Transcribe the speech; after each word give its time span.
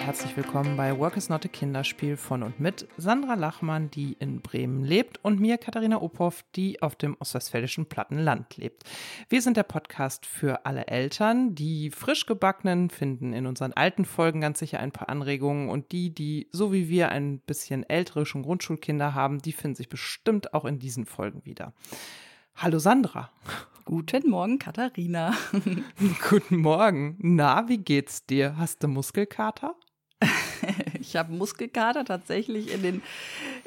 herzlich 0.00 0.34
willkommen 0.34 0.78
bei 0.78 0.98
Work 0.98 1.18
is 1.18 1.28
Not 1.28 1.44
a 1.44 1.48
Kinderspiel 1.48 2.16
von 2.16 2.42
und 2.42 2.58
mit 2.58 2.88
Sandra 2.96 3.34
Lachmann, 3.34 3.90
die 3.90 4.14
in 4.14 4.40
Bremen 4.40 4.82
lebt, 4.82 5.22
und 5.22 5.40
mir, 5.40 5.58
Katharina 5.58 6.00
Ophoff, 6.00 6.42
die 6.56 6.80
auf 6.80 6.96
dem 6.96 7.16
ostwestfälischen 7.20 7.86
Plattenland 7.86 8.56
lebt. 8.56 8.84
Wir 9.28 9.42
sind 9.42 9.58
der 9.58 9.62
Podcast 9.62 10.24
für 10.24 10.64
alle 10.64 10.86
Eltern. 10.86 11.54
Die 11.54 11.90
frisch 11.90 12.24
gebackenen 12.24 12.88
finden 12.88 13.34
in 13.34 13.46
unseren 13.46 13.74
alten 13.74 14.06
Folgen 14.06 14.40
ganz 14.40 14.58
sicher 14.58 14.80
ein 14.80 14.90
paar 14.90 15.10
Anregungen 15.10 15.68
und 15.68 15.92
die, 15.92 16.14
die 16.14 16.48
so 16.50 16.72
wie 16.72 16.88
wir 16.88 17.10
ein 17.10 17.38
bisschen 17.40 17.88
ältere 17.88 18.24
schon 18.24 18.42
Grundschulkinder 18.42 19.14
haben, 19.14 19.42
die 19.42 19.52
finden 19.52 19.76
sich 19.76 19.90
bestimmt 19.90 20.54
auch 20.54 20.64
in 20.64 20.78
diesen 20.78 21.04
Folgen 21.04 21.44
wieder. 21.44 21.74
Hallo 22.56 22.78
Sandra. 22.78 23.30
Guten 23.84 24.30
Morgen, 24.30 24.58
Katharina. 24.58 25.34
Guten 26.30 26.56
Morgen. 26.56 27.16
Na, 27.18 27.68
wie 27.68 27.78
geht's 27.78 28.24
dir? 28.24 28.56
Hast 28.56 28.82
du 28.82 28.88
Muskelkater? 28.88 29.74
ich 31.00 31.16
habe 31.16 31.32
Muskelkater 31.32 32.04
tatsächlich 32.04 32.72
in 32.72 32.82
den, 32.82 33.02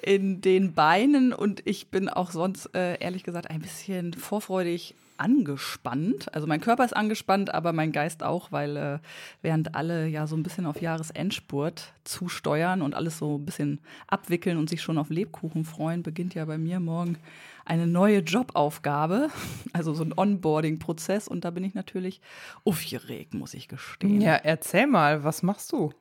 in 0.02 0.42
den 0.42 0.74
Beinen 0.74 1.34
und 1.34 1.62
ich 1.66 1.88
bin 1.88 2.10
auch 2.10 2.32
sonst, 2.32 2.74
äh, 2.76 3.00
ehrlich 3.00 3.24
gesagt, 3.24 3.50
ein 3.50 3.62
bisschen 3.62 4.14
vorfreudig 4.14 4.96
angespannt. 5.18 6.34
Also 6.34 6.48
mein 6.48 6.62
Körper 6.62 6.84
ist 6.84 6.96
angespannt, 6.96 7.54
aber 7.54 7.72
mein 7.74 7.92
Geist 7.92 8.24
auch, 8.24 8.52
weil 8.52 8.78
äh, 8.78 9.00
während 9.42 9.76
alle 9.76 10.08
ja 10.08 10.28
so 10.28 10.36
ein 10.36 10.44
bisschen 10.44 10.66
auf 10.66 10.82
Jahresendspurt 10.82 11.94
zusteuern 12.04 12.82
und 12.82 12.96
alles 12.96 13.20
so 13.20 13.38
ein 13.38 13.46
bisschen 13.46 13.80
abwickeln 14.08 14.58
und 14.58 14.70
sich 14.70 14.82
schon 14.82 14.98
auf 14.98 15.10
Lebkuchen 15.10 15.66
freuen, 15.66 16.04
beginnt 16.04 16.34
ja 16.34 16.46
bei 16.46 16.58
mir 16.58 16.80
morgen 16.80 17.18
eine 17.66 17.88
neue 17.88 18.20
Jobaufgabe, 18.20 19.30
also 19.74 19.94
so 19.94 20.04
ein 20.04 20.14
Onboarding-Prozess. 20.16 21.28
Und 21.28 21.46
da 21.46 21.52
bin 21.52 21.64
ich 21.64 21.74
natürlich 21.74 22.20
aufgeregt, 22.66 23.34
muss 23.34 23.54
ich 23.54 23.68
gestehen. 23.68 24.22
Ja, 24.22 24.36
erzähl 24.36 24.88
mal, 24.88 25.24
was 25.24 25.44
machst 25.44 25.72
du? 25.72 25.94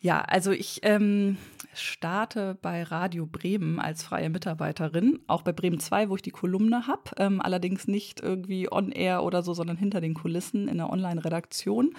Ja, 0.00 0.20
also 0.20 0.52
ich 0.52 0.80
ähm, 0.82 1.38
starte 1.74 2.56
bei 2.62 2.84
Radio 2.84 3.26
Bremen 3.26 3.80
als 3.80 4.04
freie 4.04 4.30
Mitarbeiterin, 4.30 5.18
auch 5.26 5.42
bei 5.42 5.52
Bremen 5.52 5.80
2, 5.80 6.08
wo 6.08 6.14
ich 6.14 6.22
die 6.22 6.30
Kolumne 6.30 6.86
habe, 6.86 7.10
ähm, 7.16 7.40
allerdings 7.40 7.88
nicht 7.88 8.20
irgendwie 8.20 8.70
on-air 8.70 9.24
oder 9.24 9.42
so, 9.42 9.54
sondern 9.54 9.76
hinter 9.76 10.00
den 10.00 10.14
Kulissen 10.14 10.68
in 10.68 10.76
der 10.76 10.90
Online-Redaktion 10.90 11.94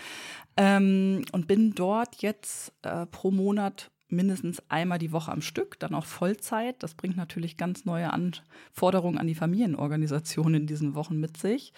ähm, 0.55 1.25
und 1.33 1.47
bin 1.47 1.75
dort 1.75 2.21
jetzt 2.21 2.73
äh, 2.83 3.05
pro 3.05 3.31
Monat 3.31 3.91
mindestens 4.07 4.63
einmal 4.69 4.97
die 4.97 5.11
Woche 5.11 5.31
am 5.31 5.41
Stück, 5.41 5.77
dann 5.79 5.93
auch 5.93 6.05
Vollzeit. 6.05 6.81
Das 6.81 6.95
bringt 6.95 7.17
natürlich 7.17 7.57
ganz 7.57 7.83
neue 7.83 8.11
Anforderungen 8.11 9.17
an 9.17 9.27
die 9.27 9.35
Familienorganisation 9.35 10.53
in 10.55 10.67
diesen 10.67 10.95
Wochen 10.95 11.19
mit 11.19 11.37
sich. 11.37 11.73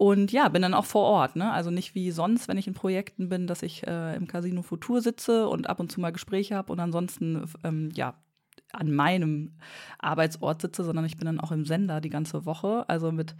Und 0.00 0.32
ja, 0.32 0.48
bin 0.48 0.62
dann 0.62 0.72
auch 0.72 0.86
vor 0.86 1.02
Ort, 1.02 1.36
ne? 1.36 1.52
Also 1.52 1.70
nicht 1.70 1.94
wie 1.94 2.10
sonst, 2.10 2.48
wenn 2.48 2.56
ich 2.56 2.66
in 2.66 2.72
Projekten 2.72 3.28
bin, 3.28 3.46
dass 3.46 3.62
ich 3.62 3.86
äh, 3.86 4.16
im 4.16 4.26
Casino 4.26 4.62
Futur 4.62 5.02
sitze 5.02 5.46
und 5.46 5.68
ab 5.68 5.78
und 5.78 5.92
zu 5.92 6.00
mal 6.00 6.10
Gespräche 6.10 6.56
habe 6.56 6.72
und 6.72 6.80
ansonsten 6.80 7.44
ähm, 7.64 7.90
ja 7.94 8.14
an 8.72 8.90
meinem 8.92 9.58
Arbeitsort 9.98 10.62
sitze, 10.62 10.84
sondern 10.84 11.04
ich 11.04 11.18
bin 11.18 11.26
dann 11.26 11.38
auch 11.38 11.52
im 11.52 11.66
Sender 11.66 12.00
die 12.00 12.08
ganze 12.08 12.46
Woche. 12.46 12.88
Also 12.88 13.12
mit, 13.12 13.34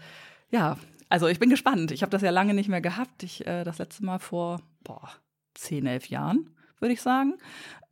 ja, 0.50 0.76
also 1.08 1.28
ich 1.28 1.38
bin 1.38 1.48
gespannt. 1.48 1.92
Ich 1.92 2.02
habe 2.02 2.10
das 2.10 2.20
ja 2.20 2.30
lange 2.30 2.52
nicht 2.52 2.68
mehr 2.68 2.82
gehabt. 2.82 3.22
Ich 3.22 3.46
äh, 3.46 3.64
das 3.64 3.78
letzte 3.78 4.04
Mal 4.04 4.18
vor 4.18 4.60
boah, 4.84 5.08
zehn, 5.54 5.86
elf 5.86 6.10
Jahren 6.10 6.50
würde 6.78 6.92
ich 6.92 7.00
sagen. 7.00 7.38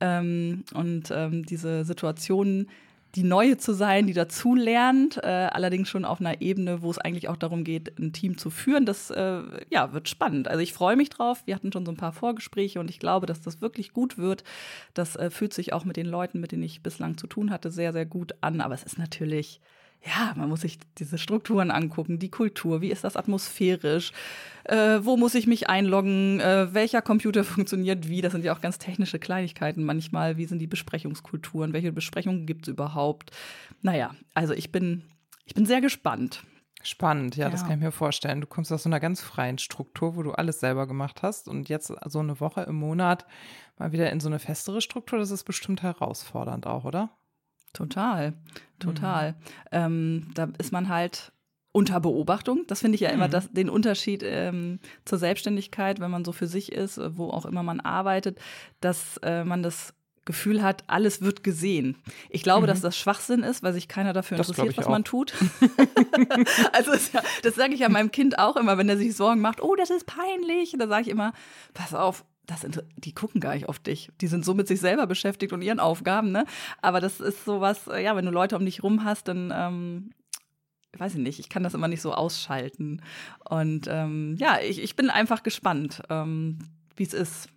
Ähm, 0.01 0.65
und 0.75 1.11
ähm, 1.11 1.47
diese 1.47 1.85
Situation, 1.85 2.69
die 3.15 3.23
Neue 3.23 3.57
zu 3.57 3.73
sein, 3.73 4.07
die 4.07 4.13
dazu 4.13 4.55
lernt, 4.55 5.17
äh, 5.19 5.27
allerdings 5.27 5.89
schon 5.89 6.05
auf 6.05 6.21
einer 6.21 6.41
Ebene, 6.43 6.83
wo 6.83 6.91
es 6.91 6.99
eigentlich 6.99 7.29
auch 7.29 7.37
darum 7.37 7.65
geht, 7.65 7.99
ein 7.99 8.13
Team 8.13 8.37
zu 8.37 8.51
führen, 8.51 8.85
das 8.85 9.11
äh, 9.11 9.43
ja, 9.71 9.93
wird 9.93 10.09
spannend. 10.09 10.49
Also 10.49 10.61
ich 10.61 10.73
freue 10.73 10.97
mich 10.97 11.09
drauf. 11.09 11.43
Wir 11.47 11.55
hatten 11.55 11.73
schon 11.73 11.87
so 11.87 11.93
ein 11.93 11.97
paar 11.97 12.13
Vorgespräche 12.13 12.81
und 12.81 12.91
ich 12.91 12.99
glaube, 12.99 13.27
dass 13.27 13.41
das 13.41 13.61
wirklich 13.61 13.93
gut 13.93 14.19
wird. 14.19 14.45
Das 14.93 15.17
äh, 15.17 15.31
fühlt 15.31 15.55
sich 15.55 15.73
auch 15.73 15.85
mit 15.85 15.97
den 15.97 16.07
Leuten, 16.07 16.41
mit 16.41 16.53
denen 16.53 16.63
ich 16.63 16.83
bislang 16.83 17.17
zu 17.17 17.27
tun 17.27 17.51
hatte, 17.51 17.71
sehr, 17.71 17.93
sehr 17.93 18.07
gut 18.07 18.35
an. 18.43 18.61
Aber 18.61 18.75
es 18.75 18.83
ist 18.83 18.99
natürlich 18.99 19.61
ja, 20.05 20.33
man 20.37 20.49
muss 20.49 20.61
sich 20.61 20.79
diese 20.99 21.19
Strukturen 21.19 21.71
angucken, 21.71 22.19
die 22.19 22.31
Kultur, 22.31 22.81
wie 22.81 22.91
ist 22.91 23.05
das 23.05 23.17
atmosphärisch, 23.17 24.13
äh, 24.65 25.01
wo 25.03 25.17
muss 25.17 25.35
ich 25.35 25.47
mich 25.47 25.69
einloggen, 25.69 26.41
äh, 26.41 26.73
welcher 26.73 27.03
Computer 27.03 27.45
funktioniert 27.45 28.09
wie, 28.09 28.21
das 28.21 28.33
sind 28.33 28.45
ja 28.45 28.55
auch 28.55 28.61
ganz 28.61 28.79
technische 28.79 29.19
Kleinigkeiten 29.19 29.85
manchmal, 29.85 30.37
wie 30.37 30.47
sind 30.47 30.61
die 30.61 30.67
Besprechungskulturen, 30.67 31.73
welche 31.73 31.93
Besprechungen 31.93 32.47
gibt 32.47 32.69
es 32.69 32.73
überhaupt. 32.73 33.33
Naja, 33.83 34.15
also 34.35 34.55
ich 34.55 34.71
bin, 34.71 35.03
ich 35.45 35.55
bin 35.55 35.67
sehr 35.67 35.81
gespannt. 35.81 36.43
Spannend, 36.83 37.35
ja, 37.35 37.47
ja, 37.47 37.51
das 37.51 37.63
kann 37.65 37.73
ich 37.73 37.85
mir 37.85 37.91
vorstellen. 37.91 38.41
Du 38.41 38.47
kommst 38.47 38.73
aus 38.73 38.85
so 38.85 38.89
einer 38.89 39.01
ganz 39.01 39.21
freien 39.21 39.59
Struktur, 39.59 40.15
wo 40.15 40.23
du 40.23 40.31
alles 40.31 40.61
selber 40.61 40.87
gemacht 40.87 41.23
hast 41.23 41.49
und 41.49 41.69
jetzt 41.69 41.93
so 42.07 42.19
eine 42.21 42.39
Woche 42.39 42.63
im 42.63 42.77
Monat 42.77 43.27
mal 43.79 43.91
wieder 43.91 44.11
in 44.13 44.21
so 44.21 44.29
eine 44.29 44.39
festere 44.39 44.81
Struktur, 44.81 45.19
das 45.19 45.33
ist 45.33 45.43
bestimmt 45.43 45.83
herausfordernd 45.83 46.69
auch, 46.69 46.85
oder? 46.85 47.11
Total, 47.79 48.33
total. 48.81 49.33
Mhm. 49.33 49.37
Ähm, 49.71 50.31
da 50.35 50.49
ist 50.59 50.73
man 50.73 50.89
halt 50.89 51.33
unter 51.71 52.01
Beobachtung. 52.01 52.65
Das 52.67 52.81
finde 52.81 52.97
ich 52.97 53.03
ja 53.03 53.11
immer 53.11 53.29
mhm. 53.29 53.33
das, 53.33 53.53
den 53.53 53.71
Unterschied 53.71 54.25
ähm, 54.25 54.81
zur 55.05 55.19
Selbstständigkeit, 55.19 56.01
wenn 56.01 56.11
man 56.11 56.25
so 56.25 56.33
für 56.33 56.49
sich 56.49 56.73
ist, 56.73 57.01
wo 57.17 57.31
auch 57.31 57.47
immer 57.47 57.63
man 57.63 57.79
arbeitet, 57.79 58.41
dass 58.81 59.19
äh, 59.19 59.45
man 59.45 59.63
das 59.63 59.95
Gefühl 60.25 60.61
hat, 60.61 60.83
alles 60.89 61.23
wird 61.23 61.45
gesehen. 61.45 61.97
Ich 62.31 62.43
glaube, 62.43 62.63
mhm. 62.63 62.67
dass 62.67 62.81
das 62.81 62.99
Schwachsinn 62.99 63.45
ist, 63.45 63.63
weil 63.63 63.73
sich 63.73 63.87
keiner 63.87 64.13
dafür 64.13 64.37
das 64.39 64.49
interessiert, 64.49 64.77
was 64.77 64.87
auch. 64.87 64.91
man 64.91 65.05
tut. 65.05 65.35
also 66.73 66.93
ja, 67.13 67.23
das 67.45 67.55
sage 67.55 67.75
ich 67.75 67.81
ja 67.81 67.89
meinem 67.89 68.11
Kind 68.11 68.41
auch 68.41 68.57
immer, 68.57 68.77
wenn 68.77 68.89
er 68.89 68.99
sich 68.99 69.15
Sorgen 69.15 69.41
macht, 69.41 69.63
oh, 69.63 69.77
das 69.77 69.91
ist 69.91 70.05
peinlich. 70.05 70.75
Da 70.77 70.89
sage 70.89 71.03
ich 71.03 71.09
immer, 71.09 71.33
pass 71.75 71.95
auf, 71.95 72.25
das, 72.49 72.67
die 72.97 73.15
gucken 73.15 73.41
gar 73.41 73.55
nicht 73.55 73.69
auf 73.69 73.79
dich. 73.79 74.11
Die 74.21 74.27
sind 74.27 74.45
so 74.45 74.55
mit 74.55 74.67
sich 74.67 74.81
selber 74.81 75.07
beschäftigt 75.07 75.53
und 75.53 75.63
ihren 75.63 75.81
Aufgaben, 75.81 76.33
ne? 76.33 76.45
Aber 76.81 77.01
das 77.01 77.21
ist 77.21 77.45
sowas, 77.45 77.87
äh, 77.87 78.03
ja, 78.03 78.17
wenn 78.17 78.25
du 78.25 78.31
Leute 78.31 78.57
um 78.57 78.65
dich 78.65 78.83
rum 78.83 79.05
hast, 79.05 79.29
dann, 79.29 79.53
ähm, 79.55 80.11
weiß 80.97 81.15
ich 81.15 81.21
nicht, 81.21 81.39
ich 81.39 81.51
kann 81.51 81.63
das 81.63 81.75
immer 81.75 81.89
nicht 81.89 82.01
so 82.01 82.15
ausschalten. 82.15 83.03
Und 83.49 83.87
ähm, 83.89 84.35
ja, 84.39 84.59
ich, 84.61 84.83
ich 84.83 84.97
bin 84.97 85.11
einfach 85.11 85.43
gespannt, 85.43 86.03
ähm, 86.09 86.59
wie 86.97 87.05
es 87.05 87.15
ist. 87.15 87.49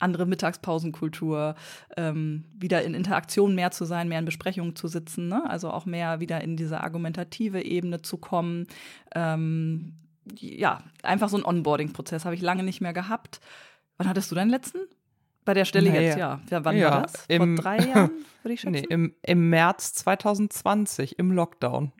Andere 0.00 0.26
Mittagspausenkultur, 0.26 1.54
ähm, 1.96 2.44
wieder 2.58 2.82
in 2.82 2.94
Interaktion 2.94 3.54
mehr 3.54 3.70
zu 3.70 3.84
sein, 3.84 4.08
mehr 4.08 4.18
in 4.18 4.24
Besprechungen 4.24 4.74
zu 4.74 4.88
sitzen, 4.88 5.28
ne? 5.28 5.48
also 5.48 5.70
auch 5.70 5.86
mehr 5.86 6.18
wieder 6.18 6.40
in 6.40 6.56
diese 6.56 6.80
argumentative 6.80 7.62
Ebene 7.62 8.02
zu 8.02 8.16
kommen. 8.16 8.66
Ähm, 9.14 9.92
ja, 10.34 10.82
einfach 11.04 11.28
so 11.28 11.36
ein 11.36 11.44
Onboarding-Prozess 11.44 12.24
habe 12.24 12.34
ich 12.34 12.42
lange 12.42 12.64
nicht 12.64 12.80
mehr 12.80 12.92
gehabt. 12.92 13.40
Wann 14.02 14.08
hattest 14.08 14.32
du 14.32 14.34
deinen 14.34 14.50
letzten? 14.50 14.80
Bei 15.44 15.54
der 15.54 15.64
Stelle 15.64 15.90
naja. 15.90 16.00
jetzt, 16.00 16.18
ja. 16.18 16.40
ja. 16.50 16.64
Wann 16.64 16.76
ja, 16.76 16.90
war 16.90 17.02
das? 17.02 17.12
Im, 17.28 17.56
Vor 17.56 17.62
drei 17.62 17.78
Jahren, 17.78 18.10
würde 18.42 18.54
ich 18.54 18.60
schätzen? 18.62 18.72
Nee, 18.72 18.86
im, 18.88 19.14
im 19.22 19.48
März 19.48 19.94
2020, 19.94 21.20
im 21.20 21.30
Lockdown. 21.30 21.92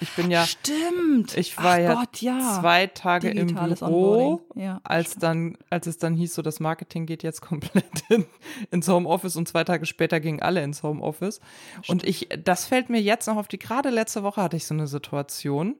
Ich 0.00 0.10
bin 0.16 0.32
ja. 0.32 0.44
Stimmt. 0.44 1.36
Ich 1.36 1.56
war 1.58 1.78
ja, 1.78 1.94
Gott, 1.94 2.20
ja, 2.22 2.58
zwei 2.58 2.88
Tage 2.88 3.32
Digitales 3.32 3.82
im 3.82 3.86
Büro, 3.86 4.40
ja, 4.56 4.80
als 4.82 5.14
dann, 5.14 5.56
als 5.70 5.86
es 5.86 5.98
dann 5.98 6.14
hieß, 6.14 6.34
so 6.34 6.42
das 6.42 6.58
Marketing 6.58 7.06
geht 7.06 7.22
jetzt 7.22 7.40
komplett 7.42 7.84
in, 8.08 8.26
ins 8.72 8.88
Homeoffice 8.88 9.36
und 9.36 9.46
zwei 9.46 9.62
Tage 9.62 9.86
später 9.86 10.18
gingen 10.18 10.42
alle 10.42 10.64
ins 10.64 10.82
Homeoffice. 10.82 11.40
Stimmt. 11.82 11.88
Und 11.88 12.04
ich, 12.04 12.28
das 12.42 12.66
fällt 12.66 12.90
mir 12.90 13.00
jetzt 13.00 13.28
noch 13.28 13.36
auf 13.36 13.46
die. 13.46 13.60
Gerade 13.60 13.90
letzte 13.90 14.24
Woche 14.24 14.42
hatte 14.42 14.56
ich 14.56 14.66
so 14.66 14.74
eine 14.74 14.88
Situation, 14.88 15.76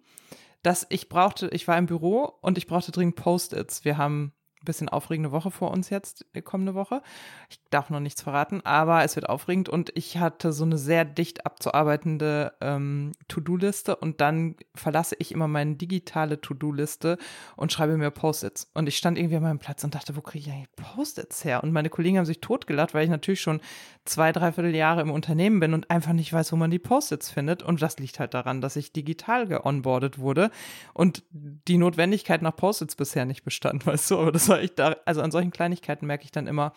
dass 0.62 0.86
ich 0.88 1.08
brauchte, 1.08 1.48
ich 1.48 1.66
war 1.66 1.76
im 1.78 1.86
Büro 1.86 2.32
und 2.42 2.58
ich 2.58 2.68
brauchte 2.68 2.92
dringend 2.92 3.16
Post-its. 3.16 3.84
Wir 3.84 3.96
haben 3.98 4.32
bisschen 4.64 4.88
aufregende 4.88 5.32
Woche 5.32 5.50
vor 5.50 5.70
uns 5.70 5.90
jetzt, 5.90 6.26
äh, 6.32 6.42
kommende 6.42 6.74
Woche. 6.74 7.02
Ich 7.50 7.60
darf 7.70 7.90
noch 7.90 8.00
nichts 8.00 8.22
verraten, 8.22 8.60
aber 8.64 9.04
es 9.04 9.16
wird 9.16 9.28
aufregend 9.28 9.68
und 9.68 9.90
ich 9.94 10.18
hatte 10.18 10.52
so 10.52 10.64
eine 10.64 10.78
sehr 10.78 11.04
dicht 11.04 11.46
abzuarbeitende 11.46 12.52
ähm, 12.60 13.12
To-Do-Liste 13.28 13.96
und 13.96 14.20
dann 14.20 14.56
verlasse 14.74 15.16
ich 15.18 15.32
immer 15.32 15.48
meine 15.48 15.76
digitale 15.76 16.40
To-Do-Liste 16.40 17.18
und 17.56 17.72
schreibe 17.72 17.96
mir 17.96 18.10
Post-its. 18.10 18.70
Und 18.74 18.88
ich 18.88 18.96
stand 18.96 19.18
irgendwie 19.18 19.36
an 19.36 19.42
meinem 19.42 19.58
Platz 19.58 19.84
und 19.84 19.94
dachte, 19.94 20.16
wo 20.16 20.20
kriege 20.20 20.48
ich 20.48 20.52
eigentlich 20.52 20.76
Post-its 20.76 21.44
her? 21.44 21.62
Und 21.62 21.72
meine 21.72 21.90
Kollegen 21.90 22.18
haben 22.18 22.26
sich 22.26 22.40
totgelacht, 22.40 22.94
weil 22.94 23.04
ich 23.04 23.10
natürlich 23.10 23.40
schon 23.40 23.60
zwei, 24.04 24.32
dreiviertel 24.32 24.74
Jahre 24.74 25.00
im 25.00 25.10
Unternehmen 25.10 25.60
bin 25.60 25.74
und 25.74 25.90
einfach 25.90 26.12
nicht 26.12 26.32
weiß, 26.32 26.52
wo 26.52 26.56
man 26.56 26.70
die 26.70 26.78
Post-its 26.78 27.30
findet. 27.30 27.62
Und 27.62 27.80
das 27.82 27.98
liegt 27.98 28.18
halt 28.18 28.34
daran, 28.34 28.60
dass 28.60 28.76
ich 28.76 28.92
digital 28.92 29.46
geonboardet 29.46 30.18
wurde 30.18 30.50
und 30.94 31.22
die 31.30 31.78
Notwendigkeit 31.78 32.42
nach 32.42 32.56
Post-its 32.56 32.96
bisher 32.96 33.24
nicht 33.24 33.44
bestand, 33.44 33.86
weißt 33.86 34.10
du, 34.10 34.18
aber 34.18 34.32
das 34.32 34.48
da, 34.74 34.96
also 35.04 35.20
an 35.20 35.30
solchen 35.30 35.50
Kleinigkeiten 35.50 36.06
merke 36.06 36.24
ich 36.24 36.30
dann 36.30 36.46
immer, 36.46 36.72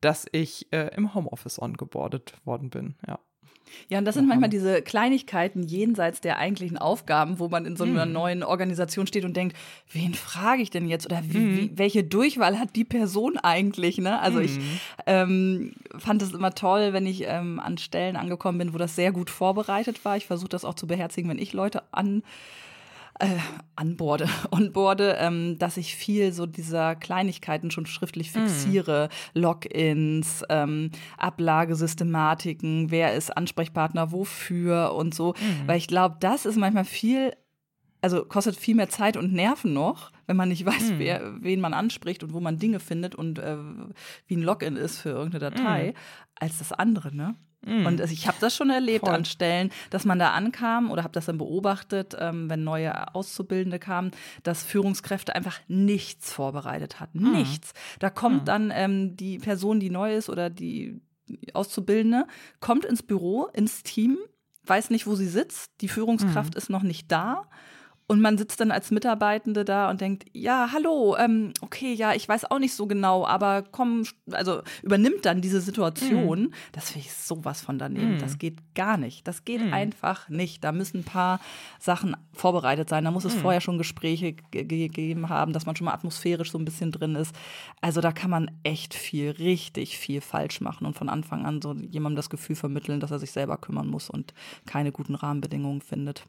dass 0.00 0.26
ich 0.32 0.72
äh, 0.72 0.94
im 0.96 1.14
Homeoffice 1.14 1.60
ongeboardet 1.60 2.34
worden 2.44 2.70
bin, 2.70 2.94
ja. 3.06 3.18
Ja, 3.88 3.98
und 3.98 4.04
das 4.04 4.14
sind 4.14 4.26
manchmal 4.26 4.50
diese 4.50 4.82
Kleinigkeiten 4.82 5.62
jenseits 5.62 6.20
der 6.20 6.38
eigentlichen 6.38 6.78
Aufgaben, 6.78 7.38
wo 7.38 7.48
man 7.48 7.66
in 7.66 7.76
so 7.76 7.84
einer 7.84 8.06
mhm. 8.06 8.12
neuen 8.12 8.42
Organisation 8.42 9.06
steht 9.06 9.24
und 9.24 9.36
denkt, 9.36 9.56
wen 9.92 10.14
frage 10.14 10.62
ich 10.62 10.70
denn 10.70 10.88
jetzt 10.88 11.06
oder 11.06 11.22
wie, 11.24 11.38
mhm. 11.38 11.56
wie, 11.56 11.78
welche 11.78 12.04
Durchwahl 12.04 12.58
hat 12.58 12.76
die 12.76 12.84
Person 12.84 13.36
eigentlich? 13.38 13.98
Ne? 13.98 14.18
Also 14.20 14.38
mhm. 14.38 14.44
ich 14.44 14.58
ähm, 15.06 15.72
fand 15.98 16.22
es 16.22 16.32
immer 16.32 16.54
toll, 16.54 16.92
wenn 16.92 17.06
ich 17.06 17.24
ähm, 17.26 17.60
an 17.60 17.78
Stellen 17.78 18.16
angekommen 18.16 18.58
bin, 18.58 18.74
wo 18.74 18.78
das 18.78 18.96
sehr 18.96 19.12
gut 19.12 19.30
vorbereitet 19.30 20.04
war. 20.04 20.16
Ich 20.16 20.26
versuche 20.26 20.48
das 20.48 20.64
auch 20.64 20.74
zu 20.74 20.86
beherzigen, 20.86 21.30
wenn 21.30 21.38
ich 21.38 21.52
Leute 21.52 21.82
an 21.92 22.22
äh, 23.20 23.38
anborde, 23.76 24.28
onboarde, 24.50 25.16
ähm, 25.20 25.58
dass 25.58 25.76
ich 25.76 25.94
viel 25.94 26.32
so 26.32 26.46
dieser 26.46 26.96
Kleinigkeiten 26.96 27.70
schon 27.70 27.86
schriftlich 27.86 28.34
mhm. 28.34 28.40
fixiere, 28.40 29.08
mm. 29.34 29.38
Logins, 29.38 30.42
ähm, 30.48 30.90
Ablagesystematiken, 31.18 32.90
wer 32.90 33.14
ist 33.14 33.36
Ansprechpartner 33.36 34.12
wofür 34.12 34.94
und 34.94 35.14
so, 35.14 35.32
mm. 35.32 35.68
weil 35.68 35.78
ich 35.78 35.86
glaube, 35.86 36.16
das 36.20 36.46
ist 36.46 36.56
manchmal 36.56 36.84
viel 36.84 37.32
also 38.02 38.24
kostet 38.24 38.56
viel 38.56 38.74
mehr 38.74 38.88
Zeit 38.88 39.18
und 39.18 39.32
Nerven 39.34 39.74
noch, 39.74 40.10
wenn 40.26 40.36
man 40.36 40.48
nicht 40.48 40.64
weiß, 40.66 40.92
mm. 40.92 40.98
wer, 40.98 41.42
wen 41.42 41.60
man 41.60 41.74
anspricht 41.74 42.22
und 42.24 42.32
wo 42.32 42.40
man 42.40 42.58
Dinge 42.58 42.80
findet 42.80 43.14
und 43.14 43.38
äh, 43.38 43.56
wie 44.26 44.36
ein 44.36 44.42
Login 44.42 44.76
ist 44.76 44.98
für 44.98 45.10
irgendeine 45.10 45.50
Datei, 45.50 45.90
mm. 45.90 45.94
als 46.36 46.58
das 46.58 46.72
andere, 46.72 47.14
ne? 47.14 47.36
Mm. 47.64 47.86
Und 47.86 48.00
ich 48.00 48.26
habe 48.26 48.38
das 48.40 48.56
schon 48.56 48.70
erlebt 48.70 49.04
Voll. 49.04 49.14
an 49.14 49.24
Stellen, 49.24 49.70
dass 49.90 50.04
man 50.04 50.18
da 50.18 50.32
ankam 50.32 50.90
oder 50.90 51.02
habe 51.02 51.12
das 51.12 51.26
dann 51.26 51.38
beobachtet, 51.38 52.16
ähm, 52.18 52.48
wenn 52.48 52.64
neue 52.64 53.14
Auszubildende 53.14 53.78
kamen, 53.78 54.12
dass 54.42 54.62
Führungskräfte 54.62 55.34
einfach 55.34 55.60
nichts 55.68 56.32
vorbereitet 56.32 57.00
hatten. 57.00 57.32
Nichts. 57.32 57.72
Da 57.98 58.10
kommt 58.10 58.48
dann 58.48 58.72
ähm, 58.74 59.16
die 59.16 59.38
Person, 59.38 59.80
die 59.80 59.90
neu 59.90 60.14
ist 60.14 60.30
oder 60.30 60.50
die 60.50 61.00
Auszubildende, 61.52 62.26
kommt 62.60 62.84
ins 62.84 63.02
Büro, 63.02 63.48
ins 63.52 63.82
Team, 63.82 64.18
weiß 64.64 64.90
nicht, 64.90 65.06
wo 65.06 65.14
sie 65.14 65.28
sitzt, 65.28 65.70
die 65.80 65.88
Führungskraft 65.88 66.54
ist 66.54 66.70
noch 66.70 66.82
nicht 66.82 67.10
da 67.12 67.48
und 68.10 68.20
man 68.20 68.36
sitzt 68.36 68.58
dann 68.58 68.72
als 68.72 68.90
Mitarbeitende 68.90 69.64
da 69.64 69.88
und 69.88 70.00
denkt, 70.00 70.24
ja, 70.32 70.70
hallo, 70.72 71.16
ähm, 71.16 71.52
okay, 71.60 71.92
ja, 71.92 72.12
ich 72.12 72.28
weiß 72.28 72.50
auch 72.50 72.58
nicht 72.58 72.74
so 72.74 72.88
genau, 72.88 73.24
aber 73.24 73.62
komm, 73.62 74.02
also 74.32 74.62
übernimmt 74.82 75.24
dann 75.26 75.40
diese 75.40 75.60
Situation. 75.60 76.46
Mm. 76.46 76.52
Das 76.72 76.90
finde 76.90 77.06
ich 77.06 77.12
sowas 77.12 77.60
von 77.60 77.78
daneben. 77.78 78.16
Mm. 78.16 78.18
Das 78.18 78.38
geht 78.38 78.74
gar 78.74 78.96
nicht. 78.96 79.28
Das 79.28 79.44
geht 79.44 79.64
mm. 79.64 79.72
einfach 79.72 80.28
nicht. 80.28 80.64
Da 80.64 80.72
müssen 80.72 80.98
ein 80.98 81.04
paar 81.04 81.38
Sachen 81.78 82.16
vorbereitet 82.32 82.88
sein. 82.88 83.04
Da 83.04 83.12
muss 83.12 83.24
es 83.24 83.36
mhm. 83.36 83.42
vorher 83.42 83.60
schon 83.60 83.78
Gespräche 83.78 84.32
gegeben 84.50 85.28
haben, 85.28 85.52
dass 85.52 85.66
man 85.66 85.76
schon 85.76 85.84
mal 85.84 85.94
atmosphärisch 85.94 86.50
so 86.50 86.58
ein 86.58 86.64
bisschen 86.64 86.90
drin 86.90 87.14
ist. 87.14 87.32
Also 87.80 88.00
da 88.00 88.10
kann 88.10 88.30
man 88.30 88.50
echt 88.64 88.92
viel, 88.92 89.30
richtig 89.30 89.98
viel 89.98 90.20
falsch 90.20 90.60
machen 90.60 90.84
und 90.84 90.96
von 90.96 91.08
Anfang 91.08 91.46
an 91.46 91.62
so 91.62 91.74
jemandem 91.74 92.16
das 92.16 92.28
Gefühl 92.28 92.56
vermitteln, 92.56 92.98
dass 92.98 93.12
er 93.12 93.20
sich 93.20 93.30
selber 93.30 93.56
kümmern 93.56 93.86
muss 93.86 94.10
und 94.10 94.34
keine 94.66 94.90
guten 94.90 95.14
Rahmenbedingungen 95.14 95.80
findet. 95.80 96.24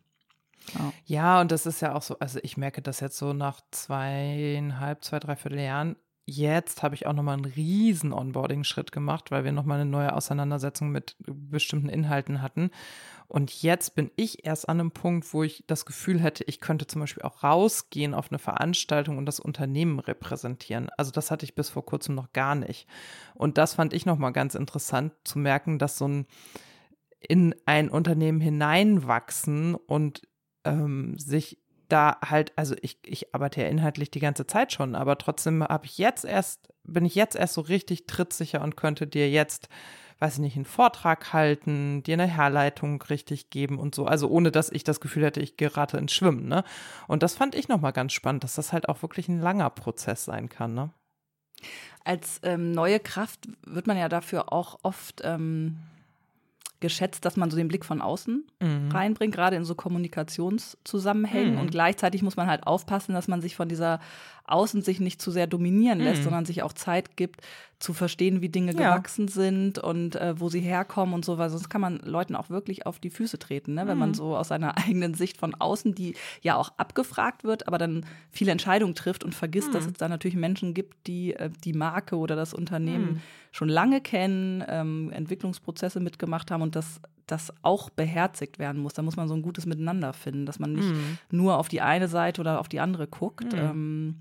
Ja. 0.73 0.93
ja, 1.05 1.41
und 1.41 1.51
das 1.51 1.65
ist 1.65 1.81
ja 1.81 1.95
auch 1.95 2.01
so, 2.01 2.17
also 2.19 2.39
ich 2.43 2.57
merke 2.57 2.81
das 2.81 2.99
jetzt 2.99 3.17
so 3.17 3.33
nach 3.33 3.61
zweieinhalb, 3.71 5.03
zwei, 5.03 5.19
dreiviertel 5.19 5.59
Jahren. 5.59 5.95
Jetzt 6.25 6.83
habe 6.83 6.95
ich 6.95 7.07
auch 7.07 7.13
nochmal 7.13 7.33
einen 7.33 7.45
riesen 7.45 8.13
Onboarding-Schritt 8.13 8.91
gemacht, 8.91 9.31
weil 9.31 9.43
wir 9.43 9.51
nochmal 9.51 9.81
eine 9.81 9.89
neue 9.89 10.13
Auseinandersetzung 10.13 10.89
mit 10.89 11.15
bestimmten 11.19 11.89
Inhalten 11.89 12.41
hatten. 12.41 12.69
Und 13.27 13.61
jetzt 13.63 13.95
bin 13.95 14.11
ich 14.17 14.45
erst 14.45 14.69
an 14.69 14.79
einem 14.79 14.91
Punkt, 14.91 15.33
wo 15.33 15.43
ich 15.43 15.63
das 15.65 15.85
Gefühl 15.85 16.19
hätte, 16.19 16.43
ich 16.43 16.59
könnte 16.59 16.85
zum 16.85 17.01
Beispiel 17.01 17.23
auch 17.23 17.43
rausgehen 17.43 18.13
auf 18.13 18.29
eine 18.29 18.39
Veranstaltung 18.39 19.17
und 19.17 19.25
das 19.25 19.39
Unternehmen 19.39 19.99
repräsentieren. 19.99 20.89
Also 20.95 21.11
das 21.11 21.31
hatte 21.31 21.45
ich 21.45 21.55
bis 21.55 21.69
vor 21.69 21.85
kurzem 21.85 22.13
noch 22.13 22.33
gar 22.33 22.55
nicht. 22.55 22.87
Und 23.33 23.57
das 23.57 23.73
fand 23.73 23.93
ich 23.93 24.05
nochmal 24.05 24.31
ganz 24.31 24.53
interessant 24.53 25.13
zu 25.23 25.39
merken, 25.39 25.79
dass 25.79 25.97
so 25.97 26.07
ein 26.07 26.27
in 27.27 27.55
ein 27.65 27.89
Unternehmen 27.89 28.41
hineinwachsen 28.41 29.75
und 29.75 30.23
ähm, 30.63 31.17
sich 31.17 31.57
da 31.91 32.17
halt, 32.23 32.53
also 32.55 32.75
ich, 32.81 32.99
ich 33.03 33.33
arbeite 33.35 33.61
ja 33.61 33.67
inhaltlich 33.67 34.11
die 34.11 34.19
ganze 34.19 34.47
Zeit 34.47 34.71
schon, 34.71 34.95
aber 34.95 35.17
trotzdem 35.17 35.63
habe 35.63 35.85
ich 35.85 35.97
jetzt 35.97 36.23
erst, 36.23 36.69
bin 36.83 37.05
ich 37.05 37.15
jetzt 37.15 37.35
erst 37.35 37.53
so 37.53 37.61
richtig 37.61 38.07
trittsicher 38.07 38.61
und 38.61 38.77
könnte 38.77 39.07
dir 39.07 39.29
jetzt, 39.29 39.67
weiß 40.19 40.35
ich 40.35 40.39
nicht, 40.39 40.55
einen 40.55 40.65
Vortrag 40.65 41.33
halten, 41.33 42.01
dir 42.03 42.13
eine 42.13 42.27
Herleitung 42.27 43.01
richtig 43.01 43.49
geben 43.49 43.77
und 43.77 43.93
so. 43.93 44.05
Also 44.05 44.29
ohne 44.29 44.51
dass 44.51 44.69
ich 44.69 44.83
das 44.83 45.01
Gefühl 45.01 45.25
hätte, 45.25 45.41
ich 45.41 45.57
gerate 45.57 45.97
ins 45.97 46.13
Schwimmen, 46.13 46.47
ne? 46.47 46.63
Und 47.07 47.23
das 47.23 47.35
fand 47.35 47.55
ich 47.55 47.67
nochmal 47.67 47.93
ganz 47.93 48.13
spannend, 48.13 48.43
dass 48.43 48.55
das 48.55 48.71
halt 48.71 48.87
auch 48.87 49.01
wirklich 49.01 49.27
ein 49.27 49.39
langer 49.39 49.69
Prozess 49.69 50.23
sein 50.25 50.47
kann, 50.47 50.73
ne? 50.73 50.91
Als 52.03 52.39
ähm, 52.43 52.71
neue 52.71 52.99
Kraft 52.99 53.47
wird 53.65 53.85
man 53.85 53.97
ja 53.97 54.09
dafür 54.09 54.53
auch 54.53 54.79
oft 54.83 55.21
ähm 55.23 55.77
geschätzt, 56.81 57.23
dass 57.23 57.37
man 57.37 57.49
so 57.49 57.55
den 57.55 57.69
Blick 57.69 57.85
von 57.85 58.01
außen 58.01 58.43
mhm. 58.59 58.91
reinbringt, 58.91 59.33
gerade 59.33 59.55
in 59.55 59.63
so 59.63 59.75
Kommunikationszusammenhängen. 59.75 61.55
Mhm. 61.55 61.61
Und 61.61 61.71
gleichzeitig 61.71 62.21
muss 62.21 62.35
man 62.35 62.47
halt 62.47 62.67
aufpassen, 62.67 63.13
dass 63.13 63.27
man 63.27 63.41
sich 63.41 63.55
von 63.55 63.69
dieser 63.69 63.99
Außen 64.45 64.81
sich 64.81 64.99
nicht 64.99 65.21
zu 65.21 65.31
sehr 65.31 65.47
dominieren 65.47 65.99
lässt, 65.99 66.19
mhm. 66.19 66.23
sondern 66.25 66.45
sich 66.45 66.63
auch 66.63 66.73
Zeit 66.73 67.15
gibt, 67.17 67.41
zu 67.81 67.93
verstehen, 67.93 68.41
wie 68.41 68.49
Dinge 68.49 68.73
ja. 68.73 68.95
gewachsen 68.95 69.27
sind 69.27 69.79
und 69.79 70.15
äh, 70.15 70.39
wo 70.39 70.49
sie 70.49 70.59
herkommen 70.59 71.15
und 71.15 71.25
so, 71.25 71.37
weil 71.37 71.49
sonst 71.49 71.69
kann 71.69 71.81
man 71.81 71.97
Leuten 71.97 72.35
auch 72.35 72.49
wirklich 72.49 72.85
auf 72.85 72.99
die 72.99 73.09
Füße 73.09 73.39
treten, 73.39 73.73
ne? 73.73 73.87
wenn 73.87 73.97
man 73.97 74.09
mhm. 74.09 74.13
so 74.13 74.37
aus 74.37 74.49
seiner 74.49 74.77
eigenen 74.85 75.15
Sicht 75.15 75.37
von 75.37 75.55
außen, 75.55 75.95
die 75.95 76.15
ja 76.41 76.55
auch 76.55 76.71
abgefragt 76.77 77.43
wird, 77.43 77.67
aber 77.67 77.77
dann 77.77 78.05
viele 78.29 78.51
Entscheidungen 78.51 78.93
trifft 78.93 79.23
und 79.23 79.33
vergisst, 79.33 79.73
dass 79.73 79.85
mhm. 79.85 79.91
es 79.91 79.97
da 79.97 80.07
natürlich 80.07 80.37
Menschen 80.37 80.73
gibt, 80.73 81.07
die 81.07 81.33
äh, 81.33 81.49
die 81.63 81.73
Marke 81.73 82.17
oder 82.17 82.35
das 82.35 82.53
Unternehmen 82.53 83.05
mhm. 83.05 83.21
schon 83.51 83.69
lange 83.69 83.99
kennen, 83.99 84.63
ähm, 84.67 85.11
Entwicklungsprozesse 85.11 85.99
mitgemacht 85.99 86.51
haben 86.51 86.61
und 86.61 86.75
das 86.75 87.01
das 87.27 87.53
auch 87.61 87.89
beherzigt 87.89 88.59
werden 88.59 88.81
muss. 88.81 88.93
Da 88.93 89.01
muss 89.01 89.15
man 89.15 89.29
so 89.29 89.33
ein 89.33 89.41
gutes 89.41 89.65
Miteinander 89.65 90.11
finden, 90.11 90.45
dass 90.45 90.59
man 90.59 90.73
nicht 90.73 90.89
mhm. 90.89 91.17
nur 91.31 91.57
auf 91.57 91.69
die 91.69 91.79
eine 91.79 92.09
Seite 92.09 92.41
oder 92.41 92.59
auf 92.59 92.67
die 92.67 92.81
andere 92.81 93.07
guckt. 93.07 93.53
Mhm. 93.53 93.59
Ähm, 93.59 94.15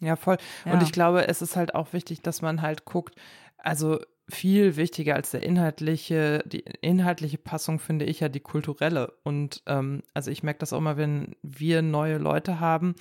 ja, 0.00 0.16
voll. 0.16 0.36
Ja. 0.64 0.72
Und 0.72 0.82
ich 0.82 0.92
glaube, 0.92 1.28
es 1.28 1.42
ist 1.42 1.56
halt 1.56 1.74
auch 1.74 1.92
wichtig, 1.92 2.22
dass 2.22 2.42
man 2.42 2.62
halt 2.62 2.84
guckt, 2.84 3.14
also 3.58 3.98
viel 4.28 4.76
wichtiger 4.76 5.14
als 5.14 5.30
der 5.30 5.42
inhaltliche, 5.42 6.42
die 6.46 6.64
inhaltliche 6.80 7.38
Passung 7.38 7.78
finde 7.78 8.04
ich 8.04 8.20
ja 8.20 8.28
die 8.28 8.40
kulturelle. 8.40 9.12
Und 9.22 9.62
ähm, 9.66 10.02
also 10.14 10.30
ich 10.30 10.42
merke 10.42 10.58
das 10.58 10.72
auch 10.72 10.80
mal, 10.80 10.96
wenn 10.96 11.36
wir 11.42 11.82
neue 11.82 12.18
Leute 12.18 12.58
haben, 12.58 12.96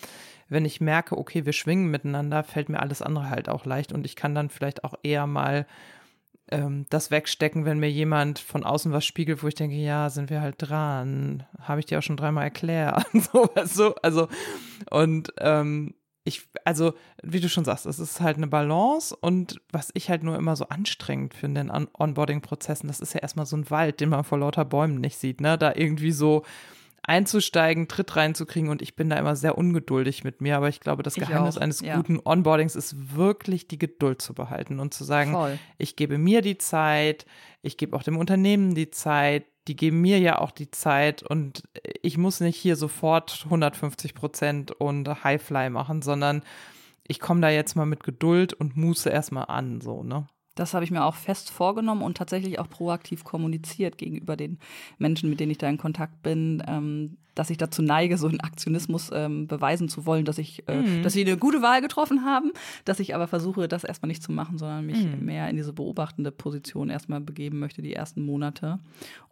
wenn 0.49 0.65
ich 0.65 0.81
merke, 0.81 1.17
okay, 1.17 1.45
wir 1.45 1.53
schwingen 1.53 1.89
miteinander, 1.89 2.43
fällt 2.43 2.69
mir 2.69 2.79
alles 2.79 3.01
andere 3.01 3.29
halt 3.29 3.49
auch 3.49 3.65
leicht 3.65 3.91
und 3.91 4.05
ich 4.05 4.15
kann 4.15 4.35
dann 4.35 4.49
vielleicht 4.49 4.83
auch 4.83 4.93
eher 5.01 5.25
mal 5.25 5.65
ähm, 6.51 6.85
das 6.89 7.09
wegstecken, 7.09 7.65
wenn 7.65 7.79
mir 7.79 7.89
jemand 7.89 8.37
von 8.37 8.63
außen 8.63 8.91
was 8.91 9.03
spiegelt, 9.03 9.41
wo 9.41 9.47
ich 9.47 9.55
denke, 9.55 9.75
ja, 9.75 10.11
sind 10.11 10.29
wir 10.29 10.41
halt 10.41 10.55
dran, 10.59 11.43
habe 11.59 11.79
ich 11.79 11.87
dir 11.87 11.97
auch 11.97 12.03
schon 12.03 12.17
dreimal 12.17 12.43
erklärt, 12.43 13.03
so, 13.13 13.49
so, 13.63 13.95
also 13.95 14.27
und 14.91 15.33
ähm, 15.39 15.95
ich, 16.27 16.47
also, 16.65 16.95
wie 17.21 17.39
du 17.39 17.47
schon 17.47 17.65
sagst, 17.65 17.85
es 17.85 17.99
ist 17.99 18.19
halt 18.19 18.37
eine 18.37 18.47
Balance 18.47 19.15
und 19.15 19.61
was 19.71 19.91
ich 19.93 20.09
halt 20.09 20.23
nur 20.23 20.35
immer 20.35 20.55
so 20.55 20.67
anstrengend 20.69 21.35
finde 21.35 21.61
in 21.61 21.69
Onboarding-Prozessen, 21.69 22.87
das 22.87 22.99
ist 22.99 23.13
ja 23.13 23.21
erstmal 23.21 23.45
so 23.45 23.55
ein 23.55 23.69
Wald, 23.69 23.99
den 23.99 24.09
man 24.09 24.23
vor 24.23 24.39
lauter 24.39 24.65
Bäumen 24.65 24.99
nicht 24.99 25.19
sieht, 25.19 25.39
ne? 25.39 25.55
Da 25.55 25.73
irgendwie 25.75 26.11
so 26.11 26.43
einzusteigen, 27.03 27.87
Tritt 27.87 28.15
reinzukriegen 28.15 28.69
und 28.69 28.81
ich 28.81 28.95
bin 28.95 29.09
da 29.09 29.17
immer 29.17 29.35
sehr 29.35 29.55
ungeduldig 29.55 30.23
mit 30.23 30.41
mir, 30.41 30.57
aber 30.57 30.69
ich 30.69 30.79
glaube, 30.79 31.03
das 31.03 31.13
Geheimnis 31.13 31.59
eines 31.59 31.81
ja. 31.81 31.95
guten 31.95 32.19
Onboardings 32.23 32.75
ist 32.75 33.15
wirklich 33.15 33.67
die 33.67 33.77
Geduld 33.77 34.19
zu 34.19 34.33
behalten 34.33 34.79
und 34.79 34.95
zu 34.95 35.03
sagen, 35.03 35.33
Voll. 35.33 35.59
ich 35.77 35.95
gebe 35.95 36.17
mir 36.17 36.41
die 36.41 36.57
Zeit, 36.57 37.27
ich 37.61 37.77
gebe 37.77 37.95
auch 37.95 38.01
dem 38.01 38.17
Unternehmen 38.17 38.73
die 38.73 38.89
Zeit, 38.89 39.45
die 39.67 39.75
geben 39.75 40.01
mir 40.01 40.19
ja 40.19 40.39
auch 40.39 40.51
die 40.51 40.71
Zeit 40.71 41.23
und 41.23 41.63
ich 42.01 42.17
muss 42.17 42.39
nicht 42.39 42.57
hier 42.57 42.75
sofort 42.75 43.41
150 43.45 44.13
Prozent 44.13 44.71
und 44.71 45.23
Highfly 45.23 45.69
machen, 45.69 46.01
sondern 46.01 46.43
ich 47.07 47.19
komme 47.19 47.41
da 47.41 47.49
jetzt 47.49 47.75
mal 47.75 47.85
mit 47.85 48.03
Geduld 48.03 48.53
und 48.53 48.77
Muße 48.77 49.09
erstmal 49.09 49.45
an, 49.45 49.81
so, 49.81 50.03
ne? 50.03 50.27
Das 50.55 50.73
habe 50.73 50.85
ich 50.85 50.91
mir 50.91 51.03
auch 51.03 51.15
fest 51.15 51.51
vorgenommen 51.51 52.01
und 52.01 52.17
tatsächlich 52.17 52.59
auch 52.59 52.69
proaktiv 52.69 53.23
kommuniziert 53.23 53.97
gegenüber 53.97 54.35
den 54.37 54.57
Menschen, 54.97 55.29
mit 55.29 55.39
denen 55.39 55.51
ich 55.51 55.57
da 55.57 55.67
in 55.67 55.77
Kontakt 55.77 56.23
bin, 56.23 56.63
ähm, 56.67 57.17
dass 57.35 57.49
ich 57.49 57.57
dazu 57.57 57.81
neige, 57.81 58.17
so 58.17 58.27
einen 58.27 58.39
Aktionismus 58.39 59.11
ähm, 59.13 59.47
beweisen 59.47 59.89
zu 59.89 60.05
wollen, 60.05 60.23
dass 60.23 60.37
ich, 60.37 60.67
äh, 60.67 60.81
mhm. 60.81 61.03
dass 61.03 61.13
sie 61.13 61.25
eine 61.25 61.37
gute 61.37 61.61
Wahl 61.61 61.81
getroffen 61.81 62.23
haben, 62.23 62.51
dass 62.85 63.01
ich 63.01 63.13
aber 63.13 63.27
versuche, 63.27 63.67
das 63.67 63.83
erstmal 63.83 64.07
nicht 64.07 64.23
zu 64.23 64.31
machen, 64.31 64.57
sondern 64.57 64.85
mich 64.85 65.05
mhm. 65.05 65.25
mehr 65.25 65.49
in 65.49 65.57
diese 65.57 65.73
beobachtende 65.73 66.31
Position 66.31 66.89
erstmal 66.89 67.19
begeben 67.19 67.59
möchte, 67.59 67.81
die 67.81 67.93
ersten 67.93 68.25
Monate. 68.25 68.79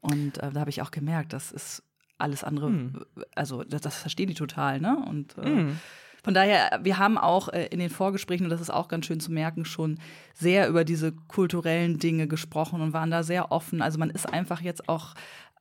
Und 0.01 0.37
äh, 0.39 0.51
da 0.51 0.59
habe 0.59 0.69
ich 0.69 0.81
auch 0.81 0.91
gemerkt, 0.91 1.31
das 1.31 1.51
ist 1.53 1.83
alles 2.17 2.43
andere, 2.43 2.69
mhm. 2.69 3.05
also 3.35 3.63
das, 3.63 3.81
das 3.81 3.95
verstehen 3.95 4.27
die 4.27 4.33
total, 4.33 4.79
ne? 4.79 5.03
Und 5.09 5.37
äh, 5.37 5.49
mhm. 5.49 5.79
Von 6.23 6.33
daher, 6.33 6.79
wir 6.81 6.97
haben 6.97 7.17
auch 7.17 7.49
äh, 7.49 7.67
in 7.67 7.79
den 7.79 7.89
Vorgesprächen, 7.89 8.45
und 8.45 8.49
das 8.49 8.61
ist 8.61 8.69
auch 8.69 8.87
ganz 8.87 9.05
schön 9.05 9.19
zu 9.19 9.31
merken, 9.31 9.65
schon 9.65 9.99
sehr 10.33 10.69
über 10.69 10.85
diese 10.85 11.11
kulturellen 11.11 11.99
Dinge 11.99 12.27
gesprochen 12.27 12.81
und 12.81 12.93
waren 12.93 13.11
da 13.11 13.23
sehr 13.23 13.51
offen. 13.51 13.81
Also 13.81 13.99
man 13.99 14.09
ist 14.09 14.31
einfach 14.31 14.61
jetzt 14.61 14.87
auch 14.87 15.13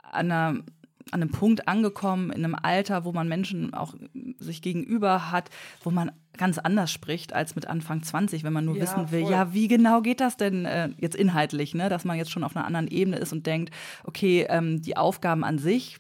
an 0.03 0.31
einer 0.31 0.63
an 1.11 1.21
einem 1.21 1.31
Punkt 1.31 1.67
angekommen, 1.67 2.31
in 2.31 2.45
einem 2.45 2.55
Alter, 2.55 3.05
wo 3.05 3.13
man 3.13 3.29
Menschen 3.29 3.75
auch 3.75 3.95
sich 4.39 4.63
gegenüber 4.63 5.33
hat, 5.33 5.51
wo 5.83 5.91
man 5.91 6.13
ganz 6.37 6.59
anders 6.59 6.91
spricht 6.91 7.33
als 7.33 7.55
mit 7.55 7.67
Anfang 7.67 8.03
20, 8.03 8.45
wenn 8.45 8.53
man 8.53 8.65
nur 8.65 8.77
ja, 8.77 8.83
wissen 8.83 9.11
will, 9.11 9.23
voll. 9.23 9.33
ja, 9.33 9.53
wie 9.53 9.69
genau 9.69 10.01
geht 10.01 10.21
das 10.21 10.37
denn 10.37 10.65
äh, 10.65 10.91
jetzt 10.99 11.17
inhaltlich, 11.17 11.75
ne? 11.75 11.89
dass 11.89 12.05
man 12.05 12.17
jetzt 12.17 12.31
schon 12.31 12.45
auf 12.45 12.57
einer 12.57 12.65
anderen 12.65 12.89
Ebene 12.89 13.17
ist 13.19 13.33
und 13.33 13.47
denkt, 13.47 13.75
okay, 14.05 14.47
ähm, 14.49 14.81
die 14.81 14.97
Aufgaben 14.97 15.45
an 15.45 15.59
sich 15.59 15.99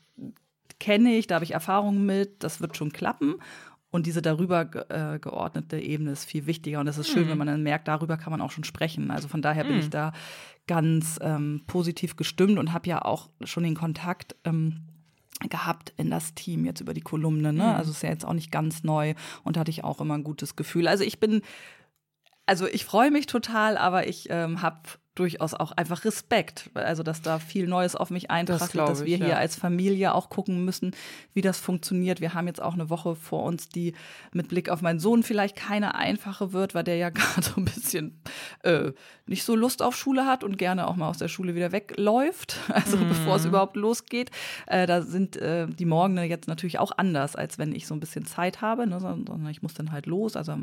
kenne 0.79 1.15
ich, 1.15 1.27
da 1.27 1.37
habe 1.37 1.45
ich 1.45 1.53
Erfahrungen 1.53 2.07
mit, 2.07 2.43
das 2.43 2.61
wird 2.61 2.77
schon 2.77 2.93
klappen. 2.93 3.37
Und 3.93 4.07
diese 4.07 4.23
darüber 4.23 4.63
äh, 4.89 5.19
geordnete 5.19 5.79
Ebene 5.79 6.13
ist 6.13 6.25
viel 6.25 6.47
wichtiger. 6.47 6.81
Und 6.81 6.89
es 6.89 6.97
ist 6.97 7.09
schön, 7.09 7.27
mhm. 7.27 7.29
wenn 7.29 7.39
man 7.39 7.47
dann 7.47 7.63
merkt, 7.63 7.87
darüber 7.89 8.17
kann 8.17 8.31
man 8.31 8.41
auch 8.41 8.51
schon 8.51 8.65
sprechen. 8.65 9.11
Also 9.11 9.29
von 9.29 9.43
daher 9.43 9.65
mhm. 9.65 9.69
bin 9.69 9.79
ich 9.79 9.91
da 9.91 10.13
ganz 10.67 11.19
ähm, 11.21 11.63
positiv 11.67 12.17
gestimmt 12.17 12.59
und 12.59 12.73
habe 12.73 12.89
ja 12.89 13.03
auch 13.03 13.29
schon 13.45 13.65
den 13.65 13.75
Kontakt 13.75 14.35
ähm, 14.45 14.81
gehabt 15.51 15.93
in 15.99 16.11
das 16.11 16.35
Team 16.35 16.65
jetzt 16.65 16.81
über 16.81 16.95
die 16.95 17.03
Kolumne. 17.03 17.53
Ne? 17.53 17.65
Mhm. 17.65 17.69
Also 17.69 17.91
ist 17.91 18.03
ja 18.03 18.09
jetzt 18.09 18.25
auch 18.25 18.33
nicht 18.33 18.51
ganz 18.51 18.83
neu 18.83 19.15
und 19.45 19.59
hatte 19.59 19.71
ich 19.71 19.85
auch 19.85 20.01
immer 20.01 20.15
ein 20.15 20.25
gutes 20.25 20.57
Gefühl. 20.57 20.89
Also 20.89 21.05
ich 21.05 21.21
bin, 21.21 21.43
also 22.47 22.67
ich 22.67 22.87
freue 22.87 23.11
mich 23.11 23.27
total, 23.27 23.77
aber 23.77 24.09
ich 24.09 24.29
ähm, 24.31 24.63
habe 24.63 24.81
durchaus 25.15 25.53
auch 25.53 25.73
einfach 25.73 26.05
Respekt. 26.05 26.71
Also, 26.75 27.03
dass 27.03 27.21
da 27.21 27.39
viel 27.39 27.67
Neues 27.67 27.95
auf 27.97 28.11
mich 28.11 28.31
einprasselt, 28.31 28.75
das 28.75 28.99
dass 28.99 29.05
wir 29.05 29.19
ich, 29.19 29.25
hier 29.25 29.37
als 29.37 29.57
Familie 29.57 30.15
auch 30.15 30.31
gucken 30.31 30.65
müssen, 30.65 30.93
wie 31.35 31.43
das 31.43 31.59
funktioniert. 31.59 32.21
Wir 32.21 32.33
haben 32.33 32.47
jetzt 32.47 32.63
auch 32.63 32.73
eine 32.73 32.89
Woche 32.89 33.15
vor 33.15 33.43
uns, 33.45 33.69
die 33.69 33.95
mit 34.33 34.49
Blick 34.49 34.71
auf 34.71 34.81
meinen 34.81 35.01
Sohn 35.01 35.23
vielleicht 35.23 35.57
keine 35.57 35.95
einfache 35.95 36.53
wird, 36.53 36.75
weil 36.75 36.85
der 36.85 36.97
ja 36.97 37.11
gerade 37.11 37.43
so 37.43 37.55
ein 37.57 37.67
bisschen 37.67 38.21
äh, 38.63 38.93
nicht 39.27 39.45
so 39.45 39.55
Lust 39.55 39.83
auf 39.83 39.97
Schule 39.97 40.27
hat 40.27 40.45
und 40.45 40.57
gerne 40.57 40.89
auch 40.89 40.97
mal 40.97 41.09
aus 41.09 41.19
der 41.19 41.29
Schule 41.29 41.55
wieder 41.55 41.73
wegläuft. 41.73 42.57
Also, 42.73 42.97
mhm. 42.97 43.11
bevor 43.11 43.37
es 43.37 43.45
überhaupt 43.45 43.77
losgeht. 43.77 44.31
Äh, 44.67 44.87
da 44.87 45.03
sind 45.03 45.37
äh, 45.37 45.69
die 45.69 45.85
Morgen 45.85 46.17
jetzt 46.19 46.49
natürlich 46.49 46.79
auch 46.79 46.91
anders, 46.97 47.37
als 47.37 47.59
wenn 47.59 47.73
ich 47.73 47.87
so 47.87 47.95
ein 47.95 48.01
bisschen 48.01 48.25
Zeit 48.25 48.61
habe, 48.61 48.87
ne, 48.87 48.99
sondern 48.99 49.47
ich 49.49 49.63
muss 49.63 49.75
dann 49.75 49.93
halt 49.93 50.07
los. 50.07 50.37
Also 50.37 50.57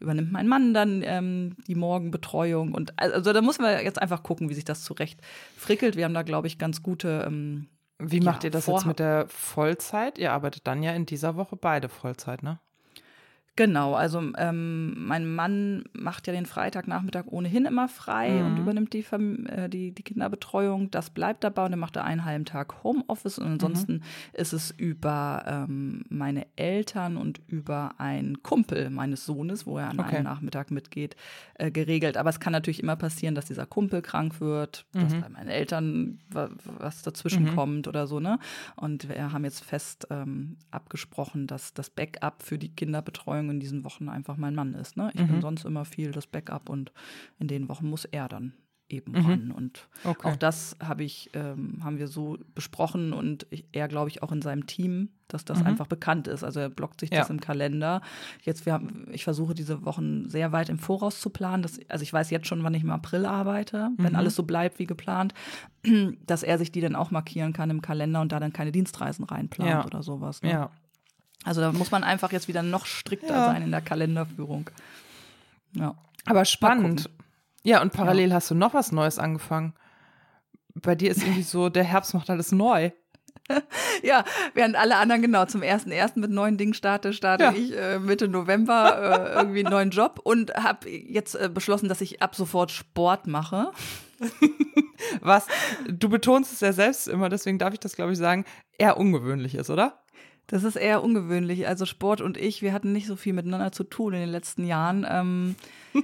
übernimmt 0.00 0.32
mein 0.32 0.48
Mann 0.48 0.74
dann 0.74 1.02
ähm, 1.04 1.54
die 1.66 1.74
Morgenbetreuung 1.74 2.74
und 2.74 2.98
also 2.98 3.32
da 3.32 3.40
muss 3.40 3.58
man 3.58 3.82
jetzt 3.82 3.91
jetzt 3.92 4.02
einfach 4.02 4.22
gucken, 4.22 4.48
wie 4.48 4.54
sich 4.54 4.64
das 4.64 4.82
zurecht 4.82 5.20
frickelt. 5.56 5.96
Wir 5.96 6.04
haben 6.04 6.14
da, 6.14 6.22
glaube 6.22 6.46
ich, 6.46 6.58
ganz 6.58 6.82
gute. 6.82 7.24
Ähm, 7.26 7.68
wie 7.98 8.20
macht 8.20 8.42
ja, 8.42 8.48
ihr 8.48 8.50
das 8.50 8.64
Vorha 8.64 8.80
jetzt 8.80 8.86
mit 8.86 8.98
der 8.98 9.26
Vollzeit? 9.28 10.18
Ihr 10.18 10.32
arbeitet 10.32 10.66
dann 10.66 10.82
ja 10.82 10.92
in 10.92 11.06
dieser 11.06 11.36
Woche 11.36 11.56
beide 11.56 11.88
Vollzeit, 11.88 12.42
ne? 12.42 12.58
Genau, 13.54 13.92
also 13.92 14.22
ähm, 14.38 14.94
mein 14.96 15.34
Mann 15.34 15.84
macht 15.92 16.26
ja 16.26 16.32
den 16.32 16.46
Freitagnachmittag 16.46 17.26
ohnehin 17.26 17.66
immer 17.66 17.86
frei 17.86 18.30
mhm. 18.30 18.46
und 18.46 18.56
übernimmt 18.56 18.94
die, 18.94 19.04
äh, 19.10 19.68
die, 19.68 19.92
die, 19.92 20.02
Kinderbetreuung. 20.02 20.90
Das 20.90 21.10
bleibt 21.10 21.44
dabei 21.44 21.66
und 21.66 21.72
er 21.72 21.76
macht 21.76 21.96
da 21.96 22.02
einen 22.02 22.24
halben 22.24 22.46
Tag 22.46 22.82
Homeoffice 22.82 23.38
und 23.38 23.48
ansonsten 23.48 23.96
mhm. 23.96 24.02
ist 24.32 24.54
es 24.54 24.70
über 24.70 25.44
ähm, 25.46 26.04
meine 26.08 26.46
Eltern 26.56 27.18
und 27.18 27.42
über 27.46 27.96
einen 27.98 28.42
Kumpel 28.42 28.88
meines 28.88 29.26
Sohnes, 29.26 29.66
wo 29.66 29.76
er 29.76 29.90
an 29.90 30.00
okay. 30.00 30.16
einem 30.16 30.24
Nachmittag 30.24 30.70
mitgeht, 30.70 31.14
äh, 31.54 31.70
geregelt. 31.70 32.16
Aber 32.16 32.30
es 32.30 32.40
kann 32.40 32.54
natürlich 32.54 32.82
immer 32.82 32.96
passieren, 32.96 33.34
dass 33.34 33.44
dieser 33.44 33.66
Kumpel 33.66 34.00
krank 34.00 34.40
wird, 34.40 34.86
mhm. 34.94 35.00
dass 35.00 35.14
bei 35.20 35.28
meinen 35.28 35.48
Eltern 35.48 36.20
was 36.30 37.02
dazwischen 37.02 37.44
mhm. 37.44 37.54
kommt 37.54 37.86
oder 37.86 38.06
so, 38.06 38.18
ne? 38.18 38.38
Und 38.76 39.10
wir 39.10 39.30
haben 39.30 39.44
jetzt 39.44 39.62
fest 39.62 40.06
ähm, 40.08 40.56
abgesprochen, 40.70 41.46
dass 41.46 41.74
das 41.74 41.90
Backup 41.90 42.42
für 42.42 42.56
die 42.56 42.74
Kinderbetreuung 42.74 43.41
Betreuung 43.42 43.50
in 43.50 43.60
diesen 43.60 43.84
Wochen 43.84 44.08
einfach 44.08 44.36
mein 44.36 44.54
Mann 44.54 44.74
ist. 44.74 44.96
Ne? 44.96 45.10
Ich 45.14 45.20
mhm. 45.20 45.28
bin 45.28 45.40
sonst 45.40 45.64
immer 45.64 45.84
viel 45.84 46.12
das 46.12 46.26
Backup 46.26 46.68
und 46.68 46.92
in 47.38 47.48
den 47.48 47.68
Wochen 47.68 47.88
muss 47.88 48.04
er 48.04 48.28
dann 48.28 48.54
eben 48.88 49.12
mhm. 49.12 49.26
ran. 49.26 49.50
Und 49.52 49.88
okay. 50.04 50.28
auch 50.28 50.36
das 50.36 50.76
habe 50.82 51.02
ich, 51.02 51.30
ähm, 51.32 51.78
haben 51.82 51.98
wir 51.98 52.08
so 52.08 52.38
besprochen 52.54 53.14
und 53.14 53.46
ich, 53.48 53.64
er, 53.72 53.88
glaube 53.88 54.10
ich, 54.10 54.22
auch 54.22 54.32
in 54.32 54.42
seinem 54.42 54.66
Team, 54.66 55.08
dass 55.28 55.46
das 55.46 55.60
mhm. 55.60 55.66
einfach 55.66 55.86
bekannt 55.86 56.28
ist. 56.28 56.44
Also 56.44 56.60
er 56.60 56.68
blockt 56.68 57.00
sich 57.00 57.10
ja. 57.10 57.20
das 57.20 57.30
im 57.30 57.40
Kalender. 57.40 58.02
Jetzt, 58.42 58.66
wir 58.66 58.74
haben, 58.74 59.06
ich 59.10 59.24
versuche 59.24 59.54
diese 59.54 59.86
Wochen 59.86 60.28
sehr 60.28 60.52
weit 60.52 60.68
im 60.68 60.78
Voraus 60.78 61.20
zu 61.22 61.30
planen. 61.30 61.62
Dass, 61.62 61.80
also 61.88 62.02
ich 62.02 62.12
weiß 62.12 62.28
jetzt 62.28 62.46
schon, 62.46 62.62
wann 62.64 62.74
ich 62.74 62.82
im 62.82 62.90
April 62.90 63.24
arbeite, 63.24 63.90
wenn 63.96 64.12
mhm. 64.12 64.18
alles 64.18 64.36
so 64.36 64.42
bleibt 64.42 64.78
wie 64.78 64.86
geplant, 64.86 65.32
dass 66.26 66.42
er 66.42 66.58
sich 66.58 66.70
die 66.70 66.82
dann 66.82 66.96
auch 66.96 67.10
markieren 67.10 67.54
kann 67.54 67.70
im 67.70 67.80
Kalender 67.80 68.20
und 68.20 68.30
da 68.30 68.40
dann 68.40 68.52
keine 68.52 68.72
Dienstreisen 68.72 69.24
reinplant 69.24 69.70
ja. 69.70 69.86
oder 69.86 70.02
sowas. 70.02 70.42
Ne? 70.42 70.50
Ja. 70.50 70.70
Also 71.44 71.60
da 71.60 71.72
muss 71.72 71.90
man 71.90 72.04
einfach 72.04 72.32
jetzt 72.32 72.48
wieder 72.48 72.62
noch 72.62 72.86
strikter 72.86 73.34
ja. 73.34 73.46
sein 73.46 73.62
in 73.62 73.70
der 73.70 73.80
Kalenderführung. 73.80 74.70
Ja. 75.72 75.94
Aber 76.24 76.44
spannend. 76.44 77.10
Ja, 77.64 77.82
und 77.82 77.92
parallel 77.92 78.30
ja. 78.30 78.36
hast 78.36 78.50
du 78.50 78.54
noch 78.54 78.74
was 78.74 78.92
Neues 78.92 79.18
angefangen. 79.18 79.74
Bei 80.74 80.94
dir 80.94 81.10
ist 81.10 81.22
irgendwie 81.22 81.42
so, 81.42 81.68
der 81.68 81.84
Herbst 81.84 82.14
macht 82.14 82.30
alles 82.30 82.52
neu. 82.52 82.90
ja, 84.02 84.24
während 84.54 84.76
alle 84.76 84.96
anderen 84.96 85.22
genau 85.22 85.44
zum 85.46 85.62
ersten 85.62 85.90
ersten 85.90 86.20
mit 86.20 86.30
neuen 86.30 86.58
Dingen 86.58 86.74
starte, 86.74 87.12
starte 87.12 87.44
ja. 87.44 87.52
ich 87.52 87.76
äh, 87.76 87.98
Mitte 87.98 88.28
November 88.28 89.30
äh, 89.30 89.34
irgendwie 89.34 89.60
einen 89.60 89.70
neuen 89.70 89.90
Job 89.90 90.20
und 90.22 90.54
habe 90.54 90.88
jetzt 90.88 91.34
äh, 91.34 91.50
beschlossen, 91.52 91.88
dass 91.88 92.00
ich 92.00 92.22
ab 92.22 92.34
sofort 92.34 92.70
Sport 92.70 93.26
mache. 93.26 93.72
Was 95.20 95.46
du 95.88 96.08
betonst 96.08 96.52
es 96.52 96.60
ja 96.60 96.72
selbst 96.72 97.08
immer, 97.08 97.28
deswegen 97.28 97.58
darf 97.58 97.74
ich 97.74 97.80
das 97.80 97.96
glaube 97.96 98.12
ich 98.12 98.18
sagen, 98.18 98.44
eher 98.78 98.96
ungewöhnlich 98.96 99.56
ist, 99.56 99.70
oder? 99.70 100.01
Das 100.52 100.64
ist 100.64 100.76
eher 100.76 101.02
ungewöhnlich. 101.02 101.66
Also 101.66 101.86
Sport 101.86 102.20
und 102.20 102.36
ich, 102.36 102.60
wir 102.60 102.74
hatten 102.74 102.92
nicht 102.92 103.06
so 103.06 103.16
viel 103.16 103.32
miteinander 103.32 103.72
zu 103.72 103.84
tun 103.84 104.12
in 104.12 104.20
den 104.20 104.28
letzten 104.28 104.66
Jahren. 104.66 105.06
Ähm, 105.08 105.54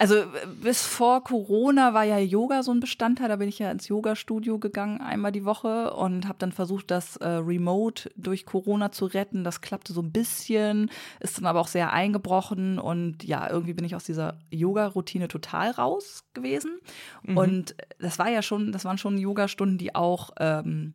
also 0.00 0.16
bis 0.60 0.82
vor 0.82 1.22
Corona 1.22 1.94
war 1.94 2.02
ja 2.02 2.18
Yoga 2.18 2.64
so 2.64 2.72
ein 2.72 2.80
Bestandteil. 2.80 3.28
Da 3.28 3.36
bin 3.36 3.48
ich 3.48 3.60
ja 3.60 3.70
ins 3.70 3.86
Yoga-Studio 3.86 4.58
gegangen 4.58 5.00
einmal 5.00 5.30
die 5.30 5.44
Woche 5.44 5.94
und 5.94 6.26
habe 6.26 6.40
dann 6.40 6.50
versucht, 6.50 6.90
das 6.90 7.18
äh, 7.18 7.28
remote 7.28 8.10
durch 8.16 8.46
Corona 8.46 8.90
zu 8.90 9.06
retten. 9.06 9.44
Das 9.44 9.60
klappte 9.60 9.92
so 9.92 10.02
ein 10.02 10.10
bisschen, 10.10 10.90
ist 11.20 11.38
dann 11.38 11.46
aber 11.46 11.60
auch 11.60 11.68
sehr 11.68 11.92
eingebrochen 11.92 12.80
und 12.80 13.22
ja, 13.22 13.48
irgendwie 13.48 13.74
bin 13.74 13.84
ich 13.84 13.94
aus 13.94 14.02
dieser 14.02 14.38
Yoga-Routine 14.50 15.28
total 15.28 15.70
raus 15.70 16.24
gewesen. 16.34 16.80
Mhm. 17.22 17.36
Und 17.36 17.76
das 18.00 18.18
war 18.18 18.28
ja 18.28 18.42
schon, 18.42 18.72
das 18.72 18.84
waren 18.84 18.98
schon 18.98 19.18
Yoga-Stunden, 19.18 19.78
die 19.78 19.94
auch 19.94 20.30
ähm, 20.40 20.94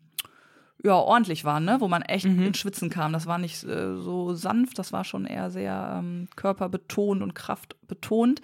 ja, 0.84 0.96
ordentlich 0.96 1.44
waren, 1.44 1.66
ne? 1.66 1.78
wo 1.80 1.88
man 1.88 2.02
echt 2.04 2.26
mhm. 2.26 2.44
ins 2.44 2.58
Schwitzen 2.58 2.90
kam. 2.90 3.12
Das 3.12 3.26
war 3.26 3.38
nicht 3.38 3.64
äh, 3.64 3.96
so 3.96 4.34
sanft, 4.34 4.80
das 4.80 4.94
war 4.94 5.04
schon 5.04 5.26
eher 5.26 5.52
sehr 5.52 5.98
ähm, 6.00 6.28
körperbetont 6.36 7.22
und 7.22 7.36
kraftbetont. 7.36 8.42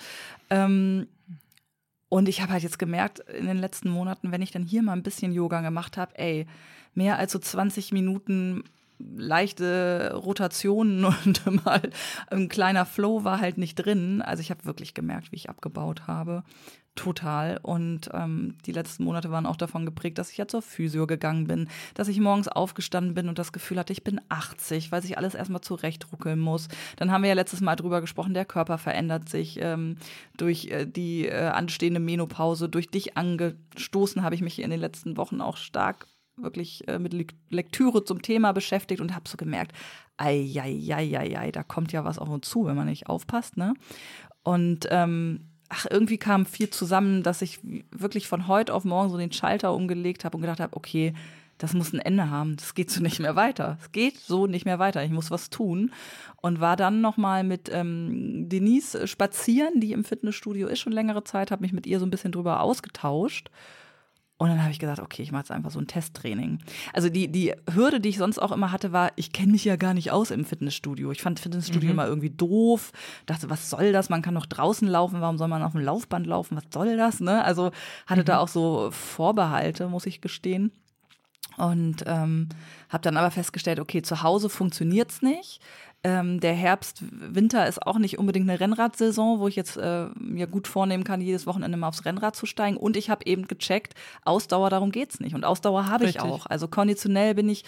Ähm, 0.49 1.07
und 2.09 2.29
ich 2.29 2.41
habe 2.41 2.53
halt 2.53 2.63
jetzt 2.63 2.79
gemerkt 2.79 3.19
in 3.19 3.47
den 3.47 3.57
letzten 3.57 3.89
Monaten, 3.89 4.31
wenn 4.31 4.41
ich 4.41 4.51
dann 4.51 4.63
hier 4.63 4.83
mal 4.83 4.93
ein 4.93 5.03
bisschen 5.03 5.31
Yoga 5.31 5.61
gemacht 5.61 5.97
habe, 5.97 6.17
ey, 6.17 6.45
mehr 6.93 7.17
als 7.17 7.31
so 7.31 7.39
20 7.39 7.91
Minuten 7.91 8.63
leichte 8.99 10.13
Rotationen 10.15 11.05
und 11.25 11.65
mal 11.65 11.81
ein 12.27 12.49
kleiner 12.49 12.85
Flow 12.85 13.23
war 13.23 13.39
halt 13.39 13.57
nicht 13.57 13.75
drin. 13.75 14.21
Also 14.21 14.41
ich 14.41 14.51
habe 14.51 14.65
wirklich 14.65 14.93
gemerkt, 14.93 15.31
wie 15.31 15.37
ich 15.37 15.49
abgebaut 15.49 16.07
habe. 16.07 16.43
Total. 16.95 17.59
Und 17.61 18.09
ähm, 18.13 18.55
die 18.65 18.71
letzten 18.71 19.03
Monate 19.03 19.29
waren 19.29 19.45
auch 19.45 19.57
davon 19.57 19.85
geprägt, 19.85 20.17
dass 20.17 20.31
ich 20.31 20.37
ja 20.37 20.47
zur 20.47 20.61
Physio 20.61 21.05
gegangen 21.05 21.45
bin, 21.45 21.67
dass 21.93 22.07
ich 22.07 22.21
morgens 22.21 22.47
aufgestanden 22.47 23.13
bin 23.13 23.27
und 23.27 23.37
das 23.37 23.51
Gefühl 23.51 23.77
hatte, 23.77 23.91
ich 23.91 24.05
bin 24.05 24.21
80, 24.29 24.93
weil 24.93 25.01
sich 25.01 25.17
alles 25.17 25.35
erstmal 25.35 25.59
zurechtruckeln 25.59 26.39
muss. 26.39 26.69
Dann 26.95 27.11
haben 27.11 27.23
wir 27.23 27.29
ja 27.29 27.35
letztes 27.35 27.59
Mal 27.59 27.75
drüber 27.75 27.99
gesprochen, 27.99 28.33
der 28.33 28.45
Körper 28.45 28.77
verändert 28.77 29.27
sich 29.27 29.59
ähm, 29.61 29.97
durch 30.37 30.67
äh, 30.67 30.85
die 30.85 31.27
äh, 31.27 31.47
anstehende 31.47 31.99
Menopause. 31.99 32.69
Durch 32.69 32.89
dich 32.89 33.17
angestoßen 33.17 34.23
habe 34.23 34.35
ich 34.35 34.41
mich 34.41 34.61
in 34.61 34.69
den 34.69 34.79
letzten 34.79 35.17
Wochen 35.17 35.41
auch 35.41 35.57
stark 35.57 36.07
wirklich 36.37 36.87
äh, 36.87 36.97
mit 36.97 37.13
Lektüre 37.49 38.05
zum 38.05 38.21
Thema 38.21 38.53
beschäftigt 38.53 39.01
und 39.01 39.13
habe 39.13 39.27
so 39.27 39.35
gemerkt, 39.35 39.73
ei, 40.15 40.49
ei, 40.55 40.79
ei, 40.93 41.17
ei, 41.17 41.37
ei, 41.37 41.51
da 41.51 41.63
kommt 41.63 41.91
ja 41.91 42.05
was 42.05 42.19
auf 42.19 42.29
uns 42.29 42.49
zu, 42.49 42.65
wenn 42.65 42.75
man 42.75 42.87
nicht 42.87 43.07
aufpasst. 43.07 43.57
Ne? 43.57 43.73
Und 44.43 44.87
ähm, 44.91 45.49
ach, 45.69 45.85
irgendwie 45.89 46.17
kam 46.17 46.45
viel 46.45 46.69
zusammen, 46.69 47.23
dass 47.23 47.41
ich 47.41 47.59
wirklich 47.91 48.27
von 48.27 48.47
heute 48.47 48.73
auf 48.73 48.83
morgen 48.83 49.09
so 49.09 49.17
den 49.17 49.31
Schalter 49.31 49.73
umgelegt 49.73 50.25
habe 50.25 50.37
und 50.37 50.41
gedacht 50.41 50.59
habe, 50.59 50.75
okay, 50.75 51.13
das 51.57 51.73
muss 51.73 51.93
ein 51.93 51.99
Ende 51.99 52.29
haben. 52.29 52.57
Das 52.57 52.75
geht 52.75 52.91
so 52.91 53.01
nicht 53.01 53.19
mehr 53.19 53.35
weiter. 53.35 53.77
Es 53.81 53.91
geht 53.91 54.17
so 54.19 54.45
nicht 54.45 54.65
mehr 54.65 54.79
weiter. 54.79 55.03
Ich 55.03 55.11
muss 55.11 55.31
was 55.31 55.49
tun. 55.49 55.91
Und 56.41 56.59
war 56.59 56.75
dann 56.75 57.01
nochmal 57.01 57.43
mit 57.43 57.69
ähm, 57.71 58.49
Denise 58.49 59.07
spazieren, 59.07 59.79
die 59.79 59.93
im 59.93 60.03
Fitnessstudio 60.03 60.67
ist 60.67 60.79
schon 60.79 60.91
längere 60.91 61.23
Zeit, 61.23 61.51
habe 61.51 61.61
mich 61.61 61.71
mit 61.71 61.87
ihr 61.87 61.99
so 61.99 62.05
ein 62.05 62.11
bisschen 62.11 62.33
drüber 62.33 62.59
ausgetauscht. 62.59 63.49
Und 64.37 64.49
dann 64.49 64.61
habe 64.61 64.71
ich 64.71 64.79
gesagt, 64.79 64.99
okay, 64.99 65.23
ich 65.23 65.31
mache 65.31 65.41
jetzt 65.41 65.51
einfach 65.51 65.71
so 65.71 65.79
ein 65.79 65.87
Testtraining. 65.87 66.59
Also 66.91 67.07
die, 67.07 67.31
die 67.31 67.53
Hürde, 67.73 68.01
die 68.01 68.09
ich 68.09 68.17
sonst 68.17 68.37
auch 68.37 68.51
immer 68.51 68.73
hatte, 68.73 68.91
war, 68.91 69.11
ich 69.15 69.31
kenne 69.31 69.53
mich 69.53 69.63
ja 69.63 69.77
gar 69.77 69.93
nicht 69.93 70.11
aus 70.11 70.29
im 70.29 70.43
Fitnessstudio. 70.43 71.11
Ich 71.11 71.21
fand 71.21 71.39
Fitnessstudio 71.39 71.87
mhm. 71.87 71.93
immer 71.93 72.07
irgendwie 72.07 72.31
doof. 72.31 72.91
Dachte, 73.27 73.49
was 73.49 73.69
soll 73.69 73.93
das? 73.93 74.09
Man 74.09 74.21
kann 74.21 74.35
doch 74.35 74.45
draußen 74.45 74.87
laufen. 74.89 75.21
Warum 75.21 75.37
soll 75.37 75.47
man 75.47 75.63
auf 75.63 75.71
dem 75.71 75.81
Laufband 75.81 76.27
laufen? 76.27 76.57
Was 76.57 76.65
soll 76.73 76.97
das? 76.97 77.21
Ne? 77.21 77.45
Also 77.45 77.71
hatte 78.07 78.21
mhm. 78.21 78.25
da 78.25 78.39
auch 78.39 78.49
so 78.49 78.89
Vorbehalte, 78.91 79.87
muss 79.87 80.05
ich 80.05 80.19
gestehen. 80.19 80.73
Und 81.55 82.03
ähm, 82.05 82.49
habe 82.89 83.03
dann 83.03 83.15
aber 83.15 83.31
festgestellt, 83.31 83.79
okay, 83.79 84.01
zu 84.01 84.21
Hause 84.21 84.49
funktioniert's 84.49 85.21
nicht. 85.21 85.61
Ähm, 86.05 86.39
der 86.39 86.53
Herbst, 86.53 87.03
Winter 87.09 87.67
ist 87.67 87.81
auch 87.81 87.97
nicht 87.97 88.19
unbedingt 88.19 88.47
eine 88.47 88.59
Rennradsaison, 88.59 89.39
wo 89.39 89.47
ich 89.47 89.55
jetzt 89.55 89.75
äh, 89.75 90.05
mir 90.19 90.45
gut 90.45 90.67
vornehmen 90.67 91.03
kann, 91.03 91.19
jedes 91.19 91.47
Wochenende 91.47 91.79
mal 91.79 91.87
aufs 91.87 92.05
Rennrad 92.05 92.35
zu 92.35 92.45
steigen. 92.45 92.77
Und 92.77 92.95
ich 92.95 93.09
habe 93.09 93.25
eben 93.25 93.47
gecheckt, 93.47 93.95
Ausdauer, 94.23 94.69
darum 94.69 94.91
geht's 94.91 95.19
nicht. 95.19 95.33
Und 95.33 95.45
Ausdauer 95.45 95.87
habe 95.87 96.05
ich 96.05 96.19
auch. 96.19 96.45
Also 96.45 96.67
konditionell 96.67 97.33
bin 97.33 97.49
ich, 97.49 97.63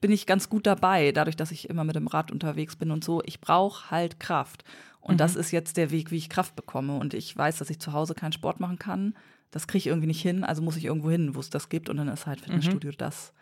bin 0.00 0.10
ich 0.10 0.24
ganz 0.24 0.48
gut 0.48 0.66
dabei, 0.66 1.12
dadurch, 1.12 1.36
dass 1.36 1.50
ich 1.50 1.68
immer 1.68 1.84
mit 1.84 1.94
dem 1.94 2.06
Rad 2.06 2.32
unterwegs 2.32 2.76
bin 2.76 2.90
und 2.92 3.04
so. 3.04 3.20
Ich 3.26 3.42
brauche 3.42 3.90
halt 3.90 4.18
Kraft. 4.18 4.64
Und 5.02 5.16
mhm. 5.16 5.18
das 5.18 5.36
ist 5.36 5.50
jetzt 5.50 5.76
der 5.76 5.90
Weg, 5.90 6.10
wie 6.10 6.16
ich 6.16 6.30
Kraft 6.30 6.56
bekomme. 6.56 6.96
Und 6.96 7.12
ich 7.12 7.36
weiß, 7.36 7.58
dass 7.58 7.68
ich 7.68 7.78
zu 7.78 7.92
Hause 7.92 8.14
keinen 8.14 8.32
Sport 8.32 8.58
machen 8.58 8.78
kann. 8.78 9.14
Das 9.50 9.66
kriege 9.66 9.80
ich 9.80 9.86
irgendwie 9.88 10.06
nicht 10.06 10.22
hin, 10.22 10.44
also 10.44 10.62
muss 10.62 10.78
ich 10.78 10.86
irgendwo 10.86 11.10
hin, 11.10 11.34
wo 11.34 11.40
es 11.40 11.50
das 11.50 11.68
gibt. 11.68 11.90
Und 11.90 11.98
dann 11.98 12.08
ist 12.08 12.24
halt 12.24 12.40
Fitnessstudio 12.40 12.92
mhm. 12.92 12.96
das. 12.96 13.34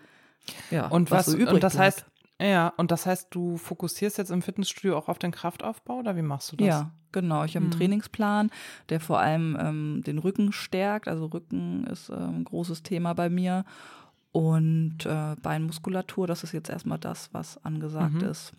Ja, 0.73 0.89
und 0.89 1.13
was, 1.13 1.29
was 1.29 1.35
so 1.35 1.39
übrig 1.39 1.55
und 1.55 1.63
das 1.63 1.75
bleibt. 1.75 1.99
heißt, 1.99 2.07
ja, 2.41 2.73
und 2.77 2.91
das 2.91 3.07
heißt, 3.07 3.29
du 3.31 3.57
fokussierst 3.59 4.19
jetzt 4.19 4.31
im 4.31 4.43
Fitnessstudio 4.43 4.97
auch 4.97 5.09
auf 5.09 5.19
den 5.19 5.31
Kraftaufbau 5.31 5.99
oder 5.99 6.17
wie 6.17 6.23
machst 6.23 6.53
du 6.53 6.57
das? 6.57 6.67
Ja, 6.67 6.91
genau. 7.13 7.45
Ich 7.45 7.55
habe 7.55 7.67
einen 7.67 7.75
mhm. 7.75 7.79
Trainingsplan, 7.79 8.51
der 8.89 9.01
vor 9.01 9.21
allem 9.21 9.57
ähm, 9.61 10.03
den 10.07 10.19
Rücken 10.19 10.53
stärkt. 10.53 11.07
Also 11.07 11.27
Rücken 11.27 11.87
ist 11.87 12.09
ähm, 12.09 12.39
ein 12.39 12.45
großes 12.45 12.83
Thema 12.83 13.15
bei 13.15 13.29
mir. 13.29 13.65
Und 14.33 15.05
äh, 15.07 15.37
Beinmuskulatur, 15.43 16.27
das 16.27 16.45
ist 16.45 16.53
jetzt 16.53 16.71
erstmal 16.71 16.99
das, 16.99 17.31
was 17.33 17.63
angesagt 17.65 18.23
mhm. 18.23 18.29
ist. 18.29 18.53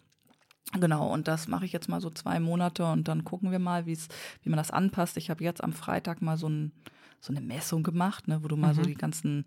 Genau, 0.74 1.12
und 1.12 1.28
das 1.28 1.48
mache 1.48 1.66
ich 1.66 1.74
jetzt 1.74 1.90
mal 1.90 2.02
so 2.02 2.10
zwei 2.10 2.40
Monate 2.40 2.86
und 2.86 3.08
dann 3.08 3.26
gucken 3.26 3.52
wir 3.52 3.60
mal, 3.60 3.86
wie 3.86 3.98
man 4.46 4.58
das 4.58 4.72
anpasst. 4.72 5.18
Ich 5.18 5.30
habe 5.30 5.44
jetzt 5.44 5.64
am 5.64 5.74
Freitag 5.74 6.22
mal 6.22 6.38
so, 6.38 6.48
ein, 6.48 6.72
so 7.20 7.34
eine 7.34 7.42
Messung 7.42 7.84
gemacht, 7.84 8.28
ne, 8.28 8.44
wo 8.44 8.48
du 8.48 8.56
mal 8.56 8.74
mhm. 8.74 8.78
so 8.78 8.82
die 8.84 8.96
ganzen 8.96 9.46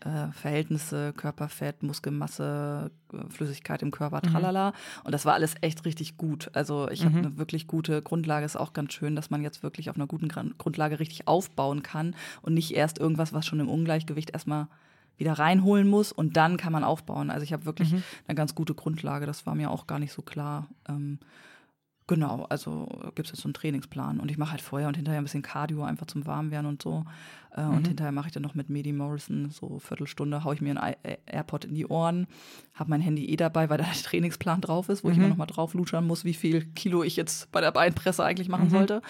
äh, 0.00 0.32
Verhältnisse, 0.32 1.12
Körperfett, 1.12 1.82
Muskelmasse, 1.82 2.90
äh, 3.12 3.30
Flüssigkeit 3.30 3.82
im 3.82 3.90
Körper, 3.90 4.20
mhm. 4.22 4.30
tralala. 4.30 4.70
Mhm. 4.70 4.74
Und 5.04 5.12
das 5.12 5.24
war 5.24 5.34
alles 5.34 5.54
echt 5.60 5.84
richtig 5.84 6.16
gut. 6.16 6.50
Also 6.52 6.88
ich 6.90 7.02
mhm. 7.02 7.06
habe 7.06 7.18
eine 7.18 7.38
wirklich 7.38 7.66
gute 7.66 8.02
Grundlage. 8.02 8.44
Ist 8.44 8.56
auch 8.56 8.72
ganz 8.72 8.92
schön, 8.92 9.16
dass 9.16 9.30
man 9.30 9.42
jetzt 9.42 9.62
wirklich 9.62 9.90
auf 9.90 9.96
einer 9.96 10.06
guten 10.06 10.28
Grundlage 10.28 11.00
richtig 11.00 11.28
aufbauen 11.28 11.82
kann 11.82 12.14
und 12.42 12.54
nicht 12.54 12.74
erst 12.74 12.98
irgendwas, 12.98 13.32
was 13.32 13.46
schon 13.46 13.60
im 13.60 13.68
Ungleichgewicht 13.68 14.30
erstmal 14.30 14.68
wieder 15.18 15.32
reinholen 15.32 15.88
muss 15.88 16.12
und 16.12 16.36
dann 16.36 16.56
kann 16.56 16.72
man 16.72 16.84
aufbauen. 16.84 17.30
Also 17.30 17.42
ich 17.42 17.52
habe 17.52 17.64
wirklich 17.64 17.92
mhm. 17.92 18.02
eine 18.26 18.34
ganz 18.34 18.54
gute 18.54 18.74
Grundlage. 18.74 19.26
Das 19.26 19.46
war 19.46 19.54
mir 19.54 19.70
auch 19.70 19.86
gar 19.86 19.98
nicht 19.98 20.12
so 20.12 20.22
klar. 20.22 20.66
Ähm, 20.88 21.18
Genau, 22.08 22.46
also 22.48 22.86
gibt 23.16 23.26
es 23.26 23.32
jetzt 23.32 23.42
so 23.42 23.48
einen 23.48 23.54
Trainingsplan 23.54 24.20
und 24.20 24.30
ich 24.30 24.38
mache 24.38 24.52
halt 24.52 24.60
vorher 24.60 24.86
und 24.86 24.94
hinterher 24.94 25.20
ein 25.20 25.24
bisschen 25.24 25.42
Cardio 25.42 25.82
einfach 25.82 26.06
zum 26.06 26.24
Warmwerden 26.24 26.66
und 26.66 26.80
so. 26.80 27.04
Äh, 27.56 27.62
mhm. 27.62 27.76
Und 27.76 27.88
hinterher 27.88 28.12
mache 28.12 28.28
ich 28.28 28.32
dann 28.32 28.42
noch 28.42 28.54
mit 28.54 28.68
Medi 28.68 28.92
Morrison 28.92 29.50
so 29.50 29.78
Viertelstunde, 29.78 30.44
haue 30.44 30.54
ich 30.54 30.60
mir 30.60 30.80
ein 30.80 30.96
AirPod 31.26 31.64
in 31.64 31.74
die 31.74 31.86
Ohren, 31.86 32.26
habe 32.74 32.90
mein 32.90 33.00
Handy 33.00 33.26
eh 33.26 33.36
dabei, 33.36 33.70
weil 33.70 33.78
da 33.78 33.84
der 33.84 33.94
Trainingsplan 33.94 34.60
drauf 34.60 34.88
ist, 34.88 35.02
wo 35.02 35.08
mhm. 35.08 35.12
ich 35.12 35.18
immer 35.18 35.28
noch 35.28 35.36
mal 35.36 35.46
drauf 35.46 35.74
lutschern 35.74 36.06
muss, 36.06 36.24
wie 36.24 36.34
viel 36.34 36.64
Kilo 36.74 37.02
ich 37.02 37.16
jetzt 37.16 37.50
bei 37.52 37.60
der 37.60 37.72
Beinpresse 37.72 38.22
eigentlich 38.22 38.48
machen 38.48 38.66
mhm. 38.66 38.70
sollte. 38.70 39.02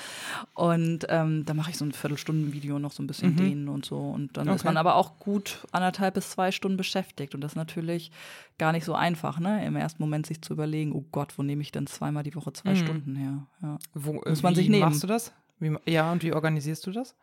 Und 0.54 1.06
ähm, 1.08 1.44
da 1.44 1.54
mache 1.54 1.70
ich 1.70 1.76
so 1.76 1.84
ein 1.84 1.92
Viertelstunden-Video 1.92 2.78
noch 2.78 2.92
so 2.92 3.02
ein 3.02 3.08
bisschen 3.08 3.32
mhm. 3.32 3.36
dehnen 3.36 3.68
und 3.68 3.84
so. 3.84 3.98
Und 3.98 4.36
dann 4.36 4.48
okay. 4.48 4.56
ist 4.56 4.64
man 4.64 4.76
aber 4.76 4.94
auch 4.94 5.18
gut 5.18 5.66
anderthalb 5.72 6.14
bis 6.14 6.30
zwei 6.30 6.52
Stunden 6.52 6.76
beschäftigt. 6.76 7.34
Und 7.34 7.40
das 7.40 7.52
ist 7.52 7.56
natürlich 7.56 8.12
gar 8.58 8.72
nicht 8.72 8.84
so 8.84 8.94
einfach, 8.94 9.38
ne? 9.38 9.66
Im 9.66 9.76
ersten 9.76 10.02
Moment 10.02 10.24
sich 10.24 10.40
zu 10.40 10.54
überlegen, 10.54 10.92
oh 10.92 11.04
Gott, 11.12 11.36
wo 11.36 11.42
nehme 11.42 11.62
ich 11.62 11.72
denn 11.72 11.86
zweimal 11.86 12.22
die 12.22 12.34
Woche 12.34 12.52
zwei 12.52 12.72
mhm. 12.72 12.76
Stunden 12.86 13.16
her? 13.16 13.46
Ja. 13.62 13.78
Wo, 13.94 14.20
Muss 14.26 14.42
man 14.42 14.54
sich 14.54 14.68
nehmen. 14.68 14.88
machst 14.88 15.02
du 15.02 15.06
das? 15.06 15.32
Wie, 15.58 15.74
ja, 15.86 16.12
und 16.12 16.22
wie 16.22 16.32
organisierst 16.32 16.86
du 16.86 16.90
das? 16.90 17.14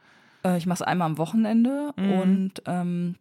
Äh, 0.43 0.57
ich 0.57 0.65
mache 0.65 0.77
es 0.77 0.81
einmal 0.81 1.07
am 1.07 1.17
Wochenende 1.17 1.93
mhm. 1.95 2.11
und 2.11 2.51
ähm, 2.65 3.15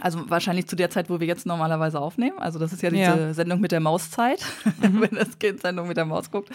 also 0.00 0.28
wahrscheinlich 0.28 0.66
zu 0.66 0.76
der 0.76 0.90
Zeit, 0.90 1.08
wo 1.08 1.20
wir 1.20 1.26
jetzt 1.26 1.46
normalerweise 1.46 1.98
aufnehmen. 2.00 2.38
Also 2.38 2.58
das 2.58 2.72
ist 2.72 2.82
ja 2.82 2.90
diese 2.90 3.02
ja. 3.02 3.34
Sendung 3.34 3.60
mit 3.60 3.72
der 3.72 3.80
Mauszeit, 3.80 4.44
mhm. 4.82 5.00
wenn 5.00 5.14
das 5.14 5.38
Kind 5.38 5.60
Sendung 5.60 5.88
mit 5.88 5.96
der 5.96 6.04
Maus 6.04 6.30
guckt. 6.30 6.50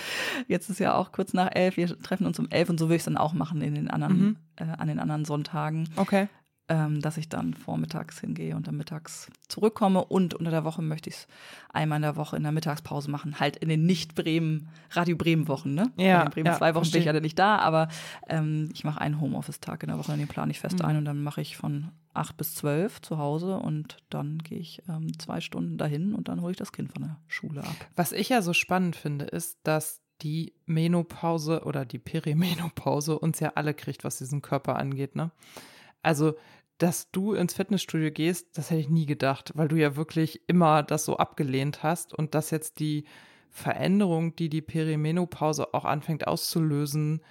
Jetzt 0.47 0.69
ist 0.69 0.79
ja 0.79 0.93
auch 0.93 1.11
kurz 1.11 1.33
nach 1.33 1.49
elf. 1.51 1.77
Wir 1.77 1.99
treffen 1.99 2.27
uns 2.27 2.37
um 2.37 2.47
elf 2.49 2.69
und 2.69 2.79
so 2.79 2.89
will 2.89 2.97
ich 2.97 3.01
es 3.01 3.05
dann 3.05 3.17
auch 3.17 3.33
machen 3.33 3.61
in 3.61 3.73
den 3.73 3.89
anderen, 3.89 4.19
mhm. 4.19 4.37
äh, 4.57 4.65
an 4.77 4.87
den 4.87 4.99
anderen 4.99 5.25
Sonntagen. 5.25 5.89
Okay 5.95 6.27
ähm, 6.71 7.01
dass 7.01 7.17
ich 7.17 7.27
dann 7.27 7.53
vormittags 7.53 8.21
hingehe 8.21 8.55
und 8.55 8.65
dann 8.65 8.77
mittags 8.77 9.29
zurückkomme. 9.49 10.05
Und 10.05 10.33
unter 10.33 10.51
der 10.51 10.63
Woche 10.63 10.81
möchte 10.81 11.09
ich 11.09 11.17
es 11.17 11.27
einmal 11.69 11.97
in 11.97 12.03
der 12.03 12.15
Woche 12.15 12.37
in 12.37 12.43
der 12.43 12.53
Mittagspause 12.53 13.11
machen. 13.11 13.41
Halt 13.41 13.57
in 13.57 13.67
den 13.67 13.85
Nicht-Bremen, 13.85 14.69
Radio 14.91 15.17
Bremen-Wochen, 15.17 15.73
ne? 15.73 15.91
Ja. 15.97 16.23
In 16.23 16.29
Bremen 16.29 16.47
ja, 16.47 16.57
zwei 16.57 16.73
Wochen 16.73 16.85
verstehe. 16.85 17.01
bin 17.01 17.09
ich 17.09 17.13
ja 17.13 17.19
nicht 17.19 17.37
da, 17.37 17.57
aber 17.57 17.89
ähm, 18.29 18.69
ich 18.73 18.85
mache 18.85 19.01
einen 19.01 19.19
Homeoffice-Tag 19.19 19.83
in 19.83 19.89
der 19.89 19.99
Woche, 19.99 20.15
den 20.15 20.29
plane 20.29 20.51
ich 20.51 20.61
fest 20.61 20.79
mhm. 20.79 20.85
ein 20.85 20.97
und 20.97 21.05
dann 21.05 21.21
mache 21.21 21.41
ich 21.41 21.57
von 21.57 21.89
acht 22.13 22.37
bis 22.37 22.55
zwölf 22.55 23.01
zu 23.01 23.17
Hause 23.17 23.57
und 23.57 23.97
dann 24.09 24.37
gehe 24.39 24.59
ich 24.59 24.81
ähm, 24.87 25.17
zwei 25.19 25.41
Stunden 25.41 25.77
dahin 25.77 26.15
und 26.15 26.29
dann 26.29 26.41
hole 26.41 26.51
ich 26.51 26.57
das 26.57 26.71
Kind 26.71 26.93
von 26.93 27.03
der 27.03 27.17
Schule 27.27 27.61
ab. 27.61 27.75
Was 27.97 28.13
ich 28.13 28.29
ja 28.29 28.41
so 28.41 28.53
spannend 28.53 28.95
finde, 28.95 29.25
ist, 29.25 29.59
dass 29.63 30.01
die 30.21 30.53
Menopause 30.65 31.63
oder 31.65 31.83
die 31.83 31.99
Perimenopause 31.99 33.19
uns 33.19 33.41
ja 33.41 33.53
alle 33.55 33.73
kriegt, 33.73 34.05
was 34.05 34.19
diesen 34.19 34.41
Körper 34.41 34.77
angeht, 34.77 35.15
ne? 35.15 35.31
Also 36.03 36.35
dass 36.81 37.11
du 37.11 37.33
ins 37.33 37.53
Fitnessstudio 37.53 38.09
gehst, 38.09 38.57
das 38.57 38.71
hätte 38.71 38.81
ich 38.81 38.89
nie 38.89 39.05
gedacht, 39.05 39.51
weil 39.53 39.67
du 39.67 39.75
ja 39.75 39.95
wirklich 39.95 40.41
immer 40.47 40.81
das 40.81 41.05
so 41.05 41.17
abgelehnt 41.17 41.83
hast 41.83 42.11
und 42.11 42.33
dass 42.33 42.49
jetzt 42.49 42.79
die 42.79 43.05
Veränderung, 43.51 44.35
die 44.35 44.49
die 44.49 44.63
Perimenopause 44.63 45.75
auch 45.75 45.85
anfängt 45.85 46.25
auszulösen, 46.25 47.21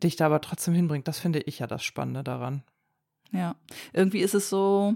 dich 0.00 0.14
da 0.14 0.26
aber 0.26 0.40
trotzdem 0.40 0.74
hinbringt. 0.74 1.08
Das 1.08 1.18
finde 1.18 1.40
ich 1.40 1.58
ja 1.58 1.66
das 1.66 1.82
Spannende 1.82 2.22
daran. 2.22 2.62
Ja, 3.32 3.56
irgendwie 3.92 4.20
ist 4.20 4.34
es 4.34 4.48
so, 4.48 4.94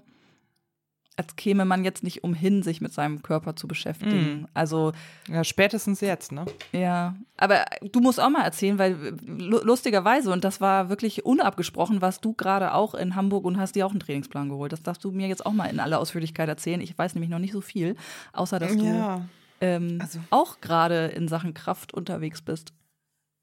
als 1.17 1.37
käme 1.37 1.65
man 1.65 1.85
jetzt 1.85 2.03
nicht 2.03 2.25
umhin, 2.25 2.63
sich 2.63 2.81
mit 2.81 2.93
seinem 2.93 3.23
Körper 3.23 3.55
zu 3.55 3.69
beschäftigen. 3.69 4.43
Mm. 4.43 4.49
Also 4.53 4.93
ja, 5.29 5.45
spätestens 5.45 6.01
jetzt, 6.01 6.33
ne? 6.33 6.45
Ja, 6.73 7.15
aber 7.37 7.65
du 7.83 8.01
musst 8.01 8.21
auch 8.21 8.31
mal 8.31 8.43
erzählen, 8.43 8.79
weil 8.79 9.17
lustigerweise 9.25 10.33
und 10.33 10.43
das 10.43 10.61
war 10.61 10.89
wirklich 10.89 11.25
unabgesprochen, 11.25 12.03
warst 12.03 12.25
du 12.25 12.33
gerade 12.33 12.75
auch 12.75 12.95
in 12.95 13.15
Hamburg 13.15 13.45
und 13.45 13.59
hast 13.59 13.77
dir 13.77 13.87
auch 13.87 13.93
einen 13.93 14.01
Trainingsplan 14.01 14.49
geholt. 14.49 14.73
Das 14.73 14.83
darfst 14.83 15.05
du 15.05 15.13
mir 15.13 15.29
jetzt 15.29 15.47
auch 15.47 15.53
mal 15.53 15.67
in 15.67 15.79
aller 15.79 16.01
Ausführlichkeit 16.01 16.49
erzählen. 16.49 16.81
Ich 16.81 16.99
weiß 16.99 17.15
nämlich 17.15 17.31
noch 17.31 17.39
nicht 17.39 17.53
so 17.53 17.61
viel, 17.61 17.97
außer 18.33 18.59
dass 18.59 18.77
du 18.77 18.85
ja. 18.85 19.25
ähm, 19.61 19.99
also. 20.01 20.19
auch 20.31 20.61
gerade 20.61 21.07
in 21.07 21.29
Sachen 21.29 21.55
Kraft 21.55 21.95
unterwegs 21.95 22.43
bist. 22.43 22.73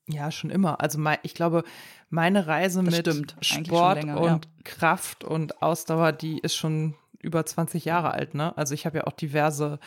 Ja, 0.10 0.30
schon 0.32 0.50
immer. 0.50 0.82
Also 0.82 1.00
mein, 1.00 1.20
ich 1.24 1.36
glaube, 1.36 1.64
meine 2.10 2.48
Reise 2.48 2.84
das 2.84 2.96
mit 2.98 3.08
stimmt. 3.08 3.36
Sport 3.42 4.04
länger, 4.04 4.20
und 4.20 4.46
ja. 4.46 4.52
Kraft 4.66 5.24
und 5.24 5.62
Ausdauer, 5.62 6.12
die 6.12 6.40
ist 6.40 6.56
schon 6.56 6.96
über 7.24 7.46
20 7.46 7.86
Jahre 7.86 8.12
alt, 8.12 8.34
ne? 8.34 8.56
Also 8.58 8.74
ich 8.74 8.86
habe 8.86 9.00
ja 9.00 9.08
auch 9.08 9.14
diverse 9.14 9.80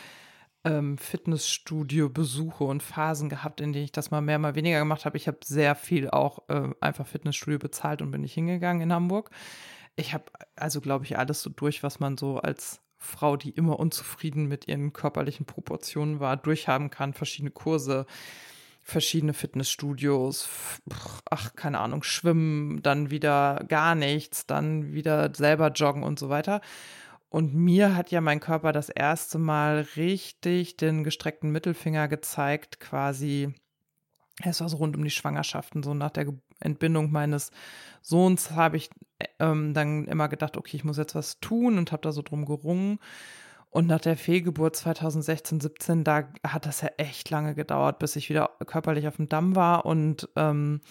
ähm, 0.64 0.96
Fitnessstudio-Besuche 0.98 2.64
und 2.64 2.82
Phasen 2.82 3.28
gehabt, 3.28 3.60
in 3.60 3.72
denen 3.72 3.84
ich 3.84 3.92
das 3.92 4.10
mal 4.10 4.22
mehr, 4.22 4.38
mal 4.38 4.54
weniger 4.54 4.78
gemacht 4.78 5.04
habe. 5.04 5.16
Ich 5.16 5.28
habe 5.28 5.38
sehr 5.44 5.74
viel 5.74 6.10
auch 6.10 6.48
äh, 6.48 6.70
einfach 6.80 7.06
Fitnessstudio 7.06 7.58
bezahlt 7.58 8.02
und 8.02 8.10
bin 8.10 8.22
nicht 8.22 8.34
hingegangen 8.34 8.82
in 8.82 8.92
Hamburg. 8.92 9.30
Ich 9.96 10.14
habe 10.14 10.24
also, 10.56 10.80
glaube 10.80 11.04
ich, 11.04 11.18
alles 11.18 11.42
so 11.42 11.50
durch, 11.50 11.82
was 11.82 12.00
man 12.00 12.16
so 12.16 12.38
als 12.38 12.80
Frau, 12.98 13.36
die 13.36 13.50
immer 13.50 13.78
unzufrieden 13.78 14.46
mit 14.46 14.66
ihren 14.66 14.92
körperlichen 14.92 15.46
Proportionen 15.46 16.20
war, 16.20 16.36
durchhaben 16.36 16.90
kann. 16.90 17.12
Verschiedene 17.12 17.50
Kurse, 17.50 18.06
verschiedene 18.82 19.34
Fitnessstudios, 19.34 20.48
ach, 21.30 21.54
keine 21.54 21.80
Ahnung, 21.80 22.02
schwimmen, 22.02 22.82
dann 22.82 23.10
wieder 23.10 23.64
gar 23.68 23.94
nichts, 23.94 24.46
dann 24.46 24.92
wieder 24.92 25.34
selber 25.34 25.70
joggen 25.72 26.02
und 26.02 26.18
so 26.18 26.28
weiter. 26.28 26.60
Und 27.34 27.52
mir 27.52 27.96
hat 27.96 28.12
ja 28.12 28.20
mein 28.20 28.38
Körper 28.38 28.70
das 28.70 28.88
erste 28.88 29.40
Mal 29.40 29.88
richtig 29.96 30.76
den 30.76 31.02
gestreckten 31.02 31.50
Mittelfinger 31.50 32.06
gezeigt, 32.06 32.78
quasi. 32.78 33.52
Es 34.44 34.60
war 34.60 34.68
so 34.68 34.76
rund 34.76 34.96
um 34.96 35.02
die 35.02 35.10
Schwangerschaften, 35.10 35.82
so 35.82 35.94
nach 35.94 36.12
der 36.12 36.32
Entbindung 36.60 37.10
meines 37.10 37.50
Sohns 38.02 38.52
habe 38.52 38.76
ich 38.76 38.88
ähm, 39.40 39.74
dann 39.74 40.04
immer 40.04 40.28
gedacht, 40.28 40.56
okay, 40.56 40.76
ich 40.76 40.84
muss 40.84 40.96
jetzt 40.96 41.16
was 41.16 41.40
tun 41.40 41.76
und 41.76 41.90
habe 41.90 42.02
da 42.02 42.12
so 42.12 42.22
drum 42.22 42.44
gerungen. 42.44 43.00
Und 43.68 43.88
nach 43.88 44.00
der 44.00 44.16
Fehlgeburt 44.16 44.76
2016, 44.76 45.58
17, 45.58 46.04
da 46.04 46.28
hat 46.46 46.66
das 46.66 46.82
ja 46.82 46.90
echt 46.98 47.30
lange 47.30 47.56
gedauert, 47.56 47.98
bis 47.98 48.14
ich 48.14 48.30
wieder 48.30 48.50
körperlich 48.64 49.08
auf 49.08 49.16
dem 49.16 49.28
Damm 49.28 49.56
war. 49.56 49.86
Und 49.86 50.28
ähm, 50.36 50.82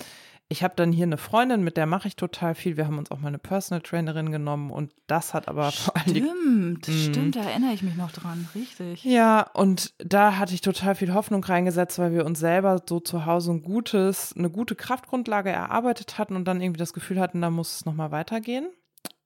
ich 0.49 0.63
habe 0.63 0.73
dann 0.75 0.91
hier 0.91 1.05
eine 1.05 1.17
Freundin, 1.17 1.63
mit 1.63 1.77
der 1.77 1.85
mache 1.85 2.07
ich 2.07 2.15
total 2.15 2.53
viel. 2.53 2.77
Wir 2.77 2.85
haben 2.85 2.97
uns 2.97 3.11
auch 3.11 3.19
mal 3.19 3.29
eine 3.29 3.39
Personal 3.39 3.81
Trainerin 3.81 4.31
genommen 4.31 4.71
und 4.71 4.91
das 5.07 5.33
hat 5.33 5.47
aber 5.47 5.71
vor 5.71 5.95
allem. 5.95 6.77
Stimmt, 6.83 6.85
stimmt, 6.85 7.35
da 7.35 7.41
erinnere 7.41 7.73
ich 7.73 7.81
mich 7.81 7.95
noch 7.95 8.11
dran, 8.11 8.47
richtig. 8.53 9.03
Ja, 9.03 9.49
und 9.53 9.93
da 9.97 10.37
hatte 10.37 10.53
ich 10.53 10.61
total 10.61 10.95
viel 10.95 11.13
Hoffnung 11.13 11.43
reingesetzt, 11.43 11.97
weil 11.97 12.13
wir 12.13 12.25
uns 12.25 12.39
selber 12.39 12.81
so 12.87 12.99
zu 12.99 13.25
Hause 13.25 13.51
ein 13.51 13.63
gutes, 13.63 14.35
eine 14.37 14.49
gute 14.49 14.75
Kraftgrundlage 14.75 15.49
erarbeitet 15.49 16.17
hatten 16.17 16.35
und 16.35 16.45
dann 16.45 16.61
irgendwie 16.61 16.79
das 16.79 16.93
Gefühl 16.93 17.19
hatten, 17.19 17.41
da 17.41 17.49
muss 17.49 17.75
es 17.75 17.85
nochmal 17.85 18.11
weitergehen. 18.11 18.67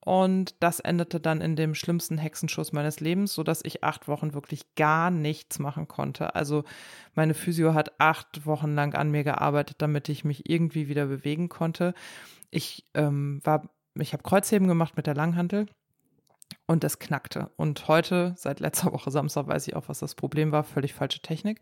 Und 0.07 0.55
das 0.61 0.79
endete 0.79 1.19
dann 1.19 1.41
in 1.41 1.57
dem 1.57 1.75
schlimmsten 1.75 2.17
Hexenschuss 2.17 2.71
meines 2.71 3.01
Lebens, 3.01 3.33
sodass 3.33 3.59
ich 3.65 3.83
acht 3.83 4.07
Wochen 4.07 4.33
wirklich 4.33 4.73
gar 4.75 5.11
nichts 5.11 5.59
machen 5.59 5.89
konnte. 5.89 6.33
Also 6.33 6.63
meine 7.13 7.33
Physio 7.33 7.73
hat 7.73 7.99
acht 7.99 8.45
Wochen 8.45 8.73
lang 8.73 8.95
an 8.95 9.11
mir 9.11 9.25
gearbeitet, 9.25 9.81
damit 9.81 10.07
ich 10.07 10.23
mich 10.23 10.49
irgendwie 10.49 10.87
wieder 10.87 11.07
bewegen 11.07 11.49
konnte. 11.49 11.93
Ich 12.51 12.85
ähm, 12.93 13.41
war, 13.43 13.69
ich 13.99 14.13
habe 14.13 14.23
Kreuzheben 14.23 14.69
gemacht 14.69 14.95
mit 14.95 15.07
der 15.07 15.15
Langhantel 15.15 15.65
und 16.67 16.85
es 16.85 16.99
knackte. 16.99 17.51
Und 17.57 17.89
heute, 17.89 18.33
seit 18.37 18.61
letzter 18.61 18.93
Woche 18.93 19.11
Samstag, 19.11 19.47
weiß 19.47 19.67
ich 19.67 19.75
auch, 19.75 19.89
was 19.89 19.99
das 19.99 20.15
Problem 20.15 20.53
war. 20.53 20.63
Völlig 20.63 20.93
falsche 20.93 21.19
Technik. 21.19 21.59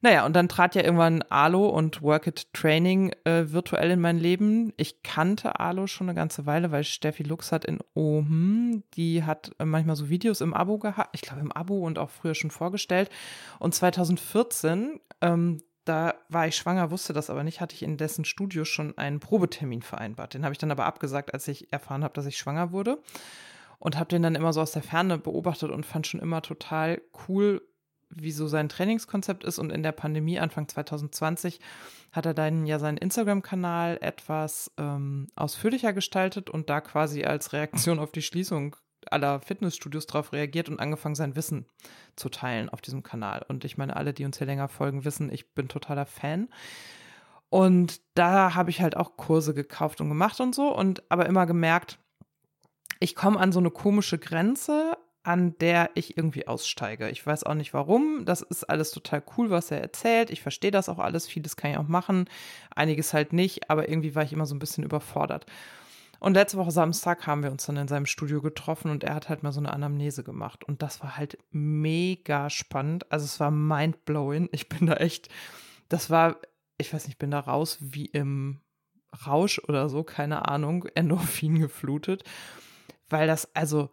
Naja, 0.00 0.24
und 0.24 0.36
dann 0.36 0.48
trat 0.48 0.74
ja 0.74 0.82
irgendwann 0.82 1.22
Alo 1.22 1.68
und 1.68 2.02
Work 2.02 2.28
It 2.28 2.52
Training 2.52 3.12
äh, 3.24 3.50
virtuell 3.50 3.90
in 3.90 4.00
mein 4.00 4.18
Leben. 4.18 4.72
Ich 4.76 5.02
kannte 5.02 5.58
Alo 5.58 5.86
schon 5.86 6.08
eine 6.08 6.14
ganze 6.14 6.46
Weile, 6.46 6.70
weil 6.70 6.84
Steffi 6.84 7.24
Lux 7.24 7.50
hat 7.50 7.64
in 7.64 7.80
Ohm, 7.94 8.84
die 8.94 9.24
hat 9.24 9.52
äh, 9.58 9.64
manchmal 9.64 9.96
so 9.96 10.08
Videos 10.08 10.40
im 10.40 10.54
Abo 10.54 10.78
gehabt, 10.78 11.10
ich 11.12 11.22
glaube 11.22 11.40
im 11.40 11.52
Abo 11.52 11.84
und 11.84 11.98
auch 11.98 12.10
früher 12.10 12.34
schon 12.34 12.50
vorgestellt. 12.50 13.10
Und 13.58 13.74
2014, 13.74 15.00
ähm, 15.20 15.62
da 15.84 16.14
war 16.28 16.46
ich 16.46 16.56
schwanger, 16.56 16.90
wusste 16.90 17.12
das 17.12 17.30
aber 17.30 17.42
nicht, 17.42 17.60
hatte 17.60 17.74
ich 17.74 17.82
in 17.82 17.96
dessen 17.96 18.24
Studio 18.24 18.64
schon 18.64 18.96
einen 18.98 19.20
Probetermin 19.20 19.82
vereinbart. 19.82 20.34
Den 20.34 20.44
habe 20.44 20.52
ich 20.52 20.58
dann 20.58 20.70
aber 20.70 20.84
abgesagt, 20.84 21.34
als 21.34 21.48
ich 21.48 21.72
erfahren 21.72 22.04
habe, 22.04 22.14
dass 22.14 22.26
ich 22.26 22.38
schwanger 22.38 22.72
wurde. 22.72 22.98
Und 23.80 23.96
habe 23.96 24.08
den 24.08 24.22
dann 24.22 24.34
immer 24.34 24.52
so 24.52 24.60
aus 24.60 24.72
der 24.72 24.82
Ferne 24.82 25.18
beobachtet 25.18 25.70
und 25.70 25.86
fand 25.86 26.06
schon 26.06 26.18
immer 26.18 26.42
total 26.42 27.00
cool, 27.28 27.62
wie 28.10 28.32
so 28.32 28.46
sein 28.46 28.68
Trainingskonzept 28.68 29.44
ist. 29.44 29.58
Und 29.58 29.70
in 29.70 29.82
der 29.82 29.92
Pandemie 29.92 30.38
Anfang 30.38 30.68
2020 30.68 31.60
hat 32.12 32.26
er 32.26 32.34
dann 32.34 32.66
ja 32.66 32.78
seinen 32.78 32.98
Instagram-Kanal 32.98 33.98
etwas 34.00 34.72
ähm, 34.78 35.28
ausführlicher 35.36 35.92
gestaltet 35.92 36.50
und 36.50 36.70
da 36.70 36.80
quasi 36.80 37.24
als 37.24 37.52
Reaktion 37.52 37.98
auf 37.98 38.12
die 38.12 38.22
Schließung 38.22 38.76
aller 39.10 39.40
Fitnessstudios 39.40 40.06
darauf 40.06 40.32
reagiert 40.32 40.68
und 40.68 40.80
angefangen, 40.80 41.14
sein 41.14 41.36
Wissen 41.36 41.66
zu 42.16 42.28
teilen 42.28 42.68
auf 42.68 42.80
diesem 42.80 43.02
Kanal. 43.02 43.44
Und 43.48 43.64
ich 43.64 43.78
meine, 43.78 43.96
alle, 43.96 44.12
die 44.12 44.24
uns 44.24 44.38
hier 44.38 44.46
länger 44.46 44.68
folgen, 44.68 45.04
wissen, 45.04 45.32
ich 45.32 45.54
bin 45.54 45.68
totaler 45.68 46.06
Fan. 46.06 46.48
Und 47.50 48.00
da 48.14 48.54
habe 48.54 48.70
ich 48.70 48.82
halt 48.82 48.96
auch 48.96 49.16
Kurse 49.16 49.54
gekauft 49.54 50.00
und 50.00 50.08
gemacht 50.08 50.40
und 50.40 50.54
so 50.54 50.74
und 50.74 51.02
aber 51.10 51.26
immer 51.26 51.46
gemerkt, 51.46 51.98
ich 53.00 53.14
komme 53.14 53.38
an 53.38 53.52
so 53.52 53.60
eine 53.60 53.70
komische 53.70 54.18
Grenze, 54.18 54.98
an 55.28 55.58
der 55.58 55.90
ich 55.94 56.16
irgendwie 56.16 56.48
aussteige. 56.48 57.10
Ich 57.10 57.24
weiß 57.26 57.44
auch 57.44 57.52
nicht 57.52 57.74
warum. 57.74 58.24
Das 58.24 58.40
ist 58.40 58.64
alles 58.64 58.92
total 58.92 59.22
cool, 59.36 59.50
was 59.50 59.70
er 59.70 59.78
erzählt. 59.82 60.30
Ich 60.30 60.40
verstehe 60.40 60.70
das 60.70 60.88
auch 60.88 60.98
alles. 60.98 61.26
Vieles 61.26 61.54
kann 61.54 61.70
ich 61.70 61.76
auch 61.76 61.86
machen. 61.86 62.30
Einiges 62.74 63.12
halt 63.12 63.34
nicht. 63.34 63.68
Aber 63.68 63.90
irgendwie 63.90 64.14
war 64.14 64.22
ich 64.22 64.32
immer 64.32 64.46
so 64.46 64.54
ein 64.54 64.58
bisschen 64.58 64.84
überfordert. 64.84 65.44
Und 66.18 66.32
letzte 66.32 66.56
Woche 66.56 66.70
Samstag 66.70 67.26
haben 67.26 67.42
wir 67.42 67.52
uns 67.52 67.66
dann 67.66 67.76
in 67.76 67.88
seinem 67.88 68.06
Studio 68.06 68.40
getroffen 68.40 68.90
und 68.90 69.04
er 69.04 69.14
hat 69.14 69.28
halt 69.28 69.42
mal 69.42 69.52
so 69.52 69.60
eine 69.60 69.70
Anamnese 69.70 70.24
gemacht. 70.24 70.64
Und 70.64 70.80
das 70.80 71.02
war 71.02 71.18
halt 71.18 71.36
mega 71.50 72.48
spannend. 72.48 73.12
Also 73.12 73.26
es 73.26 73.38
war 73.38 73.50
mindblowing. 73.50 74.48
Ich 74.52 74.70
bin 74.70 74.86
da 74.86 74.94
echt, 74.94 75.28
das 75.90 76.08
war, 76.08 76.38
ich 76.78 76.94
weiß 76.94 77.04
nicht, 77.04 77.16
ich 77.16 77.18
bin 77.18 77.32
da 77.32 77.40
raus 77.40 77.76
wie 77.82 78.06
im 78.06 78.62
Rausch 79.26 79.58
oder 79.58 79.90
so, 79.90 80.04
keine 80.04 80.48
Ahnung, 80.48 80.86
Endorphin 80.94 81.60
geflutet. 81.60 82.24
Weil 83.10 83.26
das, 83.26 83.54
also, 83.54 83.90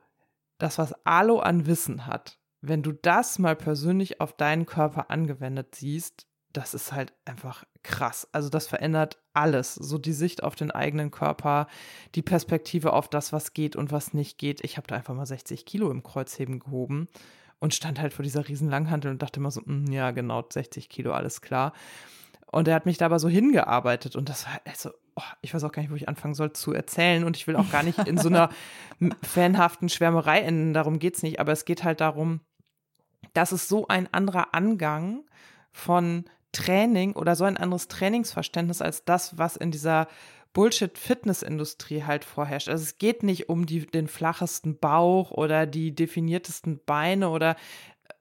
das, 0.58 0.78
was 0.78 0.94
Alo 1.06 1.40
an 1.40 1.66
Wissen 1.66 2.06
hat, 2.06 2.40
wenn 2.62 2.82
du 2.82 2.92
das 2.92 3.40
mal 3.40 3.56
persönlich 3.56 4.22
auf 4.22 4.34
deinen 4.34 4.66
Körper 4.66 5.12
angewendet 5.12 5.76
siehst, 5.76 6.28
das 6.54 6.74
ist 6.74 6.94
halt 6.94 7.14
einfach 7.26 7.66
krass. 7.84 8.28
Also 8.32 8.50
das 8.50 8.68
verändert 8.68 9.22
alles. 9.34 9.76
So 9.76 9.98
die 9.98 10.14
Sicht 10.14 10.42
auf 10.42 10.56
den 10.56 10.72
eigenen 10.72 11.12
Körper, 11.12 11.68
die 12.16 12.22
Perspektive 12.22 12.94
auf 12.94 13.10
das, 13.10 13.34
was 13.34 13.54
geht 13.54 13.76
und 13.76 13.92
was 13.92 14.14
nicht 14.14 14.38
geht. 14.38 14.64
Ich 14.64 14.78
habe 14.78 14.88
da 14.88 14.96
einfach 14.96 15.14
mal 15.14 15.26
60 15.26 15.66
Kilo 15.66 15.92
im 15.92 16.02
Kreuzheben 16.02 16.60
gehoben 16.60 17.10
und 17.60 17.74
stand 17.74 18.00
halt 18.00 18.14
vor 18.14 18.24
dieser 18.24 18.48
riesen 18.48 18.70
Langhantel 18.70 19.12
und 19.12 19.22
dachte 19.22 19.40
immer 19.40 19.52
so, 19.52 19.62
mm, 19.66 19.92
ja 19.92 20.12
genau, 20.12 20.44
60 20.48 20.90
Kilo, 20.90 21.12
alles 21.12 21.42
klar. 21.42 21.74
Und 22.52 22.68
er 22.68 22.76
hat 22.76 22.86
mich 22.86 22.98
da 22.98 23.08
aber 23.08 23.20
so 23.20 23.28
hingearbeitet 23.28 24.16
und 24.16 24.30
das 24.30 24.46
war 24.46 24.60
also, 24.66 24.92
oh, 25.16 25.24
ich 25.42 25.54
weiß 25.54 25.64
auch 25.64 25.72
gar 25.72 25.82
nicht, 25.82 25.92
wo 25.92 25.96
ich 25.96 26.10
anfangen 26.10 26.34
soll 26.34 26.54
zu 26.54 26.74
erzählen 26.74 27.24
und 27.24 27.38
ich 27.38 27.48
will 27.48 27.56
auch 27.56 27.72
gar 27.72 27.84
nicht 27.84 28.00
in 28.00 28.18
so 28.18 28.30
einer 28.30 28.50
fanhaften 29.24 29.90
Schwärmerei 29.90 30.42
enden, 30.42 30.74
darum 30.74 31.00
geht 31.00 31.16
es 31.16 31.24
nicht, 31.24 31.40
aber 31.40 31.52
es 31.52 31.66
geht 31.66 31.84
halt 31.84 32.02
darum, 32.02 32.42
dass 33.34 33.52
es 33.52 33.68
so 33.68 33.88
ein 33.88 34.14
anderer 34.14 34.54
Angang 34.54 35.24
von 35.72 36.26
Training 36.52 37.14
oder 37.14 37.36
so 37.36 37.44
ein 37.44 37.58
anderes 37.58 37.88
Trainingsverständnis 37.88 38.82
als 38.82 39.04
das, 39.04 39.38
was 39.38 39.58
in 39.58 39.72
dieser 39.72 40.08
Bullshit-Fitness-Industrie 40.54 42.04
halt 42.04 42.24
vorherrscht. 42.24 42.70
Also 42.70 42.84
es 42.84 42.98
geht 42.98 43.24
nicht 43.24 43.50
um 43.50 43.66
die, 43.66 43.86
den 43.86 44.08
flachesten 44.08 44.80
Bauch 44.80 45.32
oder 45.32 45.66
die 45.66 45.94
definiertesten 45.94 46.80
Beine 46.86 47.30
oder 47.30 47.58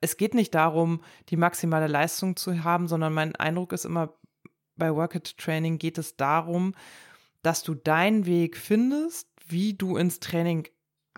es 0.00 0.16
geht 0.16 0.34
nicht 0.34 0.54
darum, 0.54 1.00
die 1.28 1.36
maximale 1.36 1.86
Leistung 1.86 2.36
zu 2.36 2.64
haben, 2.64 2.88
sondern 2.88 3.14
mein 3.14 3.36
Eindruck 3.36 3.72
ist 3.72 3.84
immer, 3.84 4.14
bei 4.76 4.94
Work 4.94 5.14
It 5.14 5.36
Training 5.38 5.78
geht 5.78 5.98
es 5.98 6.16
darum, 6.16 6.74
dass 7.42 7.62
du 7.62 7.74
deinen 7.74 8.26
Weg 8.26 8.56
findest, 8.56 9.28
wie 9.46 9.74
du 9.74 9.96
ins 9.96 10.20
Training 10.20 10.66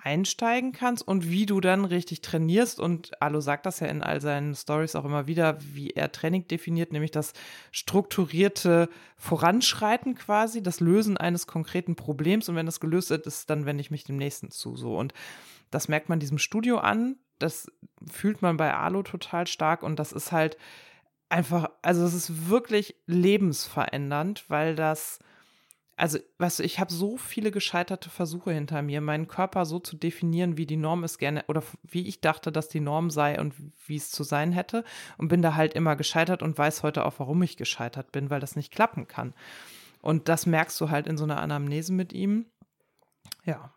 einsteigen 0.07 0.71
kannst 0.73 1.07
und 1.07 1.29
wie 1.31 1.47
du 1.47 1.61
dann 1.61 1.85
richtig 1.85 2.21
trainierst. 2.21 2.79
Und 2.79 3.21
Alo 3.21 3.40
sagt 3.40 3.66
das 3.66 3.81
ja 3.81 3.88
in 3.88 4.03
all 4.03 4.21
seinen 4.21 4.55
Stories 4.55 4.95
auch 4.95 5.05
immer 5.05 5.27
wieder, 5.27 5.59
wie 5.61 5.90
er 5.90 6.12
Training 6.12 6.47
definiert, 6.47 6.92
nämlich 6.92 7.11
das 7.11 7.33
strukturierte 7.73 8.88
Voranschreiten 9.16 10.14
quasi, 10.14 10.62
das 10.62 10.79
Lösen 10.79 11.16
eines 11.16 11.49
konkreten 11.49 11.97
Problems. 11.97 12.49
Und 12.49 12.55
wenn 12.55 12.66
das 12.66 12.79
gelöst 12.79 13.11
ist, 13.11 13.51
dann 13.51 13.66
wende 13.66 13.81
ich 13.81 13.90
mich 13.90 14.05
dem 14.05 14.16
nächsten 14.16 14.51
zu. 14.51 14.77
So. 14.77 14.97
Und 14.97 15.12
das 15.71 15.88
merkt 15.88 16.09
man 16.09 16.21
diesem 16.21 16.38
Studio 16.38 16.79
an. 16.79 17.16
Das 17.38 17.66
fühlt 18.09 18.42
man 18.42 18.57
bei 18.57 18.73
Alo 18.73 19.03
total 19.03 19.49
stark. 19.49 19.83
Und 19.83 19.99
das 19.99 20.12
ist 20.12 20.31
halt 20.31 20.57
einfach, 21.29 21.71
also 21.83 22.05
es 22.05 22.15
ist 22.15 22.49
wirklich 22.49 22.97
lebensverändernd, 23.07 24.45
weil 24.49 24.75
das 24.77 25.19
also, 25.99 26.19
weißt 26.37 26.59
du, 26.59 26.62
ich 26.62 26.79
habe 26.79 26.93
so 26.93 27.17
viele 27.17 27.51
gescheiterte 27.51 28.11
Versuche 28.11 28.53
hinter 28.53 28.83
mir, 28.83 29.01
meinen 29.01 29.29
Körper 29.29 29.65
so 29.65 29.79
zu 29.79 29.97
definieren, 29.97 30.59
wie 30.59 30.67
die 30.67 30.77
Norm 30.77 31.05
es 31.05 31.17
gerne 31.17 31.43
oder 31.49 31.62
wie 31.85 32.07
ich 32.07 32.21
dachte, 32.21 32.53
dass 32.53 32.69
die 32.69 32.81
Norm 32.81 33.09
sei 33.09 33.41
und 33.41 33.55
wie 33.87 33.97
es 33.97 34.11
zu 34.11 34.23
sein 34.23 34.53
hätte 34.53 34.85
und 35.17 35.29
bin 35.29 35.41
da 35.41 35.55
halt 35.55 35.73
immer 35.73 35.97
gescheitert 35.97 36.43
und 36.43 36.59
weiß 36.59 36.83
heute 36.83 37.07
auch, 37.07 37.15
warum 37.17 37.43
ich 37.43 37.57
gescheitert 37.57 38.12
bin, 38.12 38.29
weil 38.29 38.41
das 38.41 38.57
nicht 38.57 38.73
klappen 38.73 39.09
kann. 39.09 39.33
Und 40.03 40.29
das 40.29 40.45
merkst 40.45 40.79
du 40.83 40.91
halt 40.91 41.07
in 41.07 41.17
so 41.17 41.25
einer 41.25 41.41
Anamnese 41.41 41.95
mit 41.95 42.12
ihm. 42.12 42.45
Ja, 43.45 43.73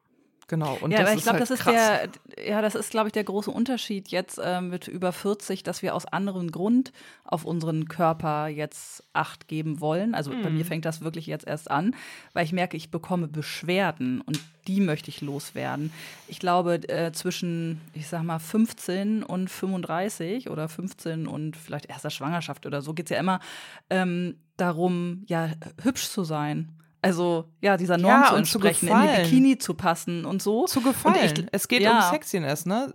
Genau. 0.50 0.80
Und 0.82 0.92
ja, 0.92 1.02
aber 1.02 1.14
ich 1.14 1.22
glaube, 1.22 1.38
halt 1.40 1.50
das 1.50 1.60
ist 1.60 1.68
der, 1.68 2.10
ja, 2.44 2.62
das 2.64 2.74
ist, 2.74 2.90
glaube 2.90 3.08
ich, 3.08 3.14
der 3.14 3.24
große 3.24 3.52
Unterschied 3.52 4.08
jetzt 4.08 4.40
äh, 4.40 4.62
mit 4.62 4.88
über 4.88 5.14
40, 5.14 5.62
dass 5.62 5.84
wir 5.84 5.94
aus 5.94 6.08
anderem 6.08 6.52
Grund 6.52 6.92
auf 7.24 7.46
unseren 7.46 7.88
Körper 7.88 8.48
jetzt 8.48 9.04
Acht 9.14 9.48
geben 9.48 9.80
wollen. 9.80 10.16
Also 10.16 10.32
mhm. 10.32 10.42
bei 10.42 10.50
mir 10.50 10.64
mhm. 10.64 10.68
fängt 10.68 10.86
das 10.86 11.02
wirklich 11.02 11.28
jetzt 11.28 11.46
erst 11.46 11.70
an, 11.70 11.96
weil 12.34 12.46
ich 12.46 12.52
merke, 12.52 12.78
ich 12.78 12.90
bekomme 12.90 13.28
Beschwerden 13.28 14.22
und 14.22 14.40
die 14.68 14.82
möchte 14.82 15.10
ich 15.10 15.22
loswerden. 15.22 15.94
Ich 16.28 16.40
glaube, 16.40 16.90
äh, 16.90 17.12
zwischen, 17.12 17.80
ich 17.94 18.08
sag 18.08 18.24
mal, 18.24 18.40
15 18.40 19.22
und 19.22 19.52
35 19.52 20.50
oder 20.50 20.68
15 20.68 21.28
und 21.28 21.58
vielleicht 21.58 21.86
erster 21.86 22.10
Schwangerschaft 22.10 22.66
oder 22.66 22.82
so 22.82 22.96
geht 22.96 23.06
es 23.06 23.12
ja 23.12 23.20
immer 23.20 23.40
ähm, 23.92 24.36
darum, 24.58 25.26
ja, 25.28 25.52
hübsch 25.84 26.10
zu 26.10 26.24
sein 26.24 26.70
also 27.02 27.46
ja, 27.62 27.78
dieser 27.78 27.98
Norm 27.98 28.22
ja, 28.24 28.30
zu 28.30 28.36
entsprechen, 28.36 28.88
zu 28.88 28.94
in 28.94 29.02
die 29.02 29.22
Bikini 29.24 29.58
zu 29.58 29.74
passen 29.74 30.26
und 30.26 30.42
so. 30.42 30.66
Zu 30.66 30.82
gefallen. 30.82 31.34
Ich, 31.38 31.46
es 31.52 31.68
geht 31.68 31.82
ja. 31.82 31.98
um 31.98 32.02
Sexiness, 32.10 32.66
ne? 32.66 32.92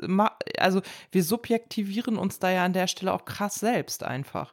Also 0.59 0.83
wir 1.11 1.25
subjektivieren 1.25 2.17
uns 2.17 2.39
da 2.39 2.51
ja 2.51 2.65
an 2.65 2.75
der 2.75 2.87
Stelle 2.87 3.13
auch 3.13 3.25
krass 3.25 3.55
selbst 3.55 4.03
einfach. 4.03 4.53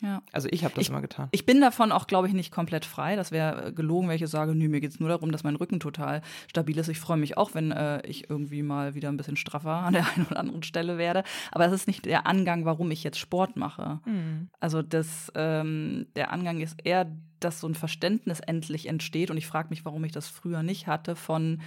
Ja. 0.00 0.22
Also 0.32 0.48
ich 0.50 0.64
habe 0.64 0.74
das 0.74 0.82
ich, 0.82 0.90
immer 0.90 1.00
getan. 1.00 1.28
Ich 1.30 1.44
bin 1.44 1.60
davon 1.60 1.92
auch, 1.92 2.06
glaube 2.06 2.26
ich, 2.26 2.34
nicht 2.34 2.50
komplett 2.50 2.84
frei. 2.84 3.16
Das 3.16 3.32
wäre 3.32 3.66
äh, 3.66 3.72
gelogen, 3.72 4.08
wenn 4.08 4.22
ich 4.22 4.30
sage, 4.30 4.54
nö, 4.54 4.68
mir 4.68 4.80
geht 4.80 4.92
es 4.92 5.00
nur 5.00 5.08
darum, 5.08 5.32
dass 5.32 5.44
mein 5.44 5.56
Rücken 5.56 5.80
total 5.80 6.22
stabil 6.48 6.78
ist. 6.78 6.88
Ich 6.88 6.98
freue 6.98 7.18
mich 7.18 7.36
auch, 7.36 7.54
wenn 7.54 7.70
äh, 7.70 8.06
ich 8.06 8.30
irgendwie 8.30 8.62
mal 8.62 8.94
wieder 8.94 9.08
ein 9.08 9.16
bisschen 9.16 9.36
straffer 9.36 9.70
an 9.70 9.92
der 9.92 10.06
einen 10.16 10.26
oder 10.26 10.40
anderen 10.40 10.62
Stelle 10.62 10.98
werde. 10.98 11.22
Aber 11.52 11.64
das 11.64 11.72
ist 11.72 11.86
nicht 11.86 12.06
der 12.06 12.26
Angang, 12.26 12.64
warum 12.64 12.90
ich 12.90 13.04
jetzt 13.04 13.18
Sport 13.18 13.56
mache. 13.56 14.00
Mhm. 14.06 14.48
Also 14.58 14.82
das, 14.82 15.30
ähm, 15.34 16.06
der 16.16 16.32
Angang 16.32 16.60
ist 16.60 16.78
eher, 16.84 17.06
dass 17.40 17.60
so 17.60 17.68
ein 17.68 17.74
Verständnis 17.74 18.40
endlich 18.40 18.88
entsteht. 18.88 19.30
Und 19.30 19.36
ich 19.36 19.46
frage 19.46 19.68
mich, 19.70 19.84
warum 19.84 20.04
ich 20.04 20.12
das 20.12 20.28
früher 20.28 20.62
nicht 20.62 20.86
hatte 20.86 21.16
von 21.16 21.60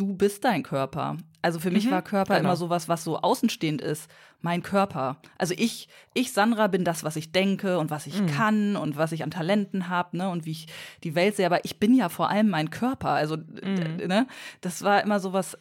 du 0.00 0.14
bist 0.14 0.44
dein 0.44 0.62
Körper. 0.62 1.18
Also 1.42 1.58
für 1.58 1.70
mich 1.70 1.86
mhm, 1.86 1.90
war 1.90 2.02
Körper 2.02 2.36
genau. 2.36 2.48
immer 2.48 2.56
sowas, 2.56 2.88
was 2.88 3.04
so 3.04 3.18
außenstehend 3.18 3.82
ist. 3.82 4.10
Mein 4.40 4.62
Körper. 4.62 5.18
Also 5.36 5.54
ich, 5.56 5.88
ich 6.14 6.32
Sandra 6.32 6.66
bin 6.66 6.84
das, 6.84 7.04
was 7.04 7.16
ich 7.16 7.32
denke 7.32 7.78
und 7.78 7.90
was 7.90 8.06
ich 8.06 8.20
mhm. 8.20 8.26
kann 8.26 8.76
und 8.76 8.96
was 8.96 9.12
ich 9.12 9.22
an 9.22 9.30
Talenten 9.30 9.88
habe, 9.88 10.16
ne, 10.16 10.30
und 10.30 10.46
wie 10.46 10.52
ich 10.52 10.66
die 11.04 11.14
Welt 11.14 11.36
sehe. 11.36 11.46
Aber 11.46 11.64
ich 11.64 11.78
bin 11.78 11.94
ja 11.94 12.08
vor 12.08 12.30
allem 12.30 12.48
mein 12.48 12.70
Körper. 12.70 13.10
Also, 13.10 13.36
mhm. 13.36 14.06
ne, 14.06 14.26
das 14.62 14.82
war 14.82 15.02
immer 15.02 15.20
sowas 15.20 15.58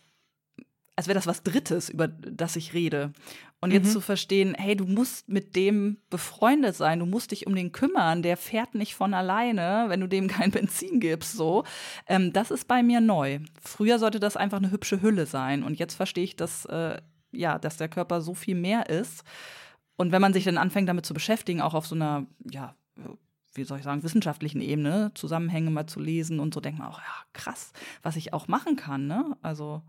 als 0.99 1.07
wäre 1.07 1.15
das 1.15 1.27
was 1.27 1.43
Drittes, 1.43 1.87
über 1.87 2.09
das 2.09 2.57
ich 2.57 2.73
rede. 2.73 3.13
Und 3.61 3.71
jetzt 3.71 3.87
mhm. 3.87 3.91
zu 3.91 4.01
verstehen, 4.01 4.53
hey, 4.53 4.75
du 4.75 4.83
musst 4.83 5.29
mit 5.29 5.55
dem 5.55 5.95
befreundet 6.09 6.75
sein, 6.75 6.99
du 6.99 7.05
musst 7.05 7.31
dich 7.31 7.47
um 7.47 7.55
den 7.55 7.71
kümmern, 7.71 8.21
der 8.21 8.35
fährt 8.35 8.75
nicht 8.75 8.95
von 8.95 9.13
alleine, 9.13 9.85
wenn 9.87 10.01
du 10.01 10.07
dem 10.07 10.27
kein 10.27 10.51
Benzin 10.51 10.99
gibst, 10.99 11.37
so. 11.37 11.63
Ähm, 12.05 12.33
das 12.33 12.51
ist 12.51 12.67
bei 12.67 12.83
mir 12.83 12.99
neu. 12.99 13.39
Früher 13.61 13.97
sollte 13.97 14.19
das 14.19 14.35
einfach 14.35 14.57
eine 14.57 14.71
hübsche 14.71 15.01
Hülle 15.01 15.25
sein. 15.25 15.63
Und 15.63 15.79
jetzt 15.79 15.95
verstehe 15.95 16.25
ich, 16.25 16.35
dass, 16.35 16.65
äh, 16.65 16.97
ja, 17.31 17.59
dass 17.59 17.77
der 17.77 17.87
Körper 17.87 18.19
so 18.19 18.33
viel 18.33 18.55
mehr 18.55 18.89
ist. 18.89 19.23
Und 19.95 20.11
wenn 20.11 20.21
man 20.21 20.33
sich 20.33 20.43
dann 20.43 20.57
anfängt, 20.57 20.89
damit 20.89 21.05
zu 21.05 21.13
beschäftigen, 21.13 21.61
auch 21.61 21.75
auf 21.75 21.87
so 21.87 21.95
einer, 21.95 22.25
ja, 22.51 22.75
wie 23.53 23.63
soll 23.63 23.77
ich 23.77 23.85
sagen, 23.85 24.03
wissenschaftlichen 24.03 24.59
Ebene, 24.59 25.11
Zusammenhänge 25.15 25.69
mal 25.69 25.87
zu 25.87 26.01
lesen 26.01 26.41
und 26.41 26.53
so, 26.53 26.59
denkt 26.59 26.79
man 26.79 26.89
auch, 26.89 26.99
ja, 26.99 27.23
krass, 27.31 27.71
was 28.03 28.17
ich 28.17 28.33
auch 28.33 28.49
machen 28.49 28.75
kann, 28.75 29.07
ne? 29.07 29.37
Also. 29.41 29.81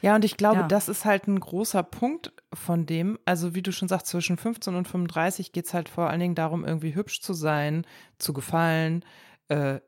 Ja, 0.00 0.14
und 0.14 0.24
ich 0.24 0.36
glaube, 0.36 0.60
ja. 0.60 0.68
das 0.68 0.88
ist 0.88 1.04
halt 1.04 1.26
ein 1.28 1.40
großer 1.40 1.82
Punkt 1.82 2.32
von 2.52 2.86
dem. 2.86 3.18
Also, 3.24 3.54
wie 3.54 3.62
du 3.62 3.72
schon 3.72 3.88
sagst, 3.88 4.06
zwischen 4.06 4.36
15 4.36 4.74
und 4.74 4.88
35 4.88 5.52
geht 5.52 5.66
es 5.66 5.74
halt 5.74 5.88
vor 5.88 6.08
allen 6.10 6.20
Dingen 6.20 6.34
darum, 6.34 6.64
irgendwie 6.64 6.94
hübsch 6.94 7.20
zu 7.20 7.34
sein, 7.34 7.86
zu 8.18 8.32
gefallen. 8.32 9.04
Äh, 9.48 9.80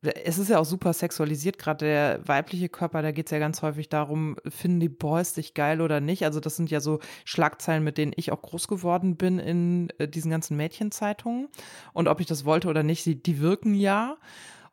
es 0.00 0.38
ist 0.38 0.48
ja 0.48 0.60
auch 0.60 0.64
super 0.64 0.92
sexualisiert, 0.92 1.58
gerade 1.58 1.84
der 1.84 2.28
weibliche 2.28 2.68
Körper, 2.68 3.02
da 3.02 3.10
geht 3.10 3.26
es 3.26 3.32
ja 3.32 3.40
ganz 3.40 3.62
häufig 3.62 3.88
darum, 3.88 4.36
finden 4.46 4.78
die 4.78 4.88
Boys 4.88 5.32
dich 5.32 5.54
geil 5.54 5.80
oder 5.80 6.00
nicht. 6.00 6.24
Also, 6.24 6.40
das 6.40 6.56
sind 6.56 6.70
ja 6.70 6.80
so 6.80 7.00
Schlagzeilen, 7.24 7.84
mit 7.84 7.98
denen 7.98 8.12
ich 8.16 8.32
auch 8.32 8.42
groß 8.42 8.68
geworden 8.68 9.16
bin 9.16 9.38
in 9.38 9.90
äh, 9.98 10.08
diesen 10.08 10.30
ganzen 10.30 10.56
Mädchenzeitungen. 10.56 11.48
Und 11.92 12.08
ob 12.08 12.20
ich 12.20 12.26
das 12.26 12.44
wollte 12.44 12.68
oder 12.68 12.82
nicht, 12.82 13.06
die, 13.06 13.22
die 13.22 13.40
wirken 13.40 13.74
ja. 13.74 14.16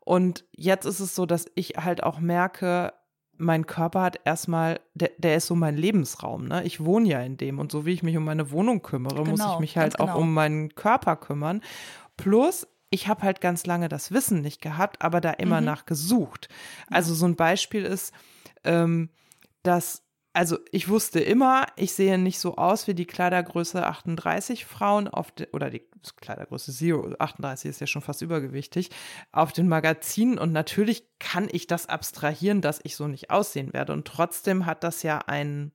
Und 0.00 0.44
jetzt 0.52 0.84
ist 0.84 1.00
es 1.00 1.16
so, 1.16 1.26
dass 1.26 1.46
ich 1.56 1.70
halt 1.78 2.04
auch 2.04 2.20
merke, 2.20 2.92
mein 3.38 3.66
Körper 3.66 4.02
hat 4.02 4.20
erstmal, 4.24 4.80
der, 4.94 5.10
der 5.18 5.36
ist 5.36 5.46
so 5.46 5.54
mein 5.54 5.76
Lebensraum, 5.76 6.46
ne? 6.46 6.62
Ich 6.64 6.84
wohne 6.84 7.08
ja 7.08 7.20
in 7.20 7.36
dem 7.36 7.58
und 7.58 7.70
so 7.70 7.84
wie 7.86 7.92
ich 7.92 8.02
mich 8.02 8.16
um 8.16 8.24
meine 8.24 8.50
Wohnung 8.50 8.82
kümmere, 8.82 9.24
genau, 9.24 9.30
muss 9.30 9.54
ich 9.54 9.58
mich 9.60 9.76
halt 9.76 10.00
auch 10.00 10.06
genau. 10.06 10.18
um 10.18 10.34
meinen 10.34 10.74
Körper 10.74 11.16
kümmern. 11.16 11.60
Plus, 12.16 12.66
ich 12.90 13.08
habe 13.08 13.22
halt 13.22 13.40
ganz 13.40 13.66
lange 13.66 13.88
das 13.88 14.12
Wissen 14.12 14.40
nicht 14.40 14.60
gehabt, 14.60 15.02
aber 15.02 15.20
da 15.20 15.30
immer 15.32 15.60
mhm. 15.60 15.66
nach 15.66 15.86
gesucht. 15.86 16.48
Also 16.88 17.14
so 17.14 17.26
ein 17.26 17.36
Beispiel 17.36 17.84
ist, 17.84 18.12
ähm, 18.64 19.10
dass 19.62 20.05
also 20.36 20.58
ich 20.70 20.90
wusste 20.90 21.18
immer, 21.18 21.66
ich 21.76 21.94
sehe 21.94 22.18
nicht 22.18 22.38
so 22.38 22.56
aus 22.56 22.86
wie 22.86 22.92
die 22.92 23.06
Kleidergröße 23.06 23.86
38 23.86 24.66
Frauen 24.66 25.08
auf 25.08 25.30
de, 25.30 25.48
oder 25.54 25.70
die 25.70 25.82
Kleidergröße 26.20 26.72
Zero, 26.72 27.10
38 27.18 27.70
ist 27.70 27.80
ja 27.80 27.86
schon 27.86 28.02
fast 28.02 28.20
übergewichtig, 28.20 28.90
auf 29.32 29.54
den 29.54 29.66
Magazinen 29.66 30.36
und 30.36 30.52
natürlich 30.52 31.04
kann 31.18 31.48
ich 31.50 31.66
das 31.66 31.88
abstrahieren, 31.88 32.60
dass 32.60 32.80
ich 32.82 32.96
so 32.96 33.08
nicht 33.08 33.30
aussehen 33.30 33.72
werde 33.72 33.94
und 33.94 34.06
trotzdem 34.06 34.66
hat 34.66 34.84
das 34.84 35.02
ja 35.02 35.18
einen 35.20 35.72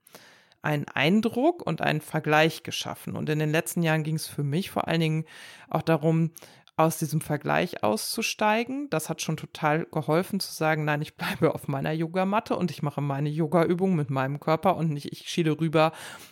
einen 0.63 0.87
Eindruck 0.87 1.65
und 1.65 1.81
einen 1.81 2.01
Vergleich 2.01 2.61
geschaffen. 2.61 3.15
Und 3.15 3.29
in 3.29 3.39
den 3.39 3.51
letzten 3.51 3.81
Jahren 3.81 4.03
ging 4.03 4.17
es 4.17 4.27
für 4.27 4.43
mich 4.43 4.69
vor 4.69 4.87
allen 4.87 4.99
Dingen 4.99 5.25
auch 5.71 5.81
darum, 5.81 6.33
aus 6.81 6.97
diesem 6.97 7.21
Vergleich 7.21 7.83
auszusteigen. 7.83 8.89
Das 8.89 9.09
hat 9.09 9.21
schon 9.21 9.37
total 9.37 9.85
geholfen 9.85 10.39
zu 10.39 10.51
sagen, 10.51 10.85
nein, 10.85 11.01
ich 11.01 11.15
bleibe 11.15 11.53
auf 11.53 11.67
meiner 11.67 11.91
Yogamatte 11.91 12.55
und 12.55 12.71
ich 12.71 12.83
mache 12.83 13.01
meine 13.01 13.29
Yoga-Übung 13.29 13.95
mit 13.95 14.09
meinem 14.09 14.39
Körper 14.39 14.75
und 14.75 14.89
nicht 14.89 15.11
ich 15.11 15.29
schiele 15.29 15.59
rüber, 15.59 15.91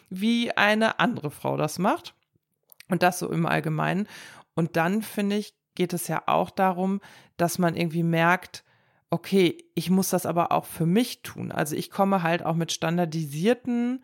wie 0.09 0.51
eine 0.51 0.99
andere 0.99 1.31
Frau 1.31 1.57
das 1.57 1.79
macht. 1.79 2.13
Und 2.89 3.03
das 3.03 3.19
so 3.19 3.31
im 3.31 3.45
Allgemeinen. 3.45 4.07
Und 4.55 4.75
dann 4.75 5.03
finde 5.03 5.35
ich, 5.35 5.53
geht 5.75 5.93
es 5.93 6.07
ja 6.07 6.23
auch 6.25 6.49
darum, 6.49 7.01
dass 7.37 7.59
man 7.59 7.75
irgendwie 7.75 8.03
merkt, 8.03 8.63
okay, 9.11 9.57
ich 9.75 9.89
muss 9.89 10.09
das 10.09 10.25
aber 10.25 10.51
auch 10.51 10.65
für 10.65 10.85
mich 10.85 11.21
tun. 11.21 11.51
Also 11.51 11.75
ich 11.75 11.89
komme 11.89 12.23
halt 12.23 12.43
auch 12.43 12.55
mit 12.55 12.71
standardisierten 12.71 14.03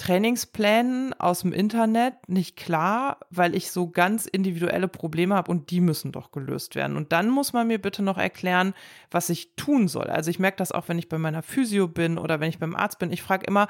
Trainingsplänen 0.00 1.12
aus 1.20 1.40
dem 1.40 1.52
Internet 1.52 2.14
nicht 2.26 2.56
klar, 2.56 3.18
weil 3.28 3.54
ich 3.54 3.70
so 3.70 3.90
ganz 3.90 4.24
individuelle 4.24 4.88
Probleme 4.88 5.34
habe 5.34 5.50
und 5.50 5.70
die 5.70 5.82
müssen 5.82 6.10
doch 6.10 6.32
gelöst 6.32 6.74
werden. 6.74 6.96
Und 6.96 7.12
dann 7.12 7.28
muss 7.28 7.52
man 7.52 7.66
mir 7.66 7.78
bitte 7.78 8.02
noch 8.02 8.16
erklären, 8.16 8.72
was 9.10 9.28
ich 9.28 9.56
tun 9.56 9.88
soll. 9.88 10.06
Also 10.06 10.30
ich 10.30 10.38
merke 10.38 10.56
das 10.56 10.72
auch, 10.72 10.88
wenn 10.88 10.98
ich 10.98 11.10
bei 11.10 11.18
meiner 11.18 11.42
Physio 11.42 11.86
bin 11.86 12.16
oder 12.16 12.40
wenn 12.40 12.48
ich 12.48 12.58
beim 12.58 12.74
Arzt 12.74 12.98
bin. 12.98 13.12
Ich 13.12 13.22
frage 13.22 13.44
immer 13.44 13.68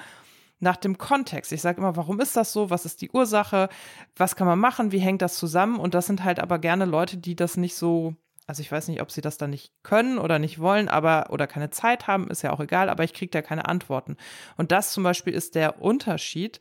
nach 0.61 0.77
dem 0.77 0.99
Kontext. 0.99 1.51
Ich 1.51 1.63
sage 1.63 1.79
immer, 1.79 1.97
warum 1.97 2.21
ist 2.21 2.37
das 2.37 2.53
so? 2.53 2.71
Was 2.71 2.85
ist 2.87 3.03
die 3.03 3.11
Ursache? 3.11 3.69
Was 4.15 4.37
kann 4.37 4.47
man 4.47 4.61
machen? 4.61 4.93
Wie 4.93 5.01
hängt 5.01 5.23
das 5.23 5.35
zusammen? 5.35 5.81
Und 5.81 5.95
das 5.95 6.07
sind 6.07 6.23
halt 6.23 6.39
aber 6.39 6.61
gerne 6.61 6.85
Leute, 6.85 7.17
die 7.17 7.35
das 7.35 7.57
nicht 7.57 7.75
so 7.75 8.15
also 8.51 8.63
ich 8.63 8.73
weiß 8.73 8.89
nicht, 8.89 9.01
ob 9.01 9.13
sie 9.13 9.21
das 9.21 9.39
dann 9.39 9.51
nicht 9.51 9.71
können 9.85 10.19
oder 10.19 10.41
nicht 10.41 10.59
wollen, 10.59 10.89
aber 10.89 11.29
oder 11.31 11.47
keine 11.47 11.71
Zeit 11.71 12.09
haben, 12.09 12.27
ist 12.27 12.43
ja 12.43 12.53
auch 12.53 12.59
egal, 12.59 12.89
aber 12.89 13.05
ich 13.05 13.15
kriege 13.15 13.31
da 13.31 13.43
keine 13.43 13.67
Antworten. 13.69 14.17
Und 14.57 14.73
das 14.73 14.93
zum 14.93 15.05
Beispiel 15.05 15.33
ist 15.33 15.55
der 15.55 15.81
Unterschied, 15.81 16.59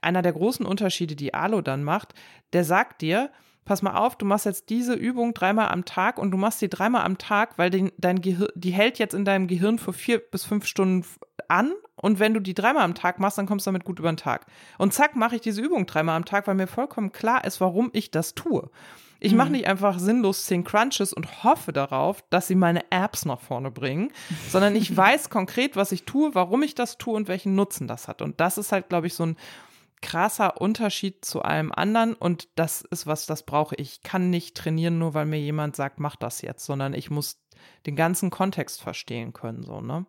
einer 0.00 0.22
der 0.22 0.32
großen 0.32 0.66
Unterschiede, 0.66 1.14
die 1.14 1.32
Alo 1.32 1.60
dann 1.60 1.84
macht, 1.84 2.12
der 2.52 2.64
sagt 2.64 3.02
dir, 3.02 3.30
pass 3.64 3.82
mal 3.82 3.94
auf, 3.94 4.16
du 4.16 4.26
machst 4.26 4.46
jetzt 4.46 4.68
diese 4.68 4.94
Übung 4.94 5.32
dreimal 5.32 5.68
am 5.68 5.84
Tag 5.84 6.18
und 6.18 6.32
du 6.32 6.38
machst 6.38 6.58
sie 6.58 6.68
dreimal 6.68 7.04
am 7.04 7.18
Tag, 7.18 7.56
weil 7.56 7.70
den, 7.70 7.92
dein 7.98 8.20
Gehirn, 8.20 8.50
die 8.56 8.72
hält 8.72 8.98
jetzt 8.98 9.14
in 9.14 9.24
deinem 9.24 9.46
Gehirn 9.46 9.78
für 9.78 9.92
vier 9.92 10.18
bis 10.18 10.44
fünf 10.44 10.66
Stunden 10.66 11.06
an 11.46 11.70
und 11.94 12.18
wenn 12.18 12.34
du 12.34 12.40
die 12.40 12.54
dreimal 12.54 12.82
am 12.82 12.96
Tag 12.96 13.20
machst, 13.20 13.38
dann 13.38 13.46
kommst 13.46 13.64
du 13.64 13.68
damit 13.68 13.84
gut 13.84 14.00
über 14.00 14.10
den 14.10 14.16
Tag. 14.16 14.46
Und 14.76 14.92
zack, 14.92 15.14
mache 15.14 15.36
ich 15.36 15.40
diese 15.40 15.62
Übung 15.62 15.86
dreimal 15.86 16.16
am 16.16 16.24
Tag, 16.24 16.48
weil 16.48 16.56
mir 16.56 16.66
vollkommen 16.66 17.12
klar 17.12 17.44
ist, 17.44 17.60
warum 17.60 17.90
ich 17.92 18.10
das 18.10 18.34
tue. 18.34 18.68
Ich 19.24 19.34
mache 19.34 19.48
mhm. 19.48 19.52
nicht 19.52 19.68
einfach 19.68 20.00
sinnlos 20.00 20.46
zehn 20.46 20.64
Crunches 20.64 21.12
und 21.12 21.44
hoffe 21.44 21.72
darauf, 21.72 22.24
dass 22.30 22.48
sie 22.48 22.56
meine 22.56 22.90
Apps 22.90 23.24
nach 23.24 23.40
vorne 23.40 23.70
bringen, 23.70 24.12
sondern 24.48 24.74
ich 24.74 24.94
weiß 24.96 25.30
konkret, 25.30 25.76
was 25.76 25.92
ich 25.92 26.04
tue, 26.04 26.34
warum 26.34 26.62
ich 26.62 26.74
das 26.74 26.98
tue 26.98 27.14
und 27.14 27.28
welchen 27.28 27.54
Nutzen 27.54 27.86
das 27.86 28.08
hat. 28.08 28.20
Und 28.20 28.40
das 28.40 28.58
ist 28.58 28.72
halt, 28.72 28.88
glaube 28.88 29.06
ich, 29.06 29.14
so 29.14 29.26
ein 29.26 29.36
krasser 30.00 30.60
Unterschied 30.60 31.24
zu 31.24 31.42
allem 31.42 31.70
anderen 31.70 32.14
und 32.14 32.48
das 32.56 32.82
ist 32.82 33.06
was, 33.06 33.26
das 33.26 33.44
brauche 33.44 33.76
ich. 33.76 33.98
Ich 33.98 34.02
kann 34.02 34.30
nicht 34.30 34.56
trainieren, 34.56 34.98
nur 34.98 35.14
weil 35.14 35.26
mir 35.26 35.38
jemand 35.38 35.76
sagt, 35.76 36.00
mach 36.00 36.16
das 36.16 36.42
jetzt, 36.42 36.66
sondern 36.66 36.92
ich 36.92 37.08
muss 37.08 37.40
den 37.86 37.94
ganzen 37.94 38.30
Kontext 38.30 38.82
verstehen 38.82 39.32
können, 39.32 39.62
so, 39.62 39.80
ne? 39.80 40.04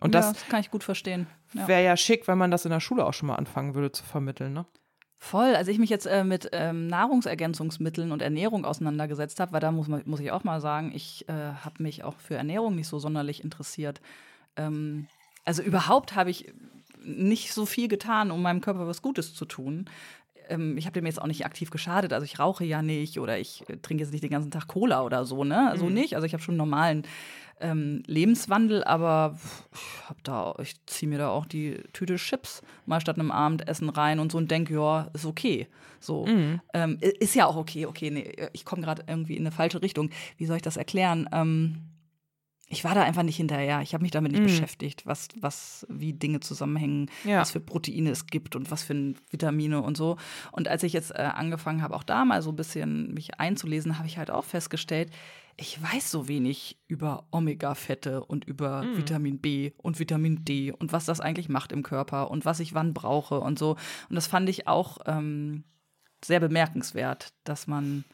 Und 0.00 0.14
das, 0.14 0.26
ja, 0.26 0.32
das 0.32 0.48
kann 0.48 0.60
ich 0.60 0.70
gut 0.70 0.84
verstehen. 0.84 1.26
Ja. 1.54 1.66
Wäre 1.66 1.84
ja 1.84 1.96
schick, 1.96 2.28
wenn 2.28 2.38
man 2.38 2.50
das 2.50 2.64
in 2.64 2.70
der 2.70 2.80
Schule 2.80 3.04
auch 3.04 3.14
schon 3.14 3.28
mal 3.28 3.36
anfangen 3.36 3.74
würde 3.74 3.92
zu 3.92 4.04
vermitteln, 4.04 4.52
ne? 4.52 4.66
Voll. 5.20 5.56
Als 5.56 5.66
ich 5.66 5.78
mich 5.78 5.90
jetzt 5.90 6.06
äh, 6.06 6.22
mit 6.22 6.48
ähm, 6.52 6.86
Nahrungsergänzungsmitteln 6.86 8.12
und 8.12 8.22
Ernährung 8.22 8.64
auseinandergesetzt 8.64 9.40
habe, 9.40 9.52
weil 9.52 9.60
da 9.60 9.72
muss, 9.72 9.88
muss 9.88 10.20
ich 10.20 10.30
auch 10.30 10.44
mal 10.44 10.60
sagen, 10.60 10.92
ich 10.94 11.28
äh, 11.28 11.32
habe 11.32 11.82
mich 11.82 12.04
auch 12.04 12.18
für 12.18 12.36
Ernährung 12.36 12.76
nicht 12.76 12.86
so 12.86 13.00
sonderlich 13.00 13.42
interessiert. 13.42 14.00
Ähm, 14.56 15.08
also 15.44 15.62
überhaupt 15.62 16.14
habe 16.14 16.30
ich 16.30 16.52
nicht 17.02 17.52
so 17.52 17.66
viel 17.66 17.88
getan, 17.88 18.30
um 18.30 18.42
meinem 18.42 18.60
Körper 18.60 18.86
was 18.86 19.02
Gutes 19.02 19.34
zu 19.34 19.44
tun. 19.44 19.86
Ähm, 20.48 20.76
ich 20.76 20.86
habe 20.86 20.94
dem 20.94 21.06
jetzt 21.06 21.20
auch 21.20 21.26
nicht 21.26 21.44
aktiv 21.44 21.70
geschadet. 21.70 22.12
Also 22.12 22.24
ich 22.24 22.38
rauche 22.38 22.64
ja 22.64 22.82
nicht 22.82 23.18
oder 23.18 23.38
ich 23.38 23.62
äh, 23.68 23.76
trinke 23.76 24.02
jetzt 24.02 24.12
nicht 24.12 24.24
den 24.24 24.30
ganzen 24.30 24.50
Tag 24.50 24.66
Cola 24.66 25.02
oder 25.02 25.24
so, 25.24 25.44
ne? 25.44 25.74
So 25.76 25.86
mhm. 25.86 25.94
nicht. 25.94 26.14
Also 26.14 26.26
ich 26.26 26.32
habe 26.32 26.42
schon 26.42 26.54
einen 26.54 26.58
normalen 26.58 27.02
ähm, 27.60 28.02
Lebenswandel, 28.06 28.84
aber 28.84 29.38
ich 29.72 30.08
hab 30.08 30.22
da, 30.24 30.54
ich 30.60 30.74
ziehe 30.86 31.08
mir 31.08 31.18
da 31.18 31.30
auch 31.30 31.46
die 31.46 31.82
Tüte 31.92 32.16
Chips 32.16 32.62
mal 32.86 33.00
statt 33.00 33.18
einem 33.18 33.30
Abendessen 33.30 33.88
rein 33.88 34.20
und 34.20 34.32
so 34.32 34.38
und 34.38 34.50
denke, 34.50 34.74
ja, 34.74 35.08
ist 35.12 35.26
okay. 35.26 35.66
So 36.00 36.26
mhm. 36.26 36.60
ähm, 36.74 36.98
ist 37.00 37.34
ja 37.34 37.46
auch 37.46 37.56
okay. 37.56 37.86
Okay, 37.86 38.10
nee, 38.10 38.48
ich 38.52 38.64
komme 38.64 38.82
gerade 38.82 39.04
irgendwie 39.06 39.36
in 39.36 39.42
eine 39.42 39.52
falsche 39.52 39.82
Richtung. 39.82 40.10
Wie 40.36 40.46
soll 40.46 40.56
ich 40.56 40.62
das 40.62 40.76
erklären? 40.76 41.28
Ähm, 41.32 41.87
ich 42.68 42.84
war 42.84 42.94
da 42.94 43.02
einfach 43.02 43.22
nicht 43.22 43.36
hinterher. 43.36 43.80
Ich 43.80 43.94
habe 43.94 44.02
mich 44.02 44.10
damit 44.10 44.32
nicht 44.32 44.42
mm. 44.42 44.46
beschäftigt, 44.46 45.06
was, 45.06 45.28
was, 45.40 45.86
wie 45.88 46.12
Dinge 46.12 46.40
zusammenhängen, 46.40 47.10
ja. 47.24 47.40
was 47.40 47.50
für 47.50 47.60
Proteine 47.60 48.10
es 48.10 48.26
gibt 48.26 48.56
und 48.56 48.70
was 48.70 48.82
für 48.82 49.14
Vitamine 49.30 49.80
und 49.80 49.96
so. 49.96 50.18
Und 50.52 50.68
als 50.68 50.82
ich 50.82 50.92
jetzt 50.92 51.12
äh, 51.12 51.30
angefangen 51.34 51.82
habe, 51.82 51.96
auch 51.96 52.02
da 52.02 52.24
mal 52.26 52.42
so 52.42 52.50
ein 52.50 52.56
bisschen 52.56 53.14
mich 53.14 53.40
einzulesen, 53.40 53.98
habe 53.98 54.06
ich 54.06 54.18
halt 54.18 54.30
auch 54.30 54.44
festgestellt, 54.44 55.10
ich 55.56 55.82
weiß 55.82 56.10
so 56.10 56.28
wenig 56.28 56.78
über 56.86 57.26
Omega-Fette 57.30 58.22
und 58.22 58.44
über 58.44 58.82
mm. 58.82 58.96
Vitamin 58.98 59.38
B 59.38 59.72
und 59.78 59.98
Vitamin 59.98 60.44
D 60.44 60.70
und 60.70 60.92
was 60.92 61.06
das 61.06 61.20
eigentlich 61.20 61.48
macht 61.48 61.72
im 61.72 61.82
Körper 61.82 62.30
und 62.30 62.44
was 62.44 62.60
ich 62.60 62.74
wann 62.74 62.92
brauche 62.92 63.40
und 63.40 63.58
so. 63.58 63.76
Und 64.08 64.14
das 64.14 64.26
fand 64.26 64.48
ich 64.48 64.68
auch 64.68 64.98
ähm, 65.06 65.64
sehr 66.22 66.40
bemerkenswert, 66.40 67.32
dass 67.44 67.66
man 67.66 68.04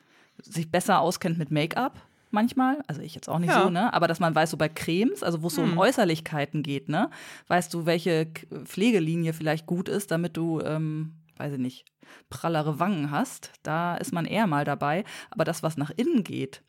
sich 0.41 0.71
besser 0.71 1.01
auskennt 1.01 1.39
mit 1.39 1.51
Make-up 1.51 2.01
manchmal, 2.35 2.83
also 2.87 3.01
ich 3.01 3.15
jetzt 3.15 3.29
auch 3.29 3.39
nicht 3.39 3.51
ja. 3.51 3.63
so, 3.63 3.71
ne? 3.71 3.93
Aber 3.95 4.09
dass 4.09 4.21
man 4.21 4.35
weiß, 4.35 4.51
so 4.51 4.57
bei 4.57 4.69
Cremes, 4.69 5.23
also 5.23 5.43
wo 5.43 5.47
es 5.47 5.55
so 5.55 5.63
um 5.63 5.73
hm. 5.73 5.79
Äußerlichkeiten 5.79 6.63
geht, 6.63 6.89
ne? 6.89 7.11
Weißt 7.49 7.73
du, 7.73 7.87
welche 7.87 8.27
Pflegelinie 8.65 9.33
vielleicht 9.33 9.67
gut 9.67 9.89
ist, 9.89 10.11
damit 10.11 10.37
du, 10.37 10.61
ähm, 10.61 11.15
weiß 11.37 11.55
ich 11.55 11.59
nicht, 11.59 11.87
prallere 12.29 12.79
Wangen 12.79 13.11
hast. 13.11 13.53
Da 13.63 13.97
ist 13.97 14.13
man 14.13 14.27
eher 14.27 14.47
mal 14.47 14.65
dabei. 14.65 15.05
Aber 15.31 15.45
das, 15.45 15.63
was 15.63 15.77
nach 15.77 15.91
innen 15.97 16.25
geht, 16.25 16.63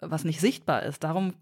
was 0.00 0.24
nicht 0.24 0.40
sichtbar 0.40 0.82
ist, 0.82 1.04
darum 1.04 1.34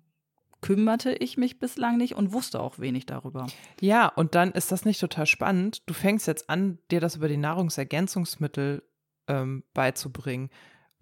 kümmerte 0.60 1.12
ich 1.12 1.36
mich 1.36 1.58
bislang 1.58 1.98
nicht 1.98 2.14
und 2.14 2.32
wusste 2.32 2.60
auch 2.60 2.78
wenig 2.78 3.04
darüber. 3.04 3.46
Ja, 3.80 4.08
und 4.08 4.34
dann 4.34 4.52
ist 4.52 4.72
das 4.72 4.86
nicht 4.86 4.98
total 4.98 5.26
spannend. 5.26 5.82
Du 5.86 5.92
fängst 5.92 6.26
jetzt 6.26 6.48
an, 6.48 6.78
dir 6.90 7.00
das 7.00 7.16
über 7.16 7.28
die 7.28 7.36
Nahrungsergänzungsmittel 7.36 8.82
ähm, 9.28 9.62
beizubringen. 9.74 10.48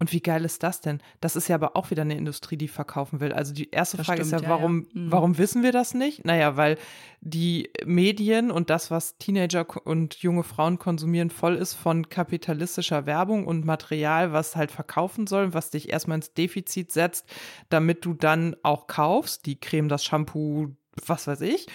Und 0.03 0.11
wie 0.11 0.19
geil 0.19 0.43
ist 0.43 0.63
das 0.63 0.81
denn? 0.81 0.99
Das 1.21 1.37
ist 1.37 1.47
ja 1.47 1.55
aber 1.55 1.77
auch 1.77 1.89
wieder 1.89 2.01
eine 2.01 2.17
Industrie, 2.17 2.57
die 2.57 2.67
verkaufen 2.67 3.21
will. 3.21 3.31
Also 3.31 3.53
die 3.53 3.71
erste 3.71 3.95
das 3.95 4.05
Frage 4.05 4.25
stimmt, 4.25 4.41
ist 4.41 4.41
ja, 4.41 4.49
warum, 4.49 4.87
ja. 4.93 4.99
Mhm. 4.99 5.11
warum 5.13 5.37
wissen 5.37 5.63
wir 5.63 5.71
das 5.71 5.93
nicht? 5.93 6.25
Naja, 6.25 6.57
weil 6.57 6.77
die 7.21 7.69
Medien 7.85 8.51
und 8.51 8.69
das, 8.69 8.91
was 8.91 9.17
Teenager 9.17 9.65
und 9.85 10.15
junge 10.15 10.43
Frauen 10.43 10.77
konsumieren, 10.77 11.29
voll 11.29 11.55
ist 11.55 11.75
von 11.75 12.09
kapitalistischer 12.09 13.05
Werbung 13.05 13.47
und 13.47 13.63
Material, 13.63 14.33
was 14.33 14.57
halt 14.57 14.73
verkaufen 14.73 15.25
soll, 15.25 15.53
was 15.53 15.69
dich 15.69 15.89
erstmal 15.89 16.17
ins 16.17 16.33
Defizit 16.33 16.91
setzt, 16.91 17.25
damit 17.69 18.03
du 18.03 18.13
dann 18.13 18.57
auch 18.61 18.87
kaufst, 18.87 19.45
die 19.45 19.57
Creme, 19.57 19.87
das 19.87 20.03
Shampoo, 20.03 20.75
was 21.07 21.27
weiß 21.27 21.39
ich. 21.39 21.67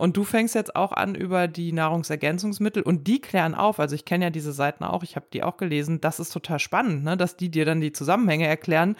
Und 0.00 0.16
du 0.16 0.24
fängst 0.24 0.54
jetzt 0.54 0.76
auch 0.76 0.92
an 0.92 1.14
über 1.14 1.46
die 1.46 1.72
Nahrungsergänzungsmittel 1.72 2.82
und 2.82 3.06
die 3.06 3.20
klären 3.20 3.54
auf. 3.54 3.78
Also 3.78 3.94
ich 3.94 4.06
kenne 4.06 4.24
ja 4.24 4.30
diese 4.30 4.54
Seiten 4.54 4.82
auch, 4.82 5.02
ich 5.02 5.14
habe 5.14 5.26
die 5.30 5.42
auch 5.42 5.58
gelesen. 5.58 6.00
Das 6.00 6.18
ist 6.18 6.30
total 6.32 6.58
spannend, 6.58 7.04
ne? 7.04 7.18
dass 7.18 7.36
die 7.36 7.50
dir 7.50 7.66
dann 7.66 7.82
die 7.82 7.92
Zusammenhänge 7.92 8.46
erklären. 8.46 8.96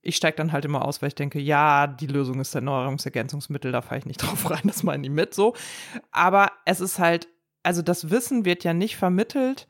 Ich 0.00 0.16
steige 0.16 0.38
dann 0.38 0.52
halt 0.52 0.64
immer 0.64 0.82
aus, 0.86 1.02
weil 1.02 1.08
ich 1.08 1.14
denke, 1.14 1.40
ja, 1.40 1.86
die 1.86 2.06
Lösung 2.06 2.40
ist 2.40 2.54
der 2.54 2.62
Nahrungsergänzungsmittel, 2.62 3.70
da 3.70 3.82
fahre 3.82 3.98
ich 3.98 4.06
nicht 4.06 4.16
drauf 4.22 4.50
rein, 4.50 4.62
das 4.64 4.82
meine 4.82 5.04
ich 5.04 5.12
mit 5.12 5.34
so. 5.34 5.54
Aber 6.10 6.52
es 6.64 6.80
ist 6.80 6.98
halt, 6.98 7.28
also 7.62 7.82
das 7.82 8.08
Wissen 8.08 8.46
wird 8.46 8.64
ja 8.64 8.72
nicht 8.72 8.96
vermittelt, 8.96 9.68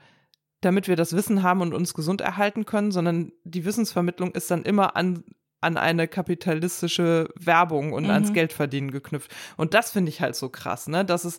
damit 0.61 0.87
wir 0.87 0.95
das 0.95 1.17
Wissen 1.17 1.43
haben 1.43 1.63
und 1.63 1.75
uns 1.75 1.95
gesund 1.95 2.21
erhalten 2.21 2.65
können, 2.65 2.93
sondern 2.93 3.33
die 3.43 3.65
Wissensvermittlung 3.65 4.31
ist 4.37 4.53
dann 4.53 4.63
immer 4.63 4.95
an 4.95 5.25
an 5.65 5.77
eine 5.77 6.07
kapitalistische 6.07 7.29
Werbung 7.35 7.93
und 7.93 8.05
mhm. 8.05 8.11
ans 8.11 8.33
Geldverdienen 8.33 8.91
geknüpft. 8.91 9.35
Und 9.57 9.75
das 9.75 9.91
finde 9.91 10.11
ich 10.11 10.21
halt 10.21 10.37
so 10.37 10.49
krass, 10.49 10.87
ne? 10.87 11.05
Dass 11.05 11.25
es, 11.25 11.39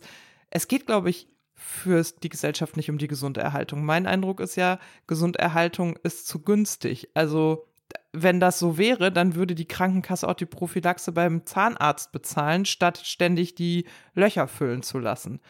es 0.50 0.68
geht, 0.68 0.86
glaube 0.86 1.10
ich, 1.10 1.28
für 1.54 2.04
die 2.22 2.28
Gesellschaft 2.28 2.76
nicht 2.76 2.90
um 2.90 2.98
die 2.98 3.08
Gesunderhaltung. 3.08 3.84
Mein 3.84 4.06
Eindruck 4.06 4.40
ist 4.40 4.56
ja, 4.56 4.78
Gesunderhaltung 5.06 5.96
ist 6.02 6.26
zu 6.26 6.42
günstig. 6.42 7.08
Also 7.14 7.66
wenn 8.12 8.40
das 8.40 8.58
so 8.58 8.78
wäre, 8.78 9.10
dann 9.10 9.34
würde 9.34 9.54
die 9.54 9.68
Krankenkasse 9.68 10.28
auch 10.28 10.34
die 10.34 10.46
Prophylaxe 10.46 11.12
beim 11.12 11.46
Zahnarzt 11.46 12.12
bezahlen, 12.12 12.64
statt 12.64 13.00
ständig 13.02 13.54
die 13.54 13.86
Löcher 14.14 14.48
füllen 14.48 14.82
zu 14.82 14.98
lassen. 14.98 15.40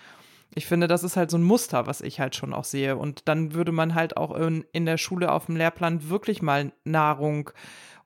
Ich 0.55 0.67
finde, 0.67 0.87
das 0.87 1.03
ist 1.03 1.17
halt 1.17 1.31
so 1.31 1.39
ein 1.39 1.43
Muster, 1.43 1.87
was 1.87 2.01
ich 2.01 2.19
halt 2.19 2.35
schon 2.35 2.55
auch 2.55 2.65
sehe. 2.65 2.97
Und 2.97 3.29
dann 3.29 3.53
würde 3.53 3.73
man 3.73 3.95
halt 3.95 4.17
auch 4.17 4.35
in, 4.35 4.65
in 4.73 4.87
der 4.87 4.97
Schule 4.97 5.31
auf 5.33 5.47
dem 5.47 5.57
Lehrplan 5.57 6.09
wirklich 6.09 6.41
mal 6.41 6.73
Nahrung 6.85 7.51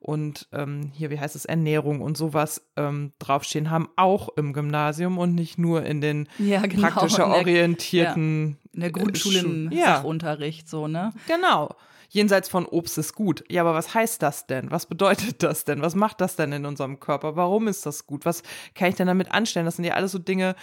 und 0.00 0.48
ähm, 0.52 0.90
hier, 0.94 1.10
wie 1.10 1.20
heißt 1.20 1.36
es, 1.36 1.44
Ernährung 1.44 2.00
und 2.00 2.16
sowas 2.16 2.66
ähm, 2.76 3.12
draufstehen 3.18 3.70
haben, 3.70 3.88
auch 3.96 4.30
im 4.36 4.52
Gymnasium 4.52 5.18
und 5.18 5.34
nicht 5.34 5.58
nur 5.58 5.84
in 5.84 6.00
den 6.00 6.28
ja, 6.38 6.62
genau. 6.66 6.88
praktischer 6.88 7.28
orientierten. 7.28 8.48
Ja. 8.48 8.70
In 8.72 8.80
der 8.80 8.92
Grundschule 8.92 9.40
äh, 9.40 9.74
ja. 9.76 9.96
Sachunterricht, 9.96 10.68
so, 10.68 10.88
ne? 10.88 11.12
Genau 11.28 11.76
jenseits 12.10 12.48
von 12.48 12.66
Obst 12.66 12.98
ist 12.98 13.14
gut. 13.14 13.44
Ja, 13.48 13.62
aber 13.62 13.72
was 13.72 13.94
heißt 13.94 14.20
das 14.20 14.46
denn? 14.46 14.70
Was 14.70 14.86
bedeutet 14.86 15.42
das 15.42 15.64
denn? 15.64 15.80
Was 15.80 15.94
macht 15.94 16.20
das 16.20 16.36
denn 16.36 16.52
in 16.52 16.66
unserem 16.66 17.00
Körper? 17.00 17.36
Warum 17.36 17.68
ist 17.68 17.86
das 17.86 18.06
gut? 18.06 18.26
Was 18.26 18.42
kann 18.74 18.88
ich 18.88 18.96
denn 18.96 19.06
damit 19.06 19.32
anstellen? 19.32 19.64
Das 19.64 19.76
sind 19.76 19.84
ja 19.84 19.94
alles 19.94 20.12
so 20.12 20.18
Dinge, 20.18 20.56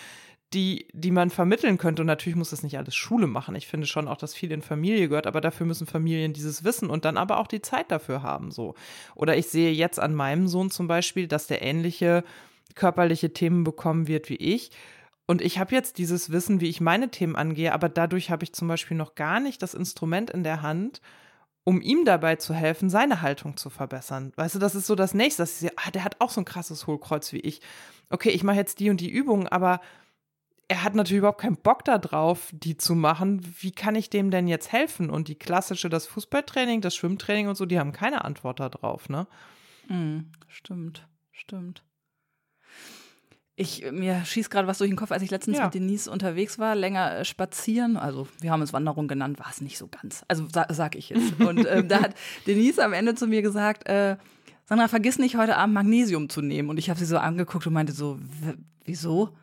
die, 0.53 0.87
die 0.93 1.11
man 1.11 1.29
vermitteln 1.29 1.77
könnte. 1.77 2.01
Und 2.01 2.07
natürlich 2.07 2.37
muss 2.37 2.51
das 2.51 2.63
nicht 2.63 2.77
alles 2.77 2.95
Schule 2.95 3.27
machen. 3.27 3.55
Ich 3.55 3.67
finde 3.67 3.85
schon 3.85 4.07
auch, 4.07 4.17
dass 4.17 4.33
viel 4.33 4.51
in 4.51 4.61
Familie 4.61 5.09
gehört, 5.09 5.27
aber 5.27 5.41
dafür 5.41 5.65
müssen 5.65 5.87
Familien 5.87 6.33
dieses 6.33 6.63
Wissen 6.63 6.89
und 6.89 7.05
dann 7.05 7.17
aber 7.17 7.39
auch 7.39 7.47
die 7.47 7.61
Zeit 7.61 7.91
dafür 7.91 8.23
haben. 8.23 8.51
So. 8.51 8.75
Oder 9.15 9.37
ich 9.37 9.47
sehe 9.47 9.71
jetzt 9.71 9.99
an 9.99 10.15
meinem 10.15 10.47
Sohn 10.47 10.71
zum 10.71 10.87
Beispiel, 10.87 11.27
dass 11.27 11.47
der 11.47 11.61
ähnliche 11.61 12.23
körperliche 12.75 13.33
Themen 13.33 13.63
bekommen 13.63 14.07
wird 14.07 14.29
wie 14.29 14.35
ich. 14.35 14.71
Und 15.25 15.41
ich 15.41 15.59
habe 15.59 15.75
jetzt 15.75 15.97
dieses 15.97 16.31
Wissen, 16.31 16.61
wie 16.61 16.69
ich 16.69 16.79
meine 16.79 17.09
Themen 17.09 17.35
angehe, 17.35 17.73
aber 17.73 17.89
dadurch 17.89 18.31
habe 18.31 18.45
ich 18.45 18.53
zum 18.53 18.69
Beispiel 18.69 18.95
noch 18.95 19.15
gar 19.15 19.41
nicht 19.41 19.61
das 19.61 19.73
Instrument 19.73 20.29
in 20.29 20.43
der 20.43 20.61
Hand, 20.61 21.01
um 21.65 21.81
ihm 21.81 22.05
dabei 22.05 22.37
zu 22.37 22.53
helfen, 22.53 22.89
seine 22.89 23.21
Haltung 23.21 23.57
zu 23.57 23.69
verbessern. 23.69 24.31
Weißt 24.37 24.55
du, 24.55 24.59
das 24.59 24.73
ist 24.73 24.87
so 24.87 24.95
das 24.95 25.13
Nächste, 25.13 25.41
dass 25.41 25.51
ich 25.51 25.57
sehe, 25.57 25.73
ah, 25.75 25.91
der 25.91 26.05
hat 26.05 26.21
auch 26.21 26.29
so 26.29 26.39
ein 26.39 26.45
krasses 26.45 26.87
Hohlkreuz 26.87 27.33
wie 27.33 27.41
ich. 27.41 27.59
Okay, 28.09 28.29
ich 28.29 28.45
mache 28.45 28.55
jetzt 28.55 28.79
die 28.79 28.89
und 28.89 29.01
die 29.01 29.09
Übungen, 29.09 29.49
aber 29.49 29.81
er 30.69 30.83
hat 30.83 30.95
natürlich 30.95 31.19
überhaupt 31.19 31.41
keinen 31.41 31.57
Bock 31.57 31.85
darauf, 31.85 32.49
die 32.51 32.75
zu 32.75 32.93
machen. 32.93 33.41
Wie 33.59 33.71
kann 33.71 33.95
ich 33.95 34.09
dem 34.09 34.31
denn 34.31 34.47
jetzt 34.47 34.71
helfen? 34.71 35.09
Und 35.09 35.29
die 35.29 35.35
klassische, 35.35 35.89
das 35.89 36.07
Fußballtraining, 36.07 36.81
das 36.81 36.95
Schwimmtraining 36.95 37.47
und 37.47 37.55
so, 37.55 37.65
die 37.65 37.79
haben 37.79 37.93
keine 37.93 38.25
Antwort 38.25 38.59
darauf, 38.59 39.07
ne? 39.07 39.27
Mm, 39.87 40.31
stimmt, 40.47 41.07
stimmt. 41.31 41.83
Ich, 43.55 43.89
mir 43.91 44.23
schießt 44.23 44.51
gerade 44.51 44.67
was 44.67 44.77
durch 44.77 44.91
den 44.91 44.97
Kopf, 44.97 45.11
als 45.11 45.23
ich 45.23 45.31
letztens 45.31 45.57
ja. 45.57 45.63
mit 45.63 45.73
Denise 45.73 46.11
unterwegs 46.11 46.59
war, 46.59 46.75
länger 46.75 47.19
äh, 47.19 47.25
spazieren. 47.25 47.97
Also, 47.97 48.27
wir 48.39 48.51
haben 48.51 48.61
es 48.61 48.73
Wanderung 48.73 49.07
genannt, 49.07 49.39
war 49.39 49.49
es 49.49 49.61
nicht 49.61 49.77
so 49.77 49.87
ganz. 49.87 50.25
Also, 50.27 50.45
sa 50.53 50.67
sag 50.69 50.95
ich 50.95 51.09
jetzt. 51.09 51.39
Und 51.39 51.65
äh, 51.65 51.83
da 51.83 52.01
hat 52.01 52.15
Denise 52.45 52.83
am 52.83 52.93
Ende 52.93 53.15
zu 53.15 53.25
mir 53.25 53.41
gesagt, 53.41 53.87
äh, 53.87 54.17
Sandra, 54.65 54.89
vergiss 54.89 55.17
nicht, 55.17 55.37
heute 55.37 55.55
Abend 55.55 55.73
Magnesium 55.73 56.29
zu 56.29 56.41
nehmen. 56.41 56.69
Und 56.69 56.77
ich 56.77 56.89
habe 56.89 56.99
sie 56.99 57.05
so 57.05 57.17
angeguckt 57.17 57.65
und 57.65 57.73
meinte 57.73 57.93
so, 57.93 58.19
wieso? 58.83 59.33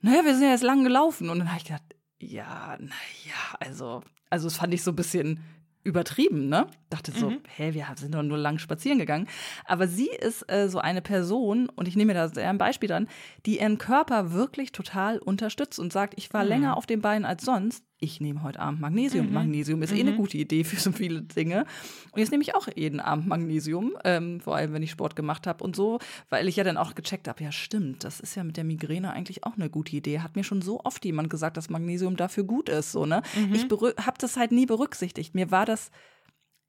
Naja, 0.00 0.24
wir 0.24 0.34
sind 0.34 0.44
ja 0.44 0.50
jetzt 0.50 0.62
lang 0.62 0.84
gelaufen. 0.84 1.28
Und 1.28 1.38
dann 1.38 1.48
habe 1.48 1.58
ich 1.58 1.64
gedacht, 1.64 1.82
ja, 2.20 2.76
naja, 2.78 3.56
also, 3.60 4.02
also, 4.30 4.48
das 4.48 4.56
fand 4.56 4.74
ich 4.74 4.82
so 4.82 4.92
ein 4.92 4.96
bisschen 4.96 5.40
übertrieben, 5.84 6.48
ne? 6.48 6.66
Dachte 6.90 7.12
so, 7.12 7.30
mhm. 7.30 7.40
hä, 7.56 7.72
wir 7.72 7.86
sind 7.96 8.14
doch 8.14 8.22
nur 8.22 8.36
lang 8.36 8.58
spazieren 8.58 8.98
gegangen. 8.98 9.26
Aber 9.64 9.88
sie 9.88 10.08
ist 10.08 10.50
äh, 10.50 10.68
so 10.68 10.78
eine 10.78 11.00
Person, 11.00 11.68
und 11.68 11.88
ich 11.88 11.96
nehme 11.96 12.12
mir 12.12 12.18
da 12.20 12.28
sehr 12.28 12.50
ein 12.50 12.58
Beispiel 12.58 12.88
dran, 12.88 13.08
die 13.46 13.60
ihren 13.60 13.78
Körper 13.78 14.32
wirklich 14.32 14.72
total 14.72 15.18
unterstützt 15.18 15.78
und 15.78 15.92
sagt, 15.92 16.14
ich 16.16 16.32
war 16.34 16.42
mhm. 16.42 16.48
länger 16.48 16.76
auf 16.76 16.86
den 16.86 17.00
Beinen 17.00 17.24
als 17.24 17.44
sonst. 17.44 17.84
Ich 18.00 18.20
nehme 18.20 18.42
heute 18.42 18.60
Abend 18.60 18.80
Magnesium. 18.80 19.26
Mhm. 19.26 19.32
Magnesium 19.32 19.82
ist 19.82 19.90
mhm. 19.90 19.96
eh 19.96 20.00
eine 20.00 20.12
mhm. 20.12 20.16
gute 20.16 20.38
Idee 20.38 20.64
für 20.64 20.78
so 20.78 20.92
viele 20.92 21.22
Dinge. 21.22 21.66
Und 22.12 22.20
jetzt 22.20 22.30
nehme 22.30 22.42
ich 22.42 22.54
auch 22.54 22.68
jeden 22.74 23.00
Abend 23.00 23.26
Magnesium, 23.26 23.96
ähm, 24.04 24.40
vor 24.40 24.56
allem 24.56 24.72
wenn 24.72 24.82
ich 24.82 24.90
Sport 24.90 25.16
gemacht 25.16 25.46
habe 25.46 25.64
und 25.64 25.74
so, 25.74 25.98
weil 26.28 26.46
ich 26.46 26.56
ja 26.56 26.64
dann 26.64 26.76
auch 26.76 26.94
gecheckt 26.94 27.26
habe, 27.26 27.42
ja 27.42 27.50
stimmt, 27.50 28.04
das 28.04 28.20
ist 28.20 28.36
ja 28.36 28.44
mit 28.44 28.56
der 28.56 28.64
Migräne 28.64 29.12
eigentlich 29.12 29.44
auch 29.44 29.56
eine 29.56 29.68
gute 29.68 29.96
Idee. 29.96 30.20
Hat 30.20 30.36
mir 30.36 30.44
schon 30.44 30.62
so 30.62 30.80
oft 30.84 31.04
jemand 31.04 31.28
gesagt, 31.30 31.56
dass 31.56 31.70
Magnesium 31.70 32.16
dafür 32.16 32.44
gut 32.44 32.68
ist. 32.68 32.92
So, 32.92 33.04
ne? 33.04 33.22
Mhm. 33.36 33.54
Ich 33.54 33.64
habe 33.64 34.18
das 34.18 34.36
halt 34.36 34.52
nie 34.52 34.66
berücksichtigt. 34.66 35.34
Mir 35.34 35.50
war 35.50 35.66
das 35.66 35.90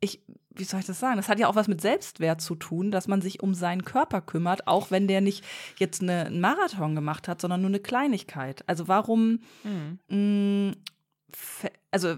ich, 0.02 0.22
wie 0.56 0.64
soll 0.64 0.80
ich 0.80 0.86
das 0.86 1.00
sagen? 1.00 1.18
Das 1.18 1.28
hat 1.28 1.40
ja 1.40 1.48
auch 1.48 1.56
was 1.56 1.68
mit 1.68 1.82
Selbstwert 1.82 2.42
zu 2.42 2.56
tun, 2.56 2.92
dass 2.92 3.08
man 3.08 3.22
sich 3.22 3.44
um 3.44 3.54
seinen 3.54 3.84
Körper 3.84 4.22
kümmert, 4.22 4.68
auch 4.68 4.92
wenn 4.92 5.08
der 5.08 5.22
nicht 5.22 5.44
jetzt 5.78 6.02
eine, 6.02 6.28
einen 6.28 6.40
Marathon 6.40 6.96
gemacht 6.96 7.28
hat, 7.28 7.42
sondern 7.42 7.62
nur 7.62 7.70
eine 7.70 7.80
Kleinigkeit. 7.80 8.64
Also 8.68 8.88
warum, 8.88 9.42
mhm. 9.64 10.00
mh, 10.08 10.16
mm, 10.16 10.76
also 11.92 12.18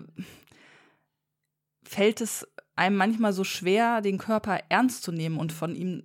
fällt 1.84 2.22
es 2.22 2.48
einem 2.76 2.96
manchmal 2.96 3.34
so 3.34 3.44
schwer, 3.44 4.02
den 4.02 4.18
Körper 4.18 4.60
ernst 4.70 5.04
zu 5.04 5.12
nehmen 5.12 5.38
und 5.38 5.52
von 5.52 5.76
ihm, 5.76 6.04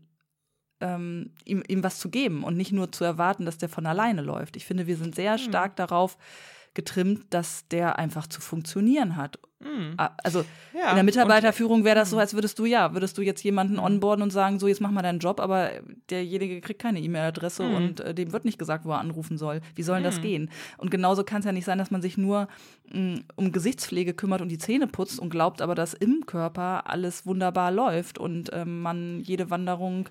ähm, 0.81 1.33
ihm, 1.45 1.62
ihm 1.69 1.83
was 1.83 1.99
zu 1.99 2.11
geben 2.11 2.45
und 2.45 2.57
nicht 2.57 2.73
nur 2.73 2.92
zu 2.92 3.05
erwarten, 3.05 3.45
dass 3.45 3.59
der 3.59 3.69
von 3.69 3.87
alleine 3.87 4.23
läuft. 4.23 4.57
Ich 4.57 4.66
finde, 4.66 4.87
wir 4.87 4.97
sind 4.97 5.14
sehr 5.14 5.35
mhm. 5.35 5.38
stark 5.38 5.77
darauf 5.77 6.19
getrimmt, 6.77 7.25
dass 7.31 7.67
der 7.69 7.99
einfach 7.99 8.29
zu 8.29 8.41
funktionieren 8.41 9.17
hat. 9.17 9.41
Mhm. 9.59 9.95
Also 10.23 10.45
ja. 10.75 10.91
in 10.91 10.97
der 10.97 11.03
Mitarbeiterführung 11.03 11.85
wäre 11.85 11.97
das 11.97 12.11
so, 12.11 12.17
hm. 12.17 12.21
als 12.21 12.35
würdest 12.35 12.59
du 12.59 12.67
ja, 12.67 12.93
würdest 12.93 13.17
du 13.17 13.23
jetzt 13.23 13.43
jemanden 13.43 13.79
hm. 13.79 13.85
onboarden 13.85 14.23
und 14.23 14.31
sagen, 14.31 14.59
so 14.59 14.69
jetzt 14.69 14.83
mach 14.83 14.91
mal 14.91 15.03
deinen 15.03 15.19
Job, 15.19 15.41
aber 15.41 15.71
derjenige 16.11 16.61
kriegt 16.61 16.81
keine 16.81 17.01
E-Mail-Adresse 17.01 17.62
mhm. 17.65 17.75
und 17.75 18.01
äh, 18.01 18.15
dem 18.15 18.33
wird 18.33 18.45
nicht 18.45 18.59
gesagt, 18.59 18.85
wo 18.85 18.91
er 18.91 18.99
anrufen 18.99 19.39
soll. 19.39 19.62
Wie 19.75 19.83
soll 19.83 19.97
denn 19.97 20.05
das 20.05 20.17
hm. 20.17 20.23
gehen? 20.23 20.51
Und 20.77 20.91
genauso 20.91 21.25
kann 21.25 21.39
es 21.41 21.47
ja 21.47 21.53
nicht 21.53 21.65
sein, 21.65 21.79
dass 21.79 21.91
man 21.91 22.03
sich 22.03 22.19
nur 22.19 22.49
mh, 22.93 23.21
um 23.37 23.51
Gesichtspflege 23.51 24.12
kümmert 24.12 24.43
und 24.43 24.51
die 24.51 24.59
Zähne 24.59 24.87
putzt 24.87 25.19
und 25.19 25.31
glaubt 25.31 25.62
aber, 25.62 25.75
dass 25.75 25.95
im 25.95 26.27
Körper 26.27 26.89
alles 26.91 27.25
wunderbar 27.25 27.73
läuft 27.73 28.19
und 28.19 28.53
äh, 28.53 28.67
man 28.67 29.21
jede 29.21 29.49
Wanderung 29.49 30.11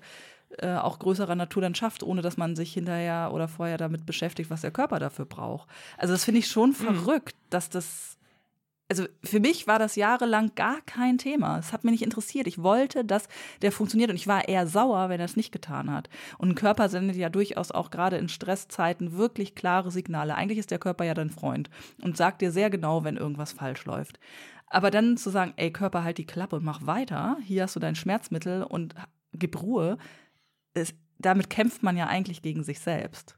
äh, 0.58 0.76
auch 0.76 0.98
größerer 0.98 1.34
Natur 1.34 1.62
dann 1.62 1.74
schafft, 1.74 2.02
ohne 2.02 2.22
dass 2.22 2.36
man 2.36 2.56
sich 2.56 2.72
hinterher 2.72 3.30
oder 3.32 3.48
vorher 3.48 3.78
damit 3.78 4.06
beschäftigt, 4.06 4.50
was 4.50 4.62
der 4.62 4.70
Körper 4.70 4.98
dafür 4.98 5.24
braucht. 5.24 5.68
Also 5.98 6.14
das 6.14 6.24
finde 6.24 6.40
ich 6.40 6.48
schon 6.48 6.70
mhm. 6.70 6.74
verrückt, 6.74 7.36
dass 7.50 7.70
das 7.70 8.16
also 8.88 9.04
für 9.24 9.40
mich 9.40 9.66
war 9.66 9.78
das 9.78 9.96
jahrelang 9.96 10.52
gar 10.54 10.80
kein 10.82 11.18
Thema. 11.18 11.58
Es 11.58 11.72
hat 11.72 11.82
mich 11.82 11.92
nicht 11.92 12.04
interessiert. 12.04 12.46
Ich 12.46 12.62
wollte, 12.62 13.04
dass 13.04 13.28
der 13.62 13.72
funktioniert 13.72 14.10
und 14.10 14.16
ich 14.16 14.28
war 14.28 14.48
eher 14.48 14.66
sauer, 14.66 15.08
wenn 15.08 15.20
er 15.20 15.24
es 15.24 15.36
nicht 15.36 15.50
getan 15.50 15.90
hat. 15.90 16.08
Und 16.38 16.50
ein 16.50 16.54
Körper 16.54 16.88
sendet 16.88 17.16
ja 17.16 17.28
durchaus 17.28 17.72
auch 17.72 17.90
gerade 17.90 18.16
in 18.16 18.28
Stresszeiten 18.28 19.16
wirklich 19.16 19.54
klare 19.54 19.90
Signale. 19.90 20.36
Eigentlich 20.36 20.58
ist 20.58 20.70
der 20.70 20.78
Körper 20.78 21.04
ja 21.04 21.14
dein 21.14 21.30
Freund 21.30 21.68
und 22.00 22.16
sagt 22.16 22.42
dir 22.42 22.52
sehr 22.52 22.70
genau, 22.70 23.02
wenn 23.02 23.16
irgendwas 23.16 23.52
falsch 23.52 23.84
läuft. 23.86 24.20
Aber 24.68 24.90
dann 24.90 25.16
zu 25.16 25.30
sagen, 25.30 25.52
ey 25.56 25.72
Körper, 25.72 26.04
halt 26.04 26.18
die 26.18 26.26
Klappe 26.26 26.56
und 26.56 26.64
mach 26.64 26.86
weiter. 26.86 27.38
Hier 27.44 27.64
hast 27.64 27.76
du 27.76 27.80
dein 27.80 27.96
Schmerzmittel 27.96 28.62
und 28.62 28.94
gib 29.32 29.60
Ruhe 29.60 29.98
es, 30.76 30.94
damit 31.18 31.50
kämpft 31.50 31.82
man 31.82 31.96
ja 31.96 32.06
eigentlich 32.06 32.42
gegen 32.42 32.62
sich 32.62 32.80
selbst. 32.80 33.36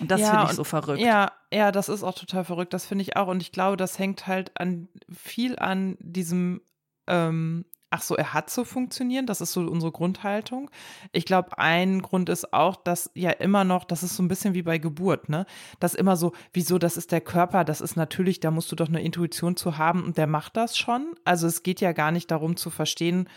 Und 0.00 0.10
das 0.10 0.20
ja, 0.20 0.30
finde 0.30 0.46
ich 0.46 0.56
so 0.56 0.64
verrückt. 0.64 1.00
Ja, 1.00 1.32
ja, 1.52 1.72
das 1.72 1.88
ist 1.88 2.02
auch 2.02 2.14
total 2.14 2.44
verrückt. 2.44 2.72
Das 2.72 2.86
finde 2.86 3.02
ich 3.02 3.16
auch. 3.16 3.28
Und 3.28 3.42
ich 3.42 3.52
glaube, 3.52 3.76
das 3.76 3.98
hängt 3.98 4.26
halt 4.26 4.58
an 4.60 4.88
viel 5.10 5.56
an 5.58 5.96
diesem, 6.00 6.60
ähm, 7.06 7.64
ach 7.90 8.02
so, 8.02 8.16
er 8.16 8.34
hat 8.34 8.50
zu 8.50 8.64
funktionieren. 8.64 9.26
Das 9.26 9.40
ist 9.40 9.52
so 9.52 9.60
unsere 9.60 9.92
Grundhaltung. 9.92 10.70
Ich 11.12 11.24
glaube, 11.24 11.58
ein 11.58 12.02
Grund 12.02 12.28
ist 12.28 12.52
auch, 12.52 12.76
dass 12.76 13.10
ja 13.14 13.30
immer 13.30 13.64
noch, 13.64 13.84
das 13.84 14.02
ist 14.02 14.16
so 14.16 14.22
ein 14.22 14.28
bisschen 14.28 14.54
wie 14.54 14.62
bei 14.62 14.78
Geburt, 14.78 15.28
ne? 15.28 15.46
Das 15.78 15.94
immer 15.94 16.16
so, 16.16 16.32
wieso, 16.52 16.78
das 16.78 16.96
ist 16.96 17.12
der 17.12 17.20
Körper, 17.20 17.64
das 17.64 17.80
ist 17.80 17.96
natürlich, 17.96 18.40
da 18.40 18.50
musst 18.50 18.70
du 18.72 18.76
doch 18.76 18.88
eine 18.88 19.02
Intuition 19.02 19.56
zu 19.56 19.78
haben 19.78 20.02
und 20.02 20.18
der 20.18 20.26
macht 20.26 20.56
das 20.56 20.76
schon. 20.76 21.14
Also 21.24 21.46
es 21.46 21.62
geht 21.62 21.80
ja 21.80 21.92
gar 21.92 22.10
nicht 22.10 22.30
darum 22.30 22.56
zu 22.56 22.70
verstehen, 22.70 23.28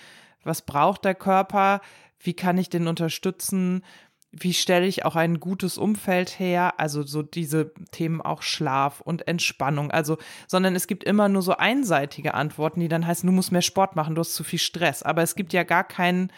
was 0.43 0.63
braucht 0.63 1.05
der 1.05 1.15
Körper, 1.15 1.81
wie 2.23 2.33
kann 2.33 2.57
ich 2.57 2.69
den 2.69 2.87
unterstützen, 2.87 3.83
wie 4.31 4.53
stelle 4.53 4.87
ich 4.87 5.03
auch 5.03 5.15
ein 5.17 5.39
gutes 5.39 5.77
Umfeld 5.77 6.39
her, 6.39 6.79
also 6.79 7.03
so 7.03 7.21
diese 7.21 7.73
Themen 7.91 8.21
auch 8.21 8.43
Schlaf 8.43 9.01
und 9.01 9.27
Entspannung, 9.27 9.91
also, 9.91 10.17
sondern 10.47 10.75
es 10.75 10.87
gibt 10.87 11.03
immer 11.03 11.27
nur 11.27 11.41
so 11.41 11.57
einseitige 11.57 12.33
Antworten, 12.33 12.79
die 12.79 12.87
dann 12.87 13.05
heißen, 13.05 13.27
du 13.27 13.33
musst 13.33 13.51
mehr 13.51 13.61
Sport 13.61 13.95
machen, 13.95 14.15
du 14.15 14.21
hast 14.21 14.33
zu 14.33 14.45
viel 14.45 14.59
Stress, 14.59 15.03
aber 15.03 15.21
es 15.21 15.35
gibt 15.35 15.51
ja 15.51 15.63
gar 15.63 15.83
keinen, 15.83 16.31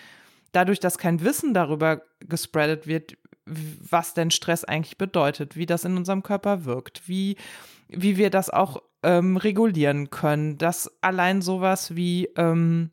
dadurch, 0.54 0.80
dass 0.80 0.98
kein 0.98 1.24
Wissen 1.24 1.54
darüber 1.54 2.02
gespreadet 2.20 2.88
wird, 2.88 3.16
was 3.46 4.16
denn 4.16 4.32
Stress 4.32 4.64
eigentlich 4.64 4.98
bedeutet, 4.98 5.56
wie 5.56 5.68
das 5.68 5.84
in 5.84 5.96
unserem 5.96 6.24
Körper 6.24 6.66
wirkt, 6.66 7.08
wie, 7.08 7.36
wie 7.90 8.18
wir 8.18 8.32
das 8.32 8.50
auch 8.50 8.82
ähm, 9.04 9.38
regulieren 9.38 10.10
können, 10.10 10.58
dass 10.58 10.92
allein 11.02 11.44
sowas 11.44 11.96
wie, 11.96 12.30
ähm, 12.38 12.90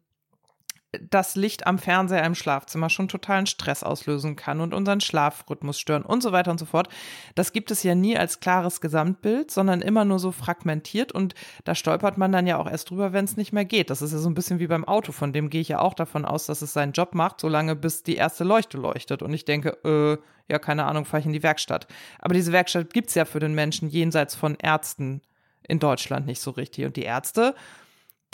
das 0.99 1.37
Licht 1.37 1.67
am 1.67 1.79
Fernseher 1.79 2.25
im 2.25 2.35
Schlafzimmer 2.35 2.91
schon 2.91 3.09
totalen 3.09 3.47
Stress 3.47 3.83
auslösen 3.83 4.35
kann 4.35 4.61
und 4.61 4.75
unseren 4.75 5.01
Schlafrhythmus 5.01 5.79
stören 5.79 6.03
und 6.03 6.23
so 6.23 6.33
weiter 6.33 6.51
und 6.51 6.59
so 6.59 6.67
fort. 6.67 6.89
Das 7.37 7.53
gibt 7.53 7.71
es 7.71 7.83
ja 7.83 7.95
nie 7.95 8.17
als 8.17 8.41
klares 8.41 8.81
Gesamtbild, 8.81 9.51
sondern 9.51 9.83
immer 9.83 10.05
nur 10.05 10.19
so 10.19 10.33
fragmentiert 10.33 11.13
und 11.13 11.35
da 11.65 11.75
stolpert 11.75 12.19
man 12.19 12.33
dann 12.33 12.47
ja 12.47 12.59
auch 12.59 12.69
erst 12.69 12.91
drüber, 12.91 13.13
wenn 13.13 13.25
es 13.25 13.37
nicht 13.37 13.53
mehr 13.53 13.65
geht. 13.65 13.91
Das 13.91 14.03
ist 14.03 14.13
ja 14.13 14.19
so 14.19 14.29
ein 14.29 14.35
bisschen 14.35 14.59
wie 14.59 14.67
beim 14.67 14.85
Auto, 14.85 15.13
von 15.13 15.33
dem 15.33 15.49
gehe 15.49 15.61
ich 15.61 15.69
ja 15.69 15.79
auch 15.79 15.95
davon 15.95 16.25
aus, 16.25 16.47
dass 16.47 16.63
es 16.63 16.73
seinen 16.73 16.93
Job 16.93 17.15
macht, 17.15 17.41
solange 17.41 17.77
bis 17.77 18.03
die 18.03 18.17
erste 18.17 18.43
Leuchte 18.43 18.77
leuchtet 18.77 19.23
und 19.23 19.33
ich 19.33 19.45
denke, 19.45 19.79
äh, 19.85 20.19
ja, 20.51 20.59
keine 20.59 20.87
Ahnung, 20.87 21.05
fahre 21.05 21.21
ich 21.21 21.27
in 21.27 21.33
die 21.33 21.45
Werkstatt. 21.45 21.87
Aber 22.19 22.35
diese 22.35 22.51
Werkstatt 22.51 22.93
gibt 22.93 23.11
es 23.11 23.15
ja 23.15 23.25
für 23.25 23.39
den 23.39 23.55
Menschen 23.55 23.89
jenseits 23.89 24.35
von 24.35 24.57
Ärzten 24.57 25.23
in 25.69 25.79
Deutschland 25.79 26.27
nicht 26.27 26.41
so 26.41 26.51
richtig. 26.51 26.85
Und 26.85 26.97
die 26.97 27.05
Ärzte, 27.05 27.55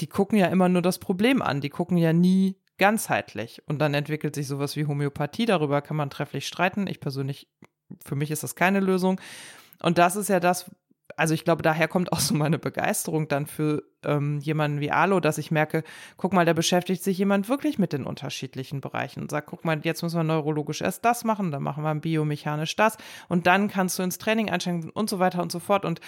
die 0.01 0.09
gucken 0.09 0.39
ja 0.39 0.47
immer 0.47 0.69
nur 0.69 0.83
das 0.83 0.99
Problem 0.99 1.43
an, 1.43 1.61
die 1.61 1.71
gucken 1.71 1.97
ja 1.97 2.13
nie 2.13 2.57
ganzheitlich. 2.79 3.63
Und 3.67 3.79
dann 3.79 3.95
entwickelt 3.95 4.35
sich 4.35 4.47
sowas 4.47 4.77
wie 4.77 4.87
Homöopathie, 4.87 5.47
darüber 5.47 5.81
kann 5.83 5.97
man 5.97 6.11
trefflich 6.11 6.47
streiten. 6.47 6.87
Ich 6.87 7.01
persönlich, 7.01 7.49
für 8.05 8.17
mich 8.17 8.31
ist 8.31 8.43
das 8.43 8.55
keine 8.55 8.81
Lösung. 8.81 9.21
Und 9.83 9.99
das 9.99 10.17
ist 10.17 10.29
ja 10.29 10.41
das, 10.41 10.71
also 11.17 11.33
ich 11.33 11.45
glaube, 11.45 11.63
daher 11.63 11.89
kommt 11.89 12.13
auch 12.13 12.21
so 12.21 12.35
meine 12.35 12.59
Begeisterung 12.59 13.29
dann 13.29 13.47
für 13.47 13.83
ähm, 14.05 14.41
jemanden 14.41 14.81
wie 14.81 14.91
Alo, 14.91 15.21
dass 15.21 15.39
ich 15.39 15.51
merke, 15.51 15.85
guck 16.17 16.33
mal, 16.33 16.45
da 16.45 16.53
beschäftigt 16.53 17.03
sich 17.03 17.17
jemand 17.19 17.49
wirklich 17.49 17.79
mit 17.79 17.93
den 17.93 18.05
unterschiedlichen 18.05 18.81
Bereichen 18.81 19.21
und 19.21 19.31
sagt, 19.31 19.49
guck 19.49 19.65
mal, 19.65 19.81
jetzt 19.83 20.03
müssen 20.03 20.19
wir 20.19 20.25
neurologisch 20.25 20.83
erst 20.83 21.05
das 21.05 21.25
machen, 21.25 21.51
dann 21.51 21.63
machen 21.63 21.83
wir 21.83 21.95
biomechanisch 21.95 22.77
das 22.77 22.99
und 23.29 23.47
dann 23.47 23.69
kannst 23.69 23.99
du 23.99 24.03
ins 24.03 24.19
Training 24.19 24.51
einsteigen 24.51 24.91
und 24.91 25.09
so 25.09 25.19
weiter 25.19 25.43
und 25.43 25.53
so 25.53 25.61
fort. 25.61 25.85
Und 25.85 26.01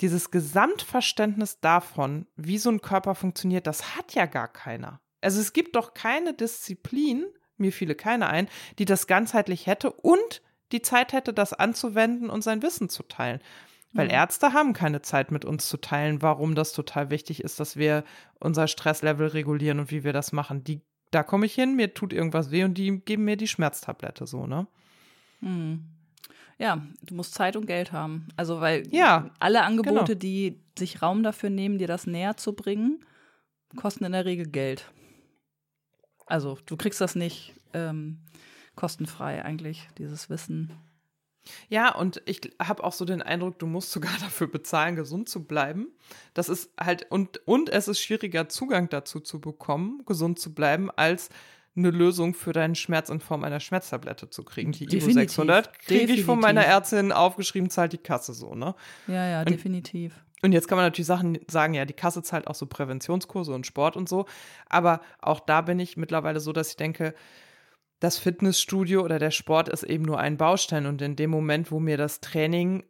dieses 0.00 0.30
Gesamtverständnis 0.30 1.60
davon, 1.60 2.26
wie 2.36 2.58
so 2.58 2.70
ein 2.70 2.80
Körper 2.82 3.14
funktioniert, 3.14 3.66
das 3.66 3.96
hat 3.96 4.14
ja 4.14 4.26
gar 4.26 4.48
keiner. 4.48 5.00
Also 5.20 5.40
es 5.40 5.52
gibt 5.52 5.76
doch 5.76 5.94
keine 5.94 6.34
Disziplin, 6.34 7.24
mir 7.56 7.72
fiele 7.72 7.94
keine 7.94 8.28
ein, 8.28 8.48
die 8.78 8.84
das 8.84 9.06
ganzheitlich 9.06 9.66
hätte 9.66 9.90
und 9.90 10.42
die 10.72 10.82
Zeit 10.82 11.12
hätte, 11.12 11.32
das 11.32 11.52
anzuwenden 11.52 12.28
und 12.28 12.42
sein 12.42 12.62
Wissen 12.62 12.88
zu 12.88 13.02
teilen. 13.04 13.40
Weil. 13.92 14.10
Ärzte 14.12 14.52
haben 14.52 14.74
keine 14.74 15.00
Zeit 15.00 15.30
mit 15.30 15.44
uns 15.44 15.68
zu 15.68 15.78
teilen, 15.78 16.20
warum 16.20 16.54
das 16.54 16.72
total 16.72 17.08
wichtig 17.08 17.42
ist, 17.42 17.60
dass 17.60 17.76
wir 17.76 18.04
unser 18.38 18.68
Stresslevel 18.68 19.28
regulieren 19.28 19.80
und 19.80 19.90
wie 19.90 20.04
wir 20.04 20.12
das 20.12 20.32
machen. 20.32 20.64
Die, 20.64 20.82
da 21.10 21.22
komme 21.22 21.46
ich 21.46 21.54
hin, 21.54 21.76
mir 21.76 21.94
tut 21.94 22.12
irgendwas 22.12 22.50
weh 22.50 22.64
und 22.64 22.74
die 22.74 23.00
geben 23.00 23.24
mir 23.24 23.36
die 23.36 23.48
Schmerztablette 23.48 24.26
so, 24.26 24.46
ne? 24.46 24.66
Mhm. 25.40 25.95
Ja, 26.58 26.86
du 27.02 27.14
musst 27.14 27.34
Zeit 27.34 27.56
und 27.56 27.66
Geld 27.66 27.92
haben. 27.92 28.28
Also, 28.36 28.60
weil 28.60 28.86
ja, 28.90 29.30
alle 29.38 29.62
Angebote, 29.62 30.16
genau. 30.16 30.18
die 30.18 30.60
sich 30.78 31.02
Raum 31.02 31.22
dafür 31.22 31.50
nehmen, 31.50 31.78
dir 31.78 31.88
das 31.88 32.06
näher 32.06 32.36
zu 32.36 32.54
bringen, 32.54 33.04
kosten 33.76 34.04
in 34.04 34.12
der 34.12 34.24
Regel 34.24 34.46
Geld. 34.46 34.90
Also, 36.26 36.58
du 36.66 36.76
kriegst 36.76 37.00
das 37.00 37.14
nicht 37.14 37.54
ähm, 37.74 38.20
kostenfrei 38.74 39.44
eigentlich, 39.44 39.88
dieses 39.98 40.30
Wissen. 40.30 40.72
Ja, 41.68 41.94
und 41.94 42.22
ich 42.26 42.40
habe 42.60 42.82
auch 42.82 42.92
so 42.92 43.04
den 43.04 43.22
Eindruck, 43.22 43.58
du 43.58 43.66
musst 43.66 43.92
sogar 43.92 44.12
dafür 44.20 44.48
bezahlen, 44.48 44.96
gesund 44.96 45.28
zu 45.28 45.44
bleiben. 45.44 45.88
Das 46.34 46.48
ist 46.48 46.70
halt, 46.80 47.10
und, 47.10 47.46
und 47.46 47.68
es 47.68 47.88
ist 47.88 48.00
schwieriger, 48.00 48.48
Zugang 48.48 48.88
dazu 48.88 49.20
zu 49.20 49.40
bekommen, 49.40 50.02
gesund 50.06 50.38
zu 50.38 50.54
bleiben, 50.54 50.90
als 50.90 51.28
eine 51.76 51.90
Lösung 51.90 52.34
für 52.34 52.52
deinen 52.52 52.74
Schmerz 52.74 53.10
in 53.10 53.20
Form 53.20 53.44
einer 53.44 53.60
Schmerztablette 53.60 54.30
zu 54.30 54.44
kriegen. 54.44 54.72
Die 54.72 54.84
Ivo 54.84 55.10
600 55.10 55.78
kriege 55.78 56.12
ich 56.12 56.24
von 56.24 56.40
meiner 56.40 56.64
Ärztin 56.64 57.12
aufgeschrieben, 57.12 57.70
zahlt 57.70 57.92
die 57.92 57.98
Kasse 57.98 58.32
so, 58.32 58.54
ne? 58.54 58.74
Ja, 59.06 59.26
ja, 59.28 59.40
und, 59.40 59.50
definitiv. 59.50 60.14
Und 60.42 60.52
jetzt 60.52 60.68
kann 60.68 60.76
man 60.76 60.86
natürlich 60.86 61.06
Sachen 61.06 61.38
sagen, 61.48 61.74
ja, 61.74 61.84
die 61.84 61.94
Kasse 61.94 62.22
zahlt 62.22 62.46
auch 62.46 62.54
so 62.54 62.66
Präventionskurse 62.66 63.52
und 63.54 63.66
Sport 63.66 63.96
und 63.96 64.08
so. 64.08 64.26
Aber 64.68 65.00
auch 65.20 65.40
da 65.40 65.60
bin 65.60 65.78
ich 65.78 65.96
mittlerweile 65.96 66.40
so, 66.40 66.52
dass 66.52 66.70
ich 66.70 66.76
denke, 66.76 67.14
das 68.00 68.18
Fitnessstudio 68.18 69.02
oder 69.02 69.18
der 69.18 69.30
Sport 69.30 69.68
ist 69.68 69.82
eben 69.82 70.04
nur 70.04 70.18
ein 70.18 70.36
Baustein. 70.36 70.86
Und 70.86 71.00
in 71.02 71.16
dem 71.16 71.30
Moment, 71.30 71.70
wo 71.70 71.80
mir 71.80 71.96
das 71.96 72.20
Training 72.20 72.84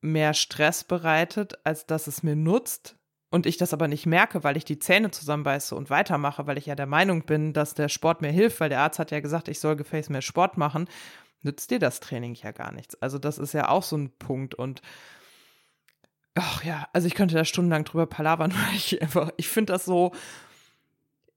mehr 0.00 0.34
Stress 0.34 0.84
bereitet, 0.84 1.58
als 1.64 1.86
dass 1.86 2.06
es 2.06 2.22
mir 2.22 2.36
nutzt, 2.36 2.96
und 3.30 3.46
ich 3.46 3.56
das 3.56 3.72
aber 3.72 3.88
nicht 3.88 4.06
merke, 4.06 4.44
weil 4.44 4.56
ich 4.56 4.64
die 4.64 4.78
Zähne 4.78 5.10
zusammenbeiße 5.10 5.74
und 5.74 5.90
weitermache, 5.90 6.46
weil 6.46 6.58
ich 6.58 6.66
ja 6.66 6.74
der 6.74 6.86
Meinung 6.86 7.24
bin, 7.24 7.52
dass 7.52 7.74
der 7.74 7.88
Sport 7.88 8.22
mir 8.22 8.30
hilft, 8.30 8.60
weil 8.60 8.68
der 8.68 8.80
Arzt 8.80 8.98
hat 8.98 9.10
ja 9.10 9.20
gesagt, 9.20 9.48
ich 9.48 9.60
soll 9.60 9.76
gefälligst 9.76 10.10
mehr 10.10 10.22
Sport 10.22 10.56
machen, 10.56 10.88
nützt 11.42 11.70
dir 11.70 11.78
das 11.78 12.00
Training 12.00 12.34
ja 12.34 12.52
gar 12.52 12.72
nichts. 12.72 13.00
Also 13.02 13.18
das 13.18 13.38
ist 13.38 13.52
ja 13.52 13.68
auch 13.68 13.82
so 13.82 13.96
ein 13.96 14.10
Punkt 14.18 14.54
und 14.54 14.80
ach 16.34 16.62
ja, 16.64 16.86
also 16.92 17.06
ich 17.06 17.14
könnte 17.14 17.34
da 17.34 17.44
stundenlang 17.44 17.84
drüber 17.84 18.06
palavern, 18.06 18.52
weil 18.68 18.76
ich 18.76 19.02
einfach, 19.02 19.30
ich 19.36 19.48
finde 19.48 19.72
das 19.72 19.84
so, 19.84 20.12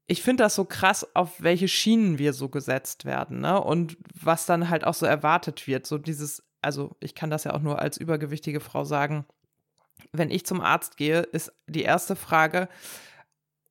ich 0.05 0.21
finde 0.21 0.43
das 0.43 0.55
so 0.55 0.65
krass, 0.65 1.15
auf 1.15 1.41
welche 1.41 1.67
Schienen 1.67 2.17
wir 2.17 2.33
so 2.33 2.49
gesetzt 2.49 3.05
werden, 3.05 3.41
ne? 3.41 3.61
Und 3.61 3.97
was 4.19 4.47
dann 4.47 4.69
halt 4.69 4.83
auch 4.83 4.95
so 4.95 5.05
erwartet 5.05 5.67
wird. 5.67 5.85
So 5.85 5.99
dieses, 5.99 6.43
also 6.61 6.95
ich 6.99 7.13
kann 7.13 7.29
das 7.29 7.43
ja 7.43 7.53
auch 7.53 7.61
nur 7.61 7.79
als 7.79 7.97
übergewichtige 7.97 8.59
Frau 8.59 8.83
sagen, 8.85 9.25
wenn 10.11 10.31
ich 10.31 10.45
zum 10.45 10.61
Arzt 10.61 10.97
gehe, 10.97 11.21
ist 11.21 11.51
die 11.67 11.83
erste 11.83 12.15
Frage, 12.15 12.69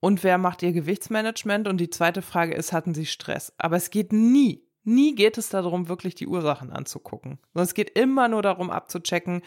und 0.00 0.22
wer 0.22 0.38
macht 0.38 0.62
ihr 0.62 0.72
Gewichtsmanagement? 0.72 1.66
Und 1.66 1.78
die 1.78 1.90
zweite 1.90 2.22
Frage 2.22 2.54
ist, 2.54 2.72
hatten 2.72 2.94
sie 2.94 3.06
Stress? 3.06 3.52
Aber 3.58 3.76
es 3.76 3.90
geht 3.90 4.12
nie, 4.12 4.64
nie 4.84 5.14
geht 5.14 5.38
es 5.38 5.48
darum, 5.48 5.88
wirklich 5.88 6.14
die 6.14 6.28
Ursachen 6.28 6.70
anzugucken. 6.70 7.38
Sondern 7.52 7.66
es 7.66 7.74
geht 7.74 7.98
immer 7.98 8.28
nur 8.28 8.42
darum, 8.42 8.70
abzuchecken, 8.70 9.42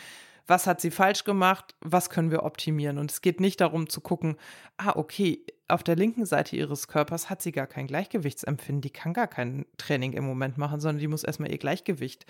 was 0.48 0.68
hat 0.68 0.82
sie 0.82 0.92
falsch 0.92 1.24
gemacht, 1.24 1.76
was 1.80 2.10
können 2.10 2.32
wir 2.32 2.44
optimieren. 2.44 2.98
Und 2.98 3.12
es 3.12 3.22
geht 3.22 3.40
nicht 3.40 3.62
darum 3.62 3.88
zu 3.88 4.02
gucken, 4.02 4.36
ah, 4.78 4.94
okay, 4.96 5.46
auf 5.70 5.84
der 5.84 5.96
linken 5.96 6.26
Seite 6.26 6.58
ihres 6.58 6.90
Körpers 6.90 7.30
hat 7.30 7.42
sie 7.42 7.54
gar 7.54 7.68
kein 7.68 7.88
Gleichgewichtsempfinden, 7.88 8.82
die 8.82 8.90
kann 8.90 9.14
gar 9.14 9.28
kein 9.28 9.66
Training 9.78 10.12
im 10.14 10.26
Moment 10.26 10.58
machen, 10.58 10.82
sondern 10.82 11.00
die 11.00 11.08
muss 11.08 11.24
erstmal 11.24 11.52
ihr 11.52 11.58
Gleichgewicht 11.58 12.26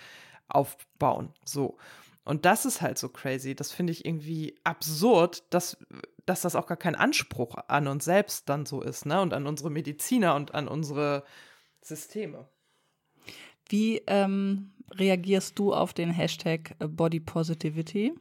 aufbauen. 0.48 1.30
So. 1.44 1.76
Und 2.24 2.44
das 2.44 2.64
ist 2.64 2.80
halt 2.80 2.98
so 2.98 3.08
crazy. 3.08 3.54
Das 3.54 3.72
finde 3.72 3.92
ich 3.92 4.04
irgendwie 4.04 4.56
absurd, 4.62 5.42
dass, 5.50 5.76
dass 6.24 6.42
das 6.42 6.54
auch 6.54 6.66
gar 6.66 6.76
kein 6.76 6.94
Anspruch 6.94 7.56
an 7.66 7.88
uns 7.88 8.04
selbst 8.04 8.48
dann 8.48 8.64
so 8.64 8.80
ist, 8.80 9.06
ne? 9.06 9.20
Und 9.20 9.34
an 9.34 9.46
unsere 9.46 9.70
Mediziner 9.70 10.36
und 10.36 10.54
an 10.54 10.68
unsere 10.68 11.24
Systeme. 11.80 12.48
Wie 13.68 13.98
ähm, 14.06 14.72
reagierst 14.92 15.58
du 15.58 15.74
auf 15.74 15.94
den 15.94 16.10
Hashtag 16.10 16.76
Body 16.78 17.20
Positivity? 17.20 18.14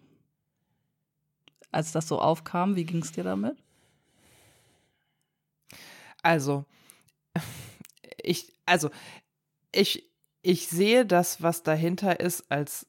Als 1.72 1.91
das 1.91 2.08
so 2.08 2.20
aufkam, 2.20 2.76
wie 2.76 2.86
ging 2.86 3.02
es 3.02 3.12
dir 3.12 3.24
damit? 3.24 3.58
Also, 6.24 6.66
ich, 8.22 8.54
also, 8.66 8.89
ich, 9.72 10.12
ich 10.41 10.68
sehe 10.68 11.06
das, 11.06 11.41
was 11.41 11.64
dahinter 11.64 12.20
ist, 12.20 12.52
als 12.52 12.88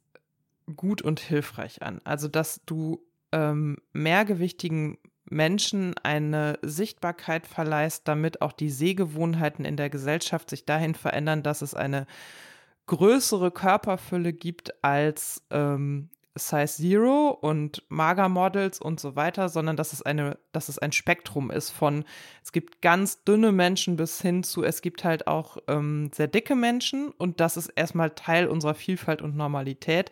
gut 0.72 1.02
und 1.02 1.20
hilfreich 1.20 1.82
an. 1.82 2.00
Also, 2.04 2.28
dass 2.28 2.60
du 2.66 3.04
ähm, 3.32 3.78
mehrgewichtigen 3.92 4.98
Menschen 5.24 5.94
eine 6.02 6.58
Sichtbarkeit 6.62 7.46
verleihst, 7.46 8.06
damit 8.06 8.42
auch 8.42 8.52
die 8.52 8.70
Sehgewohnheiten 8.70 9.64
in 9.64 9.76
der 9.76 9.90
Gesellschaft 9.90 10.50
sich 10.50 10.66
dahin 10.66 10.94
verändern, 10.94 11.42
dass 11.42 11.62
es 11.62 11.74
eine 11.74 12.06
größere 12.86 13.50
Körperfülle 13.50 14.32
gibt 14.32 14.84
als 14.84 15.42
ähm, 15.50 16.10
Size 16.34 16.66
Zero 16.66 17.28
und 17.28 17.82
Magermodels 17.88 18.80
und 18.80 19.00
so 19.00 19.16
weiter, 19.16 19.48
sondern 19.48 19.76
dass 19.76 19.92
es 19.92 20.02
eine, 20.02 20.38
dass 20.52 20.68
es 20.68 20.78
ein 20.78 20.92
Spektrum 20.92 21.50
ist 21.50 21.70
von, 21.70 22.04
es 22.42 22.52
gibt 22.52 22.80
ganz 22.80 23.22
dünne 23.24 23.52
Menschen 23.52 23.96
bis 23.96 24.20
hin 24.22 24.42
zu, 24.42 24.64
es 24.64 24.80
gibt 24.80 25.04
halt 25.04 25.26
auch 25.26 25.58
ähm, 25.68 26.10
sehr 26.14 26.28
dicke 26.28 26.54
Menschen 26.54 27.10
und 27.10 27.40
das 27.40 27.56
ist 27.56 27.68
erstmal 27.68 28.10
Teil 28.10 28.48
unserer 28.48 28.74
Vielfalt 28.74 29.20
und 29.20 29.36
Normalität. 29.36 30.10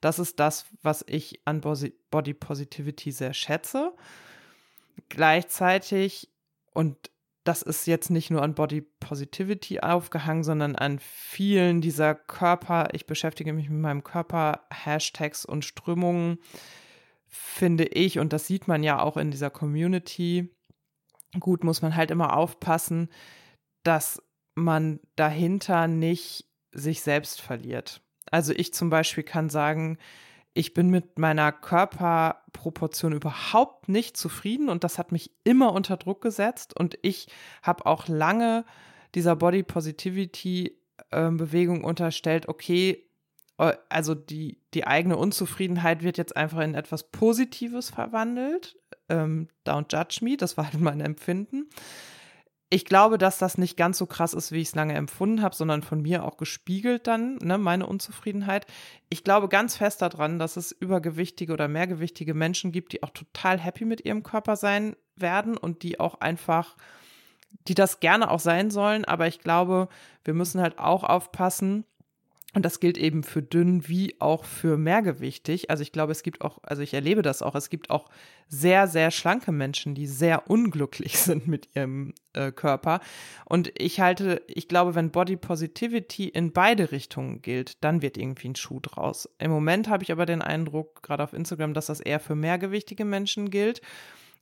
Das 0.00 0.18
ist 0.18 0.40
das, 0.40 0.66
was 0.82 1.04
ich 1.08 1.40
an 1.46 1.60
Body 1.60 2.34
Positivity 2.34 3.12
sehr 3.12 3.32
schätze. 3.32 3.92
Gleichzeitig, 5.08 6.28
und 6.74 7.10
das 7.44 7.62
ist 7.62 7.86
jetzt 7.86 8.10
nicht 8.10 8.30
nur 8.30 8.42
an 8.42 8.54
Body 8.54 8.82
Positivity 8.82 9.80
aufgehangen, 9.80 10.44
sondern 10.44 10.76
an 10.76 10.98
vielen 11.00 11.80
dieser 11.80 12.14
Körper, 12.14 12.88
ich 12.92 13.06
beschäftige 13.06 13.52
mich 13.52 13.68
mit 13.68 13.80
meinem 13.80 14.04
Körper, 14.04 14.66
Hashtags 14.72 15.44
und 15.44 15.64
Strömungen, 15.64 16.38
finde 17.26 17.84
ich, 17.84 18.18
und 18.18 18.32
das 18.32 18.46
sieht 18.46 18.68
man 18.68 18.82
ja 18.82 19.00
auch 19.00 19.16
in 19.16 19.30
dieser 19.30 19.50
Community, 19.50 20.54
gut, 21.40 21.64
muss 21.64 21.82
man 21.82 21.96
halt 21.96 22.10
immer 22.10 22.36
aufpassen, 22.36 23.08
dass 23.82 24.22
man 24.54 25.00
dahinter 25.16 25.88
nicht 25.88 26.46
sich 26.72 27.00
selbst 27.00 27.40
verliert. 27.40 28.02
Also 28.30 28.52
ich 28.52 28.72
zum 28.72 28.90
Beispiel 28.90 29.24
kann 29.24 29.48
sagen, 29.50 29.98
ich 30.54 30.74
bin 30.74 30.90
mit 30.90 31.18
meiner 31.18 31.52
Körperproportion 31.52 33.12
überhaupt 33.12 33.88
nicht 33.88 34.16
zufrieden 34.16 34.68
und 34.68 34.84
das 34.84 34.98
hat 34.98 35.12
mich 35.12 35.30
immer 35.44 35.72
unter 35.72 35.96
Druck 35.96 36.20
gesetzt 36.20 36.78
und 36.78 36.98
ich 37.02 37.28
habe 37.62 37.86
auch 37.86 38.08
lange 38.08 38.64
dieser 39.14 39.36
Body 39.36 39.62
Positivity 39.62 40.78
äh, 41.10 41.30
Bewegung 41.30 41.84
unterstellt, 41.84 42.48
okay, 42.48 43.08
äh, 43.58 43.74
also 43.88 44.14
die, 44.14 44.58
die 44.74 44.86
eigene 44.86 45.16
Unzufriedenheit 45.16 46.02
wird 46.02 46.18
jetzt 46.18 46.36
einfach 46.36 46.60
in 46.60 46.74
etwas 46.74 47.10
Positives 47.10 47.90
verwandelt. 47.90 48.76
Ähm, 49.08 49.48
don't 49.66 49.92
judge 49.92 50.18
me, 50.22 50.36
das 50.36 50.56
war 50.56 50.64
halt 50.64 50.80
mein 50.80 51.00
Empfinden 51.00 51.68
ich 52.72 52.86
glaube, 52.86 53.18
dass 53.18 53.36
das 53.36 53.58
nicht 53.58 53.76
ganz 53.76 53.98
so 53.98 54.06
krass 54.06 54.32
ist, 54.32 54.50
wie 54.50 54.62
ich 54.62 54.68
es 54.68 54.74
lange 54.74 54.94
empfunden 54.94 55.42
habe, 55.42 55.54
sondern 55.54 55.82
von 55.82 56.00
mir 56.00 56.24
auch 56.24 56.38
gespiegelt 56.38 57.06
dann, 57.06 57.36
ne, 57.42 57.58
meine 57.58 57.86
Unzufriedenheit. 57.86 58.64
Ich 59.10 59.24
glaube 59.24 59.50
ganz 59.50 59.76
fest 59.76 60.00
daran, 60.00 60.38
dass 60.38 60.56
es 60.56 60.72
übergewichtige 60.72 61.52
oder 61.52 61.68
mehrgewichtige 61.68 62.32
Menschen 62.32 62.72
gibt, 62.72 62.94
die 62.94 63.02
auch 63.02 63.10
total 63.10 63.58
happy 63.58 63.84
mit 63.84 64.06
ihrem 64.06 64.22
Körper 64.22 64.56
sein 64.56 64.96
werden 65.16 65.58
und 65.58 65.82
die 65.82 66.00
auch 66.00 66.22
einfach, 66.22 66.78
die 67.68 67.74
das 67.74 68.00
gerne 68.00 68.30
auch 68.30 68.40
sein 68.40 68.70
sollen. 68.70 69.04
Aber 69.04 69.26
ich 69.26 69.40
glaube, 69.40 69.90
wir 70.24 70.32
müssen 70.32 70.62
halt 70.62 70.78
auch 70.78 71.04
aufpassen, 71.04 71.84
Und 72.54 72.66
das 72.66 72.80
gilt 72.80 72.98
eben 72.98 73.22
für 73.22 73.42
dünn 73.42 73.88
wie 73.88 74.20
auch 74.20 74.44
für 74.44 74.76
mehrgewichtig. 74.76 75.70
Also 75.70 75.82
ich 75.82 75.90
glaube, 75.90 76.12
es 76.12 76.22
gibt 76.22 76.42
auch, 76.42 76.58
also 76.62 76.82
ich 76.82 76.92
erlebe 76.92 77.22
das 77.22 77.40
auch, 77.40 77.54
es 77.54 77.70
gibt 77.70 77.88
auch 77.88 78.10
sehr, 78.46 78.88
sehr 78.88 79.10
schlanke 79.10 79.52
Menschen, 79.52 79.94
die 79.94 80.06
sehr 80.06 80.50
unglücklich 80.50 81.18
sind 81.18 81.48
mit 81.48 81.70
ihrem 81.74 82.12
äh, 82.34 82.52
Körper. 82.52 83.00
Und 83.46 83.72
ich 83.78 84.00
halte, 84.00 84.42
ich 84.48 84.68
glaube, 84.68 84.94
wenn 84.94 85.10
Body 85.10 85.36
Positivity 85.36 86.28
in 86.28 86.52
beide 86.52 86.92
Richtungen 86.92 87.40
gilt, 87.40 87.82
dann 87.82 88.02
wird 88.02 88.18
irgendwie 88.18 88.50
ein 88.50 88.56
Schuh 88.56 88.80
draus. 88.80 89.30
Im 89.38 89.50
Moment 89.50 89.88
habe 89.88 90.04
ich 90.04 90.12
aber 90.12 90.26
den 90.26 90.42
Eindruck, 90.42 91.02
gerade 91.02 91.24
auf 91.24 91.32
Instagram, 91.32 91.72
dass 91.72 91.86
das 91.86 92.00
eher 92.00 92.20
für 92.20 92.34
mehrgewichtige 92.34 93.06
Menschen 93.06 93.48
gilt. 93.48 93.80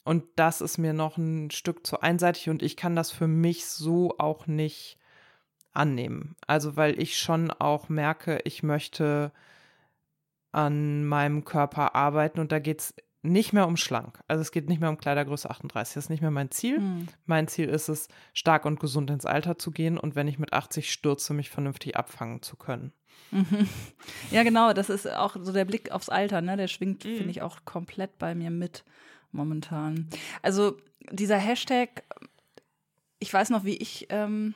Und 0.02 0.24
das 0.34 0.60
ist 0.60 0.78
mir 0.78 0.94
noch 0.94 1.16
ein 1.16 1.52
Stück 1.52 1.86
zu 1.86 2.00
einseitig 2.00 2.48
und 2.48 2.62
ich 2.62 2.76
kann 2.76 2.96
das 2.96 3.12
für 3.12 3.28
mich 3.28 3.66
so 3.66 4.14
auch 4.18 4.46
nicht 4.46 4.98
annehmen. 5.72 6.36
Also 6.46 6.76
weil 6.76 7.00
ich 7.00 7.18
schon 7.18 7.50
auch 7.50 7.88
merke, 7.88 8.40
ich 8.44 8.62
möchte 8.62 9.32
an 10.52 11.04
meinem 11.04 11.44
Körper 11.44 11.94
arbeiten 11.94 12.40
und 12.40 12.52
da 12.52 12.58
geht 12.58 12.80
es 12.80 12.94
nicht 13.22 13.52
mehr 13.52 13.66
um 13.66 13.76
schlank. 13.76 14.18
Also 14.28 14.40
es 14.40 14.50
geht 14.50 14.68
nicht 14.68 14.80
mehr 14.80 14.88
um 14.88 14.98
Kleidergröße 14.98 15.50
38. 15.50 15.94
Das 15.94 16.04
ist 16.04 16.10
nicht 16.10 16.22
mehr 16.22 16.30
mein 16.30 16.50
Ziel. 16.50 16.80
Mhm. 16.80 17.08
Mein 17.26 17.48
Ziel 17.48 17.68
ist 17.68 17.88
es, 17.88 18.08
stark 18.32 18.64
und 18.64 18.80
gesund 18.80 19.10
ins 19.10 19.26
Alter 19.26 19.58
zu 19.58 19.70
gehen 19.70 19.98
und 19.98 20.14
wenn 20.14 20.26
ich 20.26 20.38
mit 20.38 20.52
80 20.52 20.90
stürze, 20.90 21.34
mich 21.34 21.50
vernünftig 21.50 21.96
abfangen 21.96 22.42
zu 22.42 22.56
können. 22.56 22.92
Mhm. 23.30 23.68
Ja, 24.30 24.42
genau. 24.42 24.72
Das 24.72 24.88
ist 24.88 25.10
auch 25.10 25.36
so 25.40 25.52
der 25.52 25.64
Blick 25.64 25.92
aufs 25.92 26.08
Alter, 26.08 26.40
ne? 26.40 26.56
Der 26.56 26.68
schwingt, 26.68 27.04
mhm. 27.04 27.16
finde 27.16 27.30
ich, 27.30 27.42
auch 27.42 27.64
komplett 27.64 28.18
bei 28.18 28.34
mir 28.34 28.50
mit 28.50 28.84
momentan. 29.32 30.08
Also 30.42 30.76
dieser 31.10 31.36
Hashtag, 31.36 32.04
ich 33.18 33.32
weiß 33.32 33.50
noch, 33.50 33.64
wie 33.64 33.76
ich 33.76 34.06
ähm, 34.10 34.54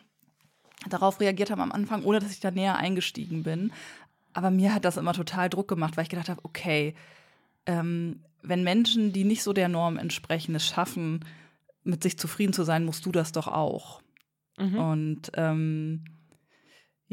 darauf 0.89 1.21
reagiert 1.21 1.51
habe 1.51 1.63
am 1.63 1.73
Anfang, 1.73 2.05
ohne 2.05 2.21
dass 2.21 2.33
ich 2.33 2.41
da 2.41 2.51
näher 2.51 2.77
eingestiegen 2.77 3.43
bin. 3.43 3.73
Aber 4.33 4.51
mir 4.51 4.75
hat 4.75 4.85
das 4.85 4.97
immer 4.97 5.13
total 5.13 5.49
Druck 5.49 5.69
gemacht, 5.69 5.97
weil 5.97 6.05
ich 6.05 6.11
gedacht 6.11 6.29
habe, 6.29 6.41
okay, 6.45 6.95
ähm, 7.67 8.21
wenn 8.43 8.65
Menschen, 8.65 9.13
die 9.13 9.25
nicht 9.25 9.43
so 9.43 9.53
der 9.53 9.69
Norm 9.69 9.97
entsprechen, 9.97 10.55
es 10.55 10.67
schaffen, 10.67 11.25
mit 11.83 12.03
sich 12.03 12.19
zufrieden 12.19 12.53
zu 12.53 12.65
sein, 12.65 12.85
musst 12.85 13.07
du 13.07 13.13
das 13.13 13.33
doch 13.33 13.47
auch. 13.47 14.03
Mhm. 14.59 14.79
Und 14.79 15.33
ähm, 15.35 16.05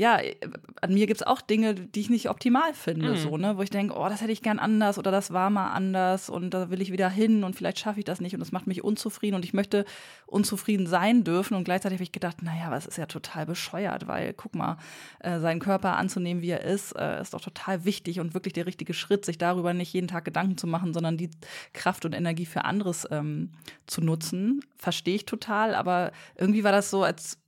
ja, 0.01 0.19
äh, 0.19 0.35
an 0.81 0.95
mir 0.95 1.05
gibt 1.05 1.21
es 1.21 1.27
auch 1.27 1.41
Dinge, 1.41 1.75
die 1.75 1.99
ich 1.99 2.09
nicht 2.09 2.27
optimal 2.27 2.73
finde, 2.73 3.11
mhm. 3.11 3.17
so, 3.17 3.37
ne? 3.37 3.55
Wo 3.55 3.61
ich 3.61 3.69
denke, 3.69 3.95
oh, 3.95 4.09
das 4.09 4.21
hätte 4.21 4.31
ich 4.31 4.41
gern 4.41 4.57
anders 4.57 4.97
oder 4.97 5.11
das 5.11 5.31
war 5.31 5.51
mal 5.51 5.73
anders 5.73 6.27
und 6.27 6.55
da 6.55 6.71
will 6.71 6.81
ich 6.81 6.91
wieder 6.91 7.07
hin 7.07 7.43
und 7.43 7.55
vielleicht 7.55 7.77
schaffe 7.77 7.99
ich 7.99 8.05
das 8.05 8.19
nicht 8.19 8.33
und 8.33 8.39
das 8.39 8.51
macht 8.51 8.65
mich 8.65 8.83
unzufrieden 8.83 9.35
und 9.35 9.45
ich 9.45 9.53
möchte 9.53 9.85
unzufrieden 10.25 10.87
sein 10.87 11.23
dürfen. 11.23 11.53
Und 11.53 11.65
gleichzeitig 11.65 11.97
habe 11.97 12.03
ich 12.03 12.11
gedacht, 12.11 12.41
naja, 12.41 12.65
aber 12.65 12.77
es 12.77 12.87
ist 12.87 12.97
ja 12.97 13.05
total 13.05 13.45
bescheuert, 13.45 14.07
weil 14.07 14.33
guck 14.33 14.55
mal, 14.55 14.77
äh, 15.19 15.39
seinen 15.39 15.59
Körper 15.59 15.97
anzunehmen, 15.97 16.41
wie 16.41 16.49
er 16.49 16.63
ist, 16.63 16.93
äh, 16.93 17.21
ist 17.21 17.35
doch 17.35 17.41
total 17.41 17.85
wichtig 17.85 18.19
und 18.19 18.33
wirklich 18.33 18.53
der 18.53 18.65
richtige 18.65 18.95
Schritt, 18.95 19.23
sich 19.23 19.37
darüber 19.37 19.75
nicht 19.75 19.93
jeden 19.93 20.07
Tag 20.07 20.25
Gedanken 20.25 20.57
zu 20.57 20.65
machen, 20.65 20.95
sondern 20.95 21.17
die 21.17 21.29
Kraft 21.73 22.05
und 22.05 22.13
Energie 22.13 22.47
für 22.47 22.65
anderes 22.65 23.07
ähm, 23.11 23.51
zu 23.85 24.01
nutzen. 24.01 24.61
Verstehe 24.77 25.13
ich 25.13 25.25
total, 25.27 25.75
aber 25.75 26.11
irgendwie 26.35 26.63
war 26.63 26.71
das 26.71 26.89
so, 26.89 27.03
als 27.03 27.40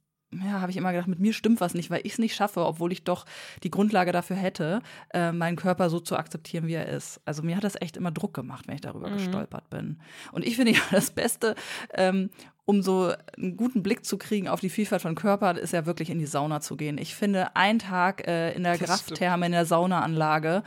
ja, 0.45 0.61
habe 0.61 0.71
ich 0.71 0.77
immer 0.77 0.91
gedacht, 0.91 1.07
mit 1.07 1.19
mir 1.19 1.33
stimmt 1.33 1.61
was 1.61 1.73
nicht, 1.73 1.89
weil 1.89 2.01
ich 2.03 2.13
es 2.13 2.19
nicht 2.19 2.35
schaffe, 2.35 2.65
obwohl 2.65 2.91
ich 2.91 3.03
doch 3.03 3.25
die 3.63 3.71
Grundlage 3.71 4.11
dafür 4.11 4.35
hätte, 4.35 4.81
äh, 5.13 5.31
meinen 5.31 5.55
Körper 5.55 5.89
so 5.89 5.99
zu 5.99 6.15
akzeptieren, 6.15 6.67
wie 6.67 6.73
er 6.73 6.87
ist. 6.87 7.21
Also 7.25 7.43
mir 7.43 7.55
hat 7.55 7.63
das 7.63 7.79
echt 7.79 7.97
immer 7.97 8.11
Druck 8.11 8.33
gemacht, 8.33 8.67
wenn 8.67 8.75
ich 8.75 8.81
darüber 8.81 9.09
mhm. 9.09 9.17
gestolpert 9.17 9.69
bin. 9.69 9.99
Und 10.31 10.45
ich 10.45 10.55
finde 10.55 10.73
ja 10.73 10.81
das 10.91 11.11
Beste, 11.11 11.55
ähm, 11.93 12.29
um 12.65 12.81
so 12.81 13.13
einen 13.35 13.57
guten 13.57 13.83
Blick 13.83 14.05
zu 14.05 14.17
kriegen 14.17 14.47
auf 14.47 14.61
die 14.61 14.69
Vielfalt 14.69 15.01
von 15.01 15.15
Körpern, 15.15 15.57
ist 15.57 15.73
ja 15.73 15.85
wirklich 15.85 16.09
in 16.09 16.19
die 16.19 16.25
Sauna 16.25 16.61
zu 16.61 16.77
gehen. 16.77 16.97
Ich 16.97 17.15
finde, 17.15 17.55
ein 17.55 17.79
Tag 17.79 18.25
äh, 18.27 18.53
in 18.53 18.63
der 18.63 18.77
Krafttherme, 18.77 19.45
in 19.45 19.51
der 19.51 19.65
Saunaanlage, 19.65 20.63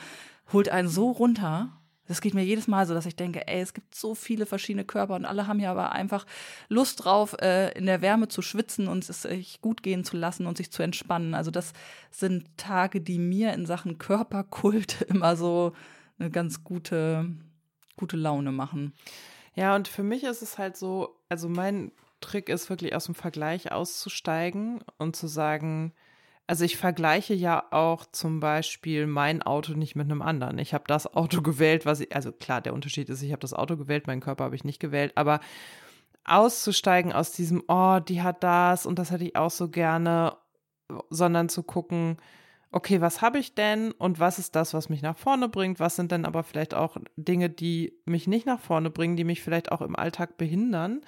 holt 0.53 0.69
einen 0.69 0.89
so 0.89 1.11
runter. 1.11 1.71
Das 2.09 2.21
geht 2.21 2.35
mir 2.35 2.45
jedes 2.45 2.69
Mal 2.69 2.87
so, 2.87 2.95
dass 2.95 3.07
ich 3.07 3.17
denke, 3.17 3.47
ey, 3.47 3.61
es 3.61 3.75
gibt 3.75 3.95
so 3.95 4.15
viele 4.15 4.47
verschiedene 4.47 4.85
Körper 4.85 5.15
und 5.15 5.25
alle 5.25 5.47
haben 5.47 5.61
ja 5.61 5.71
aber 5.71 5.93
einfach 5.93 6.27
Lust 6.69 7.05
drauf, 7.05 7.35
äh, 7.41 7.77
in 7.77 7.87
der 7.87 8.03
Wärme 8.03 8.29
zu 8.29 8.43
schwitzen 8.43 8.89
und 8.89 9.09
es 9.09 9.23
sich 9.23 9.61
gut 9.61 9.83
gehen 9.83 10.05
zu 10.05 10.17
lassen 10.17 10.47
und 10.47 10.57
sich 10.57 10.71
zu 10.71 10.83
entspannen. 10.83 11.35
Also 11.35 11.51
das 11.51 11.73
sind 12.11 12.57
Tage, 12.57 13.01
die 13.01 13.19
mir 13.19 13.53
in 13.53 13.67
Sachen 13.67 13.99
Körperkult 13.99 15.03
immer 15.09 15.37
so 15.37 15.73
eine 16.19 16.31
ganz 16.31 16.65
gute, 16.65 17.27
gute 17.97 18.17
Laune 18.17 18.53
machen. 18.53 18.93
Ja, 19.55 19.75
und 19.75 19.89
für 19.89 20.03
mich 20.03 20.25
ist 20.25 20.43
es 20.43 20.59
halt 20.59 20.77
so, 20.77 21.19
also 21.29 21.49
mein 21.49 21.93
Trick 22.21 22.49
ist 22.49 22.71
wirklich 22.71 22.95
aus 22.95 23.07
dem 23.07 23.15
Vergleich 23.15 23.73
auszusteigen 23.73 24.81
und 24.99 25.17
zu 25.17 25.27
sagen, 25.27 25.93
also 26.47 26.65
ich 26.65 26.77
vergleiche 26.77 27.35
ja 27.35 27.65
auch 27.71 28.07
zum 28.13 28.41
Beispiel 28.41 29.07
mein 29.07 29.43
Auto 29.43 29.73
nicht 29.73 29.97
mit 29.97 30.07
einem 30.07 30.23
anderen. 30.23 30.59
Ich 30.59 30.75
habe 30.75 30.85
das 30.87 31.13
Auto 31.15 31.43
gewählt, 31.43 31.87
was 31.87 32.01
ich, 32.01 32.15
also 32.15 32.33
klar, 32.33 32.61
der 32.61 32.75
Unterschied 32.75 33.09
ist, 33.09 33.23
ich 33.23 33.33
habe 33.33 33.41
das 33.41 33.55
Auto 33.55 33.77
gewählt, 33.77 34.07
meinen 34.07 34.21
Körper 34.21 34.45
habe 34.45 34.57
ich 34.57 34.65
nicht 34.65 34.81
gewählt, 34.81 35.13
aber 35.17 35.41
auszusteigen 36.25 37.13
aus 37.13 37.33
diesem, 37.33 37.63
oh, 37.69 37.99
die 38.01 38.23
hat 38.23 38.43
das 38.43 38.87
und 38.87 38.99
das 38.99 39.11
hätte 39.11 39.25
ich 39.25 39.37
auch 39.37 39.51
so 39.51 39.69
gerne, 39.69 40.37
sondern 41.11 41.49
zu 41.49 41.63
gucken, 41.63 42.17
okay, 42.73 43.01
was 43.01 43.23
habe 43.23 43.39
ich 43.39 43.55
denn 43.55 43.93
und 43.93 44.21
was 44.21 44.39
ist 44.39 44.57
das, 44.57 44.75
was 44.75 44.89
mich 44.89 45.03
nach 45.03 45.17
vorne 45.17 45.49
bringt? 45.49 45.81
Was 45.81 45.97
sind 45.97 46.13
denn 46.13 46.25
aber 46.25 46.43
vielleicht 46.43 46.75
auch 46.75 46.97
Dinge, 47.17 47.49
die 47.49 47.95
mich 48.05 48.27
nicht 48.27 48.47
nach 48.47 48.61
vorne 48.61 48.91
bringen, 48.91 49.17
die 49.17 49.25
mich 49.25 49.43
vielleicht 49.43 49.73
auch 49.73 49.81
im 49.81 49.97
Alltag 49.97 50.37
behindern? 50.37 51.01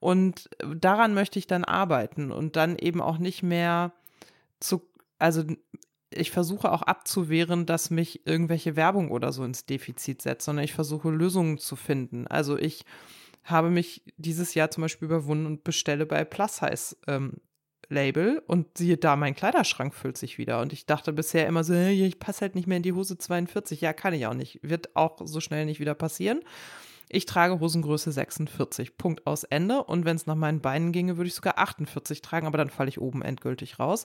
Und 0.00 0.50
daran 0.58 1.14
möchte 1.14 1.38
ich 1.38 1.46
dann 1.46 1.64
arbeiten 1.64 2.32
und 2.32 2.56
dann 2.56 2.76
eben 2.76 3.00
auch 3.00 3.18
nicht 3.18 3.42
mehr 3.42 3.92
zu, 4.60 4.82
also 5.18 5.44
ich 6.10 6.30
versuche 6.30 6.70
auch 6.70 6.82
abzuwehren, 6.82 7.66
dass 7.66 7.90
mich 7.90 8.26
irgendwelche 8.26 8.76
Werbung 8.76 9.10
oder 9.10 9.32
so 9.32 9.44
ins 9.44 9.66
Defizit 9.66 10.22
setzt, 10.22 10.44
sondern 10.44 10.64
ich 10.64 10.72
versuche 10.72 11.10
Lösungen 11.10 11.58
zu 11.58 11.76
finden. 11.76 12.26
Also 12.26 12.56
ich 12.56 12.84
habe 13.42 13.70
mich 13.70 14.02
dieses 14.16 14.54
Jahr 14.54 14.70
zum 14.70 14.82
Beispiel 14.82 15.06
überwunden 15.06 15.46
und 15.46 15.64
bestelle 15.64 16.06
bei 16.06 16.24
Plus 16.24 16.56
Size 16.56 16.96
ähm, 17.06 17.34
Label 17.88 18.42
und 18.46 18.78
siehe 18.78 18.96
da, 18.96 19.16
mein 19.16 19.34
Kleiderschrank 19.34 19.94
füllt 19.94 20.16
sich 20.16 20.38
wieder. 20.38 20.60
Und 20.60 20.72
ich 20.72 20.86
dachte 20.86 21.12
bisher 21.12 21.46
immer 21.46 21.64
so, 21.64 21.74
hey, 21.74 22.06
ich 22.06 22.18
passe 22.18 22.42
halt 22.42 22.54
nicht 22.54 22.66
mehr 22.66 22.78
in 22.78 22.82
die 22.82 22.92
Hose 22.92 23.18
42. 23.18 23.80
Ja, 23.80 23.92
kann 23.92 24.14
ich 24.14 24.26
auch 24.26 24.34
nicht. 24.34 24.60
Wird 24.62 24.96
auch 24.96 25.18
so 25.24 25.40
schnell 25.40 25.66
nicht 25.66 25.80
wieder 25.80 25.94
passieren. 25.94 26.40
Ich 27.08 27.26
trage 27.26 27.60
Hosengröße 27.60 28.12
46. 28.12 28.96
Punkt 28.96 29.26
aus 29.26 29.44
Ende. 29.44 29.84
Und 29.84 30.04
wenn 30.04 30.16
es 30.16 30.26
nach 30.26 30.34
meinen 30.34 30.60
Beinen 30.60 30.92
ginge, 30.92 31.16
würde 31.16 31.28
ich 31.28 31.34
sogar 31.34 31.58
48 31.58 32.22
tragen, 32.22 32.46
aber 32.46 32.58
dann 32.58 32.70
falle 32.70 32.88
ich 32.88 33.00
oben 33.00 33.22
endgültig 33.22 33.78
raus. 33.78 34.04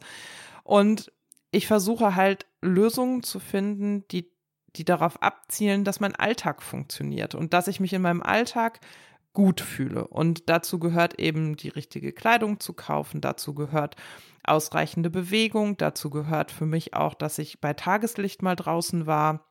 Und 0.63 1.11
ich 1.51 1.67
versuche 1.67 2.15
halt 2.15 2.45
Lösungen 2.61 3.23
zu 3.23 3.39
finden, 3.39 4.07
die, 4.09 4.31
die 4.75 4.85
darauf 4.85 5.21
abzielen, 5.21 5.83
dass 5.83 5.99
mein 5.99 6.15
Alltag 6.15 6.61
funktioniert 6.61 7.35
und 7.35 7.53
dass 7.53 7.67
ich 7.67 7.79
mich 7.79 7.93
in 7.93 8.01
meinem 8.01 8.21
Alltag 8.21 8.79
gut 9.33 9.61
fühle. 9.61 10.07
Und 10.07 10.49
dazu 10.49 10.79
gehört 10.79 11.19
eben 11.19 11.55
die 11.55 11.69
richtige 11.69 12.11
Kleidung 12.11 12.59
zu 12.59 12.73
kaufen, 12.73 13.21
dazu 13.21 13.53
gehört 13.53 13.95
ausreichende 14.43 15.09
Bewegung, 15.09 15.77
dazu 15.77 16.09
gehört 16.09 16.51
für 16.51 16.65
mich 16.65 16.93
auch, 16.93 17.13
dass 17.13 17.37
ich 17.37 17.61
bei 17.61 17.73
Tageslicht 17.73 18.41
mal 18.41 18.55
draußen 18.55 19.05
war, 19.05 19.48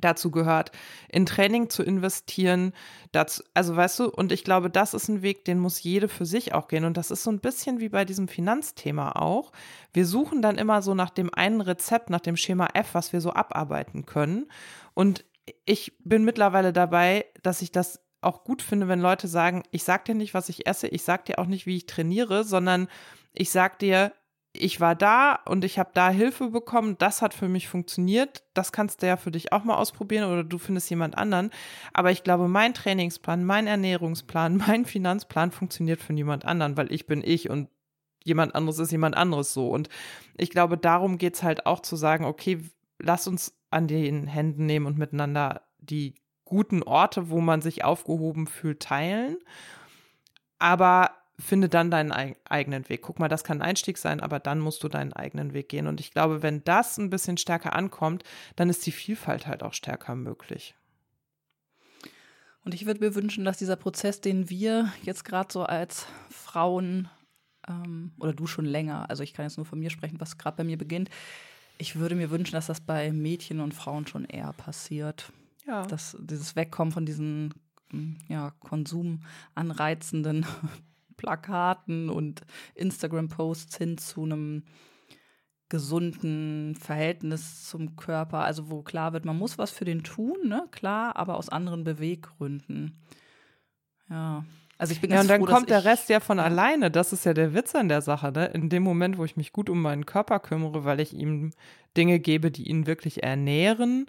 dazu 0.00 0.30
gehört, 0.30 0.72
in 1.08 1.26
Training 1.26 1.70
zu 1.70 1.82
investieren. 1.82 2.72
Dazu, 3.12 3.42
also 3.54 3.76
weißt 3.76 3.98
du, 4.00 4.10
und 4.10 4.32
ich 4.32 4.44
glaube, 4.44 4.70
das 4.70 4.94
ist 4.94 5.08
ein 5.08 5.22
Weg, 5.22 5.44
den 5.44 5.58
muss 5.58 5.82
jede 5.82 6.08
für 6.08 6.26
sich 6.26 6.54
auch 6.54 6.68
gehen. 6.68 6.84
Und 6.84 6.96
das 6.96 7.10
ist 7.10 7.22
so 7.22 7.30
ein 7.30 7.40
bisschen 7.40 7.80
wie 7.80 7.88
bei 7.88 8.04
diesem 8.04 8.28
Finanzthema 8.28 9.12
auch. 9.12 9.52
Wir 9.92 10.06
suchen 10.06 10.42
dann 10.42 10.58
immer 10.58 10.82
so 10.82 10.94
nach 10.94 11.10
dem 11.10 11.32
einen 11.32 11.60
Rezept, 11.60 12.10
nach 12.10 12.20
dem 12.20 12.36
Schema 12.36 12.68
F, 12.74 12.94
was 12.94 13.12
wir 13.12 13.20
so 13.20 13.32
abarbeiten 13.32 14.06
können. 14.06 14.46
Und 14.94 15.24
ich 15.64 15.96
bin 16.04 16.24
mittlerweile 16.24 16.72
dabei, 16.72 17.26
dass 17.42 17.62
ich 17.62 17.72
das 17.72 18.00
auch 18.20 18.44
gut 18.44 18.62
finde, 18.62 18.88
wenn 18.88 19.00
Leute 19.00 19.28
sagen, 19.28 19.62
ich 19.70 19.84
sag 19.84 20.04
dir 20.06 20.14
nicht, 20.14 20.34
was 20.34 20.48
ich 20.48 20.66
esse, 20.66 20.88
ich 20.88 21.02
sag 21.02 21.26
dir 21.26 21.38
auch 21.38 21.46
nicht, 21.46 21.66
wie 21.66 21.76
ich 21.76 21.86
trainiere, 21.86 22.44
sondern 22.44 22.88
ich 23.34 23.50
sag 23.50 23.78
dir, 23.78 24.12
ich 24.56 24.80
war 24.80 24.94
da 24.94 25.40
und 25.46 25.64
ich 25.64 25.80
habe 25.80 25.90
da 25.94 26.10
Hilfe 26.10 26.48
bekommen, 26.50 26.96
das 26.98 27.22
hat 27.22 27.34
für 27.34 27.48
mich 27.48 27.68
funktioniert, 27.68 28.44
das 28.54 28.70
kannst 28.70 29.02
du 29.02 29.06
ja 29.06 29.16
für 29.16 29.32
dich 29.32 29.52
auch 29.52 29.64
mal 29.64 29.76
ausprobieren 29.76 30.30
oder 30.30 30.44
du 30.44 30.58
findest 30.58 30.88
jemand 30.90 31.18
anderen. 31.18 31.50
Aber 31.92 32.12
ich 32.12 32.22
glaube, 32.22 32.46
mein 32.46 32.72
Trainingsplan, 32.72 33.44
mein 33.44 33.66
Ernährungsplan, 33.66 34.56
mein 34.68 34.84
Finanzplan 34.84 35.50
funktioniert 35.50 36.00
für 36.00 36.12
niemand 36.12 36.44
anderen, 36.44 36.76
weil 36.76 36.92
ich 36.92 37.06
bin 37.06 37.22
ich 37.24 37.50
und 37.50 37.68
jemand 38.22 38.54
anderes 38.54 38.78
ist 38.78 38.92
jemand 38.92 39.16
anderes 39.16 39.52
so. 39.52 39.68
Und 39.70 39.88
ich 40.36 40.50
glaube, 40.50 40.78
darum 40.78 41.18
geht 41.18 41.34
es 41.34 41.42
halt 41.42 41.66
auch 41.66 41.80
zu 41.80 41.96
sagen, 41.96 42.24
okay, 42.24 42.60
lass 43.00 43.26
uns 43.26 43.58
an 43.70 43.88
den 43.88 44.28
Händen 44.28 44.66
nehmen 44.66 44.86
und 44.86 44.96
miteinander 44.96 45.62
die 45.78 46.14
guten 46.44 46.84
Orte, 46.84 47.28
wo 47.28 47.40
man 47.40 47.60
sich 47.60 47.84
aufgehoben 47.84 48.46
fühlt, 48.46 48.80
teilen. 48.80 49.36
Aber 50.60 51.10
finde 51.38 51.68
dann 51.68 51.90
deinen 51.90 52.12
eigenen 52.12 52.88
Weg. 52.88 53.02
Guck 53.02 53.18
mal, 53.18 53.28
das 53.28 53.44
kann 53.44 53.58
ein 53.58 53.68
Einstieg 53.68 53.98
sein, 53.98 54.20
aber 54.20 54.38
dann 54.38 54.60
musst 54.60 54.82
du 54.84 54.88
deinen 54.88 55.12
eigenen 55.12 55.52
Weg 55.52 55.68
gehen. 55.68 55.86
Und 55.86 56.00
ich 56.00 56.12
glaube, 56.12 56.42
wenn 56.42 56.62
das 56.64 56.96
ein 56.98 57.10
bisschen 57.10 57.36
stärker 57.36 57.74
ankommt, 57.74 58.22
dann 58.56 58.70
ist 58.70 58.86
die 58.86 58.92
Vielfalt 58.92 59.46
halt 59.46 59.62
auch 59.62 59.74
stärker 59.74 60.14
möglich. 60.14 60.74
Und 62.64 62.72
ich 62.72 62.86
würde 62.86 63.00
mir 63.00 63.14
wünschen, 63.14 63.44
dass 63.44 63.58
dieser 63.58 63.76
Prozess, 63.76 64.20
den 64.20 64.48
wir 64.48 64.92
jetzt 65.02 65.24
gerade 65.24 65.52
so 65.52 65.64
als 65.64 66.06
Frauen 66.30 67.08
ähm, 67.68 68.12
oder 68.18 68.32
du 68.32 68.46
schon 68.46 68.64
länger, 68.64 69.10
also 69.10 69.22
ich 69.22 69.34
kann 69.34 69.44
jetzt 69.44 69.58
nur 69.58 69.66
von 69.66 69.78
mir 69.78 69.90
sprechen, 69.90 70.20
was 70.20 70.38
gerade 70.38 70.56
bei 70.56 70.64
mir 70.64 70.78
beginnt, 70.78 71.10
Ich 71.76 71.96
würde 71.96 72.14
mir 72.14 72.30
wünschen, 72.30 72.52
dass 72.52 72.68
das 72.68 72.80
bei 72.80 73.10
Mädchen 73.12 73.60
und 73.60 73.74
Frauen 73.74 74.06
schon 74.06 74.24
eher 74.24 74.52
passiert. 74.52 75.32
Ja. 75.66 75.84
Dass 75.86 76.16
dieses 76.20 76.54
Wegkommen 76.54 76.92
von 76.92 77.04
diesen 77.04 77.52
hm, 77.90 78.18
ja, 78.28 78.52
konsumanreizenden 78.60 80.46
Plakaten 81.16 82.10
und 82.10 82.42
Instagram-Posts 82.74 83.76
hin 83.78 83.98
zu 83.98 84.22
einem 84.22 84.64
gesunden 85.68 86.76
Verhältnis 86.76 87.64
zum 87.64 87.96
Körper, 87.96 88.44
also 88.44 88.70
wo 88.70 88.82
klar 88.82 89.12
wird, 89.12 89.24
man 89.24 89.38
muss 89.38 89.58
was 89.58 89.70
für 89.70 89.84
den 89.84 90.04
tun, 90.04 90.36
ne? 90.44 90.68
Klar, 90.70 91.16
aber 91.16 91.36
aus 91.36 91.48
anderen 91.48 91.84
Beweggründen. 91.84 93.00
Ja. 94.08 94.44
Also 94.76 94.92
ich 94.92 95.00
bin 95.00 95.10
ganz 95.10 95.18
ja, 95.18 95.22
und 95.22 95.28
dann 95.40 95.48
froh, 95.48 95.54
kommt 95.56 95.70
der 95.70 95.84
Rest 95.84 96.08
ja 96.08 96.20
von 96.20 96.40
alleine. 96.40 96.90
Das 96.90 97.12
ist 97.12 97.24
ja 97.24 97.32
der 97.32 97.54
Witz 97.54 97.74
an 97.74 97.88
der 97.88 98.02
Sache. 98.02 98.32
Ne? 98.32 98.46
In 98.46 98.68
dem 98.68 98.82
Moment, 98.82 99.18
wo 99.18 99.24
ich 99.24 99.36
mich 99.36 99.52
gut 99.52 99.70
um 99.70 99.80
meinen 99.80 100.04
Körper 100.04 100.40
kümmere, 100.40 100.84
weil 100.84 101.00
ich 101.00 101.12
ihm 101.14 101.52
Dinge 101.96 102.18
gebe, 102.18 102.50
die 102.50 102.68
ihn 102.68 102.86
wirklich 102.86 103.22
ernähren, 103.22 104.06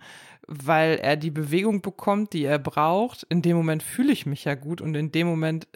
weil 0.47 0.97
er 0.97 1.17
die 1.17 1.31
Bewegung 1.31 1.81
bekommt, 1.81 2.33
die 2.33 2.43
er 2.43 2.59
braucht, 2.59 3.23
in 3.29 3.41
dem 3.41 3.57
Moment 3.57 3.83
fühle 3.83 4.11
ich 4.11 4.25
mich 4.25 4.43
ja 4.45 4.55
gut 4.55 4.81
und 4.81 4.95
in 4.95 5.11
dem 5.11 5.27
Moment 5.27 5.67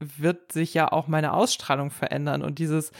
wird 0.00 0.52
sich 0.52 0.74
ja 0.74 0.90
auch 0.92 1.06
meine 1.06 1.32
Ausstrahlung 1.32 1.90
verändern 1.90 2.42
und 2.42 2.58
dieses 2.58 2.92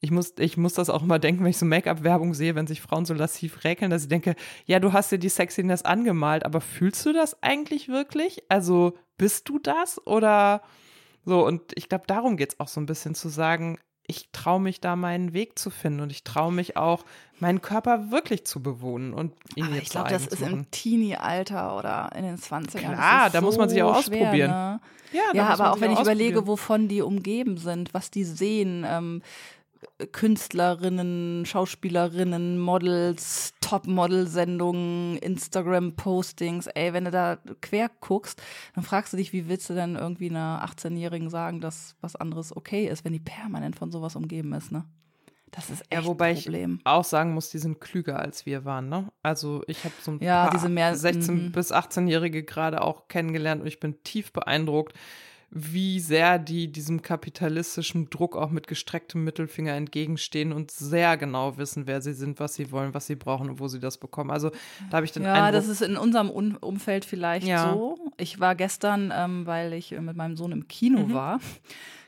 ich 0.00 0.10
muss, 0.10 0.34
ich 0.38 0.56
muss 0.56 0.74
das 0.74 0.90
auch 0.90 1.02
immer 1.02 1.18
denken, 1.18 1.42
wenn 1.42 1.50
ich 1.50 1.58
so 1.58 1.66
Make-up-Werbung 1.66 2.34
sehe, 2.34 2.54
wenn 2.54 2.66
sich 2.66 2.82
Frauen 2.82 3.06
so 3.06 3.14
lassiv 3.14 3.64
räkeln, 3.64 3.90
dass 3.90 4.02
ich 4.02 4.08
denke, 4.08 4.36
ja, 4.66 4.78
du 4.78 4.92
hast 4.92 5.10
dir 5.10 5.18
die 5.18 5.30
Sexiness 5.30 5.82
angemalt, 5.82 6.44
aber 6.44 6.60
fühlst 6.60 7.04
du 7.06 7.12
das 7.12 7.42
eigentlich 7.42 7.88
wirklich? 7.88 8.44
Also 8.48 8.96
bist 9.16 9.48
du 9.48 9.58
das? 9.58 10.06
Oder 10.06 10.62
so, 11.24 11.44
und 11.44 11.72
ich 11.74 11.88
glaube, 11.88 12.04
darum 12.06 12.36
geht 12.36 12.52
es 12.52 12.60
auch 12.60 12.68
so 12.68 12.80
ein 12.80 12.86
bisschen 12.86 13.14
zu 13.14 13.28
sagen, 13.28 13.78
ich 14.06 14.28
traue 14.32 14.60
mich 14.60 14.80
da 14.80 14.96
meinen 14.96 15.32
Weg 15.32 15.58
zu 15.58 15.70
finden 15.70 16.00
und 16.00 16.10
ich 16.10 16.24
traue 16.24 16.52
mich 16.52 16.76
auch, 16.76 17.04
meinen 17.38 17.60
Körper 17.60 18.10
wirklich 18.10 18.46
zu 18.46 18.62
bewohnen 18.62 19.12
und 19.12 19.32
ihn 19.56 19.66
Aber 19.66 19.76
ich 19.76 19.90
glaube, 19.90 20.10
das 20.10 20.26
ist 20.26 20.42
im 20.42 20.70
Teenie-Alter 20.70 21.76
oder 21.76 22.10
in 22.14 22.22
den 22.22 22.38
20ern. 22.38 22.94
Klar, 22.94 23.30
da 23.30 23.40
so 23.40 23.44
muss 23.44 23.58
man 23.58 23.68
sich 23.68 23.82
auch 23.82 24.02
schwer, 24.02 24.20
ausprobieren. 24.20 24.50
Ne? 24.50 24.80
Ja, 25.12 25.22
ja 25.34 25.48
aber 25.48 25.72
auch 25.72 25.80
wenn 25.80 25.92
ich 25.92 26.00
überlege, 26.00 26.46
wovon 26.46 26.88
die 26.88 27.02
umgeben 27.02 27.58
sind, 27.58 27.92
was 27.94 28.10
die 28.10 28.24
sehen, 28.24 28.84
ähm, 28.88 29.22
Künstlerinnen, 30.12 31.46
Schauspielerinnen, 31.46 32.58
Models, 32.58 33.52
Top-Model-Sendungen, 33.60 35.16
Instagram-Postings. 35.18 36.66
Ey, 36.68 36.92
wenn 36.92 37.06
du 37.06 37.10
da 37.10 37.38
quer 37.60 37.90
guckst, 38.00 38.42
dann 38.74 38.84
fragst 38.84 39.12
du 39.12 39.16
dich, 39.16 39.32
wie 39.32 39.48
willst 39.48 39.70
du 39.70 39.74
denn 39.74 39.96
irgendwie 39.96 40.30
einer 40.30 40.64
18-Jährigen 40.66 41.30
sagen, 41.30 41.60
dass 41.60 41.96
was 42.00 42.16
anderes 42.16 42.54
okay 42.56 42.86
ist, 42.86 43.04
wenn 43.04 43.12
die 43.12 43.20
permanent 43.20 43.76
von 43.76 43.90
sowas 43.90 44.16
umgeben 44.16 44.52
ist, 44.52 44.72
ne? 44.72 44.84
Das 45.52 45.70
ist 45.70 45.80
echt 45.90 46.02
ja, 46.02 46.04
wobei 46.04 46.30
ein 46.30 46.36
Problem. 46.36 46.78
ich 46.80 46.86
auch 46.86 47.04
sagen 47.04 47.32
muss, 47.32 47.50
die 47.50 47.58
sind 47.58 47.80
klüger 47.80 48.18
als 48.18 48.44
wir 48.44 48.64
waren, 48.64 48.88
ne? 48.88 49.10
Also 49.22 49.62
ich 49.66 49.84
habe 49.84 49.94
so 50.02 50.10
ein 50.12 50.18
ja, 50.20 50.48
paar 50.48 50.68
mehr, 50.68 50.94
16 50.94 51.52
bis 51.52 51.72
18-Jährige 51.72 52.42
gerade 52.42 52.82
auch 52.82 53.08
kennengelernt 53.08 53.62
und 53.62 53.66
ich 53.66 53.80
bin 53.80 54.02
tief 54.02 54.32
beeindruckt, 54.32 54.94
wie 55.58 56.00
sehr 56.00 56.38
die 56.38 56.70
diesem 56.70 57.00
kapitalistischen 57.00 58.10
Druck 58.10 58.36
auch 58.36 58.50
mit 58.50 58.66
gestrecktem 58.66 59.24
Mittelfinger 59.24 59.72
entgegenstehen 59.72 60.52
und 60.52 60.70
sehr 60.70 61.16
genau 61.16 61.56
wissen, 61.56 61.86
wer 61.86 62.02
sie 62.02 62.12
sind, 62.12 62.40
was 62.40 62.54
sie 62.54 62.70
wollen, 62.72 62.92
was 62.92 63.06
sie 63.06 63.16
brauchen 63.16 63.48
und 63.48 63.58
wo 63.58 63.66
sie 63.66 63.80
das 63.80 63.96
bekommen. 63.96 64.30
Also 64.30 64.50
da 64.90 64.98
habe 64.98 65.06
ich 65.06 65.12
den 65.12 65.22
ja, 65.22 65.32
Eindruck. 65.32 65.52
Das 65.52 65.68
ist 65.68 65.80
in 65.80 65.96
unserem 65.96 66.30
Un 66.30 66.56
Umfeld 66.56 67.06
vielleicht 67.06 67.46
ja. 67.46 67.72
so. 67.72 67.98
Ich 68.18 68.38
war 68.38 68.54
gestern, 68.54 69.10
ähm, 69.16 69.46
weil 69.46 69.72
ich 69.72 69.92
mit 69.92 70.14
meinem 70.14 70.36
Sohn 70.36 70.52
im 70.52 70.68
Kino 70.68 71.06
mhm. 71.06 71.14
war, 71.14 71.40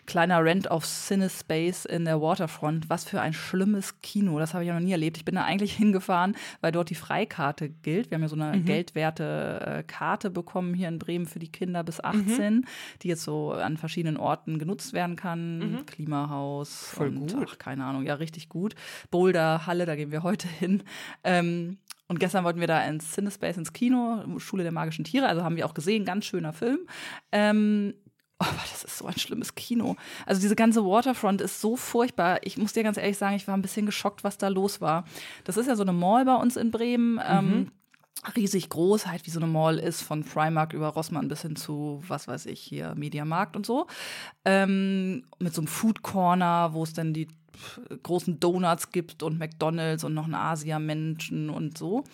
kleiner 0.08 0.42
Rent 0.42 0.70
auf 0.70 0.86
Cinespace 0.86 1.84
in 1.84 2.06
der 2.06 2.22
Waterfront. 2.22 2.88
Was 2.88 3.04
für 3.04 3.20
ein 3.20 3.34
schlimmes 3.34 4.00
Kino. 4.00 4.38
Das 4.38 4.54
habe 4.54 4.64
ich 4.64 4.68
ja 4.68 4.74
noch 4.74 4.80
nie 4.80 4.92
erlebt. 4.92 5.18
Ich 5.18 5.24
bin 5.26 5.34
da 5.34 5.44
eigentlich 5.44 5.72
hingefahren, 5.76 6.34
weil 6.62 6.72
dort 6.72 6.88
die 6.88 6.94
Freikarte 6.94 7.68
gilt. 7.68 8.10
Wir 8.10 8.16
haben 8.16 8.22
ja 8.22 8.28
so 8.28 8.36
eine 8.36 8.56
mhm. 8.56 8.64
geldwerte 8.64 9.60
äh, 9.64 9.82
Karte 9.82 10.30
bekommen 10.30 10.72
hier 10.72 10.88
in 10.88 10.98
Bremen 10.98 11.26
für 11.26 11.38
die 11.38 11.52
Kinder 11.52 11.84
bis 11.84 12.02
18, 12.02 12.54
mhm. 12.54 12.64
die 13.02 13.08
jetzt 13.08 13.22
so 13.22 13.52
an 13.52 13.76
verschiedenen 13.76 14.16
Orten 14.16 14.58
genutzt 14.58 14.94
werden 14.94 15.14
kann. 15.14 15.58
Mhm. 15.58 15.86
Klimahaus. 15.86 16.86
Voll 16.94 17.08
und, 17.08 17.34
gut. 17.34 17.46
Ach, 17.46 17.58
keine 17.58 17.84
Ahnung. 17.84 18.06
Ja, 18.06 18.14
richtig 18.14 18.48
gut. 18.48 18.74
Boulder, 19.10 19.66
Halle, 19.66 19.84
da 19.84 19.94
gehen 19.94 20.10
wir 20.10 20.22
heute 20.22 20.48
hin. 20.48 20.82
Ähm, 21.22 21.76
und 22.06 22.18
gestern 22.18 22.44
wollten 22.44 22.60
wir 22.60 22.66
da 22.66 22.82
ins 22.86 23.12
Cinespace 23.12 23.58
ins 23.58 23.74
Kino, 23.74 24.24
Schule 24.38 24.62
der 24.62 24.72
magischen 24.72 25.04
Tiere, 25.04 25.28
also 25.28 25.44
haben 25.44 25.56
wir 25.56 25.66
auch 25.66 25.74
gesehen, 25.74 26.06
ganz 26.06 26.24
schöner 26.24 26.54
Film. 26.54 26.78
Ähm, 27.30 27.92
Oh, 28.40 28.44
aber 28.44 28.62
das 28.70 28.84
ist 28.84 28.98
so 28.98 29.06
ein 29.06 29.18
schlimmes 29.18 29.56
Kino. 29.56 29.96
Also 30.24 30.40
diese 30.40 30.54
ganze 30.54 30.84
Waterfront 30.84 31.40
ist 31.40 31.60
so 31.60 31.76
furchtbar. 31.76 32.38
Ich 32.42 32.56
muss 32.56 32.72
dir 32.72 32.84
ganz 32.84 32.96
ehrlich 32.96 33.18
sagen, 33.18 33.34
ich 33.34 33.48
war 33.48 33.56
ein 33.56 33.62
bisschen 33.62 33.86
geschockt, 33.86 34.22
was 34.22 34.38
da 34.38 34.48
los 34.48 34.80
war. 34.80 35.04
Das 35.44 35.56
ist 35.56 35.66
ja 35.66 35.74
so 35.74 35.82
eine 35.82 35.92
Mall 35.92 36.24
bei 36.24 36.36
uns 36.36 36.56
in 36.56 36.70
Bremen. 36.70 37.20
Ähm, 37.26 37.46
mhm. 37.46 37.52
Ähm, 37.52 37.72
riesig 38.36 38.68
groß, 38.68 39.06
halt 39.06 39.26
wie 39.26 39.30
so 39.30 39.40
eine 39.40 39.48
Mall 39.48 39.78
ist, 39.78 40.02
von 40.02 40.24
Primark 40.24 40.72
über 40.72 40.88
Rossmann 40.88 41.28
bis 41.28 41.42
hin 41.42 41.56
zu, 41.56 42.02
was 42.06 42.26
weiß 42.28 42.46
ich, 42.46 42.60
hier 42.60 42.94
Mediamarkt 42.94 43.56
und 43.56 43.64
so. 43.64 43.86
Ähm, 44.44 45.24
mit 45.38 45.54
so 45.54 45.60
einem 45.60 45.68
Food 45.68 46.02
Corner, 46.02 46.72
wo 46.72 46.82
es 46.82 46.92
dann 46.92 47.14
die 47.14 47.28
großen 48.02 48.38
Donuts 48.40 48.90
gibt 48.90 49.22
und 49.22 49.38
McDonalds 49.38 50.04
und 50.04 50.14
noch 50.14 50.24
einen 50.24 50.34
Asia-Menschen 50.34 51.50
und 51.50 51.76
so. 51.76 52.04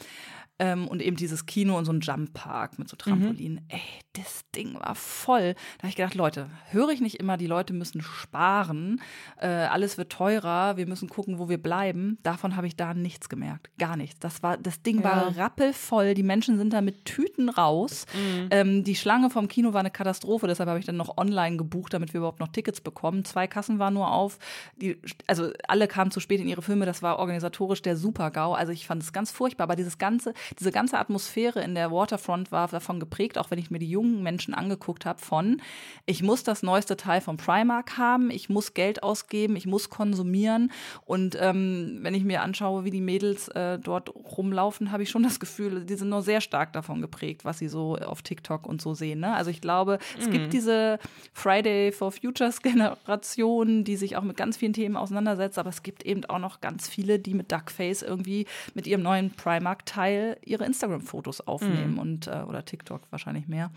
Ähm, 0.61 0.87
und 0.87 1.03
eben 1.03 1.17
dieses 1.17 1.47
Kino 1.47 1.77
und 1.77 1.85
so 1.85 1.93
ein 1.93 2.01
Jump-Park 2.01 2.79
mit 2.79 2.89
so 2.89 2.97
Trampolinen. 2.97 3.65
Mhm. 3.65 3.71
Ey, 3.71 3.81
das 4.13 4.43
Ding 4.55 4.75
war 4.75 4.95
voll. 4.95 5.55
Da 5.55 5.83
habe 5.83 5.89
ich 5.89 5.97
gedacht, 5.97 6.15
Leute, 6.15 6.49
höre 6.71 6.91
ich 6.91 7.01
nicht 7.01 7.17
immer, 7.17 7.37
die 7.37 7.49
Leute 7.49 7.73
müssen 7.73 8.03
sparen, 8.03 9.01
äh, 9.41 9.47
alles 9.49 9.99
wird 9.99 10.13
teurer, 10.13 10.77
wir 10.77 10.87
müssen 10.87 11.09
gucken, 11.09 11.41
wo 11.41 11.49
wir 11.49 11.59
bleiben. 11.59 12.19
Davon 12.23 12.55
habe 12.55 12.69
ich 12.69 12.77
da 12.77 12.95
nichts 12.95 13.29
gemerkt. 13.29 13.71
Gar 13.79 13.97
nichts. 13.97 14.21
Das, 14.21 14.45
war, 14.45 14.57
das 14.57 14.81
Ding 14.83 14.99
ja. 14.99 15.05
war 15.05 15.37
rappelvoll. 15.37 16.15
Die 16.15 16.23
Menschen 16.23 16.57
sind 16.57 16.73
da 16.73 16.81
mit 16.81 17.05
Tüten 17.05 17.49
raus. 17.49 18.07
Mhm. 18.15 18.49
Ähm, 18.51 18.85
die 18.85 18.95
Schlange 18.95 19.31
vom 19.31 19.49
Kino 19.49 19.73
war 19.73 19.81
eine 19.81 19.91
Katastrophe, 19.91 20.47
deshalb 20.47 20.69
habe 20.69 20.79
ich 20.79 20.87
dann 20.87 20.97
noch 20.97 21.17
online 21.17 21.57
gebucht, 21.57 21.93
damit 21.93 22.15
wir 22.15 22.19
überhaupt 22.19 22.41
noch 22.41 22.49
Tickets 22.49 22.81
bekommen. 22.81 23.25
Zwei 23.25 23.49
Kassen 23.49 23.81
waren 23.81 23.95
nur 23.95 24.13
auf. 24.13 24.39
Die, 24.77 24.97
also 25.27 25.51
alle 25.67 25.89
kamen 25.89 26.13
zu 26.13 26.21
spät 26.21 26.41
in 26.41 26.47
ihre 26.47 26.63
Filme. 26.63 26.87
Das 26.87 27.03
war 27.03 27.19
organisatorisch 27.19 27.83
der 27.83 27.97
Super-GAU. 27.97 28.55
Also 28.55 28.73
ich 28.73 28.87
fand 28.87 29.03
es 29.03 29.13
ganz 29.13 29.33
furchtbar. 29.33 29.65
Aber 29.65 29.77
dieses 29.77 29.99
ganze, 29.99 30.35
diese 30.59 30.73
ganze 30.73 30.99
Atmosphäre 30.99 31.63
in 31.63 31.75
der 31.75 31.91
Waterfront 31.91 32.53
war 32.53 32.69
davon 32.69 33.01
geprägt, 33.01 33.39
auch 33.39 33.51
wenn 33.51 33.59
ich 33.59 33.71
mir 33.71 33.79
die 33.79 33.91
jungen 33.91 34.23
Menschen 34.23 34.55
angeguckt 34.55 35.07
habe, 35.07 35.21
von 35.21 35.61
ich 36.07 36.23
muss 36.23 36.45
das 36.45 36.63
neueste 36.63 36.97
Teil 36.97 37.21
von 37.21 37.37
Primark 37.37 37.97
haben, 37.99 38.31
ich 38.31 38.49
muss 38.49 38.75
Geld 38.75 39.03
ausgeben, 39.03 39.57
ich 39.57 39.67
muss 39.67 39.91
konsumieren. 39.91 40.73
Und 41.05 41.37
ähm, 41.41 41.99
wenn 42.03 42.15
ich 42.15 42.25
mir 42.25 42.43
anschaue, 42.43 42.85
wie 42.85 42.91
die 42.91 43.01
Mädels 43.01 43.49
äh, 43.49 43.79
dort 43.79 44.15
rumlaufen, 44.15 44.93
habe 44.93 45.03
ich 45.03 45.11
schon 45.11 45.23
das 45.23 45.41
Gefühl, 45.41 45.85
die 45.85 45.95
sind 45.95 46.09
nur 46.09 46.23
sehr 46.23 46.41
stark 46.41 46.73
davon 46.73 47.01
geprägt, 47.01 47.45
was 47.45 47.59
sie 47.59 47.69
so 47.69 47.97
auf 47.97 48.23
TikTok 48.23 48.67
und 48.67 48.81
so 48.81 48.95
sehen. 48.95 49.21
Ne? 49.21 49.35
Also 49.35 49.51
ich 49.51 49.61
glaube, 49.61 49.99
es 50.19 50.27
mhm. 50.27 50.33
gibt 50.33 50.53
diese 50.53 50.99
Friday 51.33 51.93
for 51.93 52.13
Futures 52.13 52.63
Generation, 52.63 53.85
die 53.85 53.97
sich 53.97 54.17
auch 54.17 54.23
mit 54.23 54.37
ganz 54.37 54.57
vielen 54.57 54.73
Themen 54.73 54.97
auseinandersetzt, 54.97 55.59
aber 55.59 55.71
es 55.71 55.83
gibt 55.83 56.05
eben 56.05 56.25
auch 56.27 56.39
noch 56.39 56.61
ganz 56.61 56.89
viele, 56.89 57.19
die 57.19 57.35
mit 57.35 57.53
Duckface 57.53 58.03
irgendwie 58.03 58.47
mit 58.75 58.87
ihrem 58.87 59.03
neuen 59.03 59.31
Primark-Teil 59.31 60.34
ihre 60.43 60.65
Instagram-Fotos 60.65 61.43
aufnehmen 61.43 61.93
mhm. 61.93 61.99
und 61.99 62.27
äh, 62.27 62.45
oder 62.47 62.65
TikTok 62.65 63.03
wahrscheinlich 63.11 63.49
mehr. 63.49 63.71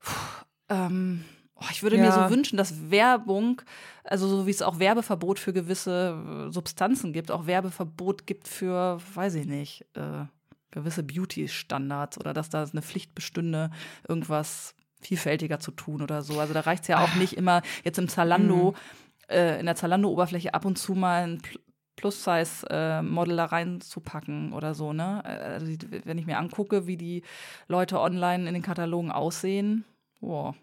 Puh, 0.00 0.14
ähm, 0.68 1.24
oh, 1.56 1.66
ich 1.70 1.82
würde 1.82 1.96
ja. 1.96 2.04
mir 2.04 2.12
so 2.12 2.30
wünschen, 2.30 2.56
dass 2.56 2.90
Werbung, 2.90 3.62
also 4.04 4.28
so 4.28 4.46
wie 4.46 4.50
es 4.50 4.62
auch 4.62 4.78
Werbeverbot 4.78 5.38
für 5.38 5.52
gewisse 5.52 6.48
äh, 6.48 6.52
Substanzen 6.52 7.12
gibt, 7.12 7.30
auch 7.30 7.46
Werbeverbot 7.46 8.26
gibt 8.26 8.48
für, 8.48 8.98
weiß 9.14 9.34
ich 9.34 9.46
nicht, 9.46 9.86
äh, 9.94 10.24
gewisse 10.70 11.02
Beauty-Standards 11.02 12.18
oder 12.18 12.32
dass 12.32 12.48
da 12.48 12.64
eine 12.64 12.82
Pflicht 12.82 13.14
bestünde, 13.14 13.70
irgendwas 14.08 14.74
vielfältiger 15.00 15.58
zu 15.58 15.72
tun 15.72 16.02
oder 16.02 16.22
so. 16.22 16.38
Also 16.38 16.54
da 16.54 16.60
reicht 16.60 16.82
es 16.82 16.88
ja 16.88 17.02
auch 17.02 17.14
ah. 17.14 17.18
nicht 17.18 17.36
immer 17.36 17.62
jetzt 17.84 17.98
im 17.98 18.08
Zalando, 18.08 18.72
mhm. 18.72 19.34
äh, 19.34 19.58
in 19.58 19.66
der 19.66 19.76
Zalando-Oberfläche 19.76 20.54
ab 20.54 20.64
und 20.64 20.78
zu 20.78 20.94
mal 20.94 21.24
ein 21.24 21.42
Plus-Size-Model 22.00 23.36
da 23.36 23.44
reinzupacken 23.44 24.52
oder 24.52 24.74
so, 24.74 24.92
ne? 24.92 25.24
Also, 25.24 25.66
wenn 26.04 26.18
ich 26.18 26.26
mir 26.26 26.38
angucke, 26.38 26.86
wie 26.86 26.96
die 26.96 27.22
Leute 27.68 28.00
online 28.00 28.48
in 28.48 28.54
den 28.54 28.62
Katalogen 28.62 29.12
aussehen, 29.12 29.84
boah. 30.20 30.54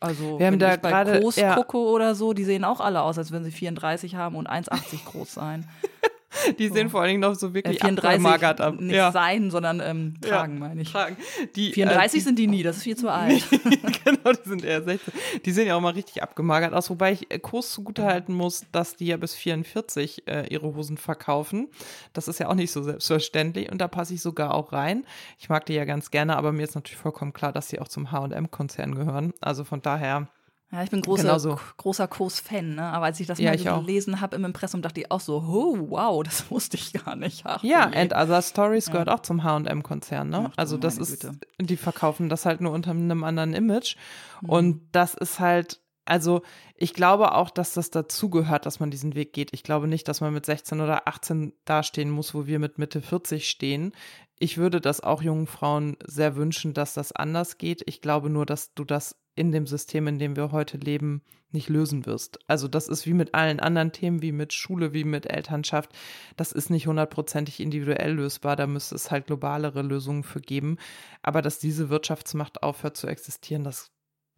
Also, 0.00 0.38
wir 0.38 0.46
haben 0.46 0.52
wenn 0.54 0.58
da 0.60 0.74
ich 0.74 0.80
bei 0.80 0.90
grade, 0.90 1.20
groß 1.20 1.36
ja. 1.36 1.56
gucke 1.56 1.78
oder 1.78 2.14
so, 2.14 2.32
die 2.32 2.44
sehen 2.44 2.64
auch 2.64 2.80
alle 2.80 3.02
aus, 3.02 3.18
als 3.18 3.32
würden 3.32 3.44
sie 3.44 3.50
34 3.50 4.14
haben 4.14 4.36
und 4.36 4.48
1,80 4.48 5.04
groß 5.04 5.34
sein. 5.34 5.68
Die 6.58 6.68
sehen 6.68 6.90
vor 6.90 7.00
allen 7.00 7.08
Dingen 7.08 7.20
noch 7.20 7.34
so 7.34 7.54
wirklich 7.54 7.76
äh, 7.82 7.86
34 7.86 8.60
ab. 8.60 8.80
Nicht 8.80 8.94
ja. 8.94 9.10
sein, 9.12 9.50
sondern 9.50 9.80
ähm, 9.80 10.14
tragen, 10.20 10.54
ja, 10.54 10.60
meine 10.60 10.82
ich. 10.82 10.90
Tragen. 10.90 11.16
Die, 11.56 11.72
34 11.72 12.20
äh, 12.20 12.22
sind 12.22 12.38
die 12.38 12.46
nie, 12.46 12.62
das 12.62 12.78
ist 12.78 12.82
viel 12.82 12.96
zu 12.96 13.08
alt. 13.12 13.42
genau, 14.04 14.32
die 14.32 14.48
sind 14.48 14.64
eher 14.64 14.82
16. 14.82 15.14
Die 15.44 15.50
sehen 15.52 15.66
ja 15.66 15.76
auch 15.76 15.80
mal 15.80 15.94
richtig 15.94 16.22
abgemagert 16.22 16.74
aus, 16.74 16.90
wobei 16.90 17.12
ich 17.12 17.30
äh, 17.30 17.38
Kurs 17.38 17.70
zugutehalten 17.72 18.34
muss, 18.34 18.66
dass 18.72 18.96
die 18.96 19.06
ja 19.06 19.16
bis 19.16 19.34
44 19.34 20.28
äh, 20.28 20.46
ihre 20.48 20.74
Hosen 20.74 20.98
verkaufen. 20.98 21.68
Das 22.12 22.28
ist 22.28 22.38
ja 22.40 22.48
auch 22.48 22.54
nicht 22.54 22.72
so 22.72 22.82
selbstverständlich 22.82 23.72
und 23.72 23.78
da 23.78 23.88
passe 23.88 24.14
ich 24.14 24.20
sogar 24.20 24.54
auch 24.54 24.72
rein. 24.72 25.04
Ich 25.38 25.48
mag 25.48 25.64
die 25.66 25.74
ja 25.74 25.84
ganz 25.84 26.10
gerne, 26.10 26.36
aber 26.36 26.52
mir 26.52 26.64
ist 26.64 26.74
natürlich 26.74 26.98
vollkommen 26.98 27.32
klar, 27.32 27.52
dass 27.52 27.68
sie 27.68 27.80
auch 27.80 27.88
zum 27.88 28.12
H&M-Konzern 28.12 28.94
gehören. 28.94 29.32
Also 29.40 29.64
von 29.64 29.80
daher 29.80 30.28
Ja, 30.70 30.82
ich 30.82 30.90
bin 30.90 31.00
große, 31.00 31.22
Genauso. 31.22 31.58
großer 31.78 32.06
Kurs-Fan, 32.08 32.74
ne? 32.74 32.82
aber 32.82 33.06
als 33.06 33.18
ich 33.20 33.26
das 33.26 33.38
ja, 33.38 33.52
mal 33.52 33.58
so 33.58 33.80
gelesen 33.80 34.20
habe 34.20 34.36
im 34.36 34.44
Impressum, 34.44 34.82
dachte 34.82 35.00
ich 35.00 35.10
auch 35.10 35.20
so, 35.20 35.38
oh, 35.38 35.90
wow, 35.90 36.22
das 36.24 36.50
wusste 36.50 36.76
ich 36.76 36.92
gar 36.92 37.16
nicht. 37.16 37.42
Ach, 37.44 37.62
ja, 37.64 37.86
nee. 37.86 37.96
And 37.96 38.12
Other 38.12 38.42
Stories 38.42 38.86
ja. 38.86 38.92
gehört 38.92 39.08
auch 39.08 39.20
zum 39.20 39.44
H&M-Konzern, 39.44 40.28
ne? 40.28 40.50
Ach, 40.50 40.58
also 40.58 40.76
das 40.76 40.98
ist, 40.98 41.20
Güte. 41.20 41.38
die 41.58 41.76
verkaufen 41.78 42.28
das 42.28 42.44
halt 42.44 42.60
nur 42.60 42.72
unter 42.72 42.90
einem 42.90 43.24
anderen 43.24 43.54
Image 43.54 43.96
mhm. 44.42 44.50
und 44.50 44.88
das 44.92 45.14
ist 45.14 45.40
halt, 45.40 45.80
also 46.04 46.42
ich 46.74 46.92
glaube 46.92 47.34
auch, 47.34 47.48
dass 47.48 47.72
das 47.72 47.90
dazugehört, 47.90 48.66
dass 48.66 48.78
man 48.78 48.90
diesen 48.90 49.14
Weg 49.14 49.32
geht. 49.32 49.52
Ich 49.52 49.62
glaube 49.62 49.88
nicht, 49.88 50.06
dass 50.06 50.20
man 50.20 50.34
mit 50.34 50.44
16 50.44 50.80
oder 50.80 51.08
18 51.08 51.54
dastehen 51.64 52.10
muss, 52.10 52.34
wo 52.34 52.46
wir 52.46 52.58
mit 52.58 52.78
Mitte 52.78 53.00
40 53.00 53.48
stehen. 53.48 53.92
Ich 54.38 54.58
würde 54.58 54.80
das 54.80 55.00
auch 55.00 55.22
jungen 55.22 55.46
Frauen 55.46 55.96
sehr 56.06 56.36
wünschen, 56.36 56.74
dass 56.74 56.94
das 56.94 57.12
anders 57.12 57.58
geht. 57.58 57.82
Ich 57.86 58.00
glaube 58.00 58.30
nur, 58.30 58.46
dass 58.46 58.74
du 58.74 58.84
das 58.84 59.16
in 59.38 59.52
dem 59.52 59.66
System, 59.66 60.06
in 60.06 60.18
dem 60.18 60.36
wir 60.36 60.52
heute 60.52 60.76
leben, 60.76 61.22
nicht 61.50 61.68
lösen 61.68 62.04
wirst. 62.04 62.38
Also 62.46 62.68
das 62.68 62.88
ist 62.88 63.06
wie 63.06 63.14
mit 63.14 63.34
allen 63.34 63.60
anderen 63.60 63.92
Themen, 63.92 64.20
wie 64.20 64.32
mit 64.32 64.52
Schule, 64.52 64.92
wie 64.92 65.04
mit 65.04 65.26
Elternschaft. 65.26 65.92
Das 66.36 66.52
ist 66.52 66.68
nicht 66.68 66.86
hundertprozentig 66.86 67.60
individuell 67.60 68.12
lösbar. 68.12 68.56
Da 68.56 68.66
müsste 68.66 68.96
es 68.96 69.10
halt 69.10 69.26
globalere 69.26 69.82
Lösungen 69.82 70.24
für 70.24 70.40
geben. 70.40 70.76
Aber 71.22 71.40
dass 71.40 71.58
diese 71.58 71.88
Wirtschaftsmacht 71.88 72.62
aufhört 72.62 72.96
zu 72.96 73.06
existieren, 73.06 73.64
das 73.64 73.90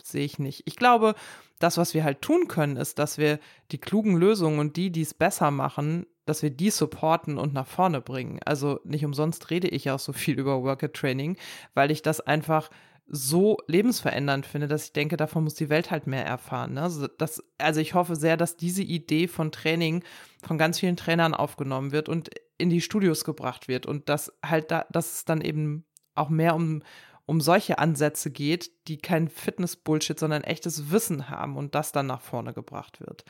sehe 0.03 0.25
ich 0.25 0.39
nicht. 0.39 0.63
Ich 0.67 0.77
glaube, 0.77 1.15
das, 1.59 1.77
was 1.77 1.95
wir 1.95 2.05
halt 2.05 2.23
tun 2.23 2.47
können, 2.49 2.77
ist, 2.77 2.99
dass 2.99 3.19
wir 3.19 3.39
die 3.73 3.79
klugen 3.79 4.17
Lösungen 4.17 4.59
und 4.59 4.77
die, 4.77 4.91
die 4.91 5.03
es 5.03 5.15
besser 5.15 5.51
machen, 5.51 6.07
dass 6.27 6.43
wir 6.43 6.51
die 6.51 6.71
supporten 6.71 7.39
und 7.39 7.53
nach 7.53 7.67
vorne 7.67 8.01
bringen. 8.01 8.39
Also 8.45 8.81
nicht 8.85 9.05
umsonst 9.05 9.51
rede 9.51 9.69
ich 9.69 9.91
auch 9.91 9.99
so 9.99 10.13
viel 10.13 10.39
über 10.39 10.63
Worker 10.63 10.93
Training, 10.93 11.37
weil 11.75 11.91
ich 11.91 12.03
das 12.03 12.21
einfach 12.21 12.71
so 13.13 13.59
lebensverändernd 13.67 14.47
finde, 14.47 14.69
dass 14.69 14.85
ich 14.85 14.93
denke, 14.93 15.17
davon 15.17 15.43
muss 15.43 15.55
die 15.55 15.69
Welt 15.69 15.91
halt 15.91 16.07
mehr 16.07 16.25
erfahren. 16.25 16.75
Ne? 16.75 16.83
Also, 16.83 17.09
das, 17.09 17.43
also 17.59 17.81
ich 17.81 17.95
hoffe 17.95 18.15
sehr, 18.15 18.37
dass 18.37 18.57
diese 18.57 18.85
Idee 18.85 19.27
von 19.27 19.51
Training 19.51 20.05
von 20.45 20.59
ganz 20.59 20.79
vielen 20.79 20.97
Trainern 20.97 21.35
aufgenommen 21.35 21.91
wird 21.91 22.09
und 22.09 22.31
in 22.57 22.71
die 22.71 22.81
Studios 22.81 23.25
gebracht 23.25 23.67
wird 23.67 23.85
und 23.87 24.09
dass 24.09 24.33
halt 24.47 24.71
da, 24.71 24.87
dass 24.91 25.13
es 25.15 25.25
dann 25.25 25.41
eben 25.41 25.85
auch 26.15 26.29
mehr 26.29 26.55
um, 26.55 26.83
um 27.27 27.41
solche 27.41 27.79
Ansätze 27.79 28.31
geht, 28.31 28.71
die 28.87 28.99
kein 28.99 29.29
Fitness-Bullshit, 29.29 30.19
sondern 30.19 30.43
echtes 30.45 30.91
Wissen 30.91 31.29
haben 31.29 31.57
und 31.57 31.75
das 31.75 31.93
dann 31.93 32.07
nach 32.07 32.21
vorne 32.21 32.53
gebracht 32.53 33.01
wird. 33.01 33.25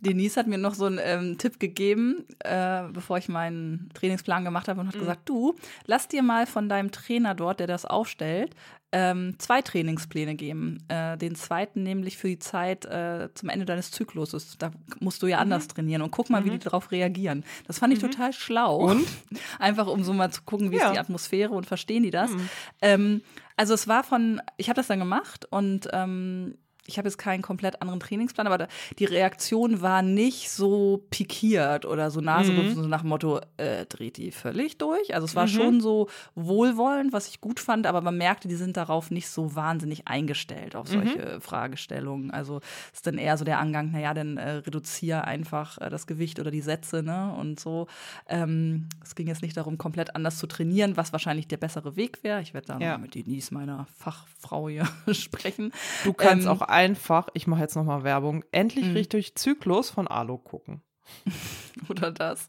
Denise 0.00 0.36
hat 0.36 0.46
mir 0.46 0.58
noch 0.58 0.74
so 0.74 0.86
einen 0.86 1.00
ähm, 1.02 1.38
Tipp 1.38 1.58
gegeben, 1.58 2.24
äh, 2.40 2.82
bevor 2.92 3.18
ich 3.18 3.28
meinen 3.28 3.90
Trainingsplan 3.94 4.44
gemacht 4.44 4.68
habe 4.68 4.80
und 4.80 4.88
hat 4.88 4.94
mhm. 4.94 5.00
gesagt, 5.00 5.28
du, 5.28 5.56
lass 5.86 6.08
dir 6.08 6.22
mal 6.22 6.46
von 6.46 6.68
deinem 6.68 6.92
Trainer 6.92 7.34
dort, 7.34 7.60
der 7.60 7.66
das 7.66 7.84
aufstellt, 7.84 8.54
ähm, 8.92 9.34
zwei 9.38 9.60
Trainingspläne 9.60 10.34
geben. 10.34 10.78
Äh, 10.88 11.18
den 11.18 11.34
zweiten 11.34 11.82
nämlich 11.82 12.16
für 12.16 12.28
die 12.28 12.38
Zeit 12.38 12.86
äh, 12.86 13.28
zum 13.34 13.48
Ende 13.48 13.66
deines 13.66 13.90
Zykluses. 13.90 14.56
Da 14.58 14.70
musst 15.00 15.22
du 15.22 15.26
ja 15.26 15.36
mhm. 15.36 15.42
anders 15.42 15.68
trainieren 15.68 16.02
und 16.02 16.10
guck 16.10 16.30
mal, 16.30 16.40
mhm. 16.40 16.46
wie 16.46 16.50
die 16.50 16.58
darauf 16.58 16.90
reagieren. 16.90 17.44
Das 17.66 17.78
fand 17.78 17.92
ich 17.92 18.02
mhm. 18.02 18.10
total 18.10 18.32
schlau. 18.32 18.76
Und? 18.76 19.06
Einfach 19.58 19.86
um 19.86 20.04
so 20.04 20.12
mal 20.12 20.30
zu 20.30 20.42
gucken, 20.42 20.70
wie 20.70 20.76
ja. 20.76 20.86
ist 20.86 20.94
die 20.94 20.98
Atmosphäre 20.98 21.52
und 21.52 21.66
verstehen 21.66 22.02
die 22.02 22.10
das. 22.10 22.30
Mhm. 22.30 22.48
Ähm, 22.80 23.22
also 23.56 23.74
es 23.74 23.88
war 23.88 24.04
von, 24.04 24.40
ich 24.56 24.68
habe 24.68 24.76
das 24.76 24.86
dann 24.86 25.00
gemacht 25.00 25.46
und 25.50 25.88
ähm, 25.92 26.56
ich 26.88 26.96
habe 26.98 27.06
jetzt 27.06 27.18
keinen 27.18 27.42
komplett 27.42 27.82
anderen 27.82 28.00
Trainingsplan, 28.00 28.46
aber 28.46 28.58
da, 28.58 28.68
die 28.98 29.04
Reaktion 29.04 29.82
war 29.82 30.02
nicht 30.02 30.50
so 30.50 31.04
pikiert 31.10 31.84
oder 31.84 32.10
so 32.10 32.20
Naserümpfen, 32.20 32.78
mhm. 32.78 32.82
so 32.82 32.88
nach 32.88 33.02
dem 33.02 33.10
Motto, 33.10 33.40
äh, 33.58 33.84
dreht 33.86 34.16
die 34.16 34.30
völlig 34.30 34.78
durch. 34.78 35.14
Also 35.14 35.26
es 35.26 35.36
war 35.36 35.44
mhm. 35.44 35.50
schon 35.50 35.80
so 35.80 36.08
wohlwollend, 36.34 37.12
was 37.12 37.28
ich 37.28 37.42
gut 37.42 37.60
fand, 37.60 37.86
aber 37.86 38.00
man 38.00 38.16
merkte, 38.16 38.48
die 38.48 38.54
sind 38.54 38.76
darauf 38.76 39.10
nicht 39.10 39.28
so 39.28 39.54
wahnsinnig 39.54 40.08
eingestellt 40.08 40.76
auf 40.76 40.88
solche 40.88 41.34
mhm. 41.34 41.40
Fragestellungen. 41.42 42.30
Also 42.30 42.60
es 42.92 42.98
ist 42.98 43.06
dann 43.06 43.18
eher 43.18 43.36
so 43.36 43.44
der 43.44 43.58
Angang, 43.58 43.90
naja, 43.90 44.14
dann 44.14 44.38
äh, 44.38 44.50
reduziere 44.50 45.24
einfach 45.24 45.78
äh, 45.78 45.90
das 45.90 46.06
Gewicht 46.06 46.40
oder 46.40 46.50
die 46.50 46.62
Sätze, 46.62 47.02
ne? 47.02 47.34
Und 47.38 47.60
so. 47.60 47.86
Ähm, 48.28 48.88
es 49.04 49.14
ging 49.14 49.26
jetzt 49.26 49.42
nicht 49.42 49.56
darum, 49.56 49.76
komplett 49.78 50.14
anders 50.16 50.38
zu 50.38 50.46
trainieren, 50.46 50.96
was 50.96 51.12
wahrscheinlich 51.12 51.48
der 51.48 51.58
bessere 51.58 51.96
Weg 51.96 52.22
wäre. 52.22 52.40
Ich 52.40 52.54
werde 52.54 52.66
da 52.68 52.78
ja. 52.78 52.98
mit 52.98 53.14
Denise, 53.14 53.52
meiner 53.52 53.86
Fachfrau 53.98 54.68
hier, 54.68 54.88
sprechen. 55.12 55.72
Du 56.04 56.12
kannst 56.12 56.46
ähm, 56.46 56.52
auch 56.52 56.62
einfach, 56.78 57.28
ich 57.34 57.48
mache 57.48 57.60
jetzt 57.60 57.74
nochmal 57.74 58.04
Werbung, 58.04 58.44
endlich 58.52 58.86
mhm. 58.86 58.92
richtig 58.92 59.34
Zyklus 59.34 59.90
von 59.90 60.06
Alu 60.06 60.38
gucken. 60.38 60.80
Oder 61.88 62.12
das. 62.12 62.48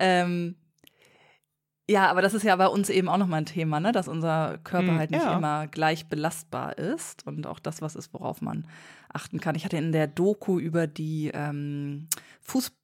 Ähm, 0.00 0.56
ja, 1.88 2.10
aber 2.10 2.20
das 2.20 2.34
ist 2.34 2.42
ja 2.42 2.56
bei 2.56 2.66
uns 2.66 2.88
eben 2.90 3.08
auch 3.08 3.16
nochmal 3.16 3.42
ein 3.42 3.46
Thema, 3.46 3.78
ne? 3.78 3.92
dass 3.92 4.08
unser 4.08 4.58
Körper 4.58 4.92
mhm, 4.92 4.98
halt 4.98 5.12
nicht 5.12 5.22
ja. 5.22 5.36
immer 5.36 5.68
gleich 5.68 6.08
belastbar 6.08 6.78
ist 6.78 7.24
und 7.28 7.46
auch 7.46 7.60
das, 7.60 7.80
was 7.80 7.94
ist, 7.94 8.12
worauf 8.12 8.42
man 8.42 8.66
achten 9.12 9.38
kann. 9.38 9.54
Ich 9.54 9.64
hatte 9.64 9.76
in 9.76 9.92
der 9.92 10.08
Doku 10.08 10.58
über 10.58 10.88
die 10.88 11.30
ähm, 11.32 12.08
Fußball 12.40 12.79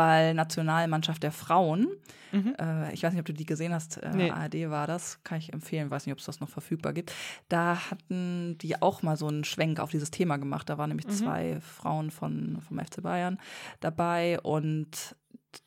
Fußballnationalmannschaft 0.00 1.22
der 1.22 1.32
Frauen. 1.32 1.88
Mhm. 2.32 2.54
Äh, 2.58 2.92
ich 2.94 3.02
weiß 3.02 3.12
nicht, 3.12 3.20
ob 3.20 3.26
du 3.26 3.32
die 3.32 3.46
gesehen 3.46 3.74
hast. 3.74 3.98
Äh, 3.98 4.10
nee. 4.14 4.30
ARD 4.30 4.70
war 4.70 4.86
das. 4.86 5.22
Kann 5.24 5.38
ich 5.38 5.52
empfehlen. 5.52 5.90
Weiß 5.90 6.06
nicht, 6.06 6.12
ob 6.12 6.18
es 6.18 6.26
das 6.26 6.40
noch 6.40 6.48
verfügbar 6.48 6.92
gibt. 6.92 7.12
Da 7.48 7.90
hatten 7.90 8.56
die 8.58 8.80
auch 8.80 9.02
mal 9.02 9.16
so 9.16 9.26
einen 9.26 9.44
Schwenk 9.44 9.80
auf 9.80 9.90
dieses 9.90 10.10
Thema 10.10 10.36
gemacht. 10.36 10.68
Da 10.68 10.78
waren 10.78 10.88
nämlich 10.88 11.06
mhm. 11.06 11.12
zwei 11.12 11.60
Frauen 11.60 12.10
von, 12.10 12.60
vom 12.66 12.78
FC 12.78 13.02
Bayern 13.02 13.38
dabei 13.80 14.40
und 14.40 15.16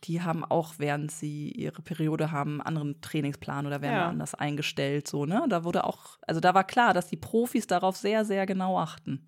die 0.05 0.21
haben 0.21 0.45
auch, 0.45 0.75
während 0.77 1.11
sie 1.11 1.51
ihre 1.51 1.81
Periode 1.81 2.31
haben, 2.31 2.61
einen 2.61 2.61
anderen 2.61 3.01
Trainingsplan 3.01 3.67
oder 3.67 3.81
werden 3.81 3.95
ja. 3.95 4.07
anders 4.07 4.33
eingestellt. 4.33 5.09
So, 5.09 5.25
ne? 5.25 5.45
Da 5.49 5.65
wurde 5.65 5.83
auch, 5.83 6.17
also 6.25 6.39
da 6.39 6.53
war 6.53 6.63
klar, 6.63 6.93
dass 6.93 7.07
die 7.07 7.17
Profis 7.17 7.67
darauf 7.67 7.97
sehr, 7.97 8.23
sehr 8.23 8.45
genau 8.45 8.79
achten. 8.79 9.25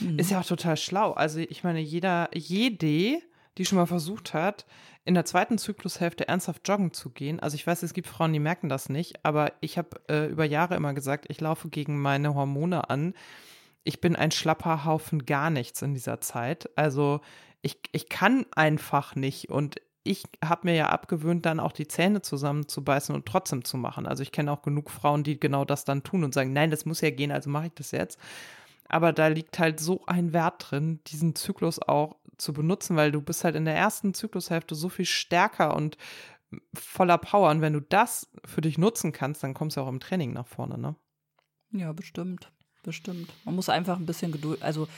Mhm. 0.00 0.18
Ist 0.18 0.30
ja 0.30 0.40
auch 0.40 0.46
total 0.46 0.76
schlau. 0.76 1.12
Also 1.12 1.38
ich 1.38 1.64
meine, 1.64 1.80
jeder, 1.80 2.28
jede 2.34 3.22
die 3.58 3.64
schon 3.64 3.78
mal 3.78 3.86
versucht 3.86 4.34
hat, 4.34 4.66
in 5.04 5.14
der 5.14 5.24
zweiten 5.24 5.58
Zyklushälfte 5.58 6.28
ernsthaft 6.28 6.66
joggen 6.68 6.92
zu 6.92 7.10
gehen. 7.10 7.40
Also 7.40 7.54
ich 7.54 7.66
weiß, 7.66 7.82
es 7.82 7.94
gibt 7.94 8.08
Frauen, 8.08 8.32
die 8.32 8.40
merken 8.40 8.68
das 8.68 8.88
nicht, 8.88 9.24
aber 9.24 9.52
ich 9.60 9.78
habe 9.78 10.00
äh, 10.08 10.26
über 10.26 10.44
Jahre 10.44 10.76
immer 10.76 10.94
gesagt, 10.94 11.26
ich 11.28 11.40
laufe 11.40 11.68
gegen 11.68 12.00
meine 12.00 12.34
Hormone 12.34 12.88
an. 12.90 13.14
Ich 13.84 14.00
bin 14.00 14.16
ein 14.16 14.30
schlapper 14.30 14.84
Haufen 14.84 15.24
gar 15.24 15.50
nichts 15.50 15.82
in 15.82 15.94
dieser 15.94 16.20
Zeit. 16.20 16.68
Also 16.76 17.20
ich, 17.62 17.78
ich 17.92 18.08
kann 18.08 18.46
einfach 18.54 19.14
nicht 19.14 19.48
und 19.48 19.76
ich 20.04 20.24
habe 20.44 20.68
mir 20.68 20.74
ja 20.74 20.88
abgewöhnt, 20.88 21.44
dann 21.44 21.60
auch 21.60 21.72
die 21.72 21.88
Zähne 21.88 22.22
zusammenzubeißen 22.22 23.14
und 23.14 23.26
trotzdem 23.26 23.64
zu 23.64 23.76
machen. 23.76 24.06
Also 24.06 24.22
ich 24.22 24.32
kenne 24.32 24.52
auch 24.52 24.62
genug 24.62 24.90
Frauen, 24.90 25.22
die 25.22 25.38
genau 25.38 25.64
das 25.64 25.84
dann 25.84 26.02
tun 26.02 26.24
und 26.24 26.32
sagen, 26.34 26.52
nein, 26.52 26.70
das 26.70 26.86
muss 26.86 27.00
ja 27.00 27.10
gehen, 27.10 27.32
also 27.32 27.50
mache 27.50 27.66
ich 27.66 27.74
das 27.74 27.90
jetzt. 27.90 28.18
Aber 28.88 29.12
da 29.12 29.28
liegt 29.28 29.58
halt 29.58 29.80
so 29.80 30.02
ein 30.06 30.32
Wert 30.32 30.70
drin, 30.70 31.00
diesen 31.06 31.34
Zyklus 31.34 31.80
auch 31.80 32.16
zu 32.38 32.52
benutzen, 32.52 32.96
weil 32.96 33.12
du 33.12 33.20
bist 33.20 33.44
halt 33.44 33.56
in 33.56 33.64
der 33.64 33.76
ersten 33.76 34.14
Zyklushälfte 34.14 34.74
so 34.74 34.88
viel 34.88 35.04
stärker 35.04 35.76
und 35.76 35.96
voller 36.72 37.18
Power. 37.18 37.50
Und 37.50 37.60
wenn 37.60 37.74
du 37.74 37.80
das 37.80 38.30
für 38.44 38.60
dich 38.60 38.78
nutzen 38.78 39.12
kannst, 39.12 39.42
dann 39.42 39.54
kommst 39.54 39.76
du 39.76 39.80
auch 39.80 39.88
im 39.88 40.00
Training 40.00 40.32
nach 40.32 40.46
vorne, 40.46 40.78
ne? 40.78 40.96
Ja, 41.72 41.92
bestimmt. 41.92 42.50
Bestimmt. 42.82 43.30
Man 43.44 43.54
muss 43.54 43.68
einfach 43.68 43.98
ein 43.98 44.06
bisschen 44.06 44.32
Geduld, 44.32 44.62
also 44.62 44.88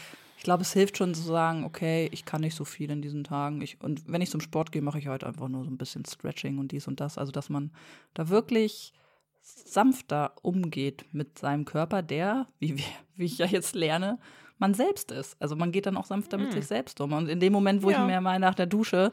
ich 0.41 0.45
glaube, 0.45 0.62
es 0.62 0.72
hilft 0.72 0.97
schon 0.97 1.14
zu 1.14 1.20
sagen, 1.20 1.64
okay, 1.64 2.09
ich 2.12 2.24
kann 2.24 2.41
nicht 2.41 2.55
so 2.55 2.64
viel 2.64 2.91
in 2.91 3.03
diesen 3.03 3.24
Tagen. 3.24 3.61
Ich, 3.61 3.78
und 3.82 4.11
wenn 4.11 4.22
ich 4.22 4.30
zum 4.30 4.41
Sport 4.41 4.72
gehe, 4.72 4.80
mache 4.80 4.99
ich 4.99 5.07
heute 5.07 5.26
einfach 5.26 5.49
nur 5.49 5.64
so 5.64 5.70
ein 5.70 5.76
bisschen 5.76 6.07
Stretching 6.07 6.57
und 6.57 6.72
dies 6.72 6.88
und 6.88 6.99
das. 6.99 7.18
Also, 7.18 7.30
dass 7.30 7.51
man 7.51 7.72
da 8.14 8.30
wirklich 8.30 8.95
sanfter 9.43 10.32
umgeht 10.41 11.05
mit 11.12 11.38
seinem 11.38 11.66
Körper, 11.66 12.01
der, 12.01 12.47
wie, 12.59 12.82
wie 13.16 13.24
ich 13.26 13.36
ja 13.36 13.45
jetzt 13.45 13.74
lerne, 13.74 14.18
man 14.61 14.75
selbst 14.75 15.11
ist. 15.11 15.37
Also 15.41 15.57
man 15.57 15.73
geht 15.73 15.87
dann 15.87 15.97
auch 15.97 16.05
sanfter 16.05 16.39
mit 16.39 16.51
mm. 16.51 16.53
sich 16.53 16.67
selbst 16.67 17.01
um. 17.01 17.13
Und 17.13 17.29
in 17.29 17.41
dem 17.41 17.53
Moment, 17.53 17.83
wo 17.83 17.91
ja. 17.91 18.01
ich 18.01 18.07
mir 18.07 18.21
mal 18.21 18.39
nach 18.39 18.55
der 18.55 18.67
Dusche 18.67 19.11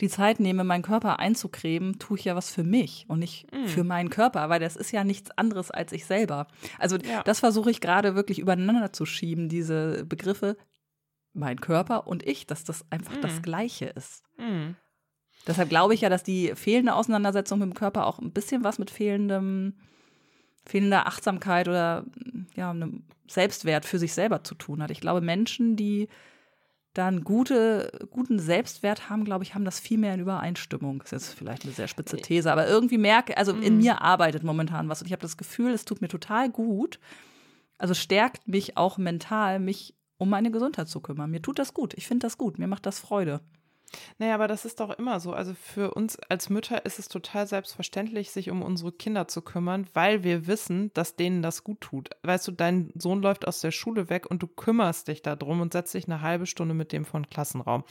die 0.00 0.08
Zeit 0.08 0.40
nehme, 0.40 0.64
meinen 0.64 0.82
Körper 0.82 1.18
einzucremen, 1.18 1.98
tue 1.98 2.18
ich 2.18 2.24
ja 2.24 2.34
was 2.34 2.50
für 2.50 2.64
mich 2.64 3.04
und 3.08 3.18
nicht 3.18 3.46
mm. 3.52 3.66
für 3.66 3.84
meinen 3.84 4.10
Körper, 4.10 4.48
weil 4.48 4.60
das 4.60 4.76
ist 4.76 4.92
ja 4.92 5.04
nichts 5.04 5.30
anderes 5.32 5.70
als 5.70 5.92
ich 5.92 6.06
selber. 6.06 6.46
Also 6.78 6.96
ja. 6.96 7.22
das 7.22 7.40
versuche 7.40 7.70
ich 7.70 7.80
gerade 7.80 8.14
wirklich 8.14 8.38
übereinander 8.38 8.92
zu 8.92 9.06
schieben, 9.06 9.48
diese 9.48 10.04
Begriffe, 10.04 10.56
mein 11.32 11.60
Körper 11.60 12.06
und 12.06 12.26
ich, 12.26 12.46
dass 12.46 12.64
das 12.64 12.84
einfach 12.90 13.16
mm. 13.16 13.20
das 13.22 13.42
Gleiche 13.42 13.86
ist. 13.86 14.24
Mm. 14.38 14.72
Deshalb 15.46 15.68
glaube 15.68 15.94
ich 15.94 16.00
ja, 16.00 16.08
dass 16.08 16.22
die 16.22 16.52
fehlende 16.54 16.94
Auseinandersetzung 16.94 17.60
mit 17.60 17.68
dem 17.68 17.74
Körper 17.74 18.06
auch 18.06 18.18
ein 18.18 18.32
bisschen 18.32 18.64
was 18.64 18.78
mit 18.78 18.90
fehlendem 18.90 19.74
fehlender 20.66 21.06
Achtsamkeit 21.06 21.68
oder 21.68 22.04
ja, 22.54 22.70
einem 22.70 23.04
Selbstwert 23.28 23.84
für 23.84 23.98
sich 23.98 24.12
selber 24.12 24.44
zu 24.44 24.54
tun 24.54 24.82
hat. 24.82 24.90
Ich 24.90 25.00
glaube, 25.00 25.20
Menschen, 25.20 25.76
die 25.76 26.08
dann 26.94 27.24
gute, 27.24 27.90
guten 28.10 28.38
Selbstwert 28.38 29.10
haben, 29.10 29.24
glaube 29.24 29.44
ich, 29.44 29.54
haben 29.54 29.64
das 29.64 29.80
viel 29.80 29.98
mehr 29.98 30.14
in 30.14 30.20
Übereinstimmung. 30.20 31.00
Das 31.00 31.12
ist 31.12 31.28
jetzt 31.28 31.38
vielleicht 31.38 31.64
eine 31.64 31.72
sehr 31.72 31.88
spitze 31.88 32.16
These, 32.16 32.50
aber 32.50 32.66
irgendwie 32.66 32.98
merke, 32.98 33.36
also 33.36 33.52
in 33.52 33.74
mhm. 33.74 33.80
mir 33.82 34.00
arbeitet 34.00 34.44
momentan 34.44 34.88
was 34.88 35.02
und 35.02 35.06
ich 35.06 35.12
habe 35.12 35.22
das 35.22 35.36
Gefühl, 35.36 35.72
es 35.72 35.84
tut 35.84 36.00
mir 36.00 36.08
total 36.08 36.50
gut. 36.50 36.98
Also 37.78 37.92
stärkt 37.92 38.48
mich 38.48 38.78
auch 38.78 38.96
mental, 38.96 39.58
mich 39.58 39.94
um 40.16 40.30
meine 40.30 40.50
Gesundheit 40.50 40.88
zu 40.88 41.00
kümmern. 41.00 41.30
Mir 41.30 41.42
tut 41.42 41.58
das 41.58 41.74
gut. 41.74 41.92
Ich 41.94 42.06
finde 42.06 42.26
das 42.26 42.38
gut. 42.38 42.58
Mir 42.58 42.66
macht 42.66 42.86
das 42.86 42.98
Freude. 42.98 43.40
Naja, 44.18 44.34
aber 44.34 44.48
das 44.48 44.64
ist 44.64 44.80
doch 44.80 44.90
immer 44.90 45.20
so. 45.20 45.32
Also 45.32 45.54
für 45.54 45.94
uns 45.94 46.18
als 46.28 46.50
Mütter 46.50 46.84
ist 46.84 46.98
es 46.98 47.08
total 47.08 47.46
selbstverständlich, 47.46 48.30
sich 48.30 48.50
um 48.50 48.62
unsere 48.62 48.92
Kinder 48.92 49.28
zu 49.28 49.42
kümmern, 49.42 49.86
weil 49.94 50.22
wir 50.24 50.46
wissen, 50.46 50.90
dass 50.94 51.16
denen 51.16 51.42
das 51.42 51.64
gut 51.64 51.80
tut. 51.80 52.10
Weißt 52.22 52.46
du, 52.48 52.52
dein 52.52 52.90
Sohn 52.94 53.22
läuft 53.22 53.46
aus 53.46 53.60
der 53.60 53.70
Schule 53.70 54.10
weg 54.10 54.26
und 54.30 54.42
du 54.42 54.48
kümmerst 54.48 55.08
dich 55.08 55.22
darum 55.22 55.60
und 55.60 55.72
setzt 55.72 55.94
dich 55.94 56.06
eine 56.06 56.20
halbe 56.20 56.46
Stunde 56.46 56.74
mit 56.74 56.92
dem 56.92 57.04
von 57.04 57.28
Klassenraum. 57.28 57.84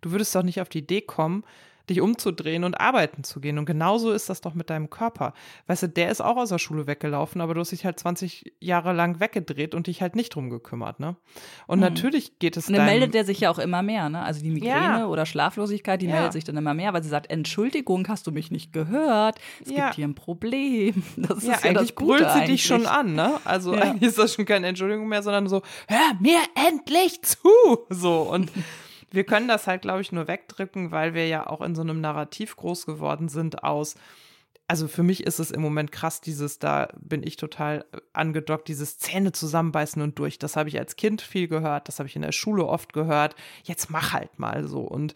Du 0.00 0.10
würdest 0.10 0.34
doch 0.34 0.42
nicht 0.42 0.60
auf 0.60 0.68
die 0.68 0.78
Idee 0.78 1.02
kommen, 1.02 1.44
dich 1.88 2.00
umzudrehen 2.00 2.64
und 2.64 2.80
arbeiten 2.80 3.24
zu 3.24 3.40
gehen. 3.40 3.58
Und 3.58 3.64
genauso 3.64 4.12
ist 4.12 4.28
das 4.28 4.40
doch 4.40 4.54
mit 4.54 4.70
deinem 4.70 4.90
Körper. 4.90 5.34
Weißt 5.66 5.82
du, 5.84 5.88
der 5.88 6.10
ist 6.10 6.20
auch 6.20 6.36
aus 6.36 6.50
der 6.50 6.58
Schule 6.58 6.86
weggelaufen, 6.86 7.40
aber 7.40 7.54
du 7.54 7.60
hast 7.60 7.72
dich 7.72 7.84
halt 7.84 7.98
20 7.98 8.54
Jahre 8.60 8.92
lang 8.92 9.20
weggedreht 9.20 9.74
und 9.74 9.86
dich 9.86 10.02
halt 10.02 10.16
nicht 10.16 10.34
drum 10.34 10.50
gekümmert, 10.50 11.00
ne? 11.00 11.16
Und 11.66 11.78
mhm. 11.78 11.84
natürlich 11.84 12.38
geht 12.38 12.56
es 12.56 12.66
dann. 12.66 12.74
Und 12.74 12.78
dann 12.78 12.86
meldet 12.86 13.14
der 13.14 13.24
sich 13.24 13.40
ja 13.40 13.50
auch 13.50 13.58
immer 13.58 13.82
mehr, 13.82 14.08
ne? 14.08 14.22
Also 14.22 14.42
die 14.42 14.50
Migräne 14.50 15.00
ja. 15.00 15.06
oder 15.06 15.26
Schlaflosigkeit, 15.26 16.00
die 16.00 16.06
ja. 16.06 16.14
meldet 16.14 16.32
sich 16.32 16.44
dann 16.44 16.56
immer 16.56 16.74
mehr, 16.74 16.92
weil 16.92 17.02
sie 17.02 17.08
sagt, 17.08 17.30
Entschuldigung, 17.30 18.06
hast 18.08 18.26
du 18.26 18.32
mich 18.32 18.50
nicht 18.50 18.72
gehört? 18.72 19.40
Es 19.64 19.70
ja. 19.70 19.86
gibt 19.86 19.96
hier 19.96 20.08
ein 20.08 20.14
Problem. 20.14 21.02
Das 21.22 21.38
ist 21.38 21.46
ja, 21.46 21.52
ja 21.52 21.70
eigentlich 21.70 21.94
brüllt 21.94 22.20
sie 22.20 22.26
eigentlich. 22.26 22.62
dich 22.62 22.66
schon 22.66 22.86
an, 22.86 23.14
ne? 23.14 23.34
Also 23.44 23.72
eigentlich 23.72 24.10
ist 24.10 24.18
das 24.18 24.34
schon 24.34 24.44
keine 24.44 24.66
Entschuldigung 24.66 25.08
mehr, 25.08 25.22
sondern 25.22 25.46
so, 25.46 25.62
hör 25.88 26.14
mir 26.20 26.38
endlich 26.68 27.22
zu! 27.22 27.38
So 27.88 28.22
und 28.22 28.50
wir 29.12 29.24
können 29.24 29.48
das 29.48 29.66
halt, 29.66 29.82
glaube 29.82 30.00
ich, 30.00 30.12
nur 30.12 30.28
wegdrücken, 30.28 30.90
weil 30.90 31.14
wir 31.14 31.28
ja 31.28 31.46
auch 31.46 31.60
in 31.60 31.74
so 31.74 31.82
einem 31.82 32.00
Narrativ 32.00 32.56
groß 32.56 32.86
geworden 32.86 33.28
sind 33.28 33.62
aus, 33.62 33.96
also 34.72 34.88
für 34.88 35.02
mich 35.02 35.24
ist 35.26 35.38
es 35.38 35.50
im 35.50 35.60
Moment 35.60 35.92
krass, 35.92 36.22
dieses, 36.22 36.58
da 36.58 36.88
bin 36.98 37.22
ich 37.22 37.36
total 37.36 37.84
angedockt, 38.14 38.68
dieses 38.68 38.96
Zähne 38.96 39.32
zusammenbeißen 39.32 40.00
und 40.00 40.18
durch. 40.18 40.38
Das 40.38 40.56
habe 40.56 40.70
ich 40.70 40.78
als 40.78 40.96
Kind 40.96 41.20
viel 41.20 41.46
gehört, 41.46 41.88
das 41.88 41.98
habe 41.98 42.08
ich 42.08 42.16
in 42.16 42.22
der 42.22 42.32
Schule 42.32 42.64
oft 42.64 42.94
gehört. 42.94 43.34
Jetzt 43.64 43.90
mach 43.90 44.14
halt 44.14 44.38
mal 44.38 44.66
so. 44.66 44.80
Und 44.80 45.12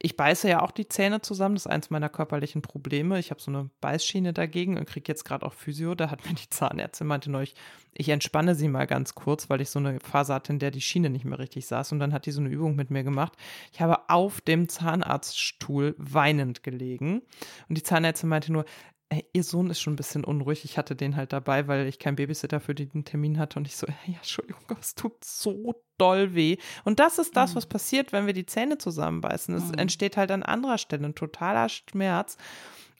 ich 0.00 0.16
beiße 0.16 0.48
ja 0.48 0.62
auch 0.62 0.70
die 0.70 0.86
Zähne 0.86 1.22
zusammen. 1.22 1.56
Das 1.56 1.66
ist 1.66 1.72
eins 1.72 1.90
meiner 1.90 2.08
körperlichen 2.08 2.62
Probleme. 2.62 3.18
Ich 3.18 3.30
habe 3.30 3.40
so 3.40 3.50
eine 3.50 3.68
Beißschiene 3.80 4.32
dagegen 4.32 4.78
und 4.78 4.86
kriege 4.86 5.10
jetzt 5.10 5.24
gerade 5.24 5.44
auch 5.44 5.54
Physio. 5.54 5.96
Da 5.96 6.10
hat 6.10 6.24
mir 6.24 6.34
die 6.34 6.48
Zahnärztin 6.50 7.08
meinte 7.08 7.30
neulich, 7.30 7.54
ich 7.94 8.08
entspanne 8.08 8.54
sie 8.54 8.68
mal 8.68 8.86
ganz 8.86 9.16
kurz, 9.16 9.50
weil 9.50 9.60
ich 9.60 9.70
so 9.70 9.80
eine 9.80 9.98
Phase 9.98 10.34
hatte, 10.34 10.52
in 10.52 10.60
der 10.60 10.70
die 10.70 10.80
Schiene 10.80 11.10
nicht 11.10 11.24
mehr 11.24 11.40
richtig 11.40 11.66
saß. 11.66 11.90
Und 11.90 11.98
dann 11.98 12.12
hat 12.12 12.26
die 12.26 12.30
so 12.30 12.40
eine 12.40 12.48
Übung 12.48 12.76
mit 12.76 12.90
mir 12.90 13.02
gemacht. 13.02 13.32
Ich 13.72 13.80
habe 13.80 14.08
auf 14.08 14.40
dem 14.40 14.68
Zahnarztstuhl 14.68 15.96
weinend 15.98 16.62
gelegen. 16.62 17.22
Und 17.68 17.76
die 17.76 17.82
Zahnärztin 17.82 18.28
meinte 18.28 18.52
nur, 18.52 18.66
ey, 19.10 19.26
ihr 19.32 19.44
Sohn 19.44 19.70
ist 19.70 19.80
schon 19.80 19.94
ein 19.94 19.96
bisschen 19.96 20.24
unruhig. 20.24 20.64
Ich 20.64 20.76
hatte 20.76 20.94
den 20.94 21.16
halt 21.16 21.32
dabei, 21.32 21.66
weil 21.66 21.86
ich 21.86 21.98
keinen 21.98 22.16
Babysitter 22.16 22.60
für 22.60 22.74
den 22.74 23.04
Termin 23.04 23.38
hatte. 23.38 23.58
Und 23.58 23.66
ich 23.66 23.76
so, 23.76 23.86
ja, 24.06 24.16
Entschuldigung, 24.16 24.62
es 24.80 24.94
tut 24.94 25.24
so 25.24 25.82
doll 25.96 26.34
weh. 26.34 26.58
Und 26.84 27.00
das 27.00 27.18
ist 27.18 27.36
das, 27.36 27.52
mhm. 27.52 27.56
was 27.56 27.66
passiert, 27.66 28.12
wenn 28.12 28.26
wir 28.26 28.34
die 28.34 28.46
Zähne 28.46 28.78
zusammenbeißen. 28.78 29.54
Es 29.54 29.68
mhm. 29.68 29.78
entsteht 29.78 30.16
halt 30.16 30.30
an 30.30 30.42
anderer 30.42 30.78
Stelle 30.78 31.06
ein 31.06 31.14
totaler 31.14 31.68
Schmerz. 31.68 32.36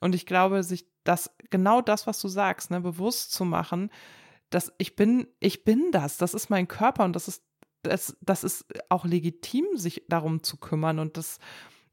Und 0.00 0.14
ich 0.14 0.26
glaube, 0.26 0.62
sich 0.62 0.86
das, 1.04 1.30
genau 1.50 1.80
das, 1.82 2.06
was 2.06 2.20
du 2.20 2.28
sagst, 2.28 2.70
ne, 2.70 2.80
bewusst 2.80 3.32
zu 3.32 3.44
machen, 3.44 3.90
dass 4.50 4.72
ich 4.78 4.96
bin, 4.96 5.26
ich 5.40 5.64
bin 5.64 5.90
das, 5.92 6.16
das 6.16 6.32
ist 6.32 6.48
mein 6.48 6.68
Körper 6.68 7.04
und 7.04 7.14
das 7.14 7.28
ist, 7.28 7.42
das, 7.82 8.16
das 8.20 8.44
ist 8.44 8.66
auch 8.88 9.04
legitim, 9.04 9.66
sich 9.74 10.04
darum 10.09 10.42
zu 10.42 10.56
kümmern. 10.56 10.98
Und 10.98 11.16
das, 11.16 11.38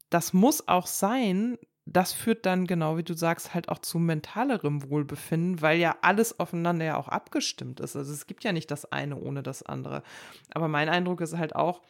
das 0.08 0.32
muss 0.32 0.66
auch 0.68 0.86
sein, 0.86 1.58
das 1.86 2.12
führt 2.12 2.44
dann, 2.46 2.66
genau 2.66 2.98
wie 2.98 3.04
du 3.04 3.14
sagst, 3.14 3.54
halt 3.54 3.68
auch 3.68 3.78
zu 3.78 4.00
mentalerem 4.00 4.90
Wohlbefinden, 4.90 5.62
weil 5.62 5.78
ja 5.78 5.96
alles 6.02 6.38
aufeinander 6.40 6.84
ja 6.84 6.96
auch 6.96 7.08
abgestimmt 7.08 7.78
ist. 7.78 7.94
Also 7.94 8.12
es 8.12 8.26
gibt 8.26 8.42
ja 8.42 8.52
nicht 8.52 8.70
das 8.72 8.90
eine 8.90 9.16
ohne 9.16 9.44
das 9.44 9.62
andere. 9.62 10.02
Aber 10.52 10.66
mein 10.66 10.88
Eindruck 10.88 11.20
ist 11.20 11.36
halt 11.36 11.54
auch, 11.54 11.80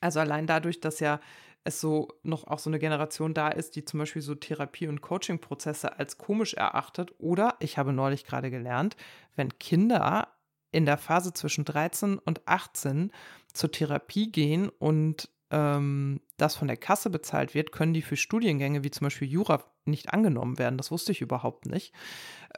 also 0.00 0.20
allein 0.20 0.46
dadurch, 0.46 0.80
dass 0.80 1.00
ja 1.00 1.20
es 1.64 1.80
so 1.80 2.08
noch 2.22 2.46
auch 2.46 2.60
so 2.60 2.70
eine 2.70 2.78
Generation 2.78 3.34
da 3.34 3.48
ist, 3.48 3.74
die 3.74 3.84
zum 3.84 3.98
Beispiel 3.98 4.22
so 4.22 4.36
Therapie- 4.36 4.86
und 4.86 5.00
Coaching-Prozesse 5.02 5.98
als 5.98 6.16
komisch 6.16 6.54
erachtet. 6.54 7.12
Oder 7.18 7.56
ich 7.58 7.78
habe 7.78 7.92
neulich 7.92 8.24
gerade 8.24 8.50
gelernt, 8.50 8.96
wenn 9.34 9.58
Kinder 9.58 10.28
in 10.70 10.86
der 10.86 10.98
Phase 10.98 11.32
zwischen 11.32 11.64
13 11.64 12.18
und 12.18 12.46
18 12.46 13.10
zur 13.52 13.72
Therapie 13.72 14.30
gehen 14.30 14.68
und 14.68 15.28
ähm, 15.50 16.20
das 16.36 16.56
von 16.56 16.68
der 16.68 16.76
Kasse 16.76 17.10
bezahlt 17.10 17.54
wird, 17.54 17.72
können 17.72 17.92
die 17.92 18.02
für 18.02 18.16
Studiengänge 18.16 18.84
wie 18.84 18.90
zum 18.90 19.06
Beispiel 19.06 19.28
Jura 19.28 19.64
nicht 19.84 20.12
angenommen 20.12 20.58
werden. 20.58 20.76
Das 20.76 20.90
wusste 20.90 21.12
ich 21.12 21.20
überhaupt 21.20 21.66
nicht. 21.66 21.92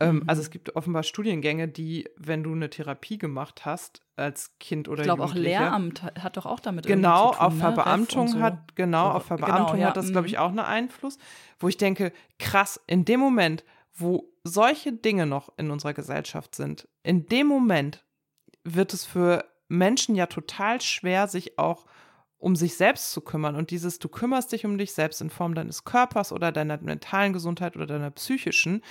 Ähm, 0.01 0.17
mhm. 0.17 0.23
Also 0.27 0.43
es 0.43 0.51
gibt 0.51 0.77
offenbar 0.77 1.03
Studiengänge, 1.03 1.69
die, 1.69 2.09
wenn 2.17 2.43
du 2.43 2.53
eine 2.53 2.69
Therapie 2.69 3.19
gemacht 3.19 3.65
hast 3.65 4.03
als 4.17 4.53
Kind 4.59 4.89
oder 4.89 5.01
Ich 5.01 5.05
glaube 5.07 5.25
auch 5.25 5.35
Lehramt 5.35 6.03
hat 6.03 6.37
doch 6.37 6.47
auch 6.47 6.61
damit 6.61 6.87
genau 6.87 7.31
zu 7.31 7.39
tun, 7.39 7.47
auf 7.47 7.55
ne? 7.55 7.61
Verbeamtung 7.61 8.29
so. 8.29 8.41
hat 8.41 8.77
genau 8.77 9.11
auf 9.11 9.29
genau, 9.29 9.39
Verbeamtung 9.39 9.67
genau, 9.73 9.83
ja. 9.83 9.89
hat 9.89 9.97
das 9.97 10.11
glaube 10.11 10.27
ich 10.27 10.35
mhm. 10.35 10.39
auch 10.39 10.49
einen 10.49 10.59
Einfluss, 10.61 11.19
wo 11.59 11.69
ich 11.69 11.77
denke 11.77 12.13
krass 12.39 12.81
in 12.87 13.05
dem 13.05 13.21
Moment, 13.21 13.65
wo 13.95 14.31
solche 14.45 14.93
Dinge 14.93 15.27
noch 15.27 15.53
in 15.57 15.71
unserer 15.71 15.95
Gesellschaft 15.95 16.55
sind, 16.55 16.89
in 17.03 17.27
dem 17.27 17.47
Moment 17.47 18.05
wird 18.65 18.93
es 18.93 19.05
für 19.05 19.45
Menschen 19.69 20.15
ja 20.15 20.27
total 20.27 20.81
schwer, 20.81 21.29
sich 21.29 21.59
auch 21.59 21.87
um 22.43 22.57
sich 22.57 22.77
selbst 22.77 23.13
zu 23.13 23.21
kümmern. 23.21 23.55
Und 23.55 23.71
dieses, 23.71 24.01
du 24.01 24.09
kümmerst 24.09 24.51
dich 24.51 24.67
um 24.67 24.77
dich 24.77 24.93
selbst 24.93 25.21
in 25.21 25.31
Form 25.31 25.55
deines 25.55 25.85
Körpers 25.85 26.33
oder 26.33 26.51
deiner 26.51 26.77
mentalen 26.79 27.33
Gesundheit 27.33 27.77
oder 27.77 27.87
deiner 27.87 28.11
psychischen, 28.11 28.83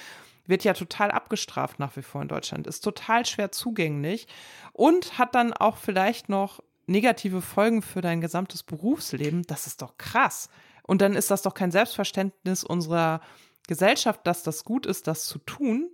wird 0.48 0.64
ja 0.64 0.74
total 0.74 1.12
abgestraft 1.12 1.78
nach 1.78 1.98
wie 1.98 2.02
vor 2.02 2.22
in 2.22 2.30
Deutschland, 2.30 2.66
ist 2.66 2.80
total 2.80 3.26
schwer 3.26 3.52
zugänglich 3.52 4.28
und 4.72 5.18
hat 5.18 5.36
dann 5.36 5.52
auch 5.52 5.76
vielleicht 5.76 6.30
noch 6.30 6.64
negative 6.88 7.42
Folgen 7.42 7.82
für 7.82 8.00
dein 8.00 8.22
gesamtes 8.22 8.64
Berufsleben. 8.64 9.44
Das 9.44 9.68
ist 9.68 9.82
doch 9.82 9.98
krass. 9.98 10.48
Und 10.84 11.02
dann 11.02 11.14
ist 11.14 11.30
das 11.30 11.42
doch 11.42 11.54
kein 11.54 11.72
Selbstverständnis 11.72 12.64
unserer 12.64 13.20
Gesellschaft, 13.68 14.26
dass 14.26 14.44
das 14.44 14.64
gut 14.64 14.86
ist, 14.86 15.08
das 15.08 15.26
zu 15.26 15.40
tun. 15.40 15.90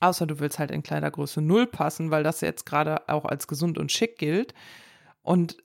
Außer 0.00 0.26
du 0.26 0.40
willst 0.40 0.58
halt 0.58 0.70
in 0.70 0.82
Kleidergröße 0.82 1.42
Null 1.42 1.66
passen, 1.66 2.10
weil 2.10 2.22
das 2.22 2.40
jetzt 2.40 2.64
gerade 2.64 3.10
auch 3.10 3.26
als 3.26 3.46
gesund 3.46 3.76
und 3.76 3.92
schick 3.92 4.16
gilt. 4.16 4.54
Und 5.22 5.58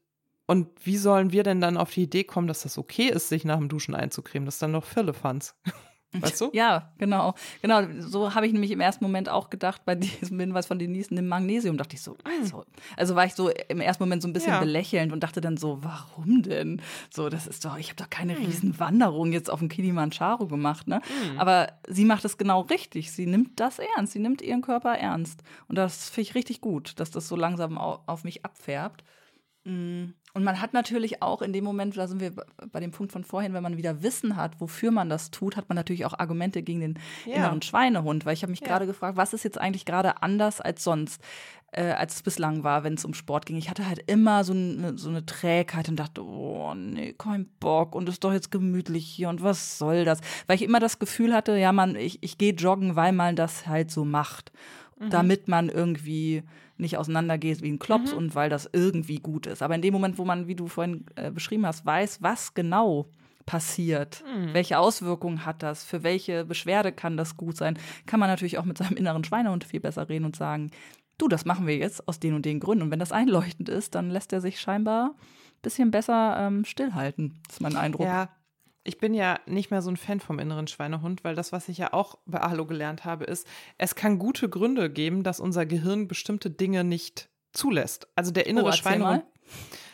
und 0.47 0.69
wie 0.83 0.97
sollen 0.97 1.31
wir 1.31 1.43
denn 1.43 1.61
dann 1.61 1.77
auf 1.77 1.91
die 1.91 2.03
Idee 2.03 2.23
kommen, 2.23 2.47
dass 2.47 2.63
das 2.63 2.77
okay 2.77 3.09
ist, 3.09 3.29
sich 3.29 3.43
nach 3.45 3.57
dem 3.57 3.67
Duschen 3.67 3.93
einzucremen? 3.93 4.45
Das 4.45 4.55
ist 4.55 4.61
dann 4.61 4.71
noch 4.71 4.85
Firlefanz. 4.85 5.55
Weißt 6.13 6.39
du? 6.39 6.49
Ja, 6.53 6.93
genau. 6.97 7.35
Genau, 7.61 7.81
so 7.99 8.33
habe 8.33 8.47
ich 8.47 8.53
nämlich 8.53 8.71
im 8.71 8.79
ersten 8.79 9.03
Moment 9.03 9.27
auch 9.27 9.49
gedacht, 9.49 9.83
bei 9.83 9.95
diesem 9.95 10.39
Hinweis 10.39 10.65
von 10.65 10.79
Denise, 10.79 11.13
nimm 11.13 11.27
Magnesium, 11.27 11.75
dachte 11.75 11.95
ich 11.95 12.01
so, 12.01 12.17
also, 12.23 12.63
also 12.95 13.15
war 13.15 13.25
ich 13.25 13.33
so 13.33 13.49
im 13.67 13.81
ersten 13.81 14.03
Moment 14.03 14.21
so 14.21 14.29
ein 14.29 14.33
bisschen 14.33 14.53
ja. 14.53 14.59
belächelnd 14.61 15.11
und 15.11 15.21
dachte 15.21 15.41
dann 15.41 15.57
so, 15.57 15.79
warum 15.83 16.43
denn? 16.43 16.81
So, 17.13 17.27
das 17.27 17.45
ist 17.45 17.65
doch, 17.65 17.77
ich 17.77 17.89
habe 17.89 17.97
doch 17.97 18.09
keine 18.09 18.37
hm. 18.37 18.45
Riesenwanderung 18.45 19.33
jetzt 19.33 19.49
auf 19.49 19.59
dem 19.59 19.67
Kilimanjaro 19.67 20.47
gemacht, 20.47 20.87
ne? 20.87 21.01
Hm. 21.29 21.39
Aber 21.39 21.73
sie 21.87 22.05
macht 22.05 22.23
es 22.23 22.37
genau 22.37 22.61
richtig. 22.61 23.11
Sie 23.11 23.25
nimmt 23.25 23.59
das 23.59 23.79
ernst, 23.79 24.13
sie 24.13 24.19
nimmt 24.19 24.41
ihren 24.41 24.61
Körper 24.61 24.97
ernst. 24.97 25.43
Und 25.67 25.77
das 25.77 26.09
finde 26.09 26.29
ich 26.29 26.35
richtig 26.35 26.61
gut, 26.61 26.99
dass 27.01 27.11
das 27.11 27.27
so 27.27 27.35
langsam 27.35 27.77
auf 27.77 28.23
mich 28.23 28.45
abfärbt. 28.45 29.03
Mm. 29.65 30.13
Und 30.37 30.43
man 30.43 30.61
hat 30.61 30.71
natürlich 30.71 31.23
auch 31.23 31.41
in 31.41 31.51
dem 31.51 31.63
Moment, 31.63 31.97
da 31.97 32.07
sind 32.07 32.21
wir 32.21 32.31
bei 32.71 32.79
dem 32.79 32.91
Punkt 32.91 33.11
von 33.11 33.23
vorhin, 33.23 33.53
wenn 33.53 33.63
man 33.63 33.75
wieder 33.75 34.03
Wissen 34.03 34.35
hat, 34.35 34.61
wofür 34.61 34.91
man 34.91 35.09
das 35.09 35.31
tut, 35.31 35.57
hat 35.57 35.67
man 35.67 35.75
natürlich 35.75 36.05
auch 36.05 36.13
Argumente 36.13 36.61
gegen 36.61 36.79
den 36.79 36.99
ja. 37.25 37.37
inneren 37.37 37.63
Schweinehund. 37.63 38.23
Weil 38.23 38.35
ich 38.35 38.43
habe 38.43 38.51
mich 38.51 38.59
ja. 38.59 38.67
gerade 38.67 38.85
gefragt, 38.85 39.17
was 39.17 39.33
ist 39.33 39.43
jetzt 39.43 39.59
eigentlich 39.59 39.83
gerade 39.83 40.21
anders 40.21 40.61
als 40.61 40.83
sonst, 40.83 41.23
äh, 41.71 41.85
als 41.89 42.17
es 42.17 42.21
bislang 42.21 42.63
war, 42.63 42.83
wenn 42.83 42.93
es 42.93 43.03
um 43.03 43.15
Sport 43.15 43.47
ging. 43.47 43.57
Ich 43.57 43.67
hatte 43.67 43.87
halt 43.87 44.03
immer 44.05 44.43
so 44.43 44.53
eine, 44.53 44.95
so 44.95 45.09
eine 45.09 45.25
Trägheit 45.25 45.89
und 45.89 45.95
dachte, 45.95 46.23
oh 46.23 46.75
nee, 46.75 47.15
kein 47.17 47.47
Bock 47.59 47.95
und 47.95 48.07
ist 48.07 48.23
doch 48.23 48.31
jetzt 48.31 48.51
gemütlich 48.51 49.07
hier 49.07 49.29
und 49.29 49.41
was 49.41 49.79
soll 49.79 50.05
das? 50.05 50.21
Weil 50.45 50.57
ich 50.57 50.61
immer 50.61 50.79
das 50.79 50.99
Gefühl 50.99 51.33
hatte, 51.33 51.57
ja, 51.57 51.71
man, 51.71 51.95
ich, 51.95 52.21
ich 52.21 52.37
gehe 52.37 52.53
joggen, 52.53 52.95
weil 52.95 53.11
man 53.11 53.35
das 53.35 53.65
halt 53.65 53.89
so 53.89 54.05
macht, 54.05 54.51
mhm. 54.99 55.09
damit 55.09 55.47
man 55.47 55.69
irgendwie 55.69 56.43
nicht 56.77 56.97
auseinandergeht 56.97 57.61
wie 57.61 57.71
ein 57.71 57.79
Klops 57.79 58.11
mhm. 58.11 58.17
und 58.17 58.35
weil 58.35 58.49
das 58.49 58.69
irgendwie 58.71 59.17
gut 59.17 59.47
ist. 59.47 59.61
Aber 59.61 59.75
in 59.75 59.81
dem 59.81 59.93
Moment, 59.93 60.17
wo 60.17 60.25
man, 60.25 60.47
wie 60.47 60.55
du 60.55 60.67
vorhin 60.67 61.05
äh, 61.15 61.31
beschrieben 61.31 61.65
hast, 61.65 61.85
weiß, 61.85 62.21
was 62.21 62.53
genau 62.53 63.07
passiert, 63.45 64.23
mhm. 64.35 64.53
welche 64.53 64.77
Auswirkungen 64.77 65.45
hat 65.45 65.63
das, 65.63 65.83
für 65.83 66.03
welche 66.03 66.45
Beschwerde 66.45 66.91
kann 66.91 67.17
das 67.17 67.37
gut 67.37 67.57
sein, 67.57 67.79
kann 68.05 68.19
man 68.19 68.29
natürlich 68.29 68.57
auch 68.57 68.65
mit 68.65 68.77
seinem 68.77 68.97
inneren 68.97 69.23
Schweinehund 69.23 69.63
viel 69.63 69.79
besser 69.79 70.09
reden 70.09 70.25
und 70.25 70.35
sagen, 70.35 70.69
du, 71.17 71.27
das 71.27 71.45
machen 71.45 71.65
wir 71.65 71.77
jetzt 71.77 72.07
aus 72.07 72.19
den 72.19 72.33
und 72.33 72.45
den 72.45 72.59
Gründen. 72.59 72.83
Und 72.83 72.91
wenn 72.91 72.99
das 72.99 73.11
einleuchtend 73.11 73.69
ist, 73.69 73.95
dann 73.95 74.11
lässt 74.11 74.33
er 74.33 74.41
sich 74.41 74.59
scheinbar 74.59 75.15
ein 75.15 75.61
bisschen 75.61 75.91
besser 75.91 76.37
ähm, 76.39 76.65
stillhalten, 76.65 77.41
ist 77.49 77.61
mein 77.61 77.75
Eindruck. 77.75 78.05
Ja, 78.05 78.29
ich 78.87 78.99
bin 78.99 79.13
ja 79.13 79.39
nicht 79.45 79.69
mehr 79.69 79.81
so 79.81 79.91
ein 79.91 79.97
Fan 79.97 80.19
vom 80.19 80.39
inneren 80.39 80.67
Schweinehund, 80.67 81.23
weil 81.23 81.35
das, 81.35 81.51
was 81.51 81.67
ich 81.67 81.77
ja 81.77 81.93
auch 81.93 82.17
bei 82.25 82.39
Alo 82.39 82.65
gelernt 82.65 83.03
habe, 83.03 83.25
ist, 83.25 83.45
es 83.77 83.95
kann 83.95 84.17
gute 84.17 84.47
Gründe 84.47 84.89
geben, 84.89 85.23
dass 85.23 85.41
unser 85.41 85.65
Gehirn 85.65 86.07
bestimmte 86.07 86.49
Dinge 86.49 86.83
nicht 86.83 87.29
zulässt. 87.51 88.07
Also 88.15 88.31
der 88.31 88.47
innere 88.47 88.69
oh, 88.69 88.71
Schweinehund. 88.71 89.23
Mal. 89.23 89.27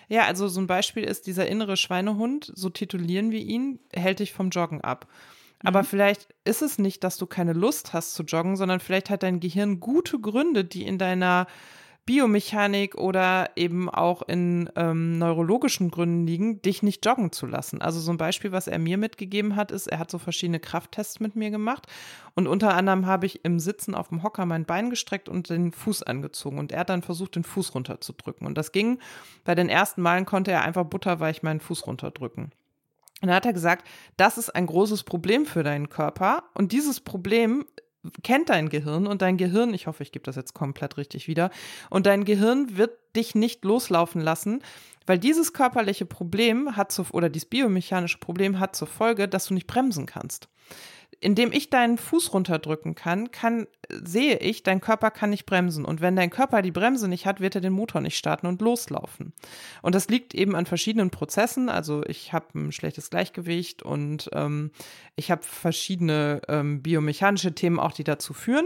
Ja, 0.10 0.26
also 0.26 0.48
so 0.48 0.62
ein 0.62 0.68
Beispiel 0.68 1.04
ist 1.04 1.26
dieser 1.26 1.48
innere 1.48 1.76
Schweinehund, 1.76 2.52
so 2.54 2.70
titulieren 2.70 3.32
wir 3.32 3.40
ihn, 3.40 3.80
hält 3.92 4.20
dich 4.20 4.32
vom 4.32 4.52
Joggen 4.52 4.82
ab. 4.82 5.08
Aber 5.64 5.82
mhm. 5.82 5.86
vielleicht 5.86 6.28
ist 6.44 6.62
es 6.62 6.78
nicht, 6.78 7.04
dass 7.04 7.18
du 7.18 7.26
keine 7.26 7.54
Lust 7.54 7.94
hast 7.94 8.14
zu 8.14 8.24
joggen, 8.24 8.58
sondern 8.58 8.80
vielleicht 8.80 9.10
hat 9.10 9.24
dein 9.24 9.40
Gehirn 9.40 9.80
gute 9.80 10.20
Gründe, 10.20 10.66
die 10.66 10.84
in 10.84 11.00
deiner 11.00 11.48
Biomechanik 12.06 12.96
oder 12.96 13.52
eben 13.56 13.90
auch 13.90 14.24
in 14.24 14.70
ähm, 14.76 15.18
neurologischen 15.18 15.90
Gründen 15.90 16.28
liegen, 16.28 16.62
dich 16.62 16.84
nicht 16.84 17.06
joggen 17.06 17.32
zu 17.32 17.46
lassen. 17.46 17.82
Also 17.82 18.02
so 18.02 18.12
ein 18.12 18.18
Beispiel, 18.18 18.52
was 18.52 18.68
er 18.68 18.78
mir 18.78 18.98
mitgegeben 18.98 19.56
hat, 19.56 19.72
ist, 19.72 19.88
er 19.88 20.00
hat 20.00 20.12
so 20.12 20.18
verschiedene 20.18 20.60
Krafttests 20.60 21.22
mit 21.22 21.38
mir 21.38 21.50
gemacht 21.50 21.88
und 22.36 22.48
unter 22.48 22.74
anderem 22.74 23.06
habe 23.06 23.26
ich 23.26 23.46
im 23.46 23.60
Sitzen 23.60 23.96
auf 23.96 24.10
dem 24.10 24.22
Hocker 24.22 24.46
mein 24.46 24.66
Bein 24.66 24.90
gestreckt 24.90 25.30
und 25.30 25.50
den 25.50 25.72
Fuß 25.72 26.04
angezogen 26.04 26.60
und 26.60 26.74
er 26.74 26.82
hat 26.82 26.90
dann 26.90 27.04
versucht, 27.04 27.36
den 27.36 27.46
Fuß 27.46 27.74
runterzudrücken 27.74 28.46
und 28.46 28.58
das 28.58 28.74
ging. 28.74 29.00
Bei 29.46 29.56
den 29.56 29.70
ersten 29.70 30.02
Malen 30.02 30.26
konnte 30.26 30.52
er 30.52 30.64
einfach 30.64 30.84
butterweich 30.84 31.42
meinen 31.42 31.62
Fuß 31.62 31.88
runterdrücken. 31.88 32.52
Und 33.24 33.28
dann 33.28 33.38
hat 33.38 33.46
er 33.46 33.54
gesagt, 33.54 33.88
das 34.18 34.38
ist 34.38 34.54
ein 34.54 34.66
großes 34.66 35.04
Problem 35.04 35.46
für 35.46 35.64
deinen 35.64 35.88
Körper 35.88 36.44
und 36.56 36.74
dieses 36.74 37.00
Problem 37.00 37.66
kennt 38.24 38.50
dein 38.50 38.70
Gehirn 38.70 39.08
und 39.08 39.22
dein 39.22 39.38
Gehirn, 39.38 39.74
ich 39.74 39.88
hoffe, 39.88 40.04
ich 40.04 40.12
gebe 40.12 40.24
das 40.24 40.36
jetzt 40.36 40.54
komplett 40.54 40.98
richtig 40.98 41.28
wieder, 41.28 41.50
und 41.90 42.06
dein 42.06 42.26
Gehirn 42.26 42.78
wird 42.78 42.98
dich 43.16 43.36
nicht 43.36 43.64
loslaufen 43.64 44.22
lassen, 44.22 44.62
weil 45.06 45.20
dieses 45.20 45.54
körperliche 45.54 46.06
Problem 46.06 46.76
hat 46.76 46.92
zu, 46.92 47.06
oder 47.12 47.30
dieses 47.30 47.50
biomechanische 47.50 48.18
Problem 48.18 48.60
hat 48.60 48.76
zur 48.76 48.88
Folge, 48.88 49.28
dass 49.28 49.48
du 49.48 49.54
nicht 49.54 49.68
bremsen 49.68 50.06
kannst 50.06 50.48
indem 51.24 51.54
ich 51.54 51.70
deinen 51.70 51.98
Fuß 51.98 52.34
runterdrücken 52.34 52.96
kann, 52.96 53.32
kann, 53.32 53.68
sehe 53.90 54.38
ich, 54.40 54.62
dein 54.62 54.82
Körper 54.82 55.10
kann 55.10 55.30
nicht 55.30 55.46
bremsen. 55.46 55.86
Und 55.86 56.02
wenn 56.02 56.18
dein 56.18 56.30
Körper 56.30 56.62
die 56.62 56.72
Bremse 56.72 57.08
nicht 57.08 57.26
hat, 57.26 57.40
wird 57.40 57.56
er 57.56 57.62
den 57.62 57.72
Motor 57.72 58.02
nicht 58.02 58.18
starten 58.18 58.46
und 58.46 58.62
loslaufen. 58.62 59.34
Und 59.82 59.96
das 59.96 60.10
liegt 60.10 60.36
eben 60.36 60.54
an 60.54 60.66
verschiedenen 60.66 61.12
Prozessen. 61.12 61.70
Also 61.70 62.04
ich 62.06 62.34
habe 62.34 62.48
ein 62.60 62.72
schlechtes 62.74 63.10
Gleichgewicht 63.10 63.84
und 63.84 64.30
ähm, 64.34 64.72
ich 65.16 65.32
habe 65.32 65.44
verschiedene 65.44 66.42
ähm, 66.50 66.82
biomechanische 66.82 67.56
Themen 67.56 67.80
auch, 67.80 67.94
die 67.94 68.04
dazu 68.04 68.34
führen. 68.34 68.66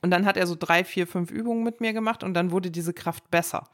Und 0.00 0.10
dann 0.10 0.24
hat 0.24 0.38
er 0.38 0.46
so 0.46 0.56
drei, 0.58 0.82
vier, 0.82 1.06
fünf 1.06 1.30
Übungen 1.30 1.62
mit 1.62 1.82
mir 1.82 1.92
gemacht 1.92 2.24
und 2.24 2.32
dann 2.32 2.52
wurde 2.52 2.70
diese 2.70 2.94
Kraft 2.94 3.30
besser. 3.30 3.64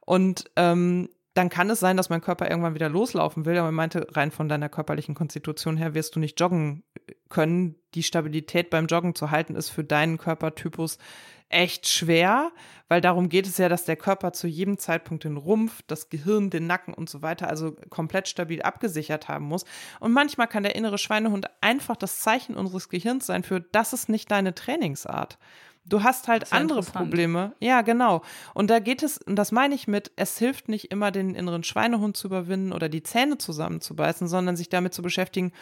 Und 0.00 0.50
ähm, 0.56 1.08
dann 1.38 1.50
kann 1.50 1.70
es 1.70 1.78
sein, 1.78 1.96
dass 1.96 2.10
mein 2.10 2.20
Körper 2.20 2.50
irgendwann 2.50 2.74
wieder 2.74 2.88
loslaufen 2.88 3.44
will. 3.44 3.56
Aber 3.56 3.68
er 3.68 3.72
meinte, 3.72 4.08
rein 4.10 4.32
von 4.32 4.48
deiner 4.48 4.68
körperlichen 4.68 5.14
Konstitution 5.14 5.76
her 5.76 5.94
wirst 5.94 6.16
du 6.16 6.20
nicht 6.20 6.38
joggen 6.40 6.82
können. 7.28 7.76
Die 7.94 8.02
Stabilität 8.02 8.70
beim 8.70 8.86
Joggen 8.86 9.14
zu 9.14 9.30
halten 9.30 9.54
ist 9.54 9.70
für 9.70 9.84
deinen 9.84 10.18
Körpertypus 10.18 10.98
echt 11.48 11.88
schwer, 11.88 12.50
weil 12.88 13.00
darum 13.00 13.28
geht 13.28 13.46
es 13.46 13.56
ja, 13.56 13.68
dass 13.68 13.84
der 13.84 13.96
Körper 13.96 14.32
zu 14.32 14.46
jedem 14.46 14.78
Zeitpunkt 14.78 15.24
den 15.24 15.36
Rumpf, 15.36 15.82
das 15.86 16.10
Gehirn, 16.10 16.50
den 16.50 16.66
Nacken 16.66 16.92
und 16.92 17.08
so 17.08 17.22
weiter, 17.22 17.48
also 17.48 17.72
komplett 17.88 18.28
stabil 18.28 18.60
abgesichert 18.60 19.28
haben 19.28 19.46
muss. 19.46 19.64
Und 20.00 20.12
manchmal 20.12 20.48
kann 20.48 20.64
der 20.64 20.76
innere 20.76 20.98
Schweinehund 20.98 21.46
einfach 21.60 21.96
das 21.96 22.20
Zeichen 22.20 22.56
unseres 22.56 22.88
Gehirns 22.88 23.26
sein 23.26 23.44
für, 23.44 23.60
das 23.60 23.92
ist 23.92 24.08
nicht 24.08 24.30
deine 24.30 24.54
Trainingsart. 24.54 25.38
Du 25.88 26.02
hast 26.02 26.28
halt 26.28 26.52
andere 26.52 26.82
Probleme. 26.82 27.54
Ja, 27.60 27.82
genau. 27.82 28.22
Und 28.54 28.68
da 28.70 28.78
geht 28.78 29.02
es, 29.02 29.18
und 29.18 29.36
das 29.36 29.52
meine 29.52 29.74
ich 29.74 29.88
mit, 29.88 30.12
es 30.16 30.38
hilft 30.38 30.68
nicht 30.68 30.90
immer, 30.90 31.10
den 31.10 31.34
inneren 31.34 31.64
Schweinehund 31.64 32.16
zu 32.16 32.26
überwinden 32.28 32.72
oder 32.72 32.88
die 32.88 33.02
Zähne 33.02 33.38
zusammenzubeißen, 33.38 34.28
sondern 34.28 34.56
sich 34.56 34.68
damit 34.68 34.92
zu 34.92 35.02
beschäftigen, 35.02 35.52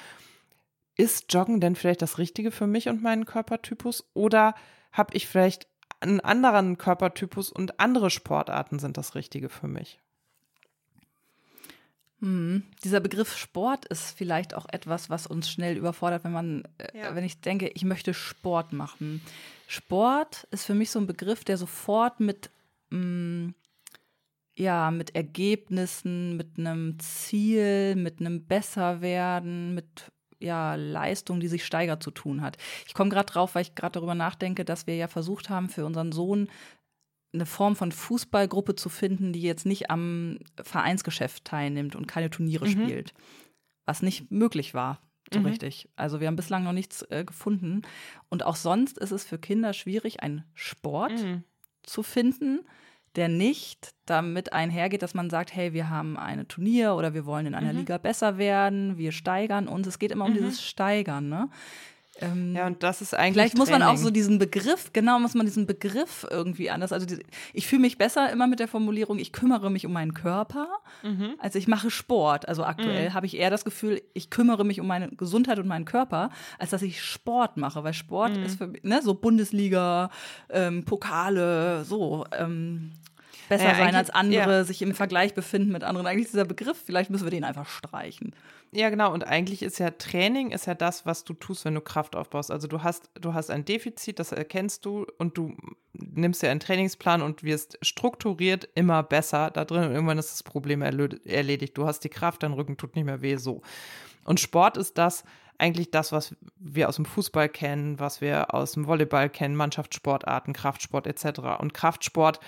ist 0.96 1.32
Joggen 1.32 1.60
denn 1.60 1.76
vielleicht 1.76 2.02
das 2.02 2.18
Richtige 2.18 2.50
für 2.50 2.66
mich 2.66 2.88
und 2.88 3.02
meinen 3.02 3.26
Körpertypus? 3.26 4.04
Oder 4.14 4.54
habe 4.92 5.14
ich 5.14 5.26
vielleicht 5.28 5.68
einen 6.00 6.20
anderen 6.20 6.78
Körpertypus 6.78 7.52
und 7.52 7.78
andere 7.80 8.10
Sportarten 8.10 8.78
sind 8.78 8.96
das 8.96 9.14
Richtige 9.14 9.48
für 9.48 9.68
mich? 9.68 10.00
Hm. 12.20 12.64
Dieser 12.82 13.00
Begriff 13.00 13.36
Sport 13.36 13.84
ist 13.86 14.16
vielleicht 14.16 14.54
auch 14.54 14.66
etwas, 14.70 15.10
was 15.10 15.26
uns 15.26 15.50
schnell 15.50 15.76
überfordert, 15.76 16.24
wenn 16.24 16.32
man, 16.32 16.64
äh, 16.78 16.98
ja. 16.98 17.14
wenn 17.14 17.24
ich 17.24 17.40
denke, 17.40 17.68
ich 17.68 17.84
möchte 17.84 18.14
Sport 18.14 18.72
machen. 18.72 19.20
Sport 19.66 20.46
ist 20.50 20.64
für 20.64 20.74
mich 20.74 20.90
so 20.90 20.98
ein 20.98 21.06
Begriff, 21.06 21.44
der 21.44 21.56
sofort 21.56 22.20
mit, 22.20 22.50
mh, 22.90 22.98
mm, 22.98 23.54
ja, 24.58 24.90
mit 24.90 25.14
Ergebnissen, 25.14 26.36
mit 26.36 26.58
einem 26.58 26.98
Ziel, 26.98 27.94
mit 27.94 28.20
einem 28.20 28.46
Besserwerden, 28.46 29.74
mit 29.74 30.10
ja, 30.38 30.74
Leistung, 30.74 31.40
die 31.40 31.48
sich 31.48 31.64
steigert, 31.64 32.02
zu 32.02 32.10
tun 32.10 32.40
hat. 32.40 32.56
Ich 32.86 32.94
komme 32.94 33.10
gerade 33.10 33.30
drauf, 33.30 33.54
weil 33.54 33.62
ich 33.62 33.74
gerade 33.74 33.92
darüber 33.92 34.14
nachdenke, 34.14 34.64
dass 34.64 34.86
wir 34.86 34.96
ja 34.96 35.08
versucht 35.08 35.50
haben, 35.50 35.68
für 35.68 35.84
unseren 35.84 36.12
Sohn 36.12 36.48
eine 37.32 37.46
Form 37.46 37.76
von 37.76 37.92
Fußballgruppe 37.92 38.76
zu 38.76 38.88
finden, 38.88 39.32
die 39.32 39.42
jetzt 39.42 39.66
nicht 39.66 39.90
am 39.90 40.38
Vereinsgeschäft 40.62 41.44
teilnimmt 41.44 41.96
und 41.96 42.06
keine 42.06 42.30
Turniere 42.30 42.66
mhm. 42.66 42.70
spielt. 42.70 43.14
Was 43.84 44.02
nicht 44.02 44.30
möglich 44.30 44.74
war, 44.74 45.00
so 45.32 45.40
mhm. 45.40 45.46
richtig. 45.46 45.88
Also 45.96 46.20
wir 46.20 46.28
haben 46.28 46.36
bislang 46.36 46.64
noch 46.64 46.72
nichts 46.72 47.02
äh, 47.10 47.24
gefunden. 47.24 47.82
Und 48.28 48.44
auch 48.44 48.56
sonst 48.56 48.98
ist 48.98 49.10
es 49.10 49.24
für 49.24 49.38
Kinder 49.38 49.72
schwierig, 49.72 50.22
einen 50.22 50.44
Sport 50.54 51.12
mhm. 51.12 51.44
zu 51.82 52.02
finden, 52.02 52.60
der 53.16 53.28
nicht 53.28 53.94
damit 54.04 54.52
einhergeht, 54.52 55.02
dass 55.02 55.14
man 55.14 55.30
sagt, 55.30 55.54
hey, 55.54 55.72
wir 55.72 55.88
haben 55.88 56.16
eine 56.16 56.46
Turnier 56.46 56.94
oder 56.94 57.14
wir 57.14 57.24
wollen 57.26 57.46
in 57.46 57.54
einer 57.54 57.72
mhm. 57.72 57.80
Liga 57.80 57.98
besser 57.98 58.38
werden, 58.38 58.98
wir 58.98 59.12
steigern 59.12 59.68
uns. 59.68 59.86
Es 59.86 59.98
geht 59.98 60.12
immer 60.12 60.26
um 60.26 60.32
mhm. 60.32 60.36
dieses 60.36 60.62
Steigern. 60.62 61.28
Ne? 61.28 61.48
Ähm, 62.20 62.54
ja, 62.54 62.66
und 62.66 62.82
das 62.82 63.02
ist 63.02 63.14
eigentlich. 63.14 63.34
Vielleicht 63.34 63.58
muss 63.58 63.70
man 63.70 63.82
auch 63.82 63.96
so 63.96 64.10
diesen 64.10 64.38
Begriff, 64.38 64.92
genau, 64.92 65.18
muss 65.18 65.34
man 65.34 65.46
diesen 65.46 65.66
Begriff 65.66 66.26
irgendwie 66.30 66.70
anders. 66.70 66.92
Also, 66.92 67.06
die, 67.06 67.18
ich 67.52 67.66
fühle 67.66 67.82
mich 67.82 67.98
besser 67.98 68.30
immer 68.30 68.46
mit 68.46 68.58
der 68.58 68.68
Formulierung, 68.68 69.18
ich 69.18 69.32
kümmere 69.32 69.70
mich 69.70 69.86
um 69.86 69.92
meinen 69.92 70.14
Körper, 70.14 70.68
mhm. 71.02 71.34
als 71.38 71.54
ich 71.54 71.68
mache 71.68 71.90
Sport. 71.90 72.48
Also, 72.48 72.64
aktuell 72.64 73.10
mhm. 73.10 73.14
habe 73.14 73.26
ich 73.26 73.36
eher 73.36 73.50
das 73.50 73.64
Gefühl, 73.64 74.02
ich 74.14 74.30
kümmere 74.30 74.64
mich 74.64 74.80
um 74.80 74.86
meine 74.86 75.08
Gesundheit 75.10 75.58
und 75.58 75.66
meinen 75.66 75.84
Körper, 75.84 76.30
als 76.58 76.70
dass 76.70 76.82
ich 76.82 77.02
Sport 77.02 77.56
mache, 77.56 77.84
weil 77.84 77.94
Sport 77.94 78.36
mhm. 78.36 78.44
ist 78.44 78.58
für 78.58 78.66
mich, 78.68 78.82
ne, 78.82 79.00
so 79.02 79.14
Bundesliga, 79.14 80.10
ähm, 80.48 80.84
Pokale, 80.84 81.84
so. 81.84 82.24
Ähm, 82.32 82.92
besser 83.48 83.68
ja, 83.68 83.74
sein 83.76 83.94
als 83.94 84.10
andere, 84.10 84.52
ja. 84.52 84.64
sich 84.64 84.82
im 84.82 84.94
Vergleich 84.94 85.34
befinden 85.34 85.72
mit 85.72 85.84
anderen. 85.84 86.06
Eigentlich 86.06 86.26
ist 86.26 86.32
dieser 86.32 86.44
Begriff, 86.44 86.82
vielleicht 86.84 87.10
müssen 87.10 87.24
wir 87.24 87.30
den 87.30 87.44
einfach 87.44 87.68
streichen. 87.68 88.34
Ja, 88.76 88.90
genau. 88.90 89.10
Und 89.14 89.24
eigentlich 89.24 89.62
ist 89.62 89.78
ja 89.78 89.90
Training 89.90 90.50
ist 90.50 90.66
ja 90.66 90.74
das, 90.74 91.06
was 91.06 91.24
du 91.24 91.32
tust, 91.32 91.64
wenn 91.64 91.74
du 91.74 91.80
Kraft 91.80 92.14
aufbaust. 92.14 92.50
Also 92.50 92.68
du 92.68 92.82
hast, 92.82 93.08
du 93.18 93.32
hast 93.32 93.50
ein 93.50 93.64
Defizit, 93.64 94.18
das 94.18 94.32
erkennst 94.32 94.84
du 94.84 95.06
und 95.16 95.38
du 95.38 95.56
nimmst 95.94 96.42
ja 96.42 96.50
einen 96.50 96.60
Trainingsplan 96.60 97.22
und 97.22 97.42
wirst 97.42 97.78
strukturiert 97.80 98.68
immer 98.74 99.02
besser 99.02 99.50
da 99.50 99.64
drin 99.64 99.84
und 99.84 99.92
irgendwann 99.92 100.18
ist 100.18 100.30
das 100.30 100.42
Problem 100.42 100.82
erledigt. 100.82 101.78
Du 101.78 101.86
hast 101.86 102.00
die 102.00 102.10
Kraft, 102.10 102.42
dein 102.42 102.52
Rücken 102.52 102.76
tut 102.76 102.96
nicht 102.96 103.06
mehr 103.06 103.22
weh, 103.22 103.36
so. 103.36 103.62
Und 104.24 104.40
Sport 104.40 104.76
ist 104.76 104.98
das, 104.98 105.24
eigentlich 105.56 105.90
das, 105.90 106.12
was 106.12 106.36
wir 106.58 106.90
aus 106.90 106.96
dem 106.96 107.06
Fußball 107.06 107.48
kennen, 107.48 107.98
was 107.98 108.20
wir 108.20 108.52
aus 108.52 108.72
dem 108.72 108.86
Volleyball 108.86 109.30
kennen, 109.30 109.56
Mannschaftssportarten, 109.56 110.52
Kraftsport 110.52 111.06
etc. 111.06 111.40
Und 111.60 111.72
Kraftsport 111.72 112.40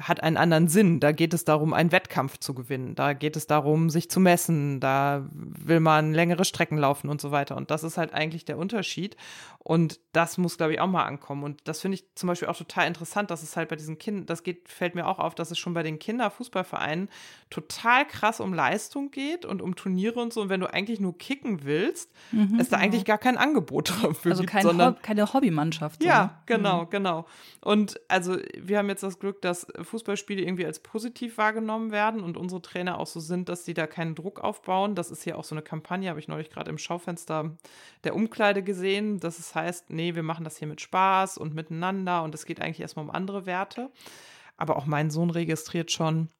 hat 0.00 0.22
einen 0.22 0.36
anderen 0.36 0.68
Sinn. 0.68 1.00
Da 1.00 1.12
geht 1.12 1.32
es 1.32 1.44
darum, 1.44 1.72
einen 1.72 1.90
Wettkampf 1.90 2.38
zu 2.38 2.54
gewinnen. 2.54 2.94
Da 2.94 3.14
geht 3.14 3.34
es 3.36 3.46
darum, 3.46 3.88
sich 3.88 4.10
zu 4.10 4.20
messen. 4.20 4.78
Da 4.78 5.26
will 5.32 5.80
man 5.80 6.12
längere 6.12 6.44
Strecken 6.44 6.76
laufen 6.76 7.08
und 7.08 7.20
so 7.20 7.30
weiter. 7.30 7.56
Und 7.56 7.70
das 7.70 7.82
ist 7.82 7.96
halt 7.96 8.12
eigentlich 8.12 8.44
der 8.44 8.58
Unterschied. 8.58 9.16
Und 9.58 9.98
das 10.12 10.38
muss, 10.38 10.58
glaube 10.58 10.74
ich, 10.74 10.80
auch 10.80 10.86
mal 10.86 11.04
ankommen. 11.04 11.42
Und 11.42 11.66
das 11.66 11.80
finde 11.80 11.96
ich 11.96 12.04
zum 12.14 12.28
Beispiel 12.28 12.46
auch 12.48 12.56
total 12.56 12.86
interessant, 12.86 13.30
dass 13.30 13.42
es 13.42 13.56
halt 13.56 13.68
bei 13.68 13.76
diesen 13.76 13.98
Kindern, 13.98 14.26
das 14.26 14.42
geht, 14.42 14.68
fällt 14.68 14.94
mir 14.94 15.06
auch 15.06 15.18
auf, 15.18 15.34
dass 15.34 15.50
es 15.50 15.58
schon 15.58 15.74
bei 15.74 15.82
den 15.82 15.98
Kinderfußballvereinen 15.98 17.08
total 17.50 18.06
krass 18.06 18.38
um 18.38 18.54
Leistung 18.54 19.10
geht 19.10 19.44
und 19.44 19.62
um 19.62 19.74
Turniere 19.74 20.20
und 20.20 20.32
so. 20.32 20.42
Und 20.42 20.50
wenn 20.50 20.60
du 20.60 20.72
eigentlich 20.72 21.00
nur 21.00 21.16
kicken 21.16 21.64
willst, 21.64 22.12
mhm, 22.32 22.60
ist 22.60 22.70
da 22.70 22.76
genau. 22.76 22.86
eigentlich 22.86 23.04
gar 23.06 23.18
kein 23.18 23.36
Angebot 23.36 23.90
dafür. 24.02 24.32
Also 24.32 24.42
gibt, 24.42 24.52
kein 24.52 24.62
sondern, 24.62 24.94
Ho 24.94 24.98
keine 25.02 25.32
Hobbymannschaft. 25.32 26.02
So. 26.02 26.08
Ja, 26.08 26.42
genau, 26.46 26.82
mhm. 26.82 26.90
genau. 26.90 27.26
Und 27.60 27.98
also 28.08 28.36
wir 28.56 28.78
haben 28.78 28.88
jetzt 28.88 29.02
das 29.02 29.18
Glück, 29.18 29.42
dass 29.42 29.66
Fußballspiele 29.82 30.42
irgendwie 30.42 30.66
als 30.66 30.80
positiv 30.80 31.38
wahrgenommen 31.38 31.90
werden 31.90 32.22
und 32.22 32.36
unsere 32.36 32.62
Trainer 32.62 32.98
auch 32.98 33.06
so 33.06 33.20
sind, 33.20 33.48
dass 33.48 33.64
sie 33.64 33.74
da 33.74 33.86
keinen 33.86 34.14
Druck 34.14 34.40
aufbauen. 34.40 34.94
Das 34.94 35.10
ist 35.10 35.24
ja 35.24 35.36
auch 35.36 35.44
so 35.44 35.54
eine 35.54 35.62
Kampagne, 35.62 36.08
habe 36.08 36.20
ich 36.20 36.28
neulich 36.28 36.50
gerade 36.50 36.70
im 36.70 36.78
Schaufenster 36.78 37.56
der 38.04 38.14
Umkleide 38.14 38.62
gesehen, 38.62 39.20
dass 39.20 39.38
es 39.38 39.54
heißt, 39.54 39.90
nee, 39.90 40.14
wir 40.14 40.22
machen 40.22 40.44
das 40.44 40.56
hier 40.56 40.68
mit 40.68 40.80
Spaß 40.80 41.38
und 41.38 41.54
miteinander 41.54 42.22
und 42.22 42.34
es 42.34 42.46
geht 42.46 42.60
eigentlich 42.60 42.80
erstmal 42.80 43.04
um 43.04 43.10
andere 43.10 43.46
Werte. 43.46 43.90
Aber 44.56 44.76
auch 44.76 44.86
mein 44.86 45.10
Sohn 45.10 45.30
registriert 45.30 45.90
schon 45.90 46.30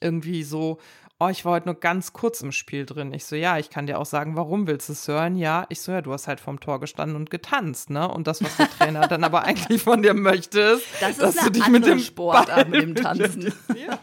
irgendwie 0.00 0.42
so, 0.42 0.78
oh, 1.22 1.28
ich 1.28 1.44
war 1.44 1.52
heute 1.52 1.66
nur 1.66 1.78
ganz 1.78 2.12
kurz 2.12 2.40
im 2.40 2.52
Spiel 2.52 2.86
drin. 2.86 3.12
Ich 3.12 3.24
so, 3.24 3.36
ja, 3.36 3.58
ich 3.58 3.70
kann 3.70 3.86
dir 3.86 3.98
auch 3.98 4.06
sagen, 4.06 4.36
warum 4.36 4.66
willst 4.66 4.88
du 4.88 4.92
es 4.92 5.06
hören? 5.06 5.36
Ja, 5.36 5.66
ich 5.68 5.80
so, 5.80 5.92
ja, 5.92 6.02
du 6.02 6.12
hast 6.12 6.28
halt 6.28 6.40
vorm 6.40 6.60
Tor 6.60 6.80
gestanden 6.80 7.16
und 7.16 7.30
getanzt, 7.30 7.90
ne? 7.90 8.08
Und 8.08 8.26
das, 8.26 8.42
was 8.42 8.56
der 8.56 8.70
Trainer 8.70 9.06
dann 9.08 9.24
aber 9.24 9.44
eigentlich 9.44 9.82
von 9.82 10.02
dir 10.02 10.14
möchte, 10.14 10.60
ist, 10.60 10.86
das 11.00 11.18
dass 11.18 11.36
du 11.36 11.50
dich 11.50 11.66
mit 11.68 11.86
dem 11.86 11.98
Sportart 11.98 12.68
mit 12.68 12.82
dem 12.82 12.94
Tanzen. 12.94 13.52
Ja. 13.74 13.98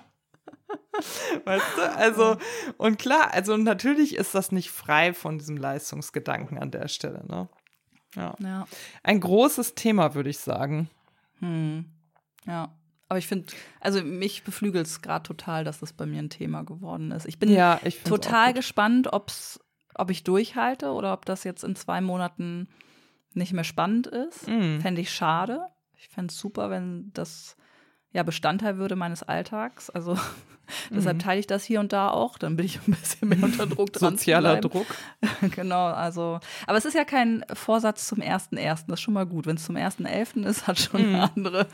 Weißt 1.45 1.65
du? 1.77 1.95
Also, 1.95 2.37
und 2.77 2.99
klar, 2.99 3.33
also 3.33 3.57
natürlich 3.57 4.15
ist 4.15 4.35
das 4.35 4.51
nicht 4.51 4.69
frei 4.71 5.13
von 5.13 5.37
diesem 5.37 5.57
Leistungsgedanken 5.57 6.57
an 6.57 6.71
der 6.71 6.87
Stelle, 6.87 7.25
ne? 7.27 7.49
Ja. 8.15 8.35
ja. 8.39 8.65
Ein 9.03 9.19
großes 9.19 9.75
Thema, 9.75 10.15
würde 10.15 10.29
ich 10.29 10.39
sagen. 10.39 10.89
Hm. 11.39 11.85
Ja. 12.45 12.73
Aber 13.09 13.17
ich 13.17 13.27
finde, 13.27 13.51
also 13.79 14.03
mich 14.03 14.43
beflügelt 14.43 14.85
es 14.85 15.01
gerade 15.01 15.23
total, 15.23 15.63
dass 15.63 15.79
das 15.79 15.93
bei 15.93 16.05
mir 16.05 16.19
ein 16.19 16.29
Thema 16.29 16.63
geworden 16.63 17.11
ist. 17.11 17.25
Ich 17.25 17.39
bin 17.39 17.49
ja, 17.49 17.79
ich 17.83 18.03
total 18.03 18.53
gespannt, 18.53 19.11
ob's, 19.11 19.59
ob 19.95 20.11
ich 20.11 20.23
durchhalte 20.23 20.91
oder 20.91 21.13
ob 21.13 21.25
das 21.25 21.43
jetzt 21.43 21.63
in 21.63 21.75
zwei 21.75 22.01
Monaten 22.01 22.69
nicht 23.33 23.51
mehr 23.51 23.63
spannend 23.63 24.07
ist. 24.07 24.47
Mm. 24.47 24.79
Fände 24.79 25.01
ich 25.01 25.11
schade. 25.11 25.67
Ich 25.97 26.07
fände 26.07 26.31
es 26.31 26.39
super, 26.39 26.69
wenn 26.69 27.11
das 27.13 27.57
ja, 28.11 28.23
Bestandteil 28.23 28.77
würde 28.77 28.95
meines 28.95 29.23
Alltags. 29.23 29.89
Also 29.89 30.17
deshalb 30.89 31.17
mhm. 31.17 31.21
teile 31.21 31.39
ich 31.39 31.47
das 31.47 31.63
hier 31.63 31.79
und 31.79 31.93
da 31.93 32.09
auch. 32.09 32.37
Dann 32.37 32.55
bin 32.55 32.65
ich 32.65 32.79
ein 32.87 32.91
bisschen 32.93 33.29
mehr 33.29 33.43
unter 33.43 33.67
Druck 33.67 33.93
dran. 33.93 34.17
Sozialer 34.17 34.61
Druck. 34.61 34.87
genau, 35.55 35.85
also. 35.85 36.39
Aber 36.65 36.77
es 36.77 36.85
ist 36.85 36.95
ja 36.95 37.05
kein 37.05 37.45
Vorsatz 37.53 38.07
zum 38.07 38.19
1.1. 38.19 38.85
Das 38.87 38.87
ist 38.87 39.01
schon 39.01 39.13
mal 39.13 39.25
gut. 39.25 39.45
Wenn 39.45 39.57
es 39.57 39.65
zum 39.65 39.75
1.11. 39.75 40.45
ist, 40.45 40.67
hat 40.67 40.79
schon 40.79 41.09
mhm. 41.09 41.15
andere, 41.19 41.67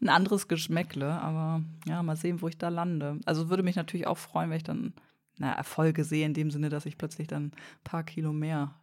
ein 0.00 0.08
anderes 0.08 0.48
Geschmäckle. 0.48 1.10
Aber 1.10 1.62
ja, 1.86 2.02
mal 2.02 2.16
sehen, 2.16 2.40
wo 2.40 2.48
ich 2.48 2.58
da 2.58 2.68
lande. 2.68 3.18
Also 3.26 3.50
würde 3.50 3.62
mich 3.62 3.76
natürlich 3.76 4.06
auch 4.06 4.18
freuen, 4.18 4.50
wenn 4.50 4.58
ich 4.58 4.64
dann 4.64 4.94
na, 5.38 5.52
Erfolge 5.52 6.04
sehe, 6.04 6.26
in 6.26 6.34
dem 6.34 6.50
Sinne, 6.50 6.68
dass 6.68 6.86
ich 6.86 6.98
plötzlich 6.98 7.26
dann 7.26 7.46
ein 7.46 7.52
paar 7.82 8.04
Kilo 8.04 8.32
mehr 8.32 8.74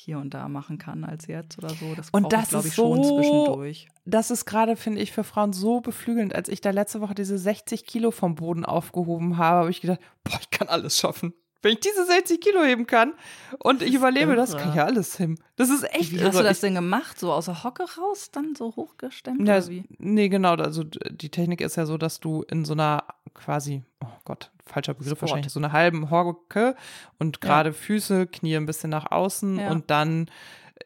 hier 0.00 0.18
und 0.18 0.34
da 0.34 0.48
machen 0.48 0.78
kann 0.78 1.04
als 1.04 1.26
jetzt 1.26 1.58
oder 1.58 1.70
so. 1.70 1.94
Das 1.94 2.10
und 2.10 2.32
das 2.32 2.48
glaube 2.50 2.68
ich, 2.68 2.74
so, 2.74 2.94
schon 2.94 3.04
zwischendurch. 3.04 3.88
Das 4.04 4.30
ist 4.30 4.44
gerade, 4.44 4.76
finde 4.76 5.00
ich, 5.00 5.12
für 5.12 5.24
Frauen 5.24 5.52
so 5.52 5.80
beflügelnd. 5.80 6.34
Als 6.34 6.48
ich 6.48 6.60
da 6.60 6.70
letzte 6.70 7.00
Woche 7.00 7.14
diese 7.14 7.38
60 7.38 7.84
Kilo 7.84 8.10
vom 8.10 8.34
Boden 8.34 8.64
aufgehoben 8.64 9.36
habe, 9.36 9.60
habe 9.60 9.70
ich 9.70 9.80
gedacht, 9.80 10.00
boah, 10.24 10.38
ich 10.40 10.50
kann 10.50 10.68
alles 10.68 10.98
schaffen. 10.98 11.34
Wenn 11.62 11.72
ich 11.72 11.80
diese 11.80 12.06
60 12.06 12.40
Kilo 12.40 12.62
heben 12.62 12.86
kann 12.86 13.12
und 13.58 13.82
ich 13.82 13.94
überlebe, 13.94 14.34
das 14.34 14.56
kann 14.56 14.70
ich 14.70 14.76
ja 14.76 14.86
alles 14.86 15.16
hin. 15.16 15.38
Das 15.56 15.68
ist 15.68 15.82
echt 15.94 16.12
Wie 16.12 16.16
irre. 16.16 16.28
hast 16.28 16.38
du 16.38 16.42
das 16.42 16.60
denn 16.60 16.74
gemacht? 16.74 17.18
So 17.18 17.32
aus 17.32 17.44
der 17.46 17.64
Hocke 17.64 17.84
raus, 17.98 18.30
dann 18.30 18.54
so 18.54 18.74
hochgestemmt? 18.76 19.46
Ja, 19.46 19.66
wie? 19.68 19.84
Nee, 19.98 20.28
genau. 20.28 20.54
Also 20.54 20.84
die 20.84 21.28
Technik 21.28 21.60
ist 21.60 21.76
ja 21.76 21.84
so, 21.84 21.98
dass 21.98 22.20
du 22.20 22.42
in 22.42 22.64
so 22.64 22.72
einer 22.72 23.04
quasi, 23.34 23.82
oh 24.02 24.08
Gott, 24.24 24.50
falscher 24.64 24.94
Begriff 24.94 25.18
Sport. 25.18 25.22
wahrscheinlich, 25.22 25.52
so 25.52 25.60
einer 25.60 25.72
halben 25.72 26.10
Hocke 26.10 26.76
und 27.18 27.40
gerade 27.40 27.70
ja. 27.70 27.74
Füße, 27.74 28.26
Knie 28.26 28.56
ein 28.56 28.66
bisschen 28.66 28.90
nach 28.90 29.10
außen 29.10 29.58
ja. 29.58 29.70
und 29.70 29.90
dann 29.90 30.30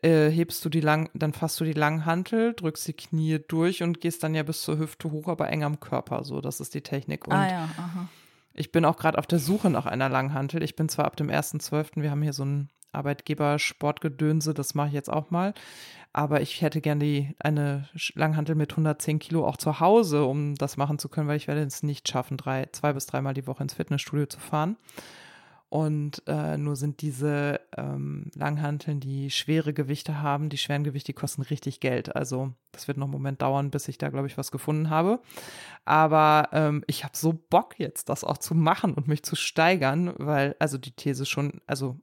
äh, 0.03 0.29
hebst 0.29 0.65
du 0.65 0.69
die 0.69 0.81
lang, 0.81 1.09
dann 1.15 1.33
fasst 1.33 1.61
du 1.61 1.65
die 1.65 1.73
Langhantel, 1.73 2.55
drückst 2.55 2.89
die 2.89 2.93
Knie 2.95 3.39
durch 3.47 3.83
und 3.83 4.01
gehst 4.01 4.23
dann 4.23 4.35
ja 4.35 4.43
bis 4.43 4.63
zur 4.63 4.79
Hüfte 4.79 5.11
hoch, 5.11 5.29
aber 5.29 5.49
eng 5.49 5.65
am 5.65 5.81
Körper. 5.81 6.25
So, 6.25 6.41
das 6.41 6.61
ist 6.61 6.75
die 6.75 6.83
Technik. 6.83 7.27
Und 7.27 7.35
ah 7.35 7.49
ja, 7.49 7.69
aha. 7.77 8.09
Ich 8.55 8.71
bin 8.73 8.85
auch 8.85 8.97
gerade 8.97 9.19
auf 9.19 9.27
der 9.27 9.41
Suche 9.41 9.69
nach 9.69 9.87
einer 9.87 10.09
Langhantel. 10.09 10.63
Ich 10.63 10.77
bin 10.77 10.89
zwar 10.89 11.07
ab 11.07 11.17
dem 11.17 11.29
1.12., 11.29 12.01
wir 12.01 12.11
haben 12.11 12.23
hier 12.23 12.33
so 12.33 12.45
ein 12.45 12.71
Arbeitgeber-Sportgedönse, 12.93 14.55
das 14.55 14.75
mache 14.75 14.89
ich 14.89 14.95
jetzt 14.95 15.11
auch 15.11 15.31
mal. 15.31 15.53
Aber 16.13 16.41
ich 16.41 16.63
hätte 16.63 16.81
gerne 16.81 17.35
eine 17.41 17.89
Langhantel 18.15 18.55
mit 18.55 18.71
110 18.71 19.19
Kilo 19.19 19.45
auch 19.45 19.57
zu 19.57 19.81
Hause, 19.81 20.25
um 20.25 20.55
das 20.55 20.77
machen 20.77 21.01
zu 21.01 21.09
können, 21.09 21.27
weil 21.27 21.37
ich 21.37 21.49
werde 21.49 21.63
es 21.63 21.83
nicht 21.83 22.09
schaffen, 22.09 22.37
drei, 22.37 22.69
zwei 22.71 22.93
bis 22.93 23.07
dreimal 23.07 23.35
die 23.35 23.49
Woche 23.49 23.65
ins 23.65 23.75
Fitnessstudio 23.75 24.27
zu 24.27 24.39
fahren. 24.39 24.77
Und 25.75 26.23
äh, 26.29 26.57
nur 26.57 26.77
sind 26.77 27.03
diese 27.03 27.61
ähm, 27.77 28.31
Langhanteln, 28.37 29.01
die 29.01 29.29
schwere 29.33 29.73
Gewichte 29.73 30.23
haben, 30.23 30.49
die 30.49 30.57
schweren 30.57 30.85
Gewichte, 30.85 31.07
die 31.07 31.15
kosten 31.15 31.43
richtig 31.43 31.81
Geld. 31.81 32.15
Also 32.15 32.53
das 32.71 32.87
wird 32.87 32.97
noch 32.97 33.07
einen 33.07 33.13
Moment 33.13 33.43
dauern, 33.43 33.73
bis 33.73 33.89
ich 33.89 33.99
da, 33.99 34.11
glaube 34.11 34.29
ich, 34.29 34.39
was 34.39 34.53
gefunden 34.53 34.89
habe. 34.89 35.19
Aber 35.85 36.51
ähm, 36.53 36.85
ich 36.87 37.03
habe 37.03 37.17
so 37.17 37.33
Bock 37.33 37.75
jetzt, 37.81 38.09
das 38.09 38.23
auch 38.23 38.39
zu 38.39 38.55
machen 38.55 38.95
und 38.95 39.09
mich 39.09 39.25
zu 39.25 39.35
steigern, 39.35 40.15
weil, 40.17 40.55
also 40.61 40.79
die 40.79 40.93
These 40.93 41.27
schon, 41.27 41.61
also 41.67 41.99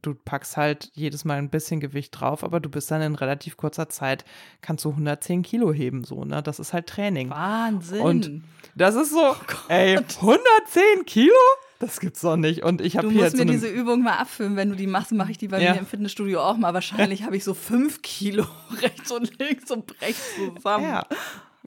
du 0.00 0.14
packst 0.14 0.56
halt 0.56 0.90
jedes 0.94 1.26
Mal 1.26 1.36
ein 1.36 1.50
bisschen 1.50 1.80
Gewicht 1.80 2.18
drauf, 2.18 2.42
aber 2.42 2.58
du 2.58 2.70
bist 2.70 2.90
dann 2.90 3.02
in 3.02 3.16
relativ 3.16 3.58
kurzer 3.58 3.90
Zeit, 3.90 4.24
kannst 4.62 4.82
du 4.86 4.88
110 4.88 5.42
Kilo 5.42 5.74
heben, 5.74 6.04
so, 6.04 6.24
ne? 6.24 6.42
Das 6.42 6.58
ist 6.58 6.72
halt 6.72 6.86
Training. 6.86 7.28
Wahnsinn. 7.28 8.00
Und 8.00 8.42
das 8.74 8.94
ist 8.94 9.10
so, 9.10 9.32
oh 9.32 9.54
ey, 9.68 9.98
110 9.98 11.04
Kilo? 11.04 11.34
Das 11.78 12.00
gibt's 12.00 12.20
doch 12.20 12.36
nicht. 12.36 12.62
Und 12.62 12.80
ich 12.80 12.96
habe. 12.96 13.08
Du 13.08 13.14
musst 13.14 13.36
mir 13.36 13.44
so 13.44 13.44
diese 13.44 13.68
Übung 13.68 14.02
mal 14.02 14.18
abfüllen. 14.18 14.56
Wenn 14.56 14.70
du 14.70 14.76
die 14.76 14.86
machst, 14.86 15.12
mache 15.12 15.30
ich 15.30 15.38
die 15.38 15.48
bei 15.48 15.60
ja. 15.60 15.72
mir 15.72 15.80
im 15.80 15.86
Fitnessstudio 15.86 16.40
auch 16.40 16.56
mal. 16.56 16.72
Wahrscheinlich 16.72 17.24
habe 17.24 17.36
ich 17.36 17.44
so 17.44 17.54
fünf 17.54 18.02
Kilo 18.02 18.46
rechts 18.82 19.10
und 19.10 19.38
links 19.38 19.70
und 19.70 19.86
brech 19.86 20.16
zusammen. 20.36 20.84
Ja, 20.84 21.06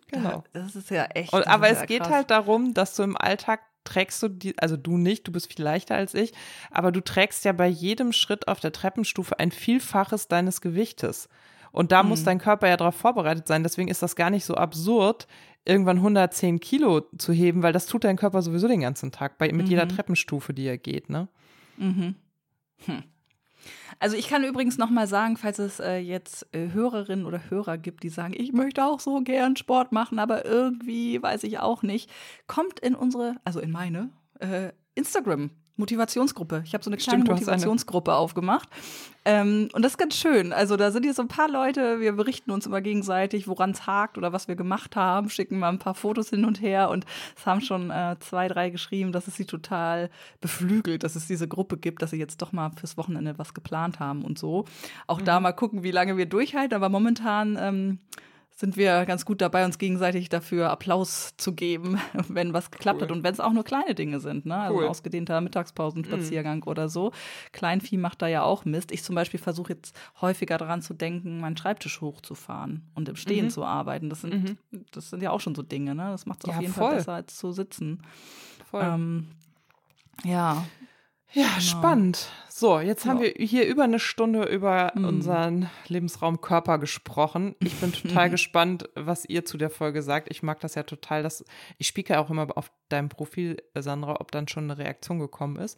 genau. 0.07 0.43
Das 0.53 0.75
ist 0.75 0.89
ja 0.89 1.05
echt. 1.05 1.33
Und, 1.33 1.47
aber 1.47 1.69
es 1.69 1.85
geht 1.85 2.03
krass. 2.03 2.11
halt 2.11 2.31
darum, 2.31 2.73
dass 2.73 2.95
du 2.95 3.03
im 3.03 3.17
Alltag 3.17 3.61
trägst 3.83 4.21
du 4.21 4.27
die, 4.27 4.57
also 4.59 4.75
du 4.75 4.97
nicht, 4.97 5.27
du 5.27 5.31
bist 5.31 5.53
viel 5.53 5.63
leichter 5.63 5.95
als 5.95 6.13
ich, 6.13 6.33
aber 6.71 6.91
du 6.91 7.01
trägst 7.01 7.45
ja 7.45 7.53
bei 7.53 7.67
jedem 7.67 8.11
Schritt 8.11 8.47
auf 8.47 8.59
der 8.59 8.73
Treppenstufe 8.73 9.39
ein 9.39 9.51
Vielfaches 9.51 10.27
deines 10.27 10.61
Gewichtes. 10.61 11.29
Und 11.71 11.91
da 11.91 12.03
mhm. 12.03 12.09
muss 12.09 12.23
dein 12.23 12.39
Körper 12.39 12.67
ja 12.67 12.77
darauf 12.77 12.95
vorbereitet 12.95 13.47
sein. 13.47 13.63
Deswegen 13.63 13.87
ist 13.87 14.01
das 14.01 14.15
gar 14.15 14.29
nicht 14.29 14.45
so 14.45 14.55
absurd, 14.55 15.27
irgendwann 15.65 15.97
110 15.97 16.59
Kilo 16.59 17.01
zu 17.17 17.33
heben, 17.33 17.63
weil 17.63 17.73
das 17.73 17.87
tut 17.87 18.03
dein 18.03 18.17
Körper 18.17 18.41
sowieso 18.41 18.67
den 18.67 18.81
ganzen 18.81 19.11
Tag, 19.11 19.37
bei, 19.37 19.51
mit 19.51 19.65
mhm. 19.65 19.71
jeder 19.71 19.87
Treppenstufe, 19.87 20.53
die 20.53 20.65
er 20.65 20.77
geht, 20.77 21.09
ne? 21.09 21.27
Mhm. 21.77 22.15
Hm. 22.85 23.03
Also 23.99 24.15
ich 24.15 24.27
kann 24.27 24.43
übrigens 24.43 24.77
noch 24.77 24.89
mal 24.89 25.07
sagen, 25.07 25.37
falls 25.37 25.59
es 25.59 25.79
äh, 25.79 25.97
jetzt 25.97 26.47
äh, 26.53 26.71
Hörerinnen 26.71 27.25
oder 27.25 27.49
Hörer 27.49 27.77
gibt, 27.77 28.03
die 28.03 28.09
sagen, 28.09 28.33
ich 28.37 28.53
möchte 28.53 28.85
auch 28.85 28.99
so 28.99 29.21
gern 29.21 29.55
Sport 29.55 29.91
machen, 29.91 30.19
aber 30.19 30.45
irgendwie 30.45 31.21
weiß 31.21 31.43
ich 31.43 31.59
auch 31.59 31.83
nicht, 31.83 32.09
kommt 32.45 32.79
in 32.79 32.95
unsere, 32.95 33.35
also 33.43 33.59
in 33.59 33.71
meine 33.71 34.11
äh, 34.39 34.71
Instagram 34.95 35.51
Motivationsgruppe. 35.78 36.63
Ich 36.65 36.73
habe 36.73 36.84
so 36.84 36.89
eine 36.89 36.97
kleine 36.97 37.23
Stimmt, 37.23 37.30
Motivationsgruppe 37.30 38.11
eine. 38.11 38.19
aufgemacht. 38.19 38.69
Ähm, 39.25 39.69
und 39.73 39.84
das 39.84 39.93
ist 39.93 39.97
ganz 39.97 40.15
schön. 40.15 40.53
Also 40.53 40.78
da 40.78 40.91
sind 40.91 41.03
hier 41.03 41.13
so 41.13 41.21
ein 41.21 41.28
paar 41.28 41.49
Leute, 41.49 41.99
wir 41.99 42.13
berichten 42.13 42.51
uns 42.51 42.65
immer 42.65 42.82
gegenseitig, 42.82 43.47
woran 43.47 43.71
es 43.71 43.86
hakt 43.86 44.17
oder 44.17 44.34
was 44.34 44.47
wir 44.47 44.55
gemacht 44.55 44.95
haben, 44.95 45.30
schicken 45.30 45.59
mal 45.59 45.69
ein 45.69 45.80
paar 45.80 45.95
Fotos 45.95 46.30
hin 46.30 46.45
und 46.45 46.61
her 46.61 46.89
und 46.89 47.05
es 47.36 47.45
haben 47.45 47.61
schon 47.61 47.91
äh, 47.91 48.15
zwei, 48.19 48.47
drei 48.47 48.69
geschrieben, 48.69 49.11
dass 49.11 49.28
es 49.28 49.36
sie 49.36 49.45
total 49.45 50.09
beflügelt, 50.39 51.03
dass 51.03 51.15
es 51.15 51.28
diese 51.28 51.47
Gruppe 51.47 51.78
gibt, 51.78 52.01
dass 52.01 52.11
sie 52.11 52.17
jetzt 52.17 52.41
doch 52.41 52.51
mal 52.51 52.71
fürs 52.71 52.97
Wochenende 52.97 53.38
was 53.38 53.53
geplant 53.53 53.99
haben 53.99 54.23
und 54.23 54.39
so. 54.39 54.65
Auch 55.07 55.19
mhm. 55.19 55.25
da 55.25 55.39
mal 55.39 55.53
gucken, 55.53 55.84
wie 55.84 55.91
lange 55.91 56.17
wir 56.17 56.25
durchhalten. 56.25 56.75
Aber 56.75 56.89
momentan 56.89 57.57
ähm, 57.59 57.99
sind 58.59 58.75
wir 58.75 59.05
ganz 59.05 59.23
gut 59.23 59.39
dabei, 59.39 59.65
uns 59.65 59.77
gegenseitig 59.77 60.29
dafür 60.29 60.71
Applaus 60.71 61.35
zu 61.37 61.53
geben, 61.53 61.99
wenn 62.27 62.53
was 62.53 62.71
geklappt 62.71 63.01
cool. 63.01 63.03
hat 63.03 63.11
und 63.11 63.23
wenn 63.23 63.31
es 63.31 63.39
auch 63.39 63.53
nur 63.53 63.63
kleine 63.63 63.93
Dinge 63.93 64.19
sind, 64.19 64.47
ne? 64.47 64.57
Also 64.57 64.77
cool. 64.77 64.83
ein 64.85 64.89
ausgedehnter 64.89 65.39
Mittagspausenspaziergang 65.41 66.61
mm. 66.61 66.67
oder 66.67 66.89
so. 66.89 67.11
Kleinvieh 67.51 67.97
macht 67.97 68.23
da 68.23 68.27
ja 68.27 68.41
auch 68.41 68.65
Mist. 68.65 68.91
Ich 68.91 69.03
zum 69.03 69.13
Beispiel 69.13 69.39
versuche 69.39 69.73
jetzt 69.73 69.95
häufiger 70.21 70.57
daran 70.57 70.81
zu 70.81 70.95
denken, 70.95 71.39
meinen 71.39 71.55
Schreibtisch 71.55 72.01
hochzufahren 72.01 72.81
und 72.95 73.07
im 73.07 73.15
Stehen 73.15 73.45
mhm. 73.45 73.49
zu 73.51 73.63
arbeiten. 73.63 74.09
Das 74.09 74.21
sind, 74.21 74.33
mhm. 74.33 74.57
das 74.89 75.11
sind 75.11 75.21
ja 75.21 75.29
auch 75.29 75.39
schon 75.39 75.53
so 75.53 75.61
Dinge, 75.61 75.93
ne? 75.93 76.09
Das 76.09 76.25
macht 76.25 76.43
es 76.43 76.49
ja, 76.49 76.55
auf 76.55 76.61
jeden 76.61 76.73
voll. 76.73 76.87
Fall 76.87 76.95
besser 76.95 77.13
als 77.13 77.37
zu 77.37 77.51
sitzen. 77.51 78.01
Voll. 78.71 78.83
Ähm, 78.83 79.27
ja. 80.23 80.65
Ja, 81.34 81.47
genau. 81.47 81.59
spannend. 81.59 82.30
So, 82.49 82.80
jetzt 82.80 83.05
haben 83.05 83.21
wir 83.21 83.34
hier 83.38 83.67
über 83.67 83.84
eine 83.84 83.99
Stunde 83.99 84.43
über 84.45 84.91
mhm. 84.95 85.05
unseren 85.05 85.69
Lebensraum 85.88 86.41
Körper 86.41 86.80
gesprochen. 86.80 87.55
Ich 87.59 87.75
bin 87.75 87.93
total 87.93 88.30
gespannt, 88.32 88.89
was 88.95 89.25
ihr 89.25 89.45
zu 89.45 89.59
der 89.59 89.69
Folge 89.69 90.01
sagt. 90.01 90.30
Ich 90.32 90.41
mag 90.41 90.59
das 90.61 90.73
ja 90.73 90.82
total. 90.82 91.21
Dass, 91.21 91.45
ich 91.78 91.88
spieke 91.88 92.19
auch 92.19 92.32
immer 92.32 92.47
auf 92.55 92.71
deinem 92.89 93.09
Profil, 93.09 93.57
Sandra, 93.75 94.19
ob 94.19 94.32
dann 94.32 94.47
schon 94.47 94.63
eine 94.63 94.80
Reaktion 94.80 95.19
gekommen 95.19 95.57
ist. 95.57 95.78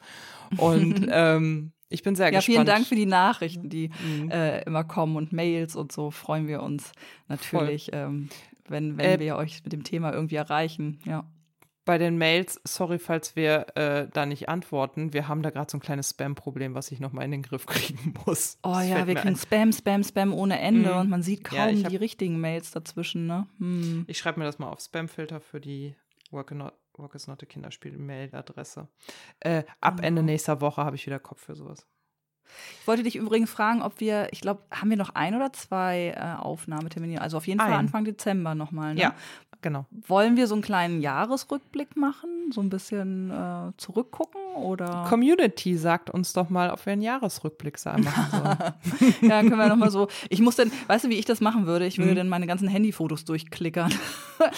Und 0.55 1.05
ähm, 1.11 1.73
ich 1.89 2.01
bin 2.01 2.15
sehr 2.15 2.27
ja, 2.27 2.39
gespannt. 2.39 2.47
Ja, 2.47 2.53
vielen 2.53 2.65
Dank 2.65 2.87
für 2.87 2.95
die 2.95 3.05
Nachrichten, 3.05 3.69
die 3.69 3.89
mhm. 3.89 4.31
äh, 4.31 4.61
immer 4.61 4.85
kommen 4.85 5.17
und 5.17 5.33
Mails 5.33 5.75
und 5.75 5.91
so. 5.91 6.11
Freuen 6.11 6.47
wir 6.47 6.63
uns 6.63 6.93
natürlich, 7.27 7.89
ähm, 7.91 8.29
wenn, 8.69 8.97
wenn 8.97 9.05
äh, 9.05 9.19
wir 9.19 9.35
euch 9.35 9.65
mit 9.65 9.73
dem 9.73 9.83
Thema 9.83 10.13
irgendwie 10.13 10.35
erreichen. 10.35 10.99
Ja 11.03 11.25
bei 11.85 11.97
den 11.97 12.17
Mails, 12.17 12.59
sorry, 12.63 12.99
falls 12.99 13.35
wir 13.35 13.67
äh, 13.75 14.07
da 14.13 14.25
nicht 14.25 14.49
antworten, 14.49 15.13
wir 15.13 15.27
haben 15.27 15.41
da 15.41 15.49
gerade 15.49 15.71
so 15.71 15.77
ein 15.77 15.81
kleines 15.81 16.11
Spam-Problem, 16.11 16.75
was 16.75 16.91
ich 16.91 16.99
nochmal 16.99 17.25
in 17.25 17.31
den 17.31 17.41
Griff 17.41 17.65
kriegen 17.67 18.13
muss. 18.25 18.57
Oh 18.63 18.73
das 18.73 18.87
ja, 18.87 19.07
wir 19.07 19.15
kriegen 19.15 19.35
Spam, 19.35 19.71
Spam, 19.71 20.03
Spam 20.03 20.33
ohne 20.33 20.59
Ende 20.59 20.91
mhm. 20.91 20.97
und 20.97 21.09
man 21.09 21.23
sieht 21.23 21.43
kaum 21.43 21.57
ja, 21.57 21.83
hab, 21.83 21.89
die 21.89 21.95
richtigen 21.95 22.39
Mails 22.39 22.71
dazwischen, 22.71 23.25
ne? 23.25 23.47
Hm. 23.57 24.05
Ich 24.07 24.17
schreibe 24.17 24.39
mir 24.39 24.45
das 24.45 24.59
mal 24.59 24.69
auf 24.69 24.79
Spam-Filter 24.79 25.41
für 25.41 25.59
die 25.59 25.95
Work, 26.31 26.51
not, 26.51 26.73
Work 26.97 27.15
is 27.15 27.27
not 27.27 27.41
a 27.41 27.45
Kinderspiel-Mail-Adresse. 27.45 28.87
Äh, 29.39 29.63
ab 29.81 29.95
genau. 29.97 30.07
Ende 30.07 30.23
nächster 30.23 30.61
Woche 30.61 30.83
habe 30.83 30.95
ich 30.95 31.05
wieder 31.05 31.19
Kopf 31.19 31.41
für 31.41 31.55
sowas. 31.55 31.87
Ich 32.81 32.87
wollte 32.87 33.03
dich 33.03 33.15
übrigens 33.15 33.49
fragen, 33.49 33.81
ob 33.81 33.99
wir, 33.99 34.29
ich 34.31 34.41
glaube, 34.41 34.63
haben 34.71 34.89
wir 34.89 34.97
noch 34.97 35.11
ein 35.15 35.35
oder 35.35 35.53
zwei 35.53 36.15
äh, 36.15 36.41
Aufnahmetermine? 36.41 37.21
Also 37.21 37.37
auf 37.37 37.47
jeden 37.47 37.59
Fall 37.59 37.73
Anfang 37.73 38.05
Dezember 38.05 38.55
nochmal. 38.55 38.95
Ne? 38.95 39.01
Ja, 39.01 39.15
genau. 39.61 39.85
Wollen 40.07 40.37
wir 40.37 40.47
so 40.47 40.55
einen 40.55 40.61
kleinen 40.61 41.01
Jahresrückblick 41.01 41.95
machen? 41.95 42.51
So 42.51 42.61
ein 42.61 42.69
bisschen 42.69 43.31
äh, 43.31 43.71
zurückgucken 43.77 44.39
oder? 44.55 45.05
Community 45.07 45.77
sagt 45.77 46.09
uns 46.09 46.33
doch 46.33 46.49
mal, 46.49 46.71
ob 46.71 46.85
wir 46.85 46.93
einen 46.93 47.01
Jahresrückblick 47.01 47.77
machen 47.85 48.03
sollen. 48.31 48.73
ja, 49.21 49.41
können 49.41 49.57
wir 49.57 49.67
nochmal 49.67 49.91
so. 49.91 50.07
Ich 50.29 50.41
muss 50.41 50.55
dann, 50.55 50.71
weißt 50.87 51.05
du, 51.05 51.09
wie 51.09 51.15
ich 51.15 51.25
das 51.25 51.41
machen 51.41 51.65
würde? 51.65 51.85
Ich 51.85 51.97
würde 51.97 52.11
mhm. 52.11 52.15
dann 52.15 52.29
meine 52.29 52.47
ganzen 52.47 52.67
Handyfotos 52.67 53.25
durchklickern. 53.25 53.93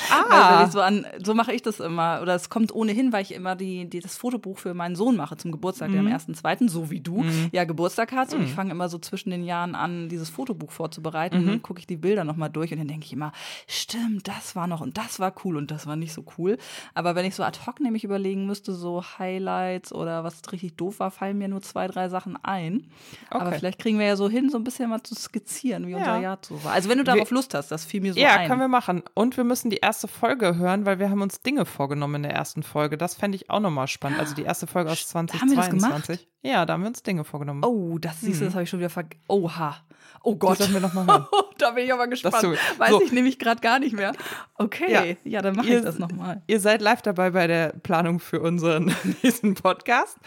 Ah. 0.10 0.60
also, 0.60 0.74
so, 0.74 0.82
an, 0.82 1.06
so 1.24 1.34
mache 1.34 1.54
ich 1.54 1.62
das 1.62 1.80
immer. 1.80 2.20
Oder 2.22 2.36
es 2.36 2.50
kommt 2.50 2.74
ohnehin, 2.74 3.14
weil 3.14 3.24
ich 3.24 3.34
immer 3.34 3.56
die, 3.56 3.90
die, 3.90 4.00
das 4.00 4.18
Fotobuch 4.18 4.58
für 4.58 4.74
meinen 4.74 4.96
Sohn 4.96 5.16
mache 5.16 5.38
zum 5.38 5.52
Geburtstag, 5.52 5.90
mhm. 5.90 5.94
der 5.94 6.02
am 6.02 6.08
1.2., 6.08 6.70
so 6.70 6.90
wie 6.90 7.00
du, 7.00 7.22
mhm. 7.22 7.50
ja 7.52 7.64
Geburtstag 7.64 8.12
hast. 8.12 8.34
Und 8.34 8.44
ich 8.44 8.52
mhm. 8.52 8.56
fange 8.56 8.72
immer 8.72 8.90
so 8.90 8.98
zwischen 8.98 9.30
den 9.30 9.44
Jahren 9.44 9.76
an, 9.76 10.10
dieses 10.10 10.30
Fotobuch 10.30 10.72
vorzubereiten. 10.72 11.38
Und 11.38 11.46
mhm. 11.46 11.50
dann 11.50 11.62
gucke 11.62 11.80
ich 11.80 11.88
die 11.88 11.98
Bilder 11.98 12.24
nochmal 12.24 12.50
durch 12.50 12.72
und 12.72 12.80
dann 12.80 12.88
denke 12.88 13.06
ich 13.06 13.14
immer, 13.14 13.32
stimmt, 13.68 14.28
das 14.28 14.56
war 14.56 14.68
noch 14.68 14.82
und 14.92 14.98
das 14.98 15.22
war 15.22 15.34
cool 15.46 15.56
und 15.56 15.72
das 15.72 15.88
war 15.88 15.96
nicht 15.96 16.12
so 16.12 16.26
cool. 16.38 16.58
Aber 16.94 17.16
wenn 17.16 17.26
ich 17.26 17.34
so 17.34 17.44
ad 17.44 17.60
hoc 17.66 17.80
nämlich 17.80 18.04
überlegen 18.04 18.46
müsste, 18.46 18.74
so 18.74 19.02
Highlights 19.02 19.94
oder 19.94 20.26
was 20.26 20.42
richtig 20.52 20.76
doof 20.76 21.00
war, 21.00 21.12
fallen 21.12 21.38
mir 21.38 21.48
nur 21.48 21.62
zwei, 21.62 21.88
drei 21.88 22.10
Sachen 22.10 22.38
ein. 22.44 22.88
Okay. 23.30 23.42
Aber 23.42 23.54
vielleicht 23.54 23.80
kriegen 23.80 24.00
wir 24.00 24.06
ja 24.06 24.18
so 24.18 24.30
hin, 24.30 24.50
so 24.50 24.58
ein 24.58 24.66
bisschen 24.66 24.90
mal 24.90 25.02
zu 25.02 25.16
skizzieren, 25.16 25.88
wie 25.88 25.92
ja. 25.92 25.98
unser 26.00 26.20
Jahr 26.20 26.40
so 26.42 26.62
war. 26.66 26.74
Also 26.74 26.90
wenn 26.90 26.98
du 26.98 27.06
darauf 27.06 27.32
wir, 27.32 27.36
Lust 27.36 27.54
hast, 27.54 27.72
das 27.72 27.86
fiel 27.86 28.02
mir 28.02 28.14
so 28.14 28.20
ja, 28.20 28.36
ein. 28.36 28.42
Ja, 28.42 28.48
können 28.48 28.60
wir 28.60 28.68
machen. 28.68 29.02
Und 29.14 29.38
wir 29.38 29.46
müssen 29.46 29.70
die 29.70 29.78
erste 29.78 30.10
Folge 30.10 30.58
hören, 30.58 30.86
weil 30.86 31.00
wir 31.00 31.10
haben 31.10 31.22
uns 31.22 31.42
Dinge 31.42 31.66
vorgenommen 31.66 32.16
in 32.16 32.24
der 32.24 32.34
ersten 32.34 32.62
Folge. 32.62 32.98
Das 32.98 33.16
fände 33.16 33.38
ich 33.38 33.50
auch 33.50 33.62
nochmal 33.62 33.88
spannend. 33.88 34.20
Also 34.20 34.36
die 34.36 34.44
erste 34.44 34.68
Folge 34.68 34.92
aus 34.92 35.08
2022. 35.08 36.28
Ja, 36.44 36.66
da 36.66 36.74
haben 36.74 36.82
wir 36.82 36.88
uns 36.88 37.04
Dinge 37.04 37.24
vorgenommen. 37.24 37.64
Oh, 37.64 37.98
das 37.98 38.22
siehst 38.22 38.42
du, 38.42 38.46
das 38.46 38.54
hm. 38.54 38.56
habe 38.56 38.64
ich 38.64 38.70
schon 38.70 38.80
wieder 38.80 38.90
vergessen. 38.90 39.24
Oha. 39.28 39.78
Oh 40.24 40.36
Gott. 40.36 40.60
Das 40.60 40.72
wir 40.72 40.80
noch 40.80 40.94
mal 40.94 41.06
hören. 41.06 41.28
da 41.58 41.72
bin 41.72 41.86
ich 41.86 41.94
aber 41.94 42.08
gespannt. 42.08 42.44
Du, 42.44 42.54
Weiß 42.78 42.90
so. 42.90 43.02
ich 43.02 43.12
nämlich 43.12 43.40
gerade 43.40 43.62
gar 43.62 43.80
nicht 43.80 43.96
mehr. 43.96 44.14
Okay, 44.56 44.92
ja, 44.92 45.16
ja 45.24 45.42
dann 45.42 45.56
mache 45.56 45.68
ich 45.68 45.82
das 45.82 45.98
nochmal. 45.98 46.42
Ihr 46.48 46.60
seid 46.60 46.82
live 46.82 47.02
dabei 47.02 47.32
bei 47.32 47.48
der 47.48 47.70
Planung 47.70 48.20
für 48.20 48.40
unseren 48.40 48.94
nächsten 49.24 49.56
Podcast. 49.56 50.18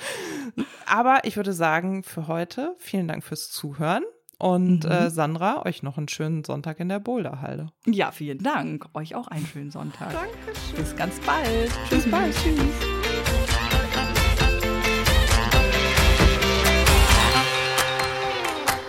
Aber 0.86 1.20
ich 1.24 1.36
würde 1.36 1.52
sagen, 1.52 2.02
für 2.02 2.26
heute 2.26 2.74
vielen 2.78 3.08
Dank 3.08 3.22
fürs 3.24 3.50
Zuhören. 3.50 4.04
Und 4.38 4.84
mhm. 4.84 4.90
äh, 4.90 5.10
Sandra, 5.10 5.64
euch 5.64 5.82
noch 5.84 5.96
einen 5.96 6.08
schönen 6.08 6.42
Sonntag 6.42 6.80
in 6.80 6.88
der 6.88 6.98
Boulderhalde. 6.98 7.68
Ja, 7.86 8.10
vielen 8.10 8.42
Dank. 8.42 8.86
Euch 8.92 9.14
auch 9.14 9.28
einen 9.28 9.46
schönen 9.46 9.70
Sonntag. 9.70 10.12
Dankeschön. 10.12 10.76
Bis 10.76 10.96
ganz 10.96 11.20
bald. 11.20 11.70
Bis 11.88 12.10
bald. 12.10 12.34
Tschüss. 12.34 13.13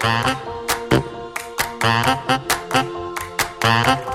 Thank 0.06 0.38
you. 4.10 4.15